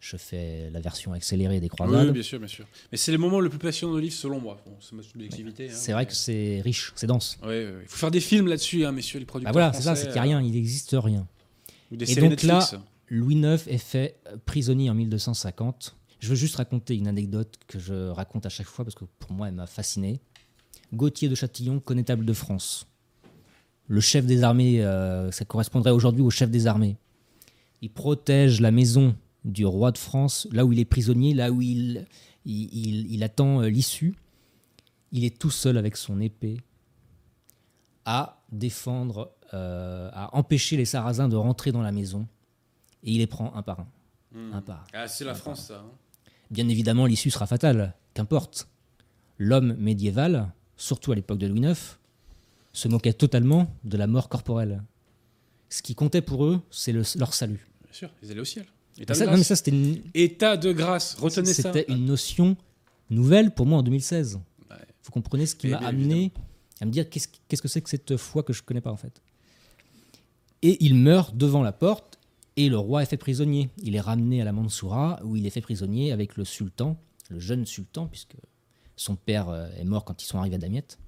Je 0.00 0.18
fais 0.18 0.68
la 0.70 0.80
version 0.80 1.14
accélérée 1.14 1.60
des 1.60 1.70
croisades. 1.70 2.08
Oui, 2.08 2.12
bien 2.12 2.22
sûr, 2.22 2.38
bien 2.38 2.46
sûr. 2.48 2.66
Mais 2.92 2.98
c'est 2.98 3.10
le 3.10 3.16
moment 3.16 3.40
le 3.40 3.48
plus 3.48 3.58
passionnant 3.58 3.94
du 3.94 4.02
livre, 4.02 4.12
selon 4.14 4.38
moi. 4.38 4.60
Bon, 4.66 4.72
c'est 4.78 4.92
ma 4.94 5.02
subjectivité. 5.02 5.70
hein, 5.70 5.72
c'est 5.74 5.92
vrai 5.92 6.02
mais- 6.02 6.06
que 6.08 6.12
c'est 6.14 6.60
riche, 6.60 6.92
c'est 6.94 7.06
dense. 7.06 7.38
Ouais, 7.42 7.48
ouais, 7.48 7.64
ouais. 7.70 7.78
Il 7.84 7.88
faut 7.88 7.96
faire 7.96 8.10
des 8.10 8.20
films 8.20 8.46
là-dessus, 8.48 8.84
hein, 8.84 8.92
messieurs 8.92 9.18
les 9.18 9.24
Bah 9.24 9.30
producteurs. 9.30 9.52
voilà, 9.54 9.72
c'est 9.72 9.80
ça, 9.80 9.96
c'est 9.96 10.04
qu'il 10.04 10.12
n'y 10.12 10.18
a 10.18 10.22
rien, 10.22 10.42
il 10.42 10.52
n'existe 10.52 10.94
rien. 10.98 11.20
euh, 11.20 11.94
Ou 11.94 11.96
des 11.96 12.10
Et 12.10 12.14
séries 12.14 12.28
donc 12.28 12.42
là-. 12.42 12.68
Louis 13.08 13.36
IX 13.36 13.66
est 13.66 13.78
fait 13.78 14.18
euh, 14.28 14.36
prisonnier 14.44 14.90
en 14.90 14.94
1250. 14.94 15.96
Je 16.24 16.30
veux 16.30 16.36
juste 16.36 16.56
raconter 16.56 16.96
une 16.96 17.06
anecdote 17.06 17.58
que 17.66 17.78
je 17.78 18.08
raconte 18.08 18.46
à 18.46 18.48
chaque 18.48 18.66
fois 18.66 18.82
parce 18.82 18.94
que 18.94 19.04
pour 19.18 19.32
moi 19.32 19.48
elle 19.48 19.54
m'a 19.56 19.66
fasciné. 19.66 20.22
Gauthier 20.94 21.28
de 21.28 21.34
Châtillon, 21.34 21.80
connétable 21.80 22.24
de 22.24 22.32
France. 22.32 22.86
Le 23.88 24.00
chef 24.00 24.24
des 24.24 24.42
armées, 24.42 24.82
euh, 24.82 25.30
ça 25.32 25.44
correspondrait 25.44 25.90
aujourd'hui 25.90 26.22
au 26.22 26.30
chef 26.30 26.50
des 26.50 26.66
armées. 26.66 26.96
Il 27.82 27.90
protège 27.90 28.62
la 28.62 28.70
maison 28.70 29.14
du 29.44 29.66
roi 29.66 29.92
de 29.92 29.98
France, 29.98 30.48
là 30.50 30.64
où 30.64 30.72
il 30.72 30.78
est 30.78 30.86
prisonnier, 30.86 31.34
là 31.34 31.52
où 31.52 31.60
il, 31.60 32.06
il, 32.46 32.72
il- 32.72 33.12
il 33.12 33.22
attend 33.22 33.60
euh, 33.60 33.68
l'issue. 33.68 34.14
Il 35.12 35.24
est 35.26 35.38
tout 35.38 35.50
seul 35.50 35.76
avec 35.76 35.94
son 35.98 36.22
épée 36.22 36.56
à 38.06 38.42
défendre, 38.50 39.30
euh, 39.52 40.08
à 40.14 40.34
empêcher 40.34 40.78
les 40.78 40.86
Sarrasins 40.86 41.28
de 41.28 41.36
rentrer 41.36 41.70
dans 41.70 41.82
la 41.82 41.92
maison. 41.92 42.26
Et 43.02 43.12
il 43.12 43.18
les 43.18 43.26
prend 43.26 43.54
un 43.54 43.62
par 43.62 43.80
un. 43.80 43.88
Hmm. 44.32 44.54
un 44.54 44.62
par. 44.62 44.86
Ah, 44.94 45.06
c'est 45.06 45.24
la 45.26 45.32
un 45.32 45.34
France, 45.34 45.66
ça. 45.66 45.80
hein. 45.84 45.90
Bien 46.50 46.68
évidemment, 46.68 47.06
l'issue 47.06 47.30
sera 47.30 47.46
fatale, 47.46 47.94
qu'importe. 48.14 48.68
L'homme 49.38 49.74
médiéval, 49.78 50.52
surtout 50.76 51.12
à 51.12 51.14
l'époque 51.14 51.38
de 51.38 51.46
Louis 51.46 51.60
IX, 51.60 51.98
se 52.72 52.88
moquait 52.88 53.12
totalement 53.12 53.72
de 53.84 53.96
la 53.96 54.06
mort 54.06 54.28
corporelle. 54.28 54.82
Ce 55.68 55.82
qui 55.82 55.94
comptait 55.94 56.22
pour 56.22 56.44
eux, 56.44 56.60
c'est 56.70 56.92
le- 56.92 57.02
leur 57.16 57.34
salut. 57.34 57.66
Bien 57.84 57.92
sûr, 57.92 58.10
ils 58.22 58.30
allaient 58.30 58.40
au 58.40 58.44
ciel. 58.44 58.66
État 58.96 59.12
de 59.14 59.18
ça, 59.18 59.26
non, 59.26 59.32
grâce. 59.32 59.46
ça, 59.64 59.70
une, 59.70 60.02
État 60.14 60.56
de 60.56 60.72
grâce, 60.72 61.14
retenez 61.14 61.52
ça. 61.52 61.72
c'était 61.72 61.92
une 61.92 62.04
notion 62.04 62.56
nouvelle 63.10 63.52
pour 63.52 63.66
moi 63.66 63.78
en 63.78 63.82
2016. 63.82 64.38
Ouais. 64.70 64.76
Vous 65.02 65.10
comprenez 65.10 65.46
ce 65.46 65.56
qui 65.56 65.66
m'a 65.68 65.78
amené 65.78 66.30
à 66.80 66.84
me 66.84 66.92
dire 66.92 67.08
qu'est-ce 67.10 67.26
qu'est-ce 67.48 67.60
que 67.62 67.66
c'est 67.68 67.80
que 67.80 67.90
cette 67.90 68.16
foi 68.16 68.44
que 68.44 68.52
je 68.52 68.62
connais 68.62 68.80
pas 68.80 68.92
en 68.92 68.96
fait. 68.96 69.20
Et 70.62 70.84
il 70.84 70.94
meurt 70.94 71.36
devant 71.36 71.62
la 71.62 71.72
porte 71.72 72.13
et 72.56 72.68
le 72.68 72.78
roi 72.78 73.02
est 73.02 73.06
fait 73.06 73.16
prisonnier. 73.16 73.68
Il 73.82 73.94
est 73.96 74.00
ramené 74.00 74.40
à 74.40 74.44
la 74.44 74.52
Mansoura 74.52 75.20
où 75.24 75.36
il 75.36 75.46
est 75.46 75.50
fait 75.50 75.60
prisonnier 75.60 76.12
avec 76.12 76.36
le 76.36 76.44
sultan, 76.44 76.98
le 77.30 77.38
jeune 77.40 77.66
sultan 77.66 78.06
puisque 78.06 78.36
son 78.96 79.16
père 79.16 79.48
euh, 79.48 79.68
est 79.78 79.84
mort 79.84 80.04
quand 80.04 80.22
ils 80.22 80.26
sont 80.26 80.38
arrivés 80.38 80.54
à 80.56 80.58
Damiette. 80.58 80.98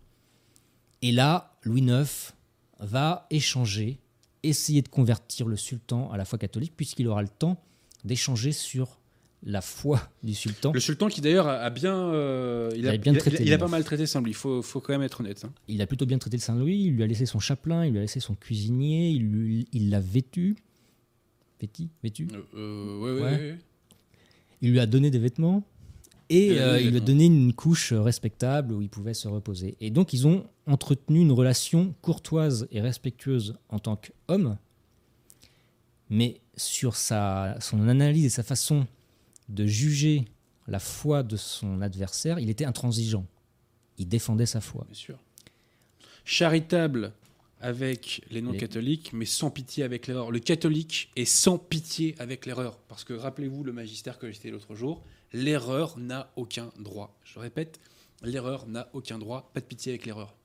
Et 1.03 1.13
là, 1.13 1.57
Louis 1.63 1.83
IX 1.83 2.33
va 2.81 3.27
échanger, 3.31 4.01
essayer 4.43 4.83
de 4.83 4.89
convertir 4.89 5.47
le 5.47 5.57
sultan 5.57 6.11
à 6.11 6.17
la 6.17 6.25
foi 6.25 6.39
catholique, 6.39 6.73
puisqu'il 6.77 7.07
aura 7.07 7.23
le 7.23 7.29
temps 7.29 7.63
d'échanger 8.05 8.53
sur 8.53 8.99
la 9.45 9.61
foi 9.61 10.01
du 10.25 10.35
sultan. 10.35 10.73
Le 10.73 10.81
sultan 10.81 11.09
qui 11.09 11.21
d'ailleurs 11.21 11.47
a, 11.47 11.71
bien, 11.71 11.95
euh, 11.95 12.71
il, 12.75 12.89
a, 12.89 12.95
Il 12.95 12.95
a 12.95 12.99
bien 12.99 13.13
il 13.13 13.17
a- 13.17 13.21
traité 13.21 13.43
il 13.45 13.53
a 13.53 13.59
pas 13.59 13.69
mal 13.69 13.85
traité 13.85 14.07
Saint-Louis. 14.07 14.31
Il 14.31 14.35
faut, 14.35 14.63
faut 14.63 14.81
quand 14.81 14.93
même 14.95 15.03
être 15.03 15.21
honnête. 15.21 15.45
hein. 15.45 15.53
Il 15.69 15.81
a 15.83 15.87
plutôt 15.87 16.07
bien 16.07 16.19
traité 16.19 16.39
le 16.39 16.43
Saint-Louis, 16.43 16.77
il 16.87 16.95
lui 16.95 17.03
a 17.03 17.07
laissé 17.07 17.27
son 17.27 17.39
chapelain, 17.39 17.85
il 17.85 17.93
lui 17.93 17.99
a 17.99 18.03
laissé 18.03 18.19
son 18.19 18.35
cuisinier, 18.35 19.11
il 19.11 19.91
l'a 19.91 20.01
vêtu. 20.01 20.57
Vêti 21.61 21.89
Vêtu 22.03 22.29
Euh, 22.33 22.43
euh, 22.55 22.99
ouais, 23.01 23.13
ouais, 23.13 23.21
Ouais. 23.23 23.37
ouais. 23.37 23.59
Il 24.63 24.71
lui 24.71 24.81
a 24.81 24.87
donné 24.87 25.11
des 25.11 25.19
vêtements 25.19 25.63
et 26.29 26.47
Il 26.49 26.53
lui 26.55 26.59
a 26.59 26.65
donné 26.65 26.73
euh, 26.77 26.81
il 26.81 26.91
lui 26.91 26.97
a 26.97 27.01
donné 27.01 27.25
une 27.27 27.53
couche 27.53 27.93
respectable 27.93 28.73
où 28.75 28.83
il 28.83 28.89
pouvait 28.89 29.15
se 29.15 29.29
reposer. 29.29 29.77
Et 29.81 29.91
donc 29.91 30.13
ils 30.13 30.27
ont 30.27 30.45
entretenu 30.67 31.21
une 31.21 31.33
relation 31.33 31.95
courtoise 32.03 32.67
et 32.73 32.81
respectueuse 32.81 33.57
en 33.69 33.79
tant 33.79 33.97
qu'homme, 33.97 34.57
mais 36.11 36.41
sur 36.57 36.97
sa, 36.97 37.57
son 37.61 37.87
analyse 37.89 38.25
et 38.25 38.29
sa 38.31 38.43
façon 38.43 38.87
de 39.49 39.67
juger 39.67 40.25
la 40.67 40.79
foi 40.81 41.23
de 41.23 41.37
son 41.37 41.81
adversaire, 41.81 42.39
il 42.41 42.51
était 42.51 42.65
intransigeant. 42.65 43.25
Il 43.99 44.09
défendait 44.09 44.47
sa 44.47 44.61
foi. 44.61 44.85
Bien 44.87 44.95
sûr. 44.95 45.19
Charitable 46.25 47.13
avec 47.61 48.23
les 48.31 48.43
non-catholiques, 48.43 49.13
mais 49.13 49.25
sans 49.25 49.51
pitié 49.51 49.83
avec 49.85 50.07
l'erreur. 50.07 50.31
Le 50.31 50.39
catholique 50.39 51.11
est 51.17 51.25
sans 51.25 51.59
pitié 51.59 52.15
avec 52.19 52.47
l'erreur. 52.47 52.79
Parce 52.89 53.05
que 53.05 53.15
rappelez-vous 53.15 53.65
le 53.65 53.73
magistère 53.73 54.19
que 54.19 54.31
j'étais 54.31 54.51
l'autre 54.51 54.75
jour, 54.75 55.03
l'erreur 55.33 55.99
n'a 55.99 56.33
aucun 56.37 56.71
droit. 56.79 57.19
Je 57.25 57.39
répète, 57.39 57.81
l'erreur 58.23 58.67
n'a 58.67 58.89
aucun 58.93 59.19
droit. 59.19 59.51
Pas 59.55 59.61
de 59.61 59.67
pitié 59.67 59.93
avec 59.93 60.07
l'erreur. 60.07 60.37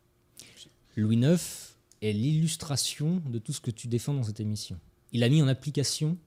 Louis 0.95 1.17
IX 1.17 1.75
est 2.01 2.13
l'illustration 2.13 3.21
de 3.27 3.39
tout 3.39 3.53
ce 3.53 3.61
que 3.61 3.71
tu 3.71 3.87
défends 3.87 4.13
dans 4.13 4.23
cette 4.23 4.39
émission. 4.39 4.79
Il 5.11 5.23
a 5.23 5.29
mis 5.29 5.41
en 5.41 5.47
application 5.47 6.17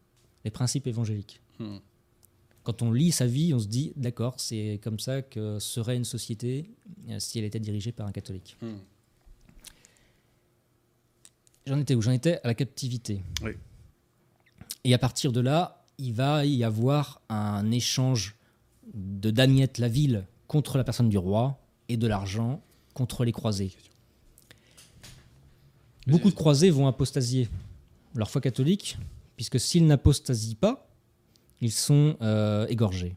les 0.44 0.50
principes 0.50 0.86
évangéliques. 0.86 1.40
Hmm. 1.58 1.78
Quand 2.62 2.82
on 2.82 2.92
lit 2.92 3.12
sa 3.12 3.26
vie, 3.26 3.52
on 3.52 3.58
se 3.58 3.66
dit, 3.66 3.92
d'accord, 3.96 4.34
c'est 4.38 4.80
comme 4.82 4.98
ça 4.98 5.22
que 5.22 5.58
serait 5.58 5.96
une 5.96 6.04
société 6.04 6.70
euh, 7.08 7.18
si 7.18 7.38
elle 7.38 7.44
était 7.44 7.60
dirigée 7.60 7.92
par 7.92 8.06
un 8.06 8.12
catholique. 8.12 8.56
Hmm. 8.62 8.76
J'en 11.66 11.78
étais 11.78 11.94
où? 11.94 12.02
J'en 12.02 12.12
étais 12.12 12.40
à 12.44 12.48
la 12.48 12.54
captivité. 12.54 13.22
Oui. 13.42 13.52
Et 14.84 14.92
à 14.92 14.98
partir 14.98 15.32
de 15.32 15.40
là, 15.40 15.84
il 15.98 16.12
va 16.12 16.44
y 16.44 16.62
avoir 16.62 17.20
un 17.28 17.70
échange 17.70 18.34
de 18.92 19.30
Damiette 19.30 19.78
la 19.78 19.88
ville 19.88 20.26
contre 20.46 20.76
la 20.76 20.84
personne 20.84 21.08
du 21.08 21.18
roi 21.18 21.58
et 21.88 21.96
de 21.96 22.06
l'argent 22.06 22.62
contre 22.92 23.24
les 23.24 23.32
croisés. 23.32 23.72
Beaucoup 26.06 26.28
de 26.28 26.34
croisés 26.34 26.70
vont 26.70 26.86
apostasier 26.86 27.48
leur 28.14 28.30
foi 28.30 28.40
catholique, 28.40 28.98
puisque 29.36 29.58
s'ils 29.58 29.86
n'apostasient 29.86 30.56
pas, 30.56 30.86
ils 31.60 31.72
sont 31.72 32.16
euh, 32.20 32.66
égorgés. 32.68 33.16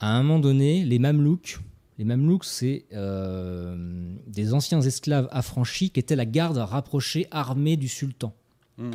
À 0.00 0.16
un 0.16 0.22
moment 0.22 0.38
donné, 0.38 0.84
les 0.84 0.98
Mamelouks, 0.98 1.58
les 1.98 2.04
Mamelouks, 2.04 2.44
c'est 2.44 2.86
euh, 2.92 4.16
des 4.26 4.52
anciens 4.52 4.80
esclaves 4.80 5.28
affranchis 5.30 5.90
qui 5.90 6.00
étaient 6.00 6.16
la 6.16 6.26
garde 6.26 6.56
rapprochée 6.56 7.26
armée 7.30 7.76
du 7.76 7.88
sultan. 7.88 8.34
Hmm. 8.78 8.90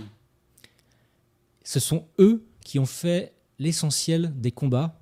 Ce 1.63 1.79
sont 1.79 2.07
eux 2.19 2.45
qui 2.63 2.77
ont 2.79 2.85
fait 2.85 3.33
l'essentiel 3.57 4.33
des 4.39 4.51
combats. 4.51 4.99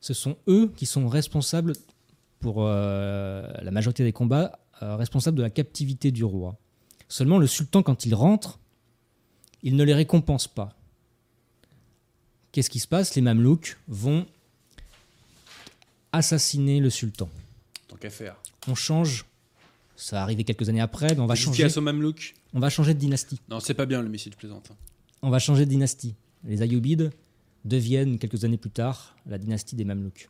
Ce 0.00 0.14
sont 0.14 0.36
eux 0.48 0.72
qui 0.76 0.86
sont 0.86 1.08
responsables 1.08 1.74
pour 2.38 2.56
euh, 2.58 3.52
la 3.62 3.70
majorité 3.70 4.02
des 4.02 4.12
combats, 4.12 4.58
euh, 4.82 4.96
responsables 4.96 5.36
de 5.36 5.42
la 5.42 5.50
captivité 5.50 6.10
du 6.10 6.24
roi. 6.24 6.56
Seulement 7.08 7.38
le 7.38 7.46
sultan, 7.46 7.82
quand 7.82 8.06
il 8.06 8.14
rentre, 8.14 8.60
il 9.62 9.76
ne 9.76 9.84
les 9.84 9.92
récompense 9.92 10.48
pas. 10.48 10.70
Qu'est-ce 12.52 12.70
qui 12.70 12.80
se 12.80 12.88
passe? 12.88 13.14
Les 13.14 13.20
Mamelouks 13.20 13.76
vont 13.88 14.26
assassiner 16.12 16.80
le 16.80 16.90
sultan. 16.90 17.28
Tant 17.88 17.96
qu'à 17.96 18.10
faire. 18.10 18.36
On 18.68 18.74
change, 18.74 19.24
ça 19.96 20.16
va 20.16 20.22
arriver 20.22 20.44
quelques 20.44 20.68
années 20.68 20.80
après, 20.80 21.14
mais 21.14 21.20
on 21.20 21.26
va 21.26 21.34
changer, 21.34 21.68
son 21.68 21.82
mamelouk 21.82 22.34
on 22.52 22.58
va 22.60 22.68
changer 22.68 22.94
de 22.94 22.98
dynastie. 22.98 23.40
Non, 23.48 23.60
c'est 23.60 23.74
pas 23.74 23.86
bien 23.86 24.02
le 24.02 24.08
missile 24.08 24.34
plaisante. 24.34 24.70
hein. 24.72 24.76
On 25.22 25.30
va 25.30 25.38
changer 25.38 25.66
de 25.66 25.70
dynastie. 25.70 26.14
Les 26.44 26.62
Ayyubides 26.62 27.12
deviennent 27.64 28.18
quelques 28.18 28.44
années 28.44 28.56
plus 28.56 28.70
tard 28.70 29.14
la 29.26 29.38
dynastie 29.38 29.76
des 29.76 29.84
Mamelouks. 29.84 30.28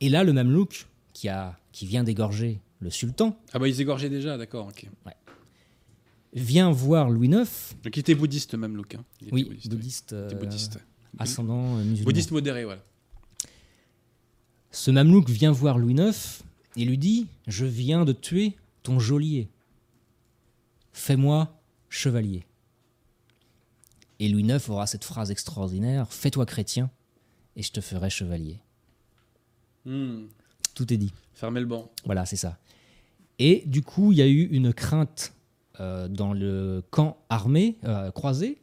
Et 0.00 0.08
là, 0.08 0.24
le 0.24 0.32
Mamelouk, 0.32 0.86
qui, 1.12 1.28
a, 1.28 1.58
qui 1.72 1.86
vient 1.86 2.04
d'égorger 2.04 2.60
le 2.80 2.90
sultan, 2.90 3.38
Ah 3.52 3.58
bah 3.58 3.68
ils 3.68 3.80
égorgeaient 3.80 4.10
déjà, 4.10 4.36
d'accord, 4.36 4.66
ok. 4.68 4.86
vient 6.32 6.70
voir 6.70 7.10
Louis 7.10 7.28
IX, 7.28 7.74
Donc 7.84 7.96
il 7.96 8.00
était 8.00 8.14
bouddhiste, 8.14 8.54
mamelouk. 8.54 8.94
Hein. 8.94 9.04
Il 9.20 9.26
était 9.28 9.34
oui, 9.34 9.44
bouddhiste. 9.44 9.70
bouddhiste, 9.70 10.12
oui. 10.12 10.18
Euh, 10.18 10.38
bouddhiste. 10.38 10.78
ascendant 11.18 11.76
euh, 11.78 11.84
musulman. 11.84 12.04
Bouddhiste 12.04 12.30
modéré, 12.32 12.64
voilà. 12.64 12.82
Ce 14.70 14.90
Mamelouk 14.90 15.28
vient 15.28 15.50
voir 15.50 15.78
Louis 15.78 15.94
IX 15.94 16.44
et 16.76 16.84
lui 16.84 16.98
dit 16.98 17.26
Je 17.46 17.66
viens 17.66 18.04
de 18.04 18.12
tuer 18.12 18.56
ton 18.82 18.98
geôlier. 18.98 19.48
Fais-moi 20.92 21.60
chevalier. 21.88 22.44
Et 24.20 24.28
Louis 24.28 24.44
IX 24.44 24.68
aura 24.68 24.86
cette 24.86 25.04
phrase 25.04 25.30
extraordinaire 25.30 26.12
Fais-toi 26.12 26.46
chrétien 26.46 26.90
et 27.56 27.62
je 27.62 27.72
te 27.72 27.80
ferai 27.80 28.10
chevalier. 28.10 28.58
Hmm. 29.84 30.26
Tout 30.74 30.92
est 30.92 30.96
dit. 30.96 31.12
Fermez 31.34 31.60
le 31.60 31.66
banc. 31.66 31.90
Voilà, 32.04 32.24
c'est 32.26 32.36
ça. 32.36 32.58
Et 33.38 33.64
du 33.66 33.82
coup, 33.82 34.12
il 34.12 34.18
y 34.18 34.22
a 34.22 34.28
eu 34.28 34.44
une 34.44 34.72
crainte 34.72 35.32
euh, 35.80 36.06
dans 36.06 36.32
le 36.32 36.82
camp 36.90 37.16
armé, 37.28 37.76
euh, 37.84 38.10
croisé, 38.10 38.58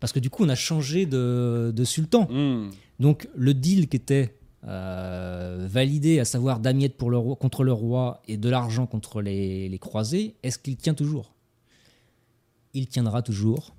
parce 0.00 0.12
que 0.12 0.18
du 0.18 0.30
coup, 0.30 0.44
on 0.44 0.48
a 0.48 0.54
changé 0.54 1.06
de, 1.06 1.72
de 1.74 1.84
sultan. 1.84 2.26
Hmm. 2.30 2.70
Donc, 2.98 3.28
le 3.36 3.54
deal 3.54 3.88
qui 3.88 3.96
était 3.96 4.34
euh, 4.68 5.66
validé, 5.70 6.18
à 6.18 6.24
savoir 6.24 6.58
damiette 6.58 6.96
contre 6.96 7.62
le 7.62 7.72
roi 7.72 8.20
et 8.26 8.36
de 8.36 8.48
l'argent 8.48 8.86
contre 8.86 9.22
les, 9.22 9.78
croisés, 9.80 10.34
est-ce 10.42 10.58
qu'il 10.58 10.76
tient 10.76 10.94
toujours? 10.94 11.32
Il 12.74 12.88
tiendra 12.88 13.22
toujours. 13.22 13.74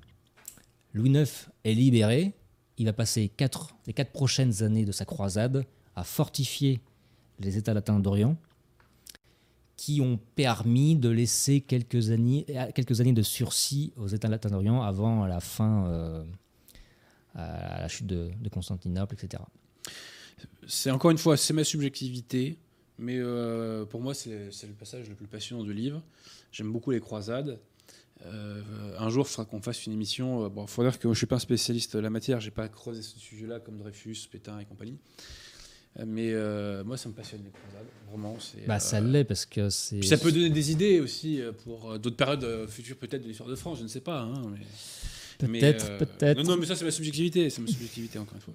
Louis 0.93 1.09
IX 1.09 1.49
est 1.65 1.73
libéré. 1.73 2.33
Il 2.77 2.85
va 2.85 2.93
passer 2.93 3.27
quatre, 3.27 3.75
les 3.85 3.93
quatre 3.93 4.11
prochaines 4.11 4.63
années 4.63 4.85
de 4.85 4.91
sa 4.91 5.03
croisade 5.03 5.65
à 5.95 6.03
fortifier 6.03 6.79
les 7.39 7.57
États 7.57 7.73
latins 7.73 7.99
d'Orient, 7.99 8.37
qui 9.75 9.99
ont 9.99 10.19
permis 10.35 10.95
de 10.95 11.09
laisser 11.09 11.61
quelques 11.61 12.11
années, 12.11 12.45
de 12.47 13.21
sursis 13.23 13.91
aux 13.97 14.07
États 14.07 14.29
latins 14.29 14.49
d'Orient 14.49 14.81
avant 14.81 15.25
la 15.25 15.39
fin, 15.39 15.87
euh, 15.87 16.23
la 17.35 17.87
chute 17.87 18.07
de 18.07 18.31
Constantinople, 18.49 19.15
etc. 19.15 19.43
C'est 20.67 20.91
encore 20.91 21.11
une 21.11 21.17
fois, 21.17 21.37
c'est 21.37 21.53
ma 21.53 21.63
subjectivité, 21.63 22.57
mais 22.99 23.17
euh, 23.17 23.85
pour 23.85 24.01
moi, 24.01 24.13
c'est 24.13 24.29
le 24.49 24.73
passage 24.77 25.07
le 25.09 25.15
plus 25.15 25.27
passionnant 25.27 25.63
du 25.63 25.73
livre. 25.73 26.01
J'aime 26.51 26.71
beaucoup 26.71 26.91
les 26.91 26.99
croisades. 26.99 27.59
Euh, 28.25 28.61
un 28.97 29.09
jour, 29.09 29.25
il 29.27 29.31
faudra 29.31 29.45
qu'on 29.49 29.61
fasse 29.61 29.85
une 29.85 29.93
émission. 29.93 30.43
euh, 30.45 30.49
Bon, 30.49 30.63
il 30.65 30.69
faut 30.69 30.83
dire 30.83 30.97
que 30.97 31.07
je 31.13 31.17
suis 31.17 31.27
pas 31.27 31.35
un 31.35 31.39
spécialiste 31.39 31.95
de 31.95 32.01
la 32.01 32.09
matière, 32.09 32.39
j'ai 32.39 32.51
pas 32.51 32.67
creusé 32.67 33.01
ce 33.01 33.17
sujet-là 33.19 33.59
comme 33.59 33.77
Dreyfus, 33.77 34.27
Pétain 34.31 34.59
et 34.59 34.65
compagnie. 34.65 34.97
Mais 36.05 36.31
euh, 36.33 36.83
moi, 36.83 36.95
ça 36.97 37.09
me 37.09 37.13
passionne 37.13 37.41
les 37.43 37.49
croisades, 37.49 37.87
vraiment. 38.09 38.37
c'est, 38.39 38.67
Bah, 38.67 38.79
ça 38.79 38.99
l'est 39.01 39.23
parce 39.23 39.45
que 39.47 39.69
c'est. 39.69 40.03
Ça 40.03 40.17
peut 40.17 40.31
donner 40.31 40.49
des 40.51 40.71
idées 40.71 40.99
aussi 40.99 41.41
pour 41.63 41.97
d'autres 41.97 42.15
périodes 42.17 42.67
futures, 42.69 42.97
peut-être 42.97 43.23
de 43.23 43.27
l'histoire 43.27 43.49
de 43.49 43.55
France, 43.55 43.79
je 43.79 43.83
ne 43.83 43.87
sais 43.87 44.01
pas. 44.01 44.21
hein, 44.21 44.43
mais, 44.51 44.65
Peut-être, 45.37 45.91
euh, 45.91 45.97
peut-être. 45.99 46.37
Non, 46.37 46.51
non, 46.51 46.57
mais 46.57 46.65
ça, 46.65 46.75
c'est 46.75 46.85
ma 46.85 46.91
subjectivité. 46.91 47.49
C'est 47.49 47.61
ma 47.61 47.67
subjectivité, 47.67 48.17
encore 48.17 48.35
une 48.35 48.41
fois. 48.41 48.53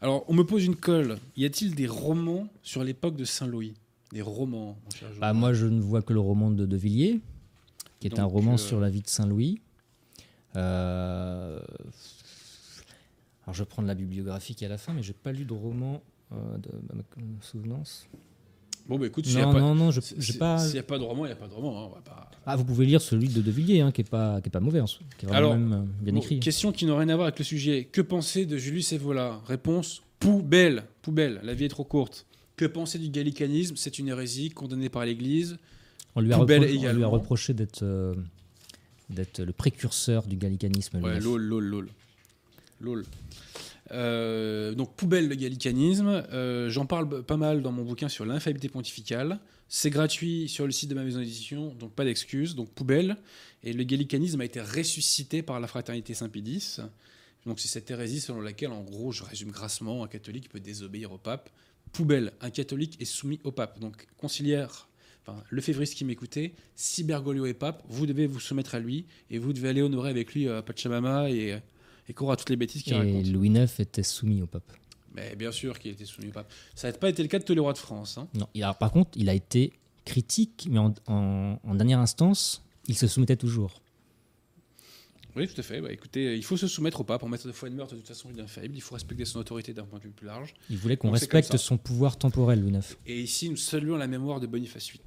Alors, 0.00 0.24
on 0.28 0.34
me 0.34 0.44
pose 0.44 0.64
une 0.64 0.76
colle. 0.76 1.18
Y 1.36 1.46
a-t-il 1.46 1.74
des 1.74 1.86
romans 1.86 2.48
sur 2.62 2.84
l'époque 2.84 3.16
de 3.16 3.24
Saint-Louis? 3.24 3.74
Des 4.12 4.22
romans, 4.22 4.76
mon 4.84 4.90
cher 4.90 5.08
Bah, 5.20 5.32
moi, 5.32 5.52
je 5.52 5.66
ne 5.66 5.80
vois 5.80 6.02
que 6.02 6.12
le 6.12 6.20
roman 6.20 6.50
de 6.50 6.66
De 6.66 6.76
Villiers, 6.76 7.20
qui 8.00 8.08
est 8.08 8.18
un 8.18 8.24
roman 8.24 8.54
euh, 8.54 8.58
sur 8.58 8.80
la 8.80 8.90
vie 8.90 9.00
de 9.02 9.08
Saint-Louis. 9.08 9.60
Euh, 10.56 11.60
Alors, 13.44 13.54
je 13.54 13.62
vais 13.62 13.68
prendre 13.68 13.88
la 13.88 13.94
bibliographie 13.94 14.54
qui 14.54 14.64
est 14.64 14.66
à 14.66 14.70
la 14.70 14.78
fin, 14.78 14.92
mais 14.92 15.02
j'ai 15.02 15.12
pas 15.12 15.32
lu 15.32 15.44
de 15.44 15.52
roman 15.52 16.02
euh, 16.32 16.58
de 16.58 16.70
ma 16.94 17.02
souvenance. 17.40 18.06
Bon, 18.88 18.98
bah 18.98 19.06
écoute, 19.06 19.24
s'il 19.26 19.36
n'y 19.36 19.42
a, 19.42 19.46
Non, 19.46 19.92
pas- 19.92 20.00
si- 20.00 20.14
si- 20.20 20.38
pas. 20.38 20.58
s'il 20.58 20.76
y 20.76 20.78
a 20.78 20.82
pas 20.82 20.98
de 20.98 21.04
roman, 21.04 21.24
il 21.24 21.28
n'y 21.28 21.32
a 21.32 21.36
pas 21.36 21.46
de 21.46 21.52
roman. 21.54 21.80
hein, 21.80 21.88
on 21.90 21.94
va 21.94 22.00
pas- 22.00 22.30
Ah, 22.44 22.56
vous 22.56 22.64
pouvez 22.64 22.86
lire 22.86 23.00
celui 23.00 23.28
de 23.28 23.40
De 23.40 23.50
Villiers, 23.50 23.80
hein, 23.82 23.92
qui 23.92 24.00
est 24.00 24.08
pas, 24.08 24.40
qui 24.40 24.48
est 24.48 24.50
pas 24.50 24.58
mauvais, 24.60 24.80
en 24.80 24.86
soi, 24.86 25.02
qui 25.18 25.26
est 25.26 25.30
Alors, 25.30 25.54
même, 25.54 25.72
euh, 25.72 26.02
bien 26.02 26.12
Bon, 26.14 26.20
écrit. 26.20 26.40
question 26.40 26.72
qui 26.72 26.86
n'a 26.86 26.98
rien 26.98 27.08
à 27.10 27.14
voir 27.14 27.26
avec 27.28 27.38
le 27.38 27.44
sujet. 27.44 27.84
Que 27.90 28.00
penser 28.00 28.46
de 28.46 28.56
Julius 28.56 28.92
Evola? 28.92 29.40
Réponse 29.46 30.02
poubelle. 30.18 30.84
Poubelle. 31.02 31.40
La 31.44 31.54
vie 31.54 31.64
est 31.66 31.68
trop 31.68 31.84
courte. 31.84 32.26
Que 32.56 32.64
penser 32.64 32.98
du 32.98 33.08
gallicanisme? 33.08 33.76
C'est 33.76 33.98
une 33.98 34.08
hérésie 34.08 34.50
condamnée 34.50 34.88
par 34.88 35.04
l'Église. 35.04 35.56
On 36.16 36.20
lui 36.20 36.32
a, 36.32 36.38
on 36.40 36.44
lui 36.44 37.04
reproché 37.04 37.54
d'être 37.54 37.82
euh, 37.84 38.14
d'être 39.08 39.40
le 39.42 39.52
précurseur 39.52 40.24
du 40.26 40.36
gallicanisme. 40.36 40.98
Ouais, 41.02 41.20
lol, 41.20 41.40
lol, 41.42 41.64
lol. 41.64 41.88
Lol. 42.80 43.04
Euh, 43.92 44.74
donc 44.74 44.94
poubelle 44.94 45.28
le 45.28 45.34
gallicanisme, 45.34 46.08
euh, 46.32 46.70
j'en 46.70 46.86
parle 46.86 47.24
pas 47.24 47.36
mal 47.36 47.62
dans 47.62 47.72
mon 47.72 47.84
bouquin 47.84 48.08
sur 48.08 48.24
l'infaillibilité 48.24 48.68
pontificale. 48.68 49.40
C'est 49.68 49.90
gratuit 49.90 50.48
sur 50.48 50.66
le 50.66 50.72
site 50.72 50.90
de 50.90 50.94
ma 50.94 51.04
maison 51.04 51.20
d'édition, 51.20 51.74
donc 51.74 51.92
pas 51.92 52.04
d'excuses. 52.04 52.54
Donc 52.54 52.70
poubelle. 52.70 53.16
Et 53.62 53.72
le 53.72 53.84
gallicanisme 53.84 54.40
a 54.40 54.44
été 54.44 54.60
ressuscité 54.60 55.42
par 55.42 55.60
la 55.60 55.66
fraternité 55.66 56.14
Saint-Pédis. 56.14 56.78
Donc 57.46 57.60
c'est 57.60 57.68
cette 57.68 57.90
hérésie 57.90 58.20
selon 58.20 58.40
laquelle, 58.40 58.72
en 58.72 58.82
gros, 58.82 59.12
je 59.12 59.24
résume 59.24 59.50
grassement, 59.50 60.04
un 60.04 60.08
catholique 60.08 60.48
peut 60.48 60.60
désobéir 60.60 61.12
au 61.12 61.18
pape. 61.18 61.50
Poubelle, 61.92 62.32
un 62.40 62.50
catholique 62.50 63.00
est 63.00 63.04
soumis 63.04 63.40
au 63.44 63.52
pape. 63.52 63.80
Donc 63.80 64.06
conciliaire, 64.16 64.88
le 65.48 65.60
févriste 65.60 65.94
qui 65.94 66.04
m'écoutait, 66.04 66.52
si 66.74 67.04
Bergoglio 67.04 67.46
est 67.46 67.54
pape, 67.54 67.82
vous 67.88 68.06
devez 68.06 68.26
vous 68.26 68.40
soumettre 68.40 68.74
à 68.74 68.80
lui 68.80 69.06
et 69.30 69.38
vous 69.38 69.52
devez 69.52 69.68
aller 69.68 69.82
honorer 69.82 70.10
avec 70.10 70.34
lui 70.34 70.48
euh, 70.48 70.62
Pachamama 70.62 71.30
et, 71.30 71.56
et 72.10 72.12
croire 72.12 72.32
à 72.32 72.36
toutes 72.36 72.50
les 72.50 72.56
bêtises 72.56 72.82
qu'il 72.82 72.92
Et 72.92 72.96
raconte. 72.96 73.26
Louis 73.28 73.48
IX 73.50 73.80
était 73.80 74.02
soumis 74.02 74.42
au 74.42 74.46
pape. 74.46 74.72
Mais 75.14 75.34
bien 75.36 75.52
sûr 75.52 75.78
qu'il 75.78 75.92
était 75.92 76.04
soumis 76.04 76.28
au 76.28 76.32
pape. 76.32 76.52
Ça 76.74 76.90
n'a 76.90 76.98
pas 76.98 77.08
été 77.08 77.22
le 77.22 77.28
cas 77.28 77.38
de 77.38 77.44
tous 77.44 77.54
les 77.54 77.60
rois 77.60 77.72
de 77.72 77.78
France. 77.78 78.18
hein. 78.18 78.28
Non, 78.34 78.46
par 78.74 78.90
contre, 78.90 79.10
il 79.16 79.28
a 79.28 79.34
été 79.34 79.72
critique, 80.04 80.66
mais 80.70 80.78
en, 80.80 80.92
en- 81.06 81.58
en 81.62 81.74
dernière 81.76 82.00
instance, 82.00 82.62
il 82.88 82.96
se 82.96 83.06
soumettait 83.06 83.36
toujours. 83.36 83.80
Oui, 85.36 85.46
tout 85.46 85.60
à 85.60 85.62
fait. 85.62 85.80
Bah, 85.80 85.92
écoutez, 85.92 86.36
il 86.36 86.42
faut 86.44 86.56
se 86.56 86.66
soumettre 86.66 87.00
au 87.00 87.04
pape. 87.04 87.22
En 87.22 87.28
matière 87.28 87.46
de 87.46 87.56
foi 87.56 87.68
et 87.68 87.70
de 87.70 87.76
meurtre, 87.76 87.94
de 87.94 87.98
toute 88.00 88.08
façon, 88.08 88.28
il 88.32 88.38
est 88.40 88.42
infaillible. 88.42 88.74
Il 88.76 88.80
faut 88.80 88.94
respecter 88.96 89.24
son 89.24 89.38
autorité 89.38 89.72
d'un 89.72 89.84
point 89.84 90.00
de 90.00 90.04
vue 90.04 90.10
plus 90.10 90.26
large. 90.26 90.54
Il 90.68 90.76
voulait 90.76 90.96
qu'on 90.96 91.12
respecte 91.12 91.56
son 91.56 91.76
pouvoir 91.78 92.18
temporel, 92.18 92.60
Louis 92.60 92.72
IX. 92.72 92.96
Et 93.06 93.20
ici, 93.20 93.48
nous 93.48 93.56
saluons 93.56 93.96
la 93.96 94.08
mémoire 94.08 94.40
de 94.40 94.48
Boniface 94.48 94.88
VIII. 94.90 95.00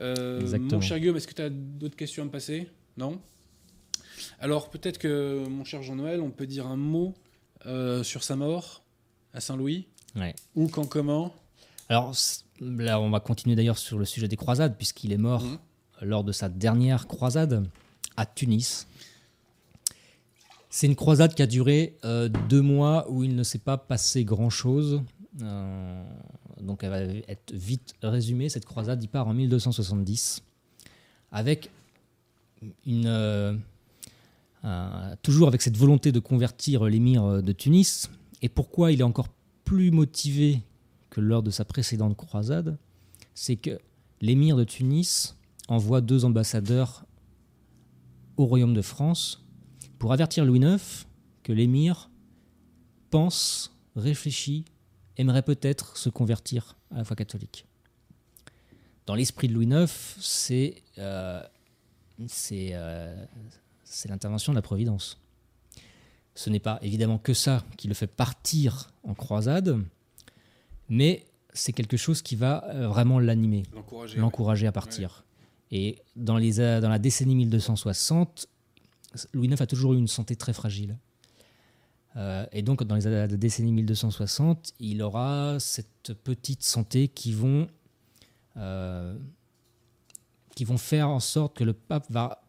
Euh, 0.00 0.40
Exactement. 0.40 0.72
mon 0.74 0.80
cher 0.80 0.98
Guillaume, 0.98 1.16
est-ce 1.16 1.28
que 1.28 1.34
tu 1.34 1.42
as 1.42 1.50
d'autres 1.50 1.96
questions 1.96 2.22
à 2.22 2.26
me 2.26 2.30
passer? 2.30 2.68
Non? 2.96 3.20
Alors, 4.40 4.70
peut-être 4.70 4.98
que, 4.98 5.46
mon 5.48 5.64
cher 5.64 5.82
Jean-Noël, 5.82 6.20
on 6.20 6.30
peut 6.30 6.46
dire 6.46 6.66
un 6.66 6.76
mot 6.76 7.14
euh, 7.66 8.02
sur 8.02 8.22
sa 8.22 8.36
mort 8.36 8.82
à 9.34 9.40
Saint-Louis 9.40 9.86
Ouais. 10.16 10.34
Ou 10.54 10.68
quand, 10.68 10.86
comment? 10.86 11.34
Alors 11.88 12.14
là, 12.60 13.00
on 13.00 13.10
va 13.10 13.20
continuer 13.20 13.56
d'ailleurs 13.56 13.78
sur 13.78 13.98
le 13.98 14.04
sujet 14.04 14.26
des 14.28 14.36
croisades, 14.36 14.76
puisqu'il 14.76 15.12
est 15.12 15.16
mort 15.18 15.42
Mhm. 15.44 15.58
lors 16.02 16.24
de 16.24 16.32
sa 16.32 16.48
dernière 16.48 17.06
croisade 17.06 17.66
à 18.16 18.26
Tunis. 18.26 18.86
C'est 20.70 20.86
une 20.86 20.96
croisade 20.96 21.34
qui 21.34 21.42
a 21.42 21.46
duré 21.46 21.96
euh, 22.04 22.28
deux 22.48 22.60
mois 22.62 23.06
où 23.10 23.24
il 23.24 23.34
ne 23.34 23.42
s'est 23.42 23.58
pas 23.58 23.76
passé 23.78 24.24
grand-chose. 24.24 25.02
Euh, 25.42 26.04
donc 26.60 26.82
elle 26.84 26.90
va 26.90 27.00
être 27.00 27.52
vite 27.54 27.94
résumée. 28.02 28.48
Cette 28.48 28.64
croisade, 28.66 29.02
il 29.02 29.08
part 29.08 29.28
en 29.28 29.34
1270 29.34 30.42
avec 31.32 31.70
une, 32.86 33.06
un- 33.06 33.58
toujours 35.22 35.48
avec 35.48 35.62
cette 35.62 35.76
volonté 35.76 36.12
de 36.12 36.20
convertir 36.20 36.84
l'émir 36.84 37.42
de 37.42 37.52
Tunis. 37.52 38.10
Et 38.42 38.48
pourquoi 38.48 38.92
il 38.92 39.00
est 39.00 39.04
encore 39.04 39.28
plus 39.64 39.90
motivé 39.90 40.62
que 41.10 41.20
lors 41.20 41.42
de 41.42 41.50
sa 41.50 41.64
précédente 41.64 42.16
croisade, 42.16 42.78
c'est 43.34 43.56
que 43.56 43.78
l'émir 44.20 44.56
de 44.56 44.64
Tunis 44.64 45.36
envoie 45.68 46.00
deux 46.00 46.24
ambassadeurs 46.24 47.04
au 48.36 48.46
royaume 48.46 48.74
de 48.74 48.82
France 48.82 49.44
pour 49.98 50.12
avertir 50.12 50.44
Louis 50.44 50.60
IX 50.60 51.06
que 51.42 51.52
l'émir 51.52 52.10
pense, 53.10 53.76
réfléchit, 53.96 54.64
aimerait 55.16 55.42
peut-être 55.42 55.96
se 55.96 56.08
convertir 56.08 56.76
à 56.90 56.98
la 56.98 57.04
foi 57.04 57.16
catholique. 57.16 57.66
Dans 59.06 59.14
l'esprit 59.14 59.48
de 59.48 59.54
Louis 59.54 59.66
IX, 59.66 59.90
c'est 60.20 60.82
euh, 60.98 61.42
c'est 62.26 62.70
euh, 62.72 63.24
c'est 63.90 64.08
l'intervention 64.08 64.52
de 64.52 64.58
la 64.58 64.62
Providence. 64.62 65.18
Ce 66.34 66.50
n'est 66.50 66.60
pas 66.60 66.78
évidemment 66.82 67.18
que 67.18 67.34
ça 67.34 67.64
qui 67.76 67.88
le 67.88 67.94
fait 67.94 68.06
partir 68.06 68.90
en 69.02 69.14
croisade, 69.14 69.80
mais 70.88 71.26
c'est 71.52 71.72
quelque 71.72 71.96
chose 71.96 72.22
qui 72.22 72.36
va 72.36 72.64
euh, 72.68 72.86
vraiment 72.88 73.18
l'animer 73.18 73.64
L'encourager. 73.74 74.18
l'encourager 74.18 74.66
à 74.66 74.72
partir. 74.72 75.24
Et 75.70 75.98
dans, 76.16 76.36
les, 76.36 76.60
a- 76.60 76.80
dans 76.80 76.88
la 76.88 76.98
décennie 76.98 77.34
1260, 77.34 78.46
Louis 79.32 79.48
IX 79.48 79.60
a 79.60 79.66
toujours 79.66 79.94
eu 79.94 79.98
une 79.98 80.06
santé 80.06 80.36
très 80.36 80.52
fragile. 80.52 80.96
Euh, 82.16 82.46
et 82.52 82.62
donc, 82.62 82.84
dans 82.84 82.94
les 82.94 83.02
la 83.02 83.26
décennie 83.26 83.72
1260, 83.72 84.72
il 84.80 85.02
aura 85.02 85.56
cette 85.58 86.14
petite 86.14 86.62
santé 86.62 87.08
qui 87.08 87.32
vont, 87.32 87.68
euh, 88.56 89.18
qui 90.54 90.64
vont 90.64 90.78
faire 90.78 91.08
en 91.08 91.20
sorte 91.20 91.56
que 91.56 91.64
le 91.64 91.72
pape 91.72 92.06
va 92.10 92.42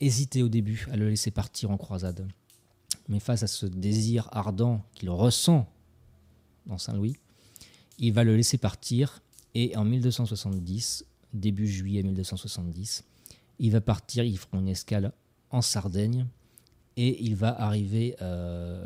hésiter 0.00 0.42
au 0.42 0.48
début 0.48 0.86
à 0.90 0.96
le 0.96 1.08
laisser 1.08 1.30
partir 1.30 1.70
en 1.70 1.76
croisade. 1.76 2.26
Mais 3.08 3.20
face 3.20 3.42
à 3.42 3.46
ce 3.46 3.66
désir 3.66 4.28
ardent 4.32 4.82
qu'il 4.94 5.10
ressent 5.10 5.68
dans 6.66 6.78
Saint-Louis, 6.78 7.16
il 7.98 8.12
va 8.12 8.24
le 8.24 8.36
laisser 8.36 8.58
partir 8.58 9.22
et 9.54 9.76
en 9.76 9.84
1270, 9.84 11.06
début 11.32 11.66
juillet 11.66 12.02
1270, 12.02 13.04
il 13.58 13.70
va 13.70 13.80
partir, 13.80 14.24
ils 14.24 14.38
feront 14.38 14.60
une 14.60 14.68
escale 14.68 15.12
en 15.50 15.62
Sardaigne 15.62 16.26
et 16.96 17.22
il 17.22 17.36
va 17.36 17.58
arriver 17.60 18.16
euh, 18.20 18.84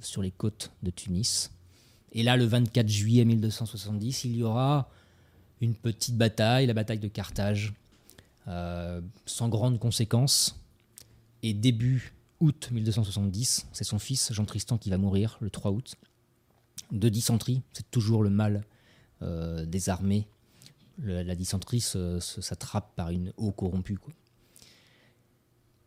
sur 0.00 0.22
les 0.22 0.30
côtes 0.30 0.72
de 0.82 0.90
Tunis. 0.90 1.50
Et 2.12 2.22
là, 2.22 2.36
le 2.36 2.44
24 2.44 2.88
juillet 2.88 3.24
1270, 3.24 4.24
il 4.24 4.36
y 4.36 4.42
aura 4.42 4.88
une 5.60 5.74
petite 5.74 6.16
bataille, 6.16 6.66
la 6.66 6.74
bataille 6.74 6.98
de 6.98 7.08
Carthage, 7.08 7.72
euh, 8.48 9.00
sans 9.26 9.48
grandes 9.48 9.78
conséquences. 9.78 10.61
Et 11.42 11.54
début 11.54 12.14
août 12.40 12.68
1270, 12.70 13.66
c'est 13.72 13.84
son 13.84 13.98
fils 13.98 14.32
Jean 14.32 14.44
Tristan 14.44 14.78
qui 14.78 14.90
va 14.90 14.98
mourir 14.98 15.38
le 15.40 15.50
3 15.50 15.70
août 15.72 15.94
de 16.90 17.08
dysenterie. 17.08 17.62
C'est 17.72 17.90
toujours 17.90 18.22
le 18.22 18.30
mal 18.30 18.64
euh, 19.22 19.64
des 19.66 19.88
armées. 19.88 20.26
La 20.98 21.34
dysenterie 21.34 21.80
se- 21.80 22.20
se- 22.20 22.40
s'attrape 22.40 22.94
par 22.96 23.10
une 23.10 23.32
eau 23.36 23.50
corrompue. 23.50 23.98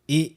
Et 0.08 0.36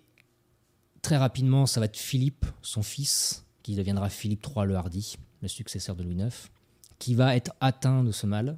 très 1.02 1.18
rapidement, 1.18 1.66
ça 1.66 1.80
va 1.80 1.86
être 1.88 1.98
Philippe, 1.98 2.46
son 2.62 2.84
fils, 2.84 3.46
qui 3.64 3.76
deviendra 3.76 4.10
Philippe 4.10 4.46
III 4.46 4.66
le 4.68 4.76
Hardi, 4.76 5.18
le 5.42 5.48
successeur 5.48 5.96
de 5.96 6.04
Louis 6.04 6.16
IX, 6.16 6.50
qui 6.98 7.16
va 7.16 7.36
être 7.36 7.54
atteint 7.62 8.04
de 8.04 8.12
ce 8.12 8.26
mal. 8.26 8.58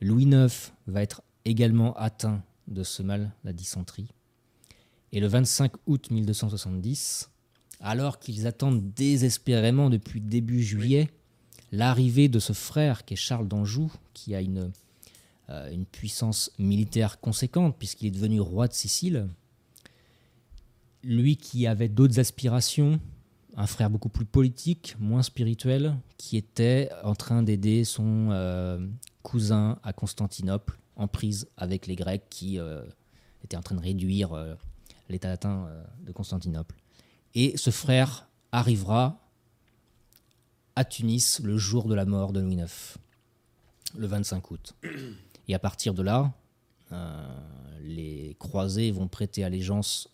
Louis 0.00 0.24
IX 0.24 0.72
va 0.86 1.02
être 1.02 1.22
également 1.44 1.94
atteint 1.96 2.42
de 2.68 2.82
ce 2.82 3.02
mal, 3.02 3.32
la 3.44 3.52
dysenterie. 3.52 4.08
Et 5.12 5.20
le 5.20 5.26
25 5.26 5.72
août 5.86 6.10
1270, 6.10 7.30
alors 7.80 8.18
qu'ils 8.18 8.46
attendent 8.46 8.92
désespérément 8.94 9.90
depuis 9.90 10.20
début 10.20 10.62
juillet 10.62 11.10
l'arrivée 11.72 12.28
de 12.28 12.38
ce 12.38 12.52
frère 12.52 13.04
qui 13.04 13.14
est 13.14 13.16
Charles 13.16 13.48
d'Anjou, 13.48 13.92
qui 14.12 14.34
a 14.34 14.40
une, 14.40 14.70
euh, 15.48 15.72
une 15.72 15.86
puissance 15.86 16.52
militaire 16.58 17.20
conséquente 17.20 17.76
puisqu'il 17.78 18.08
est 18.08 18.12
devenu 18.12 18.40
roi 18.40 18.68
de 18.68 18.72
Sicile. 18.72 19.28
Lui 21.02 21.36
qui 21.36 21.66
avait 21.66 21.88
d'autres 21.88 22.20
aspirations, 22.20 23.00
un 23.56 23.66
frère 23.66 23.90
beaucoup 23.90 24.10
plus 24.10 24.26
politique, 24.26 24.96
moins 25.00 25.22
spirituel, 25.22 25.96
qui 26.18 26.36
était 26.36 26.90
en 27.02 27.14
train 27.14 27.42
d'aider 27.42 27.84
son 27.84 28.28
euh, 28.30 28.86
cousin 29.22 29.78
à 29.82 29.92
Constantinople, 29.92 30.78
en 30.96 31.08
prise 31.08 31.48
avec 31.56 31.86
les 31.86 31.96
Grecs 31.96 32.28
qui 32.28 32.58
euh, 32.58 32.82
étaient 33.42 33.56
en 33.56 33.62
train 33.62 33.76
de 33.76 33.80
réduire 33.80 34.34
l'état 35.10 35.28
latin 35.28 35.66
euh, 35.66 35.84
de 36.00 36.12
Constantinople. 36.12 36.76
Et 37.34 37.56
ce 37.56 37.70
frère 37.70 38.28
arrivera 38.52 39.20
à 40.76 40.84
Tunis 40.84 41.40
le 41.42 41.58
jour 41.58 41.88
de 41.88 41.94
la 41.94 42.04
mort 42.04 42.32
de 42.32 42.40
Louis 42.40 42.56
IX, 42.56 42.98
le 43.96 44.06
25 44.06 44.50
août. 44.50 44.74
Et 45.48 45.54
à 45.54 45.58
partir 45.58 45.94
de 45.94 46.02
là, 46.02 46.32
euh, 46.92 47.26
les 47.82 48.36
croisés 48.38 48.90
vont 48.90 49.08
prêter 49.08 49.44
allégeance 49.44 50.08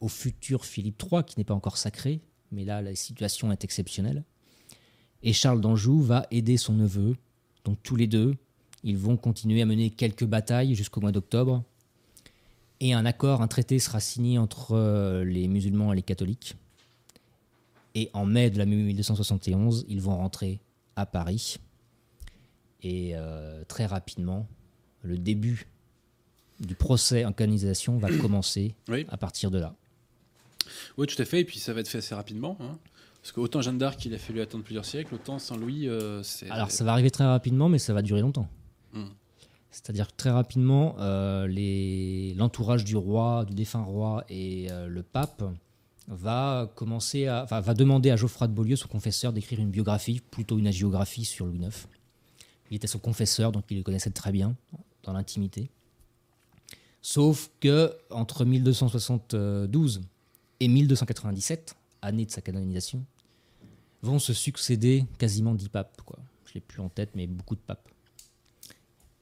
au 0.00 0.08
futur 0.08 0.64
Philippe 0.64 1.02
III, 1.02 1.24
qui 1.24 1.38
n'est 1.38 1.44
pas 1.44 1.54
encore 1.54 1.76
sacré, 1.76 2.20
mais 2.50 2.64
là, 2.64 2.82
la 2.82 2.94
situation 2.94 3.52
est 3.52 3.64
exceptionnelle. 3.64 4.24
Et 5.22 5.32
Charles 5.32 5.60
d'Anjou 5.60 6.00
va 6.00 6.26
aider 6.30 6.56
son 6.56 6.74
neveu. 6.74 7.16
Donc 7.64 7.78
tous 7.82 7.96
les 7.96 8.08
deux, 8.08 8.34
ils 8.82 8.98
vont 8.98 9.16
continuer 9.16 9.62
à 9.62 9.66
mener 9.66 9.90
quelques 9.90 10.24
batailles 10.24 10.74
jusqu'au 10.74 11.00
mois 11.00 11.12
d'octobre. 11.12 11.62
Et 12.84 12.92
un 12.94 13.06
accord, 13.06 13.42
un 13.42 13.46
traité 13.46 13.78
sera 13.78 14.00
signé 14.00 14.38
entre 14.38 14.72
euh, 14.72 15.24
les 15.24 15.46
musulmans 15.46 15.92
et 15.92 15.96
les 15.96 16.02
catholiques. 16.02 16.56
Et 17.94 18.10
en 18.12 18.24
mai 18.24 18.50
de 18.50 18.58
l'année 18.58 18.74
1271, 18.74 19.84
ils 19.88 20.00
vont 20.00 20.16
rentrer 20.16 20.58
à 20.96 21.06
Paris. 21.06 21.58
Et 22.82 23.12
euh, 23.14 23.62
très 23.68 23.86
rapidement, 23.86 24.48
le 25.02 25.16
début 25.16 25.68
du 26.58 26.74
procès 26.74 27.24
en 27.24 27.32
canonisation 27.32 27.98
va 27.98 28.08
commencer 28.18 28.74
Oui. 28.88 29.06
à 29.10 29.16
partir 29.16 29.52
de 29.52 29.58
là. 29.60 29.74
Oui, 30.98 31.06
tout 31.06 31.20
à 31.22 31.24
fait. 31.24 31.40
Et 31.40 31.44
puis 31.44 31.58
ça 31.60 31.72
va 31.72 31.80
être 31.80 31.88
fait 31.88 31.98
assez 31.98 32.16
rapidement. 32.16 32.56
hein. 32.60 32.78
Parce 33.20 33.30
qu'autant 33.30 33.62
Jeanne 33.62 33.78
d'Arc, 33.78 34.04
il 34.04 34.12
a 34.14 34.18
fallu 34.18 34.40
attendre 34.40 34.64
plusieurs 34.64 34.84
siècles, 34.84 35.14
autant 35.14 35.38
Saint-Louis, 35.38 35.86
euh, 35.88 36.24
c'est. 36.24 36.50
Alors 36.50 36.72
ça 36.72 36.82
va 36.82 36.90
arriver 36.90 37.12
très 37.12 37.24
rapidement, 37.24 37.68
mais 37.68 37.78
ça 37.78 37.92
va 37.94 38.02
durer 38.02 38.20
longtemps. 38.20 38.48
Hmm. 38.92 39.04
C'est-à-dire 39.72 40.14
très 40.14 40.30
rapidement, 40.30 40.96
euh, 40.98 42.34
l'entourage 42.36 42.84
du 42.84 42.94
roi, 42.94 43.46
du 43.46 43.54
défunt 43.54 43.82
roi 43.82 44.24
et 44.28 44.70
euh, 44.70 44.86
le 44.86 45.02
pape 45.02 45.42
va 46.08 46.68
demander 47.76 48.10
à 48.10 48.16
Geoffroy 48.16 48.48
de 48.48 48.52
Beaulieu, 48.52 48.76
son 48.76 48.88
confesseur, 48.88 49.32
d'écrire 49.32 49.60
une 49.60 49.70
biographie, 49.70 50.20
plutôt 50.30 50.58
une 50.58 50.66
agiographie 50.66 51.24
sur 51.24 51.46
Louis 51.46 51.58
IX. 51.58 51.88
Il 52.70 52.76
était 52.76 52.86
son 52.86 52.98
confesseur, 52.98 53.50
donc 53.50 53.64
il 53.70 53.78
le 53.78 53.82
connaissait 53.82 54.10
très 54.10 54.30
bien 54.30 54.54
dans 55.02 55.14
l'intimité. 55.14 55.70
Sauf 57.00 57.50
que 57.58 57.96
entre 58.10 58.44
1272 58.44 60.02
et 60.60 60.68
1297, 60.68 61.76
année 62.02 62.26
de 62.26 62.30
sa 62.30 62.42
canonisation, 62.42 63.04
vont 64.02 64.18
se 64.18 64.32
succéder 64.32 65.06
quasiment 65.18 65.54
dix 65.54 65.68
papes. 65.68 66.02
Quoi. 66.04 66.18
Je 66.46 66.54
l'ai 66.54 66.60
plus 66.60 66.80
en 66.80 66.88
tête, 66.88 67.10
mais 67.14 67.26
beaucoup 67.26 67.54
de 67.54 67.60
papes. 67.60 67.88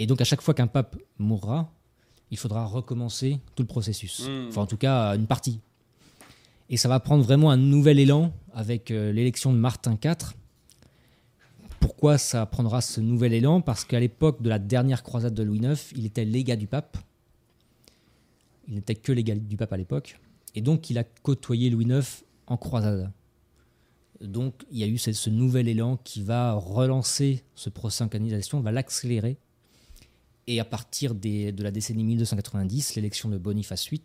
Et 0.01 0.07
donc 0.07 0.21
à 0.23 0.25
chaque 0.25 0.41
fois 0.41 0.55
qu'un 0.55 0.67
pape 0.67 0.97
mourra, 1.19 1.71
il 2.31 2.39
faudra 2.39 2.65
recommencer 2.65 3.39
tout 3.55 3.63
le 3.63 3.69
processus. 3.69 4.27
Mm. 4.27 4.49
Enfin 4.49 4.63
en 4.63 4.67
tout 4.67 4.79
cas 4.79 5.15
une 5.15 5.27
partie. 5.27 5.61
Et 6.71 6.79
ça 6.79 6.89
va 6.89 6.99
prendre 7.01 7.23
vraiment 7.23 7.51
un 7.51 7.59
nouvel 7.59 7.99
élan 7.99 8.33
avec 8.55 8.91
euh, 8.91 9.13
l'élection 9.13 9.53
de 9.53 9.59
Martin 9.59 9.99
IV. 10.03 10.33
Pourquoi 11.81 12.17
ça 12.17 12.47
prendra 12.47 12.81
ce 12.81 13.01
nouvel 13.01 13.35
élan? 13.35 13.61
Parce 13.61 13.85
qu'à 13.85 14.01
l'époque 14.01 14.41
de 14.41 14.49
la 14.49 14.59
dernière 14.59 15.03
croisade 15.03 15.35
de 15.35 15.43
Louis 15.43 15.59
IX, 15.59 15.93
il 15.95 16.07
était 16.07 16.25
légat 16.25 16.57
du 16.57 16.67
pape. 16.67 16.97
Il 18.69 18.75
n'était 18.77 18.95
que 18.95 19.13
légat 19.13 19.35
du 19.35 19.57
pape 19.59 19.73
à 19.73 19.77
l'époque. 19.77 20.19
Et 20.55 20.63
donc 20.63 20.89
il 20.89 20.97
a 20.97 21.05
côtoyé 21.05 21.69
Louis 21.69 21.85
IX 21.85 22.25
en 22.47 22.57
croisade. 22.57 23.13
Donc 24.23 24.65
il 24.71 24.79
y 24.79 24.85
a 24.85 24.87
eu 24.87 24.97
ce, 24.97 25.13
ce 25.13 25.29
nouvel 25.29 25.69
élan 25.69 25.99
qui 26.05 26.23
va 26.23 26.55
relancer 26.55 27.45
ce 27.55 27.69
procès 27.69 28.03
en 28.03 28.09
canonisation, 28.09 28.61
va 28.61 28.73
l'accélérer. 28.73 29.37
Et 30.47 30.59
à 30.61 30.65
partir 30.65 31.15
des- 31.15 31.53
de 31.53 31.63
la 31.63 31.71
décennie 31.71 32.05
1290, 32.05 32.95
l'élection 32.97 33.29
de 33.29 33.39
Boniface 33.39 33.89
VIII, 33.89 34.01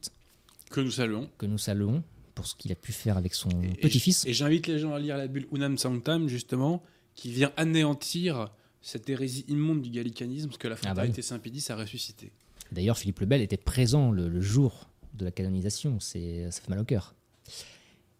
Que 0.69 0.81
nous 0.81 0.91
saluons. 0.91 1.29
que 1.37 1.45
nous 1.45 1.57
saluons 1.57 2.03
pour 2.35 2.45
ce 2.47 2.55
qu'il 2.55 2.71
a 2.71 2.75
pu 2.75 2.91
faire 2.91 3.17
avec 3.17 3.33
son 3.33 3.49
Et- 3.63 3.69
petit-fils. 3.75 4.25
Et 4.25 4.33
j'invite 4.33 4.67
les 4.67 4.77
gens 4.79 4.93
à 4.93 4.99
lire 4.99 5.17
la 5.17 5.27
bulle 5.27 5.47
Unam 5.53 5.77
Sanctam, 5.77 6.27
justement, 6.27 6.83
qui 7.15 7.31
vient 7.31 7.51
anéantir 7.57 8.49
cette 8.81 9.09
hérésie 9.09 9.45
immonde 9.47 9.81
du 9.81 9.89
gallicanisme, 9.89 10.47
parce 10.49 10.57
que 10.57 10.67
la 10.67 10.75
Ah 10.75 10.77
bah 10.81 10.91
fraternité 10.93 11.21
Saint-Pédis 11.21 11.65
a 11.69 11.75
ressuscité. 11.75 12.31
D'ailleurs, 12.71 12.97
Philippe 12.97 13.19
le 13.21 13.25
Bel 13.25 13.41
était 13.41 13.57
présent 13.57 14.11
le, 14.11 14.27
le 14.27 14.41
jour 14.41 14.89
de 15.13 15.23
la 15.25 15.31
canonisation. 15.31 15.99
C'est, 15.99 16.51
ça 16.51 16.61
fait 16.61 16.69
mal 16.69 16.79
au 16.79 16.83
cœur. 16.83 17.15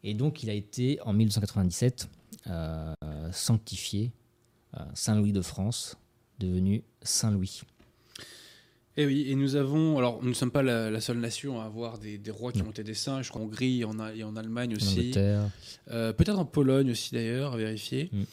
Et 0.04 0.14
donc, 0.14 0.42
il 0.44 0.50
a 0.50 0.54
été, 0.54 1.00
en 1.02 1.14
1297, 1.14 2.08
euh, 2.48 2.94
sanctifié 3.32 4.12
euh, 4.78 4.80
Saint-Louis 4.94 5.32
de 5.34 5.42
France, 5.42 5.98
devenu 6.40 6.84
Saint-Louis. 7.02 7.62
Et 8.98 9.04
Eh 9.04 9.06
oui, 9.06 9.26
et 9.28 9.36
nous 9.36 9.56
avons, 9.56 9.98
alors 9.98 10.22
nous 10.24 10.30
ne 10.30 10.34
sommes 10.34 10.52
pas 10.52 10.64
la, 10.64 10.90
la 10.90 11.02
seule 11.02 11.18
nation 11.20 11.60
à 11.62 11.66
avoir 11.66 11.98
des, 12.00 12.18
des 12.18 12.32
rois 12.32 12.52
qui 12.54 12.60
Non. 12.60 12.68
ont 12.68 12.72
été 12.72 12.84
des 12.84 12.94
saints, 12.94 13.22
je 13.22 13.30
crois 13.30 13.42
en 13.42 13.46
Hongrie 13.46 13.84
en 13.84 14.00
et 14.14 14.24
en 14.24 14.36
Allemagne 14.38 14.76
aussi. 14.76 15.12
Euh, 15.18 16.14
peut-être 16.14 16.40
en 16.40 16.46
Pologne 16.46 16.92
aussi 16.92 17.14
d'ailleurs, 17.14 17.54
à 17.54 17.58
vérifier. 17.58 18.10
Mm. 18.14 18.24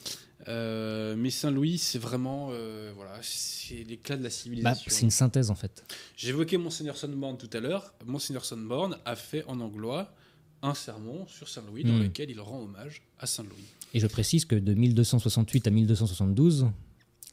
Euh, 0.49 1.15
mais 1.17 1.31
Saint-Louis, 1.31 1.79
c'est 1.79 1.99
vraiment, 1.99 2.49
euh, 2.53 2.93
voilà, 2.97 3.13
c'est 3.23 3.85
l'éclat 3.85 4.17
de 4.17 4.23
la 4.23 4.29
Bah, 4.29 4.35
civilisation. 4.35 4.91
c'est 4.93 5.03
une 5.03 5.11
synthèse, 5.11 5.51
en 5.51 5.55
fait. 5.55 5.85
J'évoquais 6.17 6.57
Monseigneur 6.59 6.97
Sonborn 6.97 7.37
tout 7.39 7.51
à 7.53 7.61
l'heure. 7.61 7.93
Monseigneur 8.05 8.45
Sonborn 8.45 8.97
a 9.05 9.15
fait 9.17 9.45
en 9.47 9.61
anglois 9.61 10.13
un 10.63 10.75
sermon 10.75 11.27
sur 11.29 11.49
Saint-Louis 11.49 11.85
dans 11.85 11.93
Mm. 11.95 12.03
lequel 12.05 12.31
il 12.31 12.41
rend 12.41 12.61
hommage 12.63 13.03
à 13.19 13.27
Saint-Louis. 13.27 13.65
Et 13.95 14.01
je 14.01 14.07
précise 14.07 14.45
que 14.45 14.55
de 14.57 14.75
1268 14.75 15.67
à 15.67 15.71
1272, 15.71 16.67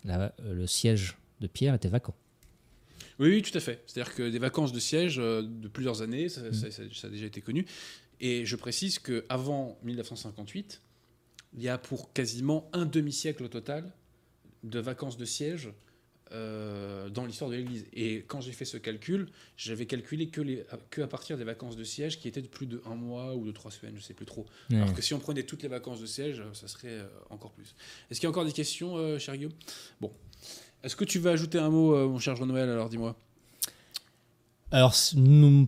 la- 0.03 0.33
euh, 0.41 0.53
le 0.53 0.67
siège 0.67 1.15
de 1.41 1.47
Pierre 1.47 1.73
était 1.75 1.89
vacant. 1.89 2.15
Oui, 3.19 3.29
oui, 3.29 3.41
tout 3.41 3.55
à 3.57 3.59
fait. 3.61 3.83
C'est-à-dire 3.85 4.15
que 4.15 4.29
des 4.29 4.39
vacances 4.39 4.71
de 4.71 4.79
siège 4.79 5.19
euh, 5.19 5.41
de 5.41 5.67
plusieurs 5.67 6.01
années, 6.01 6.29
ça, 6.29 6.41
Mm. 6.41 6.53
ça- 6.53 6.71
ça- 6.71 6.83
ça 6.93 7.07
a 7.07 7.09
déjà 7.09 7.25
été 7.25 7.41
connu. 7.41 7.65
Et 8.21 8.45
je 8.45 8.55
précise 8.55 8.99
qu'avant 8.99 9.77
1958, 9.83 10.81
il 11.55 11.61
y 11.63 11.69
a 11.69 11.77
pour 11.77 12.13
quasiment 12.13 12.69
un 12.73 12.85
demi-siècle 12.85 13.43
au 13.43 13.47
total 13.47 13.91
de 14.63 14.79
vacances 14.79 15.17
de 15.17 15.25
siège 15.25 15.69
euh, 16.31 17.09
dans 17.09 17.25
l'histoire 17.25 17.49
de 17.49 17.55
l'Église. 17.55 17.85
Et 17.91 18.17
quand 18.27 18.39
j'ai 18.39 18.51
fait 18.51 18.65
ce 18.65 18.77
calcul, 18.77 19.29
j'avais 19.57 19.87
calculé 19.87 20.27
que, 20.27 20.41
les, 20.41 20.63
que 20.91 21.01
à 21.01 21.07
partir 21.07 21.39
des 21.39 21.43
vacances 21.43 21.75
de 21.75 21.83
siège 21.83 22.19
qui 22.19 22.27
étaient 22.27 22.43
de 22.43 22.47
plus 22.47 22.67
de 22.67 22.83
un 22.85 22.93
mois 22.93 23.35
ou 23.35 23.45
de 23.45 23.51
trois 23.51 23.71
semaines, 23.71 23.95
je 23.97 24.01
sais 24.03 24.13
plus 24.13 24.27
trop. 24.27 24.45
Alors 24.71 24.93
que 24.93 25.01
si 25.01 25.15
on 25.15 25.19
prenait 25.19 25.41
toutes 25.41 25.63
les 25.63 25.69
vacances 25.69 25.99
de 26.01 26.05
siège, 26.05 26.43
ça 26.53 26.67
serait 26.67 26.99
euh, 26.99 27.07
encore 27.31 27.51
plus. 27.51 27.73
Est-ce 28.11 28.19
qu'il 28.19 28.25
y 28.25 28.27
a 28.27 28.29
encore 28.29 28.45
des 28.45 28.51
questions, 28.51 28.95
euh, 28.97 29.17
cher 29.17 29.35
Guillaume? 29.37 29.53
Bon. 30.01 30.11
Est-ce 30.83 30.95
que 30.95 31.05
tu 31.05 31.19
veux 31.19 31.31
ajouter 31.31 31.59
un 31.59 31.69
mot, 31.69 31.93
euh, 31.95 32.07
mon 32.07 32.19
cher 32.19 32.35
Jean-Noël 32.35 32.69
Alors 32.69 32.89
dis-moi? 32.89 33.15
Alors, 34.71 34.93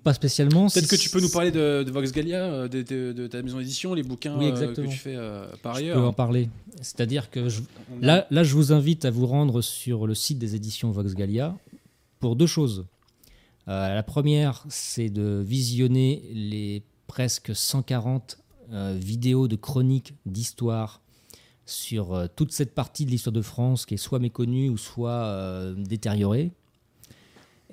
pas 0.04 0.14
spécialement. 0.14 0.68
Peut-être 0.70 0.88
que 0.88 0.96
tu 0.96 1.10
peux 1.10 1.20
nous 1.20 1.30
parler 1.32 1.50
de, 1.50 1.82
de 1.84 1.90
Vox 1.92 2.12
Gallia, 2.12 2.44
euh, 2.44 2.68
de, 2.68 2.84
de- 2.84 3.12
de 3.14 3.26
ta 3.28 3.42
maison 3.42 3.58
d'édition, 3.58 3.96
les 3.96 4.04
bouquins 4.04 4.38
Oui, 4.38 4.52
euh, 4.52 4.74
que 4.76 4.82
tu 4.82 4.96
fais 4.96 5.16
euh, 5.16 5.48
par 5.64 5.74
Je 5.74 5.80
peux 5.80 5.86
ailleurs. 5.86 6.06
en 6.08 6.14
parler. 6.14 6.50
C'est-à-dire 6.82 7.32
que 7.32 7.50
je- 7.50 7.62
Là, 8.00 8.28
là, 8.30 8.44
je 8.44 8.54
vous 8.54 8.72
invite 8.74 9.04
à 9.06 9.10
vous 9.10 9.26
rendre 9.26 9.62
sur 9.64 10.06
le 10.06 10.14
site 10.14 10.38
des 10.38 10.54
éditions 10.56 10.92
Vox 10.92 11.16
Gallia 11.16 11.58
pour 12.20 12.36
deux 12.36 12.46
choses. 12.46 12.86
Euh, 13.68 13.96
la 13.96 14.04
première, 14.04 14.64
c'est 14.70 15.10
de 15.10 15.42
visionner 15.44 16.22
les 16.34 16.84
presque 17.08 17.56
140 17.56 18.38
euh, 18.72 18.96
vidéos 19.00 19.48
de 19.48 19.56
chroniques 19.56 20.14
d'histoire 20.28 21.01
sur 21.72 22.14
euh, 22.14 22.28
toute 22.36 22.52
cette 22.52 22.74
partie 22.74 23.06
de 23.06 23.12
l'histoire 23.12 23.34
de 23.34 23.42
France 23.42 23.86
qui 23.86 23.96
est 23.96 23.98
soit 23.98 24.20
méconnue 24.20 24.70
ou 24.70 24.78
soit 24.78 25.26
euh, 25.26 25.74
détériorée. 25.76 26.52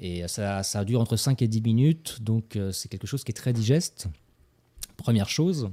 Et 0.00 0.26
ça, 0.28 0.62
ça 0.62 0.84
dure 0.84 1.00
entre 1.00 1.16
5 1.16 1.42
et 1.42 1.48
10 1.48 1.60
minutes, 1.60 2.18
donc 2.22 2.54
euh, 2.54 2.70
c'est 2.70 2.88
quelque 2.88 3.06
chose 3.06 3.24
qui 3.24 3.32
est 3.32 3.34
très 3.34 3.52
digeste. 3.52 4.08
Première 4.96 5.28
chose. 5.28 5.70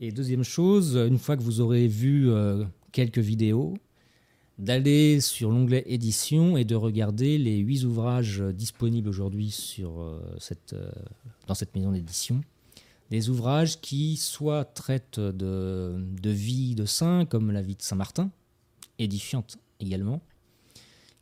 Et 0.00 0.10
deuxième 0.10 0.42
chose, 0.42 0.96
une 0.96 1.18
fois 1.18 1.36
que 1.36 1.42
vous 1.42 1.60
aurez 1.60 1.86
vu 1.86 2.28
euh, 2.28 2.64
quelques 2.90 3.18
vidéos, 3.18 3.74
d'aller 4.58 5.20
sur 5.20 5.50
l'onglet 5.50 5.82
édition 5.86 6.56
et 6.56 6.64
de 6.64 6.74
regarder 6.74 7.38
les 7.38 7.58
huit 7.58 7.84
ouvrages 7.84 8.40
euh, 8.40 8.52
disponibles 8.52 9.08
aujourd'hui 9.08 9.78
euh, 9.80 10.18
euh, 10.72 10.90
dans 11.46 11.54
cette 11.54 11.74
maison 11.74 11.92
d'édition. 11.92 12.40
Des 13.12 13.28
ouvrages 13.28 13.78
qui 13.82 14.16
soit 14.16 14.64
traitent 14.64 15.20
de, 15.20 16.02
de 16.22 16.30
vie 16.30 16.74
de 16.74 16.86
saints, 16.86 17.26
comme 17.26 17.50
la 17.50 17.60
vie 17.60 17.76
de 17.76 17.82
Saint 17.82 17.94
Martin, 17.94 18.30
édifiante 18.98 19.58
également, 19.80 20.22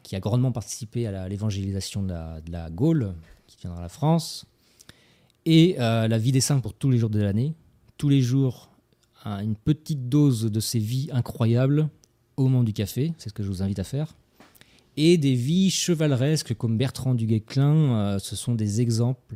qui 0.05 0.15
a 0.15 0.21
grandement 0.21 0.53
participé 0.53 1.09
à 1.09 1.29
l'évangélisation 1.29 2.05
de 2.05 2.15
la, 2.49 2.71
Gaule, 2.71 3.13
qui 3.49 3.57
viendra 3.61 3.81
la 3.81 3.89
France, 3.89 4.47
et 5.47 5.81
euh, 5.81 6.07
la 6.07 6.17
vie 6.17 6.31
des 6.31 6.41
saints 6.41 6.61
pour 6.61 6.75
tous 6.75 6.91
les 6.91 6.99
jours 6.99 7.11
de 7.11 7.21
l'année. 7.21 7.55
Tous 7.97 8.09
les 8.09 8.23
jours, 8.23 8.71
un- 9.25 9.43
une 9.43 9.57
petite 9.57 10.09
dose 10.09 10.45
de 10.45 10.61
ces 10.61 10.79
vies 10.79 11.09
incroyables 11.11 11.89
au 12.37 12.45
moment 12.45 12.63
du 12.63 12.73
café, 12.73 13.15
c'est 13.19 13.31
ce 13.31 13.35
que 13.35 13.43
je 13.43 13.49
vous 13.49 13.63
invite 13.65 13.81
à 13.81 13.85
faire. 13.85 14.15
Et 14.97 15.19
des 15.19 15.35
vies 15.35 15.71
chevaleresques 15.71 16.55
comme 16.55 16.79
Bertrand 16.79 17.15
du 17.15 17.27
Guesclin, 17.27 17.75
euh, 17.75 18.19
ce 18.21 18.37
sont 18.37 18.55
des 18.55 18.81
exemples 18.81 19.35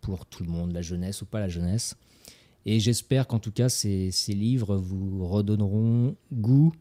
pour 0.00 0.26
tout 0.26 0.42
le 0.42 0.48
monde, 0.48 0.72
la 0.72 0.82
jeunesse 0.82 1.22
ou 1.22 1.26
pas 1.26 1.40
la 1.40 1.48
jeunesse. 1.48 1.96
Et 2.66 2.80
j'espère 2.80 3.26
qu'en 3.26 3.38
tout 3.38 3.52
cas, 3.52 3.68
ces, 3.68 4.10
ces 4.10 4.32
livres 4.32 4.76
vous 4.76 5.26
redonneront 5.26 6.16
goût 6.32 6.72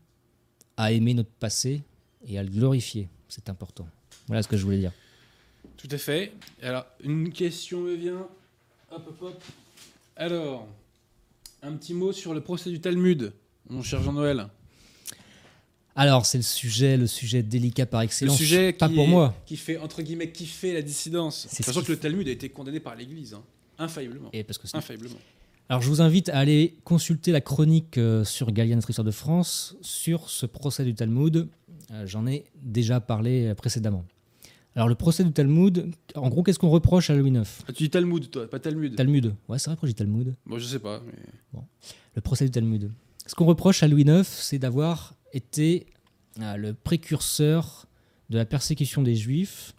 à 0.76 0.92
aimer 0.92 1.14
notre 1.14 1.30
passé 1.32 1.84
et 2.26 2.38
à 2.38 2.44
le 2.44 2.50
glorifier. 2.50 3.10
C'est 3.28 3.50
important. 3.50 3.88
Voilà 4.28 4.44
ce 4.44 4.48
que 4.48 4.58
je 4.58 4.64
voulais 4.64 4.80
dire. 4.80 4.92
Tout 5.78 5.88
à 5.92 5.98
fait. 5.98 6.34
Alors, 6.62 6.86
une 7.04 7.32
question 7.32 7.82
me 7.82 7.94
vient. 7.94 8.28
Hop, 8.92 9.08
hop, 9.08 9.22
hop. 9.22 9.44
Alors, 10.16 10.68
un 11.62 11.74
petit 11.74 11.94
mot 11.94 12.12
sur 12.12 12.34
le 12.34 12.42
procès 12.42 12.70
du 12.70 12.80
Talmud, 12.80 13.34
mon 13.70 13.84
cher 13.84 14.02
Jean-Noël. 14.02 14.48
Alors, 15.98 16.26
c'est 16.26 16.38
le 16.38 16.44
sujet, 16.44 16.96
le 16.96 17.08
sujet 17.08 17.42
délicat 17.44 17.86
par 17.88 18.02
Le 18.02 18.06
excellence. 18.06 18.38
sujet 18.38 18.72
pas 18.72 18.88
qui 18.88 18.96
pour 18.96 19.06
est- 19.06 19.08
moi. 19.10 19.36
qui 19.46 19.58
fait, 19.58 19.78
entre 19.78 20.02
guillemets, 20.04 20.32
kiffer 20.32 20.74
la 20.74 20.82
dissidence. 20.84 21.48
C'est 21.50 21.64
ce 21.64 21.64
Sachant 21.64 21.80
qui 21.82 21.88
que 21.88 21.92
le 21.94 21.98
Talmud 22.00 22.28
a 22.28 22.32
été 22.32 22.50
condamné 22.50 22.80
par 22.80 22.96
l'Église, 22.96 23.34
hein. 23.34 23.42
infailliblement. 23.80 24.30
Et 24.34 24.44
parce 24.44 24.58
que 24.60 24.68
c'est- 24.68 24.78
Infailliblement. 24.78 25.18
Alors, 25.70 25.82
je 25.82 25.90
vous 25.90 26.02
invite 26.02 26.30
à 26.30 26.38
aller 26.38 26.76
consulter 26.84 27.32
la 27.32 27.42
chronique 27.42 27.98
euh, 27.98 28.24
sur 28.24 28.52
notre 28.54 28.90
histoire 28.90 29.04
de 29.06 29.12
France, 29.12 29.76
sur 29.82 30.30
ce 30.30 30.46
procès 30.46 30.86
du 30.86 30.94
Talmud. 30.96 31.48
Euh, 31.92 32.06
J'en 32.06 32.26
ai 32.28 32.46
déjà 32.62 33.00
parlé 33.02 33.48
euh, 33.48 33.56
précédemment. 33.56 34.06
Alors, 34.76 34.88
le 34.88 34.96
procès 34.96 35.24
du 35.24 35.32
Talmud, 35.34 35.92
en 36.16 36.30
gros, 36.30 36.44
qu'est-ce 36.44 36.60
qu'on 36.60 36.70
reproche 36.70 37.10
à 37.10 37.16
Louis 37.16 37.32
IX 37.32 37.42
Ah, 37.68 37.74
tu 37.74 37.84
dis 37.84 37.90
Talmud, 37.90 38.30
toi, 38.30 38.48
pas 38.48 38.60
Talmud. 38.60 38.96
Talmud. 38.96 39.34
Ouais, 39.50 39.58
c'est 39.58 39.72
vrai 39.72 39.78
que 39.82 39.88
j'ai 39.88 39.94
Talmud. 39.96 40.36
bon, 40.46 40.60
je 40.60 40.66
sais 40.66 40.80
pas. 40.80 41.02
mais- 41.06 41.60
Le 42.16 42.22
procès 42.22 42.46
du 42.46 42.52
Talmud. 42.52 42.92
Ce 43.26 43.34
qu'on 43.36 43.46
reproche 43.46 43.82
à 43.84 43.88
Louis 43.88 44.04
IX, 44.04 44.24
c'est 44.26 44.60
d'avoir 44.60 45.16
été 45.34 45.88
euh, 46.40 46.56
le 46.58 46.74
précurseur 46.74 47.86
de 48.30 48.38
la 48.38 48.46
persécution 48.46 49.02
des 49.02 49.16
Juifs 49.16 49.74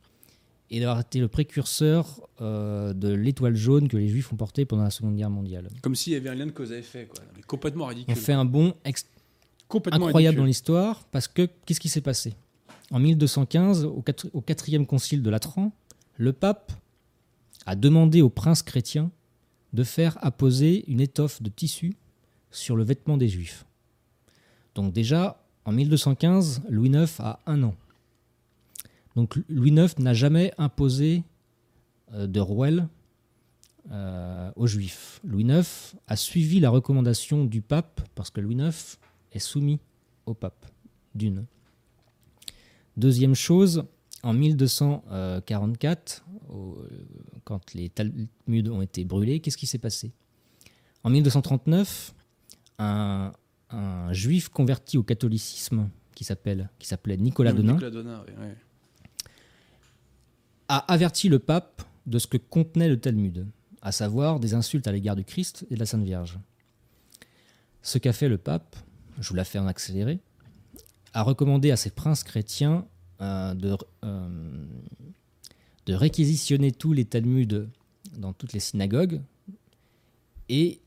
et 0.70 0.80
d'avoir 0.80 1.00
été 1.00 1.18
le 1.20 1.28
précurseur 1.28 2.20
euh, 2.40 2.92
de 2.92 3.08
l'étoile 3.08 3.56
jaune 3.56 3.88
que 3.88 3.96
les 3.96 4.08
Juifs 4.08 4.32
ont 4.32 4.36
portée 4.36 4.64
pendant 4.64 4.82
la 4.84 4.90
Seconde 4.90 5.16
Guerre 5.16 5.30
mondiale. 5.30 5.68
Comme 5.82 5.94
s'il 5.94 6.12
y 6.12 6.16
avait 6.16 6.28
un 6.28 6.34
lien 6.34 6.46
de 6.46 6.50
cause 6.52 6.72
à 6.72 6.78
effet, 6.78 7.06
quoi. 7.06 7.24
Mais 7.36 7.42
complètement 7.42 7.84
On 7.84 7.88
ridicule. 7.88 8.16
fait 8.16 8.32
un 8.32 8.44
bond 8.44 8.74
complètement 9.66 10.06
incroyable 10.06 10.38
dans 10.38 10.44
l'histoire 10.44 11.04
parce 11.06 11.28
que 11.28 11.48
qu'est-ce 11.66 11.80
qui 11.80 11.88
s'est 11.88 12.00
passé? 12.00 12.34
En 12.90 12.98
1215, 12.98 13.84
au, 13.84 14.02
au 14.32 14.40
quatrième 14.40 14.86
concile 14.86 15.22
de 15.22 15.30
Latran, 15.30 15.72
le 16.16 16.32
pape 16.32 16.72
a 17.66 17.74
demandé 17.76 18.22
aux 18.22 18.30
princes 18.30 18.62
chrétiens 18.62 19.10
de 19.74 19.84
faire 19.84 20.16
apposer 20.22 20.84
une 20.90 21.00
étoffe 21.00 21.42
de 21.42 21.50
tissu 21.50 21.94
sur 22.50 22.76
le 22.76 22.84
vêtement 22.84 23.18
des 23.18 23.28
Juifs. 23.28 23.66
Donc 24.78 24.92
déjà, 24.92 25.42
en 25.64 25.72
1215, 25.72 26.62
Louis 26.68 26.90
IX 26.90 27.18
a 27.18 27.40
un 27.46 27.64
an. 27.64 27.74
Donc 29.16 29.34
Louis 29.48 29.72
IX 29.72 29.98
n'a 29.98 30.14
jamais 30.14 30.52
imposé 30.56 31.24
euh, 32.14 32.28
de 32.28 32.38
rouelle 32.38 32.86
euh, 33.90 34.52
aux 34.54 34.68
Juifs. 34.68 35.20
Louis 35.24 35.42
IX 35.42 35.96
a 36.06 36.14
suivi 36.14 36.60
la 36.60 36.70
recommandation 36.70 37.44
du 37.44 37.60
pape, 37.60 38.02
parce 38.14 38.30
que 38.30 38.40
Louis 38.40 38.54
IX 38.54 39.00
est 39.32 39.40
soumis 39.40 39.80
au 40.26 40.34
pape, 40.34 40.64
d'une. 41.12 41.44
Deuxième 42.96 43.34
chose, 43.34 43.82
en 44.22 44.32
1244, 44.32 46.24
quand 47.42 47.74
les 47.74 47.88
Talmuds 47.88 48.70
ont 48.70 48.82
été 48.82 49.04
brûlés, 49.04 49.40
qu'est-ce 49.40 49.56
qui 49.56 49.66
s'est 49.66 49.78
passé? 49.78 50.12
En 51.02 51.10
1239, 51.10 52.14
un, 52.78 53.32
juif 54.12 54.48
converti 54.48 54.96
au 54.98 55.02
catholicisme 55.02 55.88
qui 56.14 56.24
s'appelle 56.24 56.68
qui 56.78 56.86
s'appelait 56.86 57.16
Nicolas 57.16 57.52
Donin, 57.52 57.78
a 60.68 60.92
averti 60.92 61.28
le 61.28 61.38
pape 61.38 61.82
de 62.06 62.18
ce 62.18 62.26
que 62.26 62.36
contenait 62.36 62.88
le 62.88 62.98
Talmud, 62.98 63.46
à 63.82 63.92
savoir 63.92 64.40
des 64.40 64.54
insultes 64.54 64.86
à 64.86 64.92
l'égard 64.92 65.16
du 65.16 65.24
Christ 65.24 65.66
et 65.70 65.74
de 65.74 65.80
la 65.80 65.86
Sainte 65.86 66.04
Vierge. 66.04 66.38
Ce 67.82 67.98
qu'a 67.98 68.12
fait 68.12 68.28
le 68.28 68.38
pape, 68.38 68.76
je 69.20 69.28
vous 69.28 69.34
la 69.34 69.44
fais 69.44 69.58
en 69.58 69.66
accéléré, 69.66 70.20
a 71.14 71.22
recommandé 71.22 71.70
à 71.70 71.76
ses 71.76 71.90
princes 71.90 72.24
chrétiens 72.24 72.86
euh, 73.20 73.54
de, 73.54 73.76
euh, 74.04 74.66
de 75.86 75.94
réquisitionner 75.94 76.72
tous 76.72 76.92
les 76.92 77.04
Talmuds 77.04 77.68
dans 78.16 78.32
toutes 78.32 78.52
les 78.52 78.60
synagogues. 78.60 79.22
Et 80.48 80.80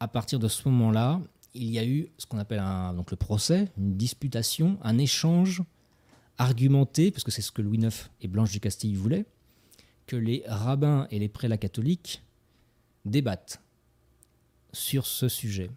à 0.00 0.08
partir 0.08 0.38
de 0.38 0.48
ce 0.48 0.68
moment-là, 0.68 1.20
il 1.54 1.70
y 1.70 1.78
a 1.78 1.84
eu 1.84 2.08
ce 2.18 2.26
qu'on 2.26 2.38
appelle 2.38 2.60
un, 2.60 2.94
donc 2.94 3.10
le 3.10 3.16
procès, 3.16 3.68
une 3.76 3.96
disputation, 3.96 4.78
un 4.82 4.98
échange 4.98 5.62
argumenté, 6.38 7.10
parce 7.10 7.24
que 7.24 7.30
c'est 7.30 7.42
ce 7.42 7.52
que 7.52 7.62
Louis 7.62 7.78
IX 7.78 8.10
et 8.20 8.28
Blanche 8.28 8.52
du 8.52 8.60
Castille 8.60 8.94
voulaient, 8.94 9.26
que 10.06 10.16
les 10.16 10.42
rabbins 10.46 11.06
et 11.10 11.18
les 11.18 11.28
prélats 11.28 11.58
catholiques 11.58 12.22
débattent 13.04 13.60
sur 14.72 15.06
ce 15.06 15.28
sujet. 15.28 15.70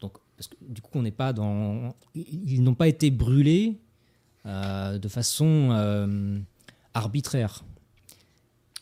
Donc, 0.00 0.14
parce 0.36 0.48
que, 0.48 0.56
du 0.60 0.80
coup, 0.80 0.90
on 0.94 1.02
n'est 1.02 1.10
pas 1.10 1.32
dans. 1.32 1.94
Ils 2.14 2.62
n'ont 2.62 2.74
pas 2.74 2.88
été 2.88 3.10
brûlés 3.10 3.80
euh, 4.46 4.98
de 4.98 5.08
façon 5.08 5.70
euh, 5.72 6.38
arbitraire. 6.94 7.64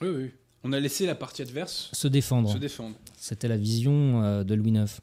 Oui, 0.00 0.08
oui. 0.08 0.30
On 0.62 0.72
a 0.72 0.80
laissé 0.80 1.06
la 1.06 1.14
partie 1.14 1.42
adverse 1.42 1.90
se 1.92 2.08
défendre. 2.08 2.50
Se 2.50 2.58
défendre. 2.58 2.96
C'était 3.16 3.48
la 3.48 3.56
vision 3.56 4.22
euh, 4.22 4.44
de 4.44 4.54
Louis 4.54 4.72
IX. 4.72 5.00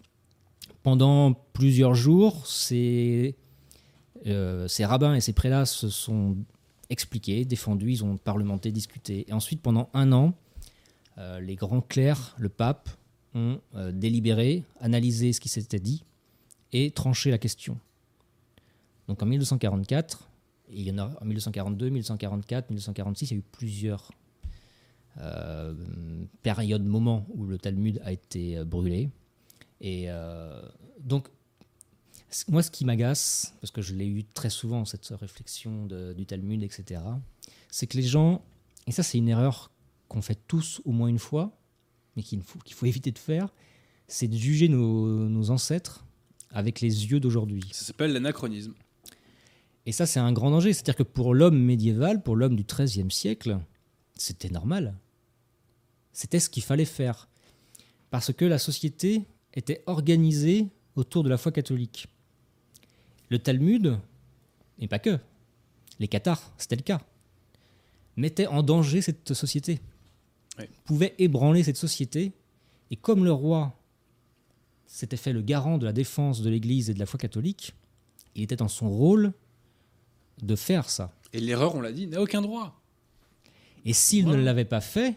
Pendant 0.83 1.33
plusieurs 1.53 1.93
jours, 1.93 2.47
ces, 2.47 3.35
ces 4.25 4.85
rabbins 4.85 5.13
et 5.13 5.21
ces 5.21 5.33
prélats 5.33 5.65
se 5.65 5.89
sont 5.89 6.37
expliqués, 6.89 7.45
défendus, 7.45 7.91
ils 7.91 8.03
ont 8.03 8.17
parlementé, 8.17 8.71
discuté. 8.71 9.25
Et 9.29 9.33
ensuite, 9.33 9.61
pendant 9.61 9.89
un 9.93 10.11
an, 10.11 10.33
les 11.39 11.55
grands 11.55 11.81
clercs, 11.81 12.35
le 12.39 12.49
pape, 12.49 12.89
ont 13.35 13.59
délibéré, 13.93 14.63
analysé 14.79 15.33
ce 15.33 15.39
qui 15.39 15.49
s'était 15.49 15.79
dit 15.79 16.03
et 16.73 16.91
tranché 16.91 17.31
la 17.31 17.37
question. 17.37 17.77
Donc 19.07 19.21
en 19.21 19.25
1244, 19.25 20.29
il 20.69 20.87
y 20.87 20.91
en 20.91 20.97
a 20.97 21.11
en 21.21 21.25
1242, 21.25 21.89
1244, 21.89 22.69
1246, 22.69 23.31
il 23.31 23.33
y 23.33 23.35
a 23.35 23.39
eu 23.39 23.43
plusieurs 23.51 24.11
euh, 25.19 25.73
périodes, 26.43 26.85
moments 26.85 27.25
où 27.33 27.45
le 27.45 27.57
Talmud 27.57 28.01
a 28.05 28.11
été 28.11 28.57
euh, 28.57 28.65
brûlé. 28.65 29.09
Et 29.81 30.05
euh, 30.07 30.61
donc, 30.99 31.27
moi, 32.47 32.63
ce 32.63 32.71
qui 32.71 32.85
m'agace, 32.85 33.55
parce 33.59 33.71
que 33.71 33.81
je 33.81 33.93
l'ai 33.93 34.07
eu 34.07 34.23
très 34.23 34.49
souvent, 34.49 34.85
cette 34.85 35.07
réflexion 35.07 35.87
du 36.15 36.25
Talmud, 36.25 36.63
etc., 36.63 37.01
c'est 37.69 37.87
que 37.87 37.97
les 37.97 38.03
gens, 38.03 38.45
et 38.87 38.91
ça 38.91 39.03
c'est 39.03 39.17
une 39.17 39.27
erreur 39.27 39.71
qu'on 40.07 40.21
fait 40.21 40.39
tous 40.47 40.81
au 40.85 40.91
moins 40.91 41.07
une 41.07 41.19
fois, 41.19 41.57
mais 42.15 42.23
qu'il 42.23 42.41
faut, 42.43 42.59
éviter 42.85 43.11
de 43.11 43.19
faire, 43.19 43.49
c'est 44.07 44.27
de 44.27 44.37
juger 44.37 44.69
nos, 44.69 45.27
nos 45.27 45.49
ancêtres 45.49 46.05
avec 46.51 46.79
les 46.79 47.11
yeux 47.11 47.19
d'aujourd'hui. 47.19 47.63
Ça 47.71 47.85
s'appelle 47.85 48.13
l'anachronisme. 48.13 48.73
Et 49.85 49.91
ça, 49.91 50.05
c'est 50.05 50.19
un 50.19 50.31
grand 50.31 50.51
danger. 50.51 50.73
C'est-à-dire 50.73 50.95
que 50.95 51.03
pour 51.03 51.33
l'homme 51.33 51.57
médiéval, 51.57 52.21
pour 52.21 52.35
l'homme 52.35 52.55
du 52.55 52.63
XIIIe 52.63 53.09
siècle, 53.09 53.59
c'était 54.15 54.49
normal. 54.49 54.95
C'était 56.13 56.39
ce 56.39 56.49
qu'il 56.49 56.63
fallait 56.63 56.85
faire. 56.85 57.29
Parce 58.09 58.33
que 58.33 58.45
la 58.45 58.59
société 58.59 59.25
était 59.53 59.83
organisée 59.85 60.67
autour 60.95 61.23
de 61.23 61.29
la 61.29 61.37
foi 61.37 61.51
catholique. 61.51 62.07
Le 63.29 63.39
Talmud, 63.39 63.97
et 64.79 64.87
pas 64.87 64.99
que, 64.99 65.19
les 65.99 66.07
cathares, 66.07 66.51
c'était 66.57 66.75
le 66.75 66.81
cas, 66.81 67.01
mettait 68.17 68.47
en 68.47 68.63
danger 68.63 69.01
cette 69.01 69.33
société, 69.33 69.79
pouvait 70.85 71.15
ébranler 71.17 71.63
cette 71.63 71.77
société. 71.77 72.33
Et 72.89 72.95
comme 72.95 73.23
le 73.23 73.31
roi 73.31 73.77
s'était 74.85 75.17
fait 75.17 75.33
le 75.33 75.41
garant 75.41 75.77
de 75.77 75.85
la 75.85 75.93
défense 75.93 76.41
de 76.41 76.49
l'Église 76.49 76.89
et 76.89 76.93
de 76.93 76.99
la 76.99 77.05
foi 77.05 77.17
catholique, 77.17 77.73
il 78.35 78.43
était 78.43 78.57
dans 78.57 78.67
son 78.67 78.89
rôle 78.89 79.33
de 80.41 80.55
faire 80.55 80.89
ça. 80.89 81.13
Et 81.33 81.39
l'erreur, 81.39 81.75
on 81.75 81.81
l'a 81.81 81.91
dit, 81.91 82.07
n'a 82.07 82.21
aucun 82.21 82.41
droit. 82.41 82.81
Et 83.85 83.93
s'il 83.93 84.27
ne 84.27 84.35
l'avait 84.35 84.65
pas 84.65 84.81
fait, 84.81 85.15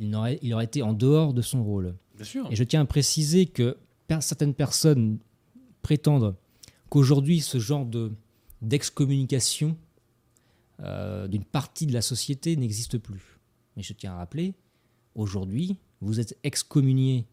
il 0.00 0.14
aurait, 0.14 0.38
il 0.42 0.54
aurait 0.54 0.64
été 0.64 0.82
en 0.82 0.92
dehors 0.92 1.34
de 1.34 1.42
son 1.42 1.64
rôle. 1.64 1.94
Bien 2.16 2.24
sûr. 2.24 2.48
Et 2.50 2.56
je 2.56 2.64
tiens 2.64 2.82
à 2.82 2.84
préciser 2.84 3.46
que 3.46 3.76
certaines 4.20 4.54
personnes 4.54 5.18
prétendent 5.82 6.34
qu'aujourd'hui, 6.88 7.40
ce 7.40 7.58
genre 7.58 7.84
de, 7.84 8.12
d'excommunication 8.62 9.76
euh, 10.80 11.26
d'une 11.28 11.44
partie 11.44 11.86
de 11.86 11.92
la 11.92 12.02
société 12.02 12.56
n'existe 12.56 12.98
plus. 12.98 13.38
Mais 13.76 13.82
je 13.82 13.92
tiens 13.92 14.12
à 14.12 14.16
rappeler, 14.16 14.54
aujourd'hui, 15.14 15.76
vous 16.00 16.20
êtes 16.20 16.36
excommunié 16.42 17.26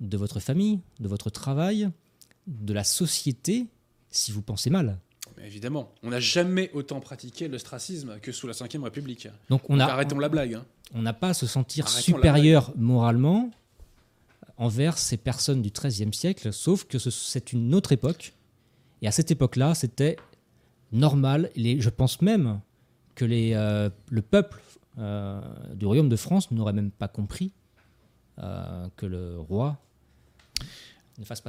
de 0.00 0.16
votre 0.16 0.40
famille, 0.40 0.80
de 0.98 1.08
votre 1.08 1.30
travail, 1.30 1.90
de 2.46 2.72
la 2.72 2.84
société, 2.84 3.66
si 4.10 4.32
vous 4.32 4.42
pensez 4.42 4.70
mal 4.70 4.98
évidemment, 5.44 5.92
on 6.02 6.10
n'a 6.10 6.20
jamais 6.20 6.70
autant 6.74 7.00
pratiqué 7.00 7.48
l'ostracisme 7.48 8.18
que 8.20 8.32
sous 8.32 8.46
la 8.46 8.52
Ve 8.52 8.82
République. 8.82 9.28
Donc, 9.48 9.62
on 9.68 9.78
a, 9.80 9.84
arrêtons 9.84 10.18
la 10.18 10.28
blague. 10.28 10.54
Hein. 10.54 10.64
On 10.94 11.02
n'a 11.02 11.12
pas 11.12 11.30
à 11.30 11.34
se 11.34 11.46
sentir 11.46 11.88
supérieur 11.88 12.72
moralement 12.76 13.50
envers 14.60 14.98
ces 14.98 15.16
personnes 15.16 15.62
du 15.62 15.70
XIIIe 15.70 16.12
siècle, 16.12 16.52
sauf 16.52 16.84
que 16.84 16.98
c'est 16.98 17.52
une 17.52 17.74
autre 17.74 17.92
époque. 17.92 18.34
Et 19.00 19.08
à 19.08 19.10
cette 19.10 19.30
époque-là, 19.30 19.74
c'était 19.74 20.16
normal. 20.92 21.50
je 21.56 21.88
pense 21.88 22.20
même 22.20 22.60
que 23.14 23.24
les, 23.24 23.54
euh, 23.54 23.88
le 24.10 24.22
peuple 24.22 24.60
euh, 24.98 25.40
du 25.74 25.86
royaume 25.86 26.10
de 26.10 26.16
France 26.16 26.50
n'aurait 26.50 26.74
même 26.74 26.90
pas 26.90 27.08
compris 27.08 27.52
euh, 28.38 28.86
que 28.96 29.06
le 29.06 29.40
roi 29.40 29.80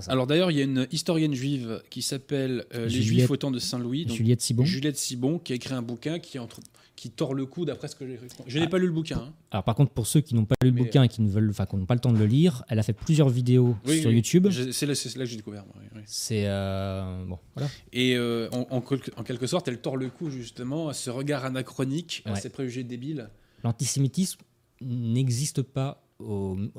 alors 0.07 0.27
d'ailleurs, 0.27 0.51
il 0.51 0.57
y 0.57 0.59
a 0.59 0.65
une 0.65 0.85
historienne 0.91 1.33
juive 1.33 1.81
qui 1.89 2.01
s'appelle 2.01 2.65
Les 2.73 2.89
Juifs 3.01 3.31
au 3.31 3.37
temps 3.37 3.51
de 3.51 3.59
Saint-Louis. 3.59 4.05
Juliette 4.09 4.41
Sibon. 4.41 4.65
Juliette 4.65 4.97
Sibon, 4.97 5.39
qui 5.39 5.53
a 5.53 5.55
écrit 5.55 5.73
un 5.73 5.81
bouquin 5.81 6.19
qui, 6.19 6.39
entre, 6.39 6.59
qui 6.95 7.09
tord 7.09 7.33
le 7.33 7.45
cou 7.45 7.65
d'après 7.65 7.87
ce 7.87 7.95
que 7.95 8.05
j'ai 8.05 8.19
Je 8.47 8.59
n'ai 8.59 8.65
ah. 8.65 8.69
pas 8.69 8.77
lu 8.77 8.85
le 8.85 8.91
bouquin. 8.91 9.17
Hein. 9.17 9.33
Alors 9.51 9.63
par 9.63 9.75
contre, 9.75 9.91
pour 9.91 10.07
ceux 10.07 10.21
qui 10.21 10.35
n'ont 10.35 10.45
pas 10.45 10.55
lu 10.61 10.69
le 10.69 10.75
bouquin 10.75 11.03
et 11.03 11.07
qui 11.07 11.21
ne 11.21 11.29
veulent, 11.29 11.49
enfin, 11.49 11.65
n'ont 11.73 11.85
pas 11.85 11.95
le 11.95 11.99
temps 11.99 12.11
de 12.11 12.17
le 12.17 12.25
lire, 12.25 12.63
elle 12.69 12.79
a 12.79 12.83
fait 12.83 12.93
plusieurs 12.93 13.29
vidéos 13.29 13.75
sur 13.85 14.11
YouTube. 14.11 14.47
C'est 14.51 14.85
là, 14.85 14.93
là, 14.93 15.23
que 15.23 15.25
j'ai 15.25 15.37
découvert. 15.37 15.65
C'est 16.05 16.43
euh, 16.45 17.25
bon, 17.25 17.39
voilà. 17.55 17.69
Et 17.91 18.15
euh, 18.15 18.49
en, 18.51 18.67
en, 18.69 18.81
quelque 19.23 19.47
sorte, 19.47 19.67
elle 19.67 19.81
tord 19.81 19.97
le 19.97 20.09
cou 20.09 20.29
justement 20.29 20.89
à 20.89 20.93
ce 20.93 21.09
regard 21.09 21.45
anachronique, 21.45 22.23
à 22.25 22.35
ces 22.35 22.49
préjugés 22.49 22.83
débiles. 22.83 23.29
L'antisémitisme 23.63 24.41
n'existe 24.81 25.61
pas 25.61 26.03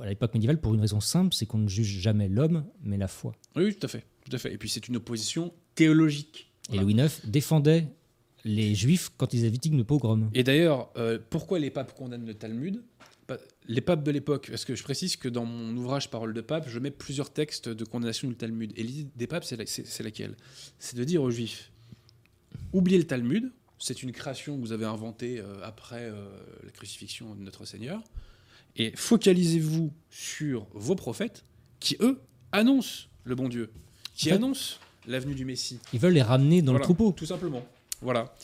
à 0.00 0.06
l'époque 0.06 0.34
médiévale 0.34 0.60
pour 0.60 0.74
une 0.74 0.80
raison 0.80 1.00
simple, 1.00 1.34
c'est 1.34 1.46
qu'on 1.46 1.58
ne 1.58 1.68
juge 1.68 2.00
jamais 2.00 2.28
l'homme, 2.28 2.64
mais 2.82 2.96
la 2.96 3.08
foi. 3.08 3.32
Oui, 3.56 3.74
tout 3.74 3.86
à 3.86 3.88
fait. 3.88 4.04
Tout 4.24 4.34
à 4.34 4.38
fait. 4.38 4.52
Et 4.52 4.58
puis 4.58 4.68
c'est 4.68 4.88
une 4.88 4.96
opposition 4.96 5.52
théologique. 5.74 6.52
Et 6.72 6.78
Louis 6.78 6.94
IX 6.94 7.26
défendait 7.26 7.88
les 8.44 8.74
juifs 8.74 9.10
quand 9.16 9.32
ils 9.34 9.44
étaient 9.44 9.68
de 9.68 9.82
pogroms. 9.82 10.30
Et 10.34 10.42
d'ailleurs, 10.42 10.90
euh, 10.96 11.18
pourquoi 11.30 11.58
les 11.58 11.70
papes 11.70 11.94
condamnent 11.94 12.26
le 12.26 12.34
Talmud? 12.34 12.82
Les 13.66 13.80
papes 13.80 14.02
de 14.02 14.10
l'époque, 14.10 14.48
parce 14.50 14.64
que 14.64 14.74
je 14.74 14.82
précise 14.82 15.16
que 15.16 15.28
dans 15.28 15.46
mon 15.46 15.74
ouvrage 15.76 16.10
Parole 16.10 16.34
de 16.34 16.40
pape, 16.40 16.68
je 16.68 16.78
mets 16.78 16.90
plusieurs 16.90 17.32
textes 17.32 17.68
de 17.68 17.84
condamnation 17.84 18.28
du 18.28 18.34
Talmud. 18.34 18.72
Et 18.76 18.82
l'idée 18.82 19.08
des 19.16 19.26
papes, 19.26 19.44
c'est 19.44 20.02
laquelle? 20.02 20.36
C'est 20.78 20.96
de 20.96 21.04
dire 21.04 21.22
aux 21.22 21.30
juifs 21.30 21.72
oubliez 22.72 22.98
le 22.98 23.04
Talmud, 23.04 23.50
c'est 23.78 24.02
une 24.02 24.12
création 24.12 24.56
que 24.56 24.60
vous 24.60 24.72
avez 24.72 24.84
inventée 24.84 25.40
euh, 25.40 25.60
après 25.62 26.02
euh, 26.02 26.24
la 26.64 26.70
crucifixion 26.70 27.34
de 27.34 27.42
notre 27.42 27.64
Seigneur. 27.64 28.02
Et 28.76 28.92
focalisez-vous 28.96 29.92
sur 30.10 30.66
vos 30.72 30.94
prophètes 30.94 31.44
qui, 31.80 31.96
eux, 32.00 32.20
annoncent 32.52 33.06
le 33.24 33.34
bon 33.34 33.48
Dieu, 33.48 33.70
qui 34.14 34.30
annoncent 34.30 34.76
l'avenue 35.06 35.34
du 35.34 35.44
Messie. 35.44 35.78
Ils 35.92 36.00
veulent 36.00 36.14
les 36.14 36.22
ramener 36.22 36.62
dans 36.62 36.72
le 36.72 36.80
troupeau. 36.80 37.12
Tout 37.12 37.26
simplement. 37.26 37.64
Voilà. 38.02 38.34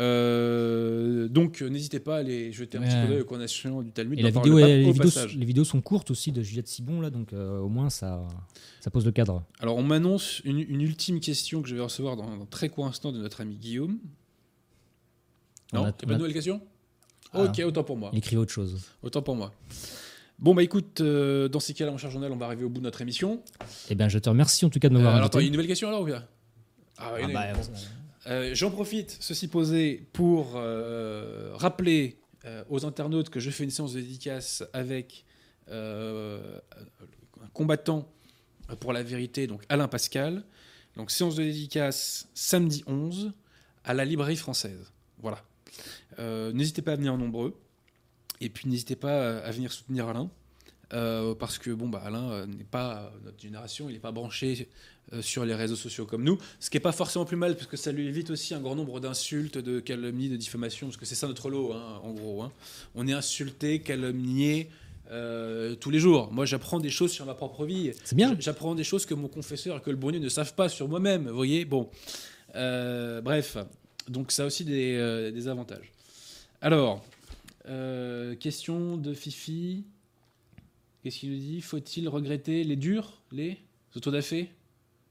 Euh, 0.00 1.28
donc, 1.28 1.60
n'hésitez 1.60 2.00
pas 2.00 2.16
à 2.16 2.18
aller 2.20 2.50
jeter 2.52 2.78
un 2.78 2.82
petit 2.82 2.96
coup 3.02 3.08
d'œil 3.12 3.20
aux 3.20 3.24
condamnations 3.24 3.82
du 3.82 3.92
Talmud. 3.92 4.18
Et 4.18 4.22
la 4.22 4.30
vidéo, 4.30 4.58
le 4.58 4.64
les, 4.64 4.90
vidéos, 4.90 5.10
les 5.36 5.44
vidéos 5.44 5.64
sont 5.64 5.80
courtes 5.82 6.10
aussi 6.10 6.32
de 6.32 6.42
Juliette 6.42 6.68
Sibon, 6.68 7.00
là, 7.00 7.10
donc 7.10 7.32
euh, 7.32 7.58
au 7.58 7.68
moins 7.68 7.90
ça, 7.90 8.26
ça 8.80 8.90
pose 8.90 9.04
le 9.04 9.12
cadre. 9.12 9.44
Alors, 9.60 9.76
on 9.76 9.82
m'annonce 9.82 10.40
une, 10.44 10.58
une 10.60 10.80
ultime 10.80 11.20
question 11.20 11.60
que 11.62 11.68
je 11.68 11.74
vais 11.74 11.82
recevoir 11.82 12.16
dans 12.16 12.24
un 12.24 12.46
très 12.50 12.68
court 12.70 12.86
instant 12.86 13.12
de 13.12 13.18
notre 13.18 13.42
ami 13.42 13.56
Guillaume. 13.56 13.98
On 15.74 15.78
Non, 15.78 15.84
a- 15.84 15.92
pas 15.92 16.06
de 16.06 16.14
nouvelle 16.14 16.32
question? 16.32 16.60
Ah. 17.34 17.44
Ok, 17.44 17.62
autant 17.64 17.84
pour 17.84 17.96
moi. 17.96 18.10
Il 18.12 18.18
écrit 18.18 18.36
autre 18.36 18.52
chose. 18.52 18.80
Autant 19.02 19.22
pour 19.22 19.36
moi. 19.36 19.52
Bon, 20.38 20.54
bah 20.54 20.62
écoute, 20.62 21.00
euh, 21.00 21.48
dans 21.48 21.60
ces 21.60 21.72
cas-là, 21.72 21.92
mon 21.92 21.98
cher 21.98 22.10
journal, 22.10 22.32
on 22.32 22.36
va 22.36 22.46
arriver 22.46 22.64
au 22.64 22.68
bout 22.68 22.80
de 22.80 22.84
notre 22.84 23.00
émission. 23.00 23.42
Eh 23.88 23.94
bien, 23.94 24.08
je 24.08 24.18
te 24.18 24.28
remercie 24.28 24.64
en 24.64 24.70
tout 24.70 24.80
cas 24.80 24.88
de 24.88 24.94
m'avoir 24.94 25.14
alors, 25.14 25.26
attends, 25.26 25.38
il 25.38 25.42
y 25.42 25.44
a 25.44 25.48
invité. 25.48 25.48
une 25.48 25.52
nouvelle 25.52 25.68
question 25.68 25.88
alors 25.88 26.02
ou 26.02 26.06
bien? 26.06 26.24
Ah, 26.98 27.12
en 27.12 27.16
Ah 27.22 27.28
bah, 27.32 27.52
Euh, 28.26 28.54
J'en 28.54 28.70
profite, 28.70 29.16
ceci 29.20 29.48
posé, 29.48 30.06
pour 30.12 30.52
euh, 30.56 31.52
rappeler 31.54 32.18
euh, 32.44 32.64
aux 32.68 32.84
internautes 32.84 33.30
que 33.30 33.40
je 33.40 33.50
fais 33.50 33.64
une 33.64 33.70
séance 33.70 33.94
de 33.94 34.00
dédicace 34.00 34.64
avec 34.72 35.24
un 35.70 37.48
combattant 37.54 38.12
pour 38.80 38.92
la 38.92 39.02
vérité, 39.02 39.46
donc 39.46 39.62
Alain 39.68 39.88
Pascal. 39.88 40.44
Donc 40.96 41.10
séance 41.10 41.36
de 41.36 41.44
dédicace 41.44 42.28
samedi 42.34 42.84
11 42.86 43.32
à 43.84 43.94
la 43.94 44.04
librairie 44.04 44.36
française. 44.36 44.92
Voilà. 45.18 45.42
N'hésitez 46.52 46.82
pas 46.82 46.92
à 46.92 46.96
venir 46.96 47.16
nombreux. 47.16 47.58
Et 48.40 48.50
puis 48.50 48.68
n'hésitez 48.68 48.96
pas 48.96 49.38
à 49.38 49.50
venir 49.50 49.72
soutenir 49.72 50.08
Alain. 50.08 50.30
Euh, 50.92 51.34
parce 51.34 51.58
que 51.58 51.70
bon, 51.70 51.88
bah, 51.88 52.02
Alain 52.04 52.30
euh, 52.30 52.46
n'est 52.46 52.64
pas 52.64 53.12
euh, 53.14 53.18
notre 53.24 53.40
génération, 53.40 53.88
il 53.88 53.92
n'est 53.94 53.98
pas 53.98 54.12
branché 54.12 54.68
sur 55.20 55.44
les 55.44 55.54
réseaux 55.54 55.76
sociaux 55.76 56.06
comme 56.06 56.22
nous. 56.22 56.38
Ce 56.58 56.70
qui 56.70 56.76
n'est 56.76 56.80
pas 56.82 56.92
forcément 56.92 57.24
plus 57.24 57.36
mal, 57.36 57.54
parce 57.56 57.66
que 57.66 57.76
ça 57.76 57.92
lui 57.92 58.06
évite 58.06 58.30
aussi 58.30 58.54
un 58.54 58.60
grand 58.60 58.76
nombre 58.76 58.98
d'insultes, 59.00 59.58
de 59.58 59.80
calomnies, 59.80 60.28
de 60.30 60.36
diffamations, 60.36 60.86
parce 60.86 60.96
que 60.96 61.04
c'est 61.04 61.16
ça 61.16 61.26
notre 61.26 61.50
lot, 61.50 61.72
hein, 61.72 62.00
en 62.02 62.12
gros. 62.12 62.42
hein. 62.42 62.52
On 62.94 63.06
est 63.06 63.12
insulté, 63.12 63.80
calomnié 63.80 64.70
euh, 65.10 65.74
tous 65.74 65.90
les 65.90 65.98
jours. 65.98 66.32
Moi, 66.32 66.46
j'apprends 66.46 66.80
des 66.80 66.88
choses 66.88 67.10
sur 67.10 67.26
ma 67.26 67.34
propre 67.34 67.66
vie. 67.66 67.90
C'est 68.04 68.14
bien. 68.14 68.36
J'apprends 68.38 68.74
des 68.74 68.84
choses 68.84 69.04
que 69.04 69.12
mon 69.12 69.28
confesseur 69.28 69.76
et 69.76 69.80
que 69.80 69.90
le 69.90 69.96
bonnier 69.96 70.20
ne 70.20 70.28
savent 70.30 70.54
pas 70.54 70.70
sur 70.70 70.88
moi-même. 70.88 71.28
Vous 71.28 71.34
voyez 71.36 71.64
Bon. 71.66 71.90
Euh, 72.54 73.20
bref. 73.20 73.58
Donc, 74.08 74.32
ça 74.32 74.44
a 74.44 74.46
aussi 74.46 74.64
des, 74.64 74.94
euh, 74.96 75.30
des 75.30 75.48
avantages. 75.48 75.92
Alors, 76.62 77.04
question 78.40 78.96
de 78.96 79.12
Fifi. 79.12 79.84
Qu'est-ce 81.02 81.18
qu'il 81.18 81.32
nous 81.32 81.38
dit? 81.38 81.60
Faut-il 81.60 82.08
regretter 82.08 82.64
les 82.64 82.76
durs, 82.76 83.22
les 83.32 83.58
autodafés? 83.96 84.50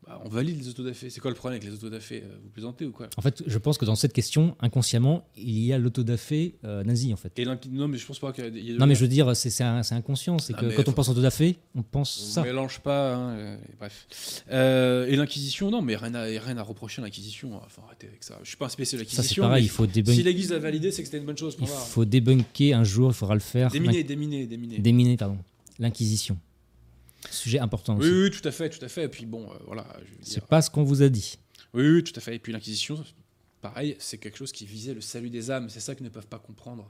Bah, 0.07 0.19
On 0.25 0.29
valide 0.29 0.57
les 0.57 0.67
autodafés. 0.67 1.11
C'est 1.11 1.19
quoi 1.19 1.29
le 1.29 1.35
problème 1.35 1.59
avec 1.61 1.69
les 1.69 1.75
autodafés? 1.77 2.23
Euh, 2.25 2.35
Vous 2.43 2.49
plaisantez 2.49 2.85
ou 2.87 2.91
quoi? 2.91 3.07
En 3.17 3.21
fait, 3.21 3.43
je 3.45 3.57
pense 3.59 3.77
que 3.77 3.85
dans 3.85 3.93
cette 3.95 4.13
question, 4.13 4.55
inconsciemment, 4.59 5.27
il 5.37 5.59
y 5.59 5.73
a 5.73 5.77
l'autodafé 5.77 6.55
euh, 6.63 6.83
nazi, 6.83 7.13
en 7.13 7.17
fait. 7.17 7.37
Et 7.37 7.45
Non, 7.45 7.87
mais 7.87 7.99
je 7.99 8.05
pense 8.07 8.17
pas 8.17 8.31
qu'il 8.33 8.45
y 8.57 8.71
ait 8.71 8.73
de 8.73 8.79
Non, 8.79 8.87
mais 8.87 8.95
je 8.95 9.01
veux 9.01 9.07
dire, 9.07 9.35
c'est 9.35 9.61
inconscient. 9.61 10.39
C'est 10.39 10.53
Ah, 10.57 10.61
que 10.61 10.75
quand 10.75 10.89
on 10.89 10.93
pense 10.93 11.09
autodafé, 11.09 11.57
on 11.75 11.83
pense 11.83 12.19
On 12.19 12.31
ça. 12.33 12.41
mélange 12.41 12.79
pas, 12.79 13.13
hein, 13.15 13.35
euh, 13.35 13.57
bref. 13.77 14.43
Euh, 14.49 15.05
et 15.05 15.15
l'Inquisition, 15.15 15.69
non, 15.69 15.83
mais 15.83 15.95
rien 15.95 16.15
à, 16.15 16.23
rien 16.23 16.57
à 16.57 16.63
reprocher 16.63 17.03
à 17.03 17.05
l'Inquisition. 17.05 17.57
Enfin, 17.63 17.83
arrêtez 17.85 18.07
avec 18.07 18.23
ça. 18.23 18.39
Je 18.41 18.47
suis 18.47 18.57
pas 18.57 18.65
un 18.65 18.69
spécialiste 18.69 19.11
de 19.11 19.17
l'Inquisition. 19.17 19.43
pareil. 19.43 19.65
Il 19.65 19.69
faut, 19.69 19.85
Si 19.85 19.91
débunk- 19.91 20.23
l'Église 20.23 20.51
a 20.51 20.57
validé, 20.57 20.89
c'est 20.91 21.03
que 21.03 21.07
c'était 21.09 21.19
une 21.19 21.25
bonne 21.25 21.37
chose. 21.37 21.55
il 21.61 21.67
faut 21.67 22.05
débunker 22.05 22.73
un 22.73 22.83
jour, 22.83 23.11
il 23.11 23.13
faudra 23.13 23.35
le 23.35 23.39
faire. 23.39 23.69
Déminer, 23.69 24.03
déminer, 24.03 24.47
déminer. 24.47 24.79
Déminer, 24.79 25.15
pardon. 25.17 25.37
L'Inquisition. 25.81 26.37
Sujet 27.29 27.59
important 27.59 27.97
Oui, 27.97 28.05
aussi. 28.09 28.21
oui, 28.21 28.29
tout 28.41 28.47
à 28.47 28.51
fait, 28.51 28.69
tout 28.69 28.83
à 28.85 28.87
fait. 28.87 29.03
Et 29.03 29.07
puis 29.09 29.25
bon, 29.25 29.51
euh, 29.51 29.55
voilà. 29.65 29.85
C'est 30.21 30.45
pas 30.45 30.61
ce 30.61 30.69
qu'on 30.69 30.83
vous 30.83 31.01
a 31.01 31.09
dit. 31.09 31.37
Oui, 31.73 31.87
oui, 31.89 32.03
tout 32.03 32.13
à 32.15 32.19
fait. 32.21 32.35
Et 32.35 32.39
puis 32.39 32.53
l'Inquisition, 32.53 33.03
pareil, 33.61 33.95
c'est 33.99 34.17
quelque 34.19 34.37
chose 34.37 34.51
qui 34.51 34.65
visait 34.65 34.93
le 34.93 35.01
salut 35.01 35.29
des 35.29 35.51
âmes. 35.51 35.69
C'est 35.69 35.79
ça 35.79 35.95
que 35.95 36.03
ne 36.03 36.09
peuvent 36.09 36.27
pas 36.27 36.39
comprendre 36.39 36.89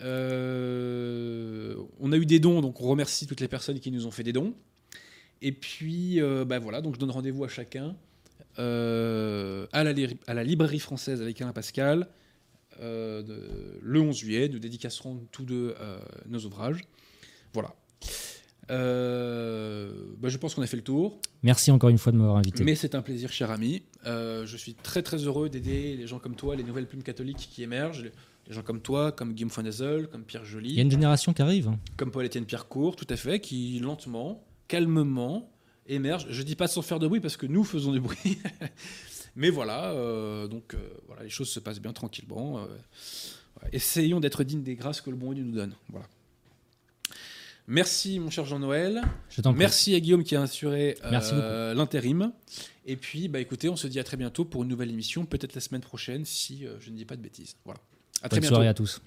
Euh, 0.00 1.74
on 2.00 2.12
a 2.12 2.16
eu 2.16 2.26
des 2.26 2.40
dons, 2.40 2.60
donc 2.60 2.80
on 2.80 2.88
remercie 2.88 3.26
toutes 3.26 3.40
les 3.40 3.48
personnes 3.48 3.80
qui 3.80 3.90
nous 3.90 4.06
ont 4.06 4.10
fait 4.10 4.22
des 4.22 4.32
dons. 4.32 4.54
Et 5.42 5.52
puis, 5.52 6.20
euh, 6.20 6.44
bah 6.44 6.58
voilà, 6.58 6.80
donc 6.80 6.94
je 6.94 7.00
donne 7.00 7.10
rendez-vous 7.10 7.44
à 7.44 7.48
chacun 7.48 7.96
euh, 8.58 9.66
à, 9.72 9.84
la, 9.84 9.92
li- 9.92 10.16
à 10.26 10.34
la 10.34 10.44
librairie 10.44 10.78
française 10.78 11.20
avec 11.20 11.40
Alain 11.42 11.52
Pascal 11.52 12.08
de- 12.80 13.78
le 13.82 14.00
11 14.00 14.16
juillet. 14.16 14.48
Nous 14.48 14.58
dédicacerons 14.58 15.20
tous 15.32 15.44
deux 15.44 15.74
nos 16.28 16.40
ouvrages. 16.40 16.80
Voilà. 17.52 17.74
Bah, 18.68 20.28
je 20.28 20.36
pense 20.38 20.54
qu'on 20.54 20.62
a 20.62 20.66
fait 20.66 20.76
le 20.78 20.82
tour. 20.82 21.18
Merci 21.42 21.70
encore 21.70 21.90
une 21.90 21.98
fois 21.98 22.12
de 22.12 22.16
m'avoir 22.16 22.36
invité. 22.38 22.64
Mais 22.64 22.74
c'est 22.74 22.94
un 22.94 23.02
plaisir, 23.02 23.30
cher 23.32 23.50
ami. 23.50 23.82
Je 24.04 24.56
suis 24.56 24.74
très 24.74 25.02
très 25.02 25.18
heureux 25.18 25.48
d'aider 25.48 25.96
les 25.96 26.06
gens 26.06 26.18
comme 26.18 26.36
toi, 26.36 26.56
les 26.56 26.64
nouvelles 26.64 26.86
plumes 26.86 27.02
catholiques 27.02 27.48
qui 27.52 27.62
émergent, 27.62 28.10
les 28.46 28.54
gens 28.54 28.62
comme 28.62 28.80
toi, 28.80 29.12
comme 29.12 29.32
Guillaume 29.32 29.50
Fonazel, 29.50 30.08
comme 30.08 30.24
Pierre 30.24 30.42
Il 30.42 30.46
y 30.46 30.48
a 30.48 30.52
Joly, 30.52 30.80
une 30.80 30.90
génération 30.90 31.32
qui 31.32 31.42
arrive. 31.42 31.70
comme 31.96 32.10
Paul-Étienne 32.10 32.44
Pierrecourt, 32.44 32.96
tout 32.96 33.06
à 33.08 33.16
fait, 33.16 33.40
qui 33.40 33.78
lentement, 33.78 34.44
calmement 34.68 35.50
émergent. 35.86 36.26
Je 36.30 36.42
dis 36.42 36.56
pas 36.56 36.68
sans 36.68 36.82
faire 36.82 36.98
de 36.98 37.06
bruit 37.06 37.20
parce 37.20 37.36
que 37.36 37.46
nous 37.46 37.64
faisons 37.64 37.92
du 37.92 38.00
bruit. 38.00 38.38
Mais 39.36 39.50
voilà, 39.50 39.90
euh, 39.92 40.46
donc 40.46 40.74
euh, 40.74 40.78
voilà, 41.06 41.24
les 41.24 41.30
choses 41.30 41.48
se 41.48 41.58
passent 41.58 41.80
bien 41.80 41.92
tranquillement. 41.92 42.58
euh. 42.58 42.66
Essayons 43.72 44.20
d'être 44.20 44.44
dignes 44.44 44.62
des 44.62 44.76
grâces 44.76 45.00
que 45.00 45.10
le 45.10 45.16
bon 45.16 45.32
Dieu 45.32 45.42
nous 45.42 45.54
donne. 45.54 45.74
Voilà. 45.88 46.06
Merci 47.66 48.20
mon 48.20 48.30
cher 48.30 48.44
Jean-Noël. 48.44 49.02
Je. 49.30 49.40
Merci 49.56 49.94
à 49.94 50.00
Guillaume 50.00 50.22
qui 50.22 50.36
a 50.36 50.42
assuré 50.42 50.96
l'intérim. 51.02 52.32
Et 52.86 52.96
puis, 52.96 53.28
bah, 53.28 53.40
écoutez, 53.40 53.70
on 53.70 53.76
se 53.76 53.86
dit 53.86 53.98
à 53.98 54.04
très 54.04 54.18
bientôt 54.18 54.44
pour 54.44 54.62
une 54.64 54.68
nouvelle 54.68 54.90
émission, 54.90 55.24
peut-être 55.24 55.54
la 55.54 55.62
semaine 55.62 55.80
prochaine, 55.80 56.26
si 56.26 56.66
je 56.78 56.90
ne 56.90 56.96
dis 56.96 57.06
pas 57.06 57.16
de 57.16 57.22
bêtises. 57.22 57.56
Voilà. 57.64 57.80
À 58.24 58.28
très 58.30 58.36
Bonne 58.38 58.40
bientôt. 58.40 58.54
soirée 58.54 58.68
à 58.68 58.74
tous. 58.74 59.00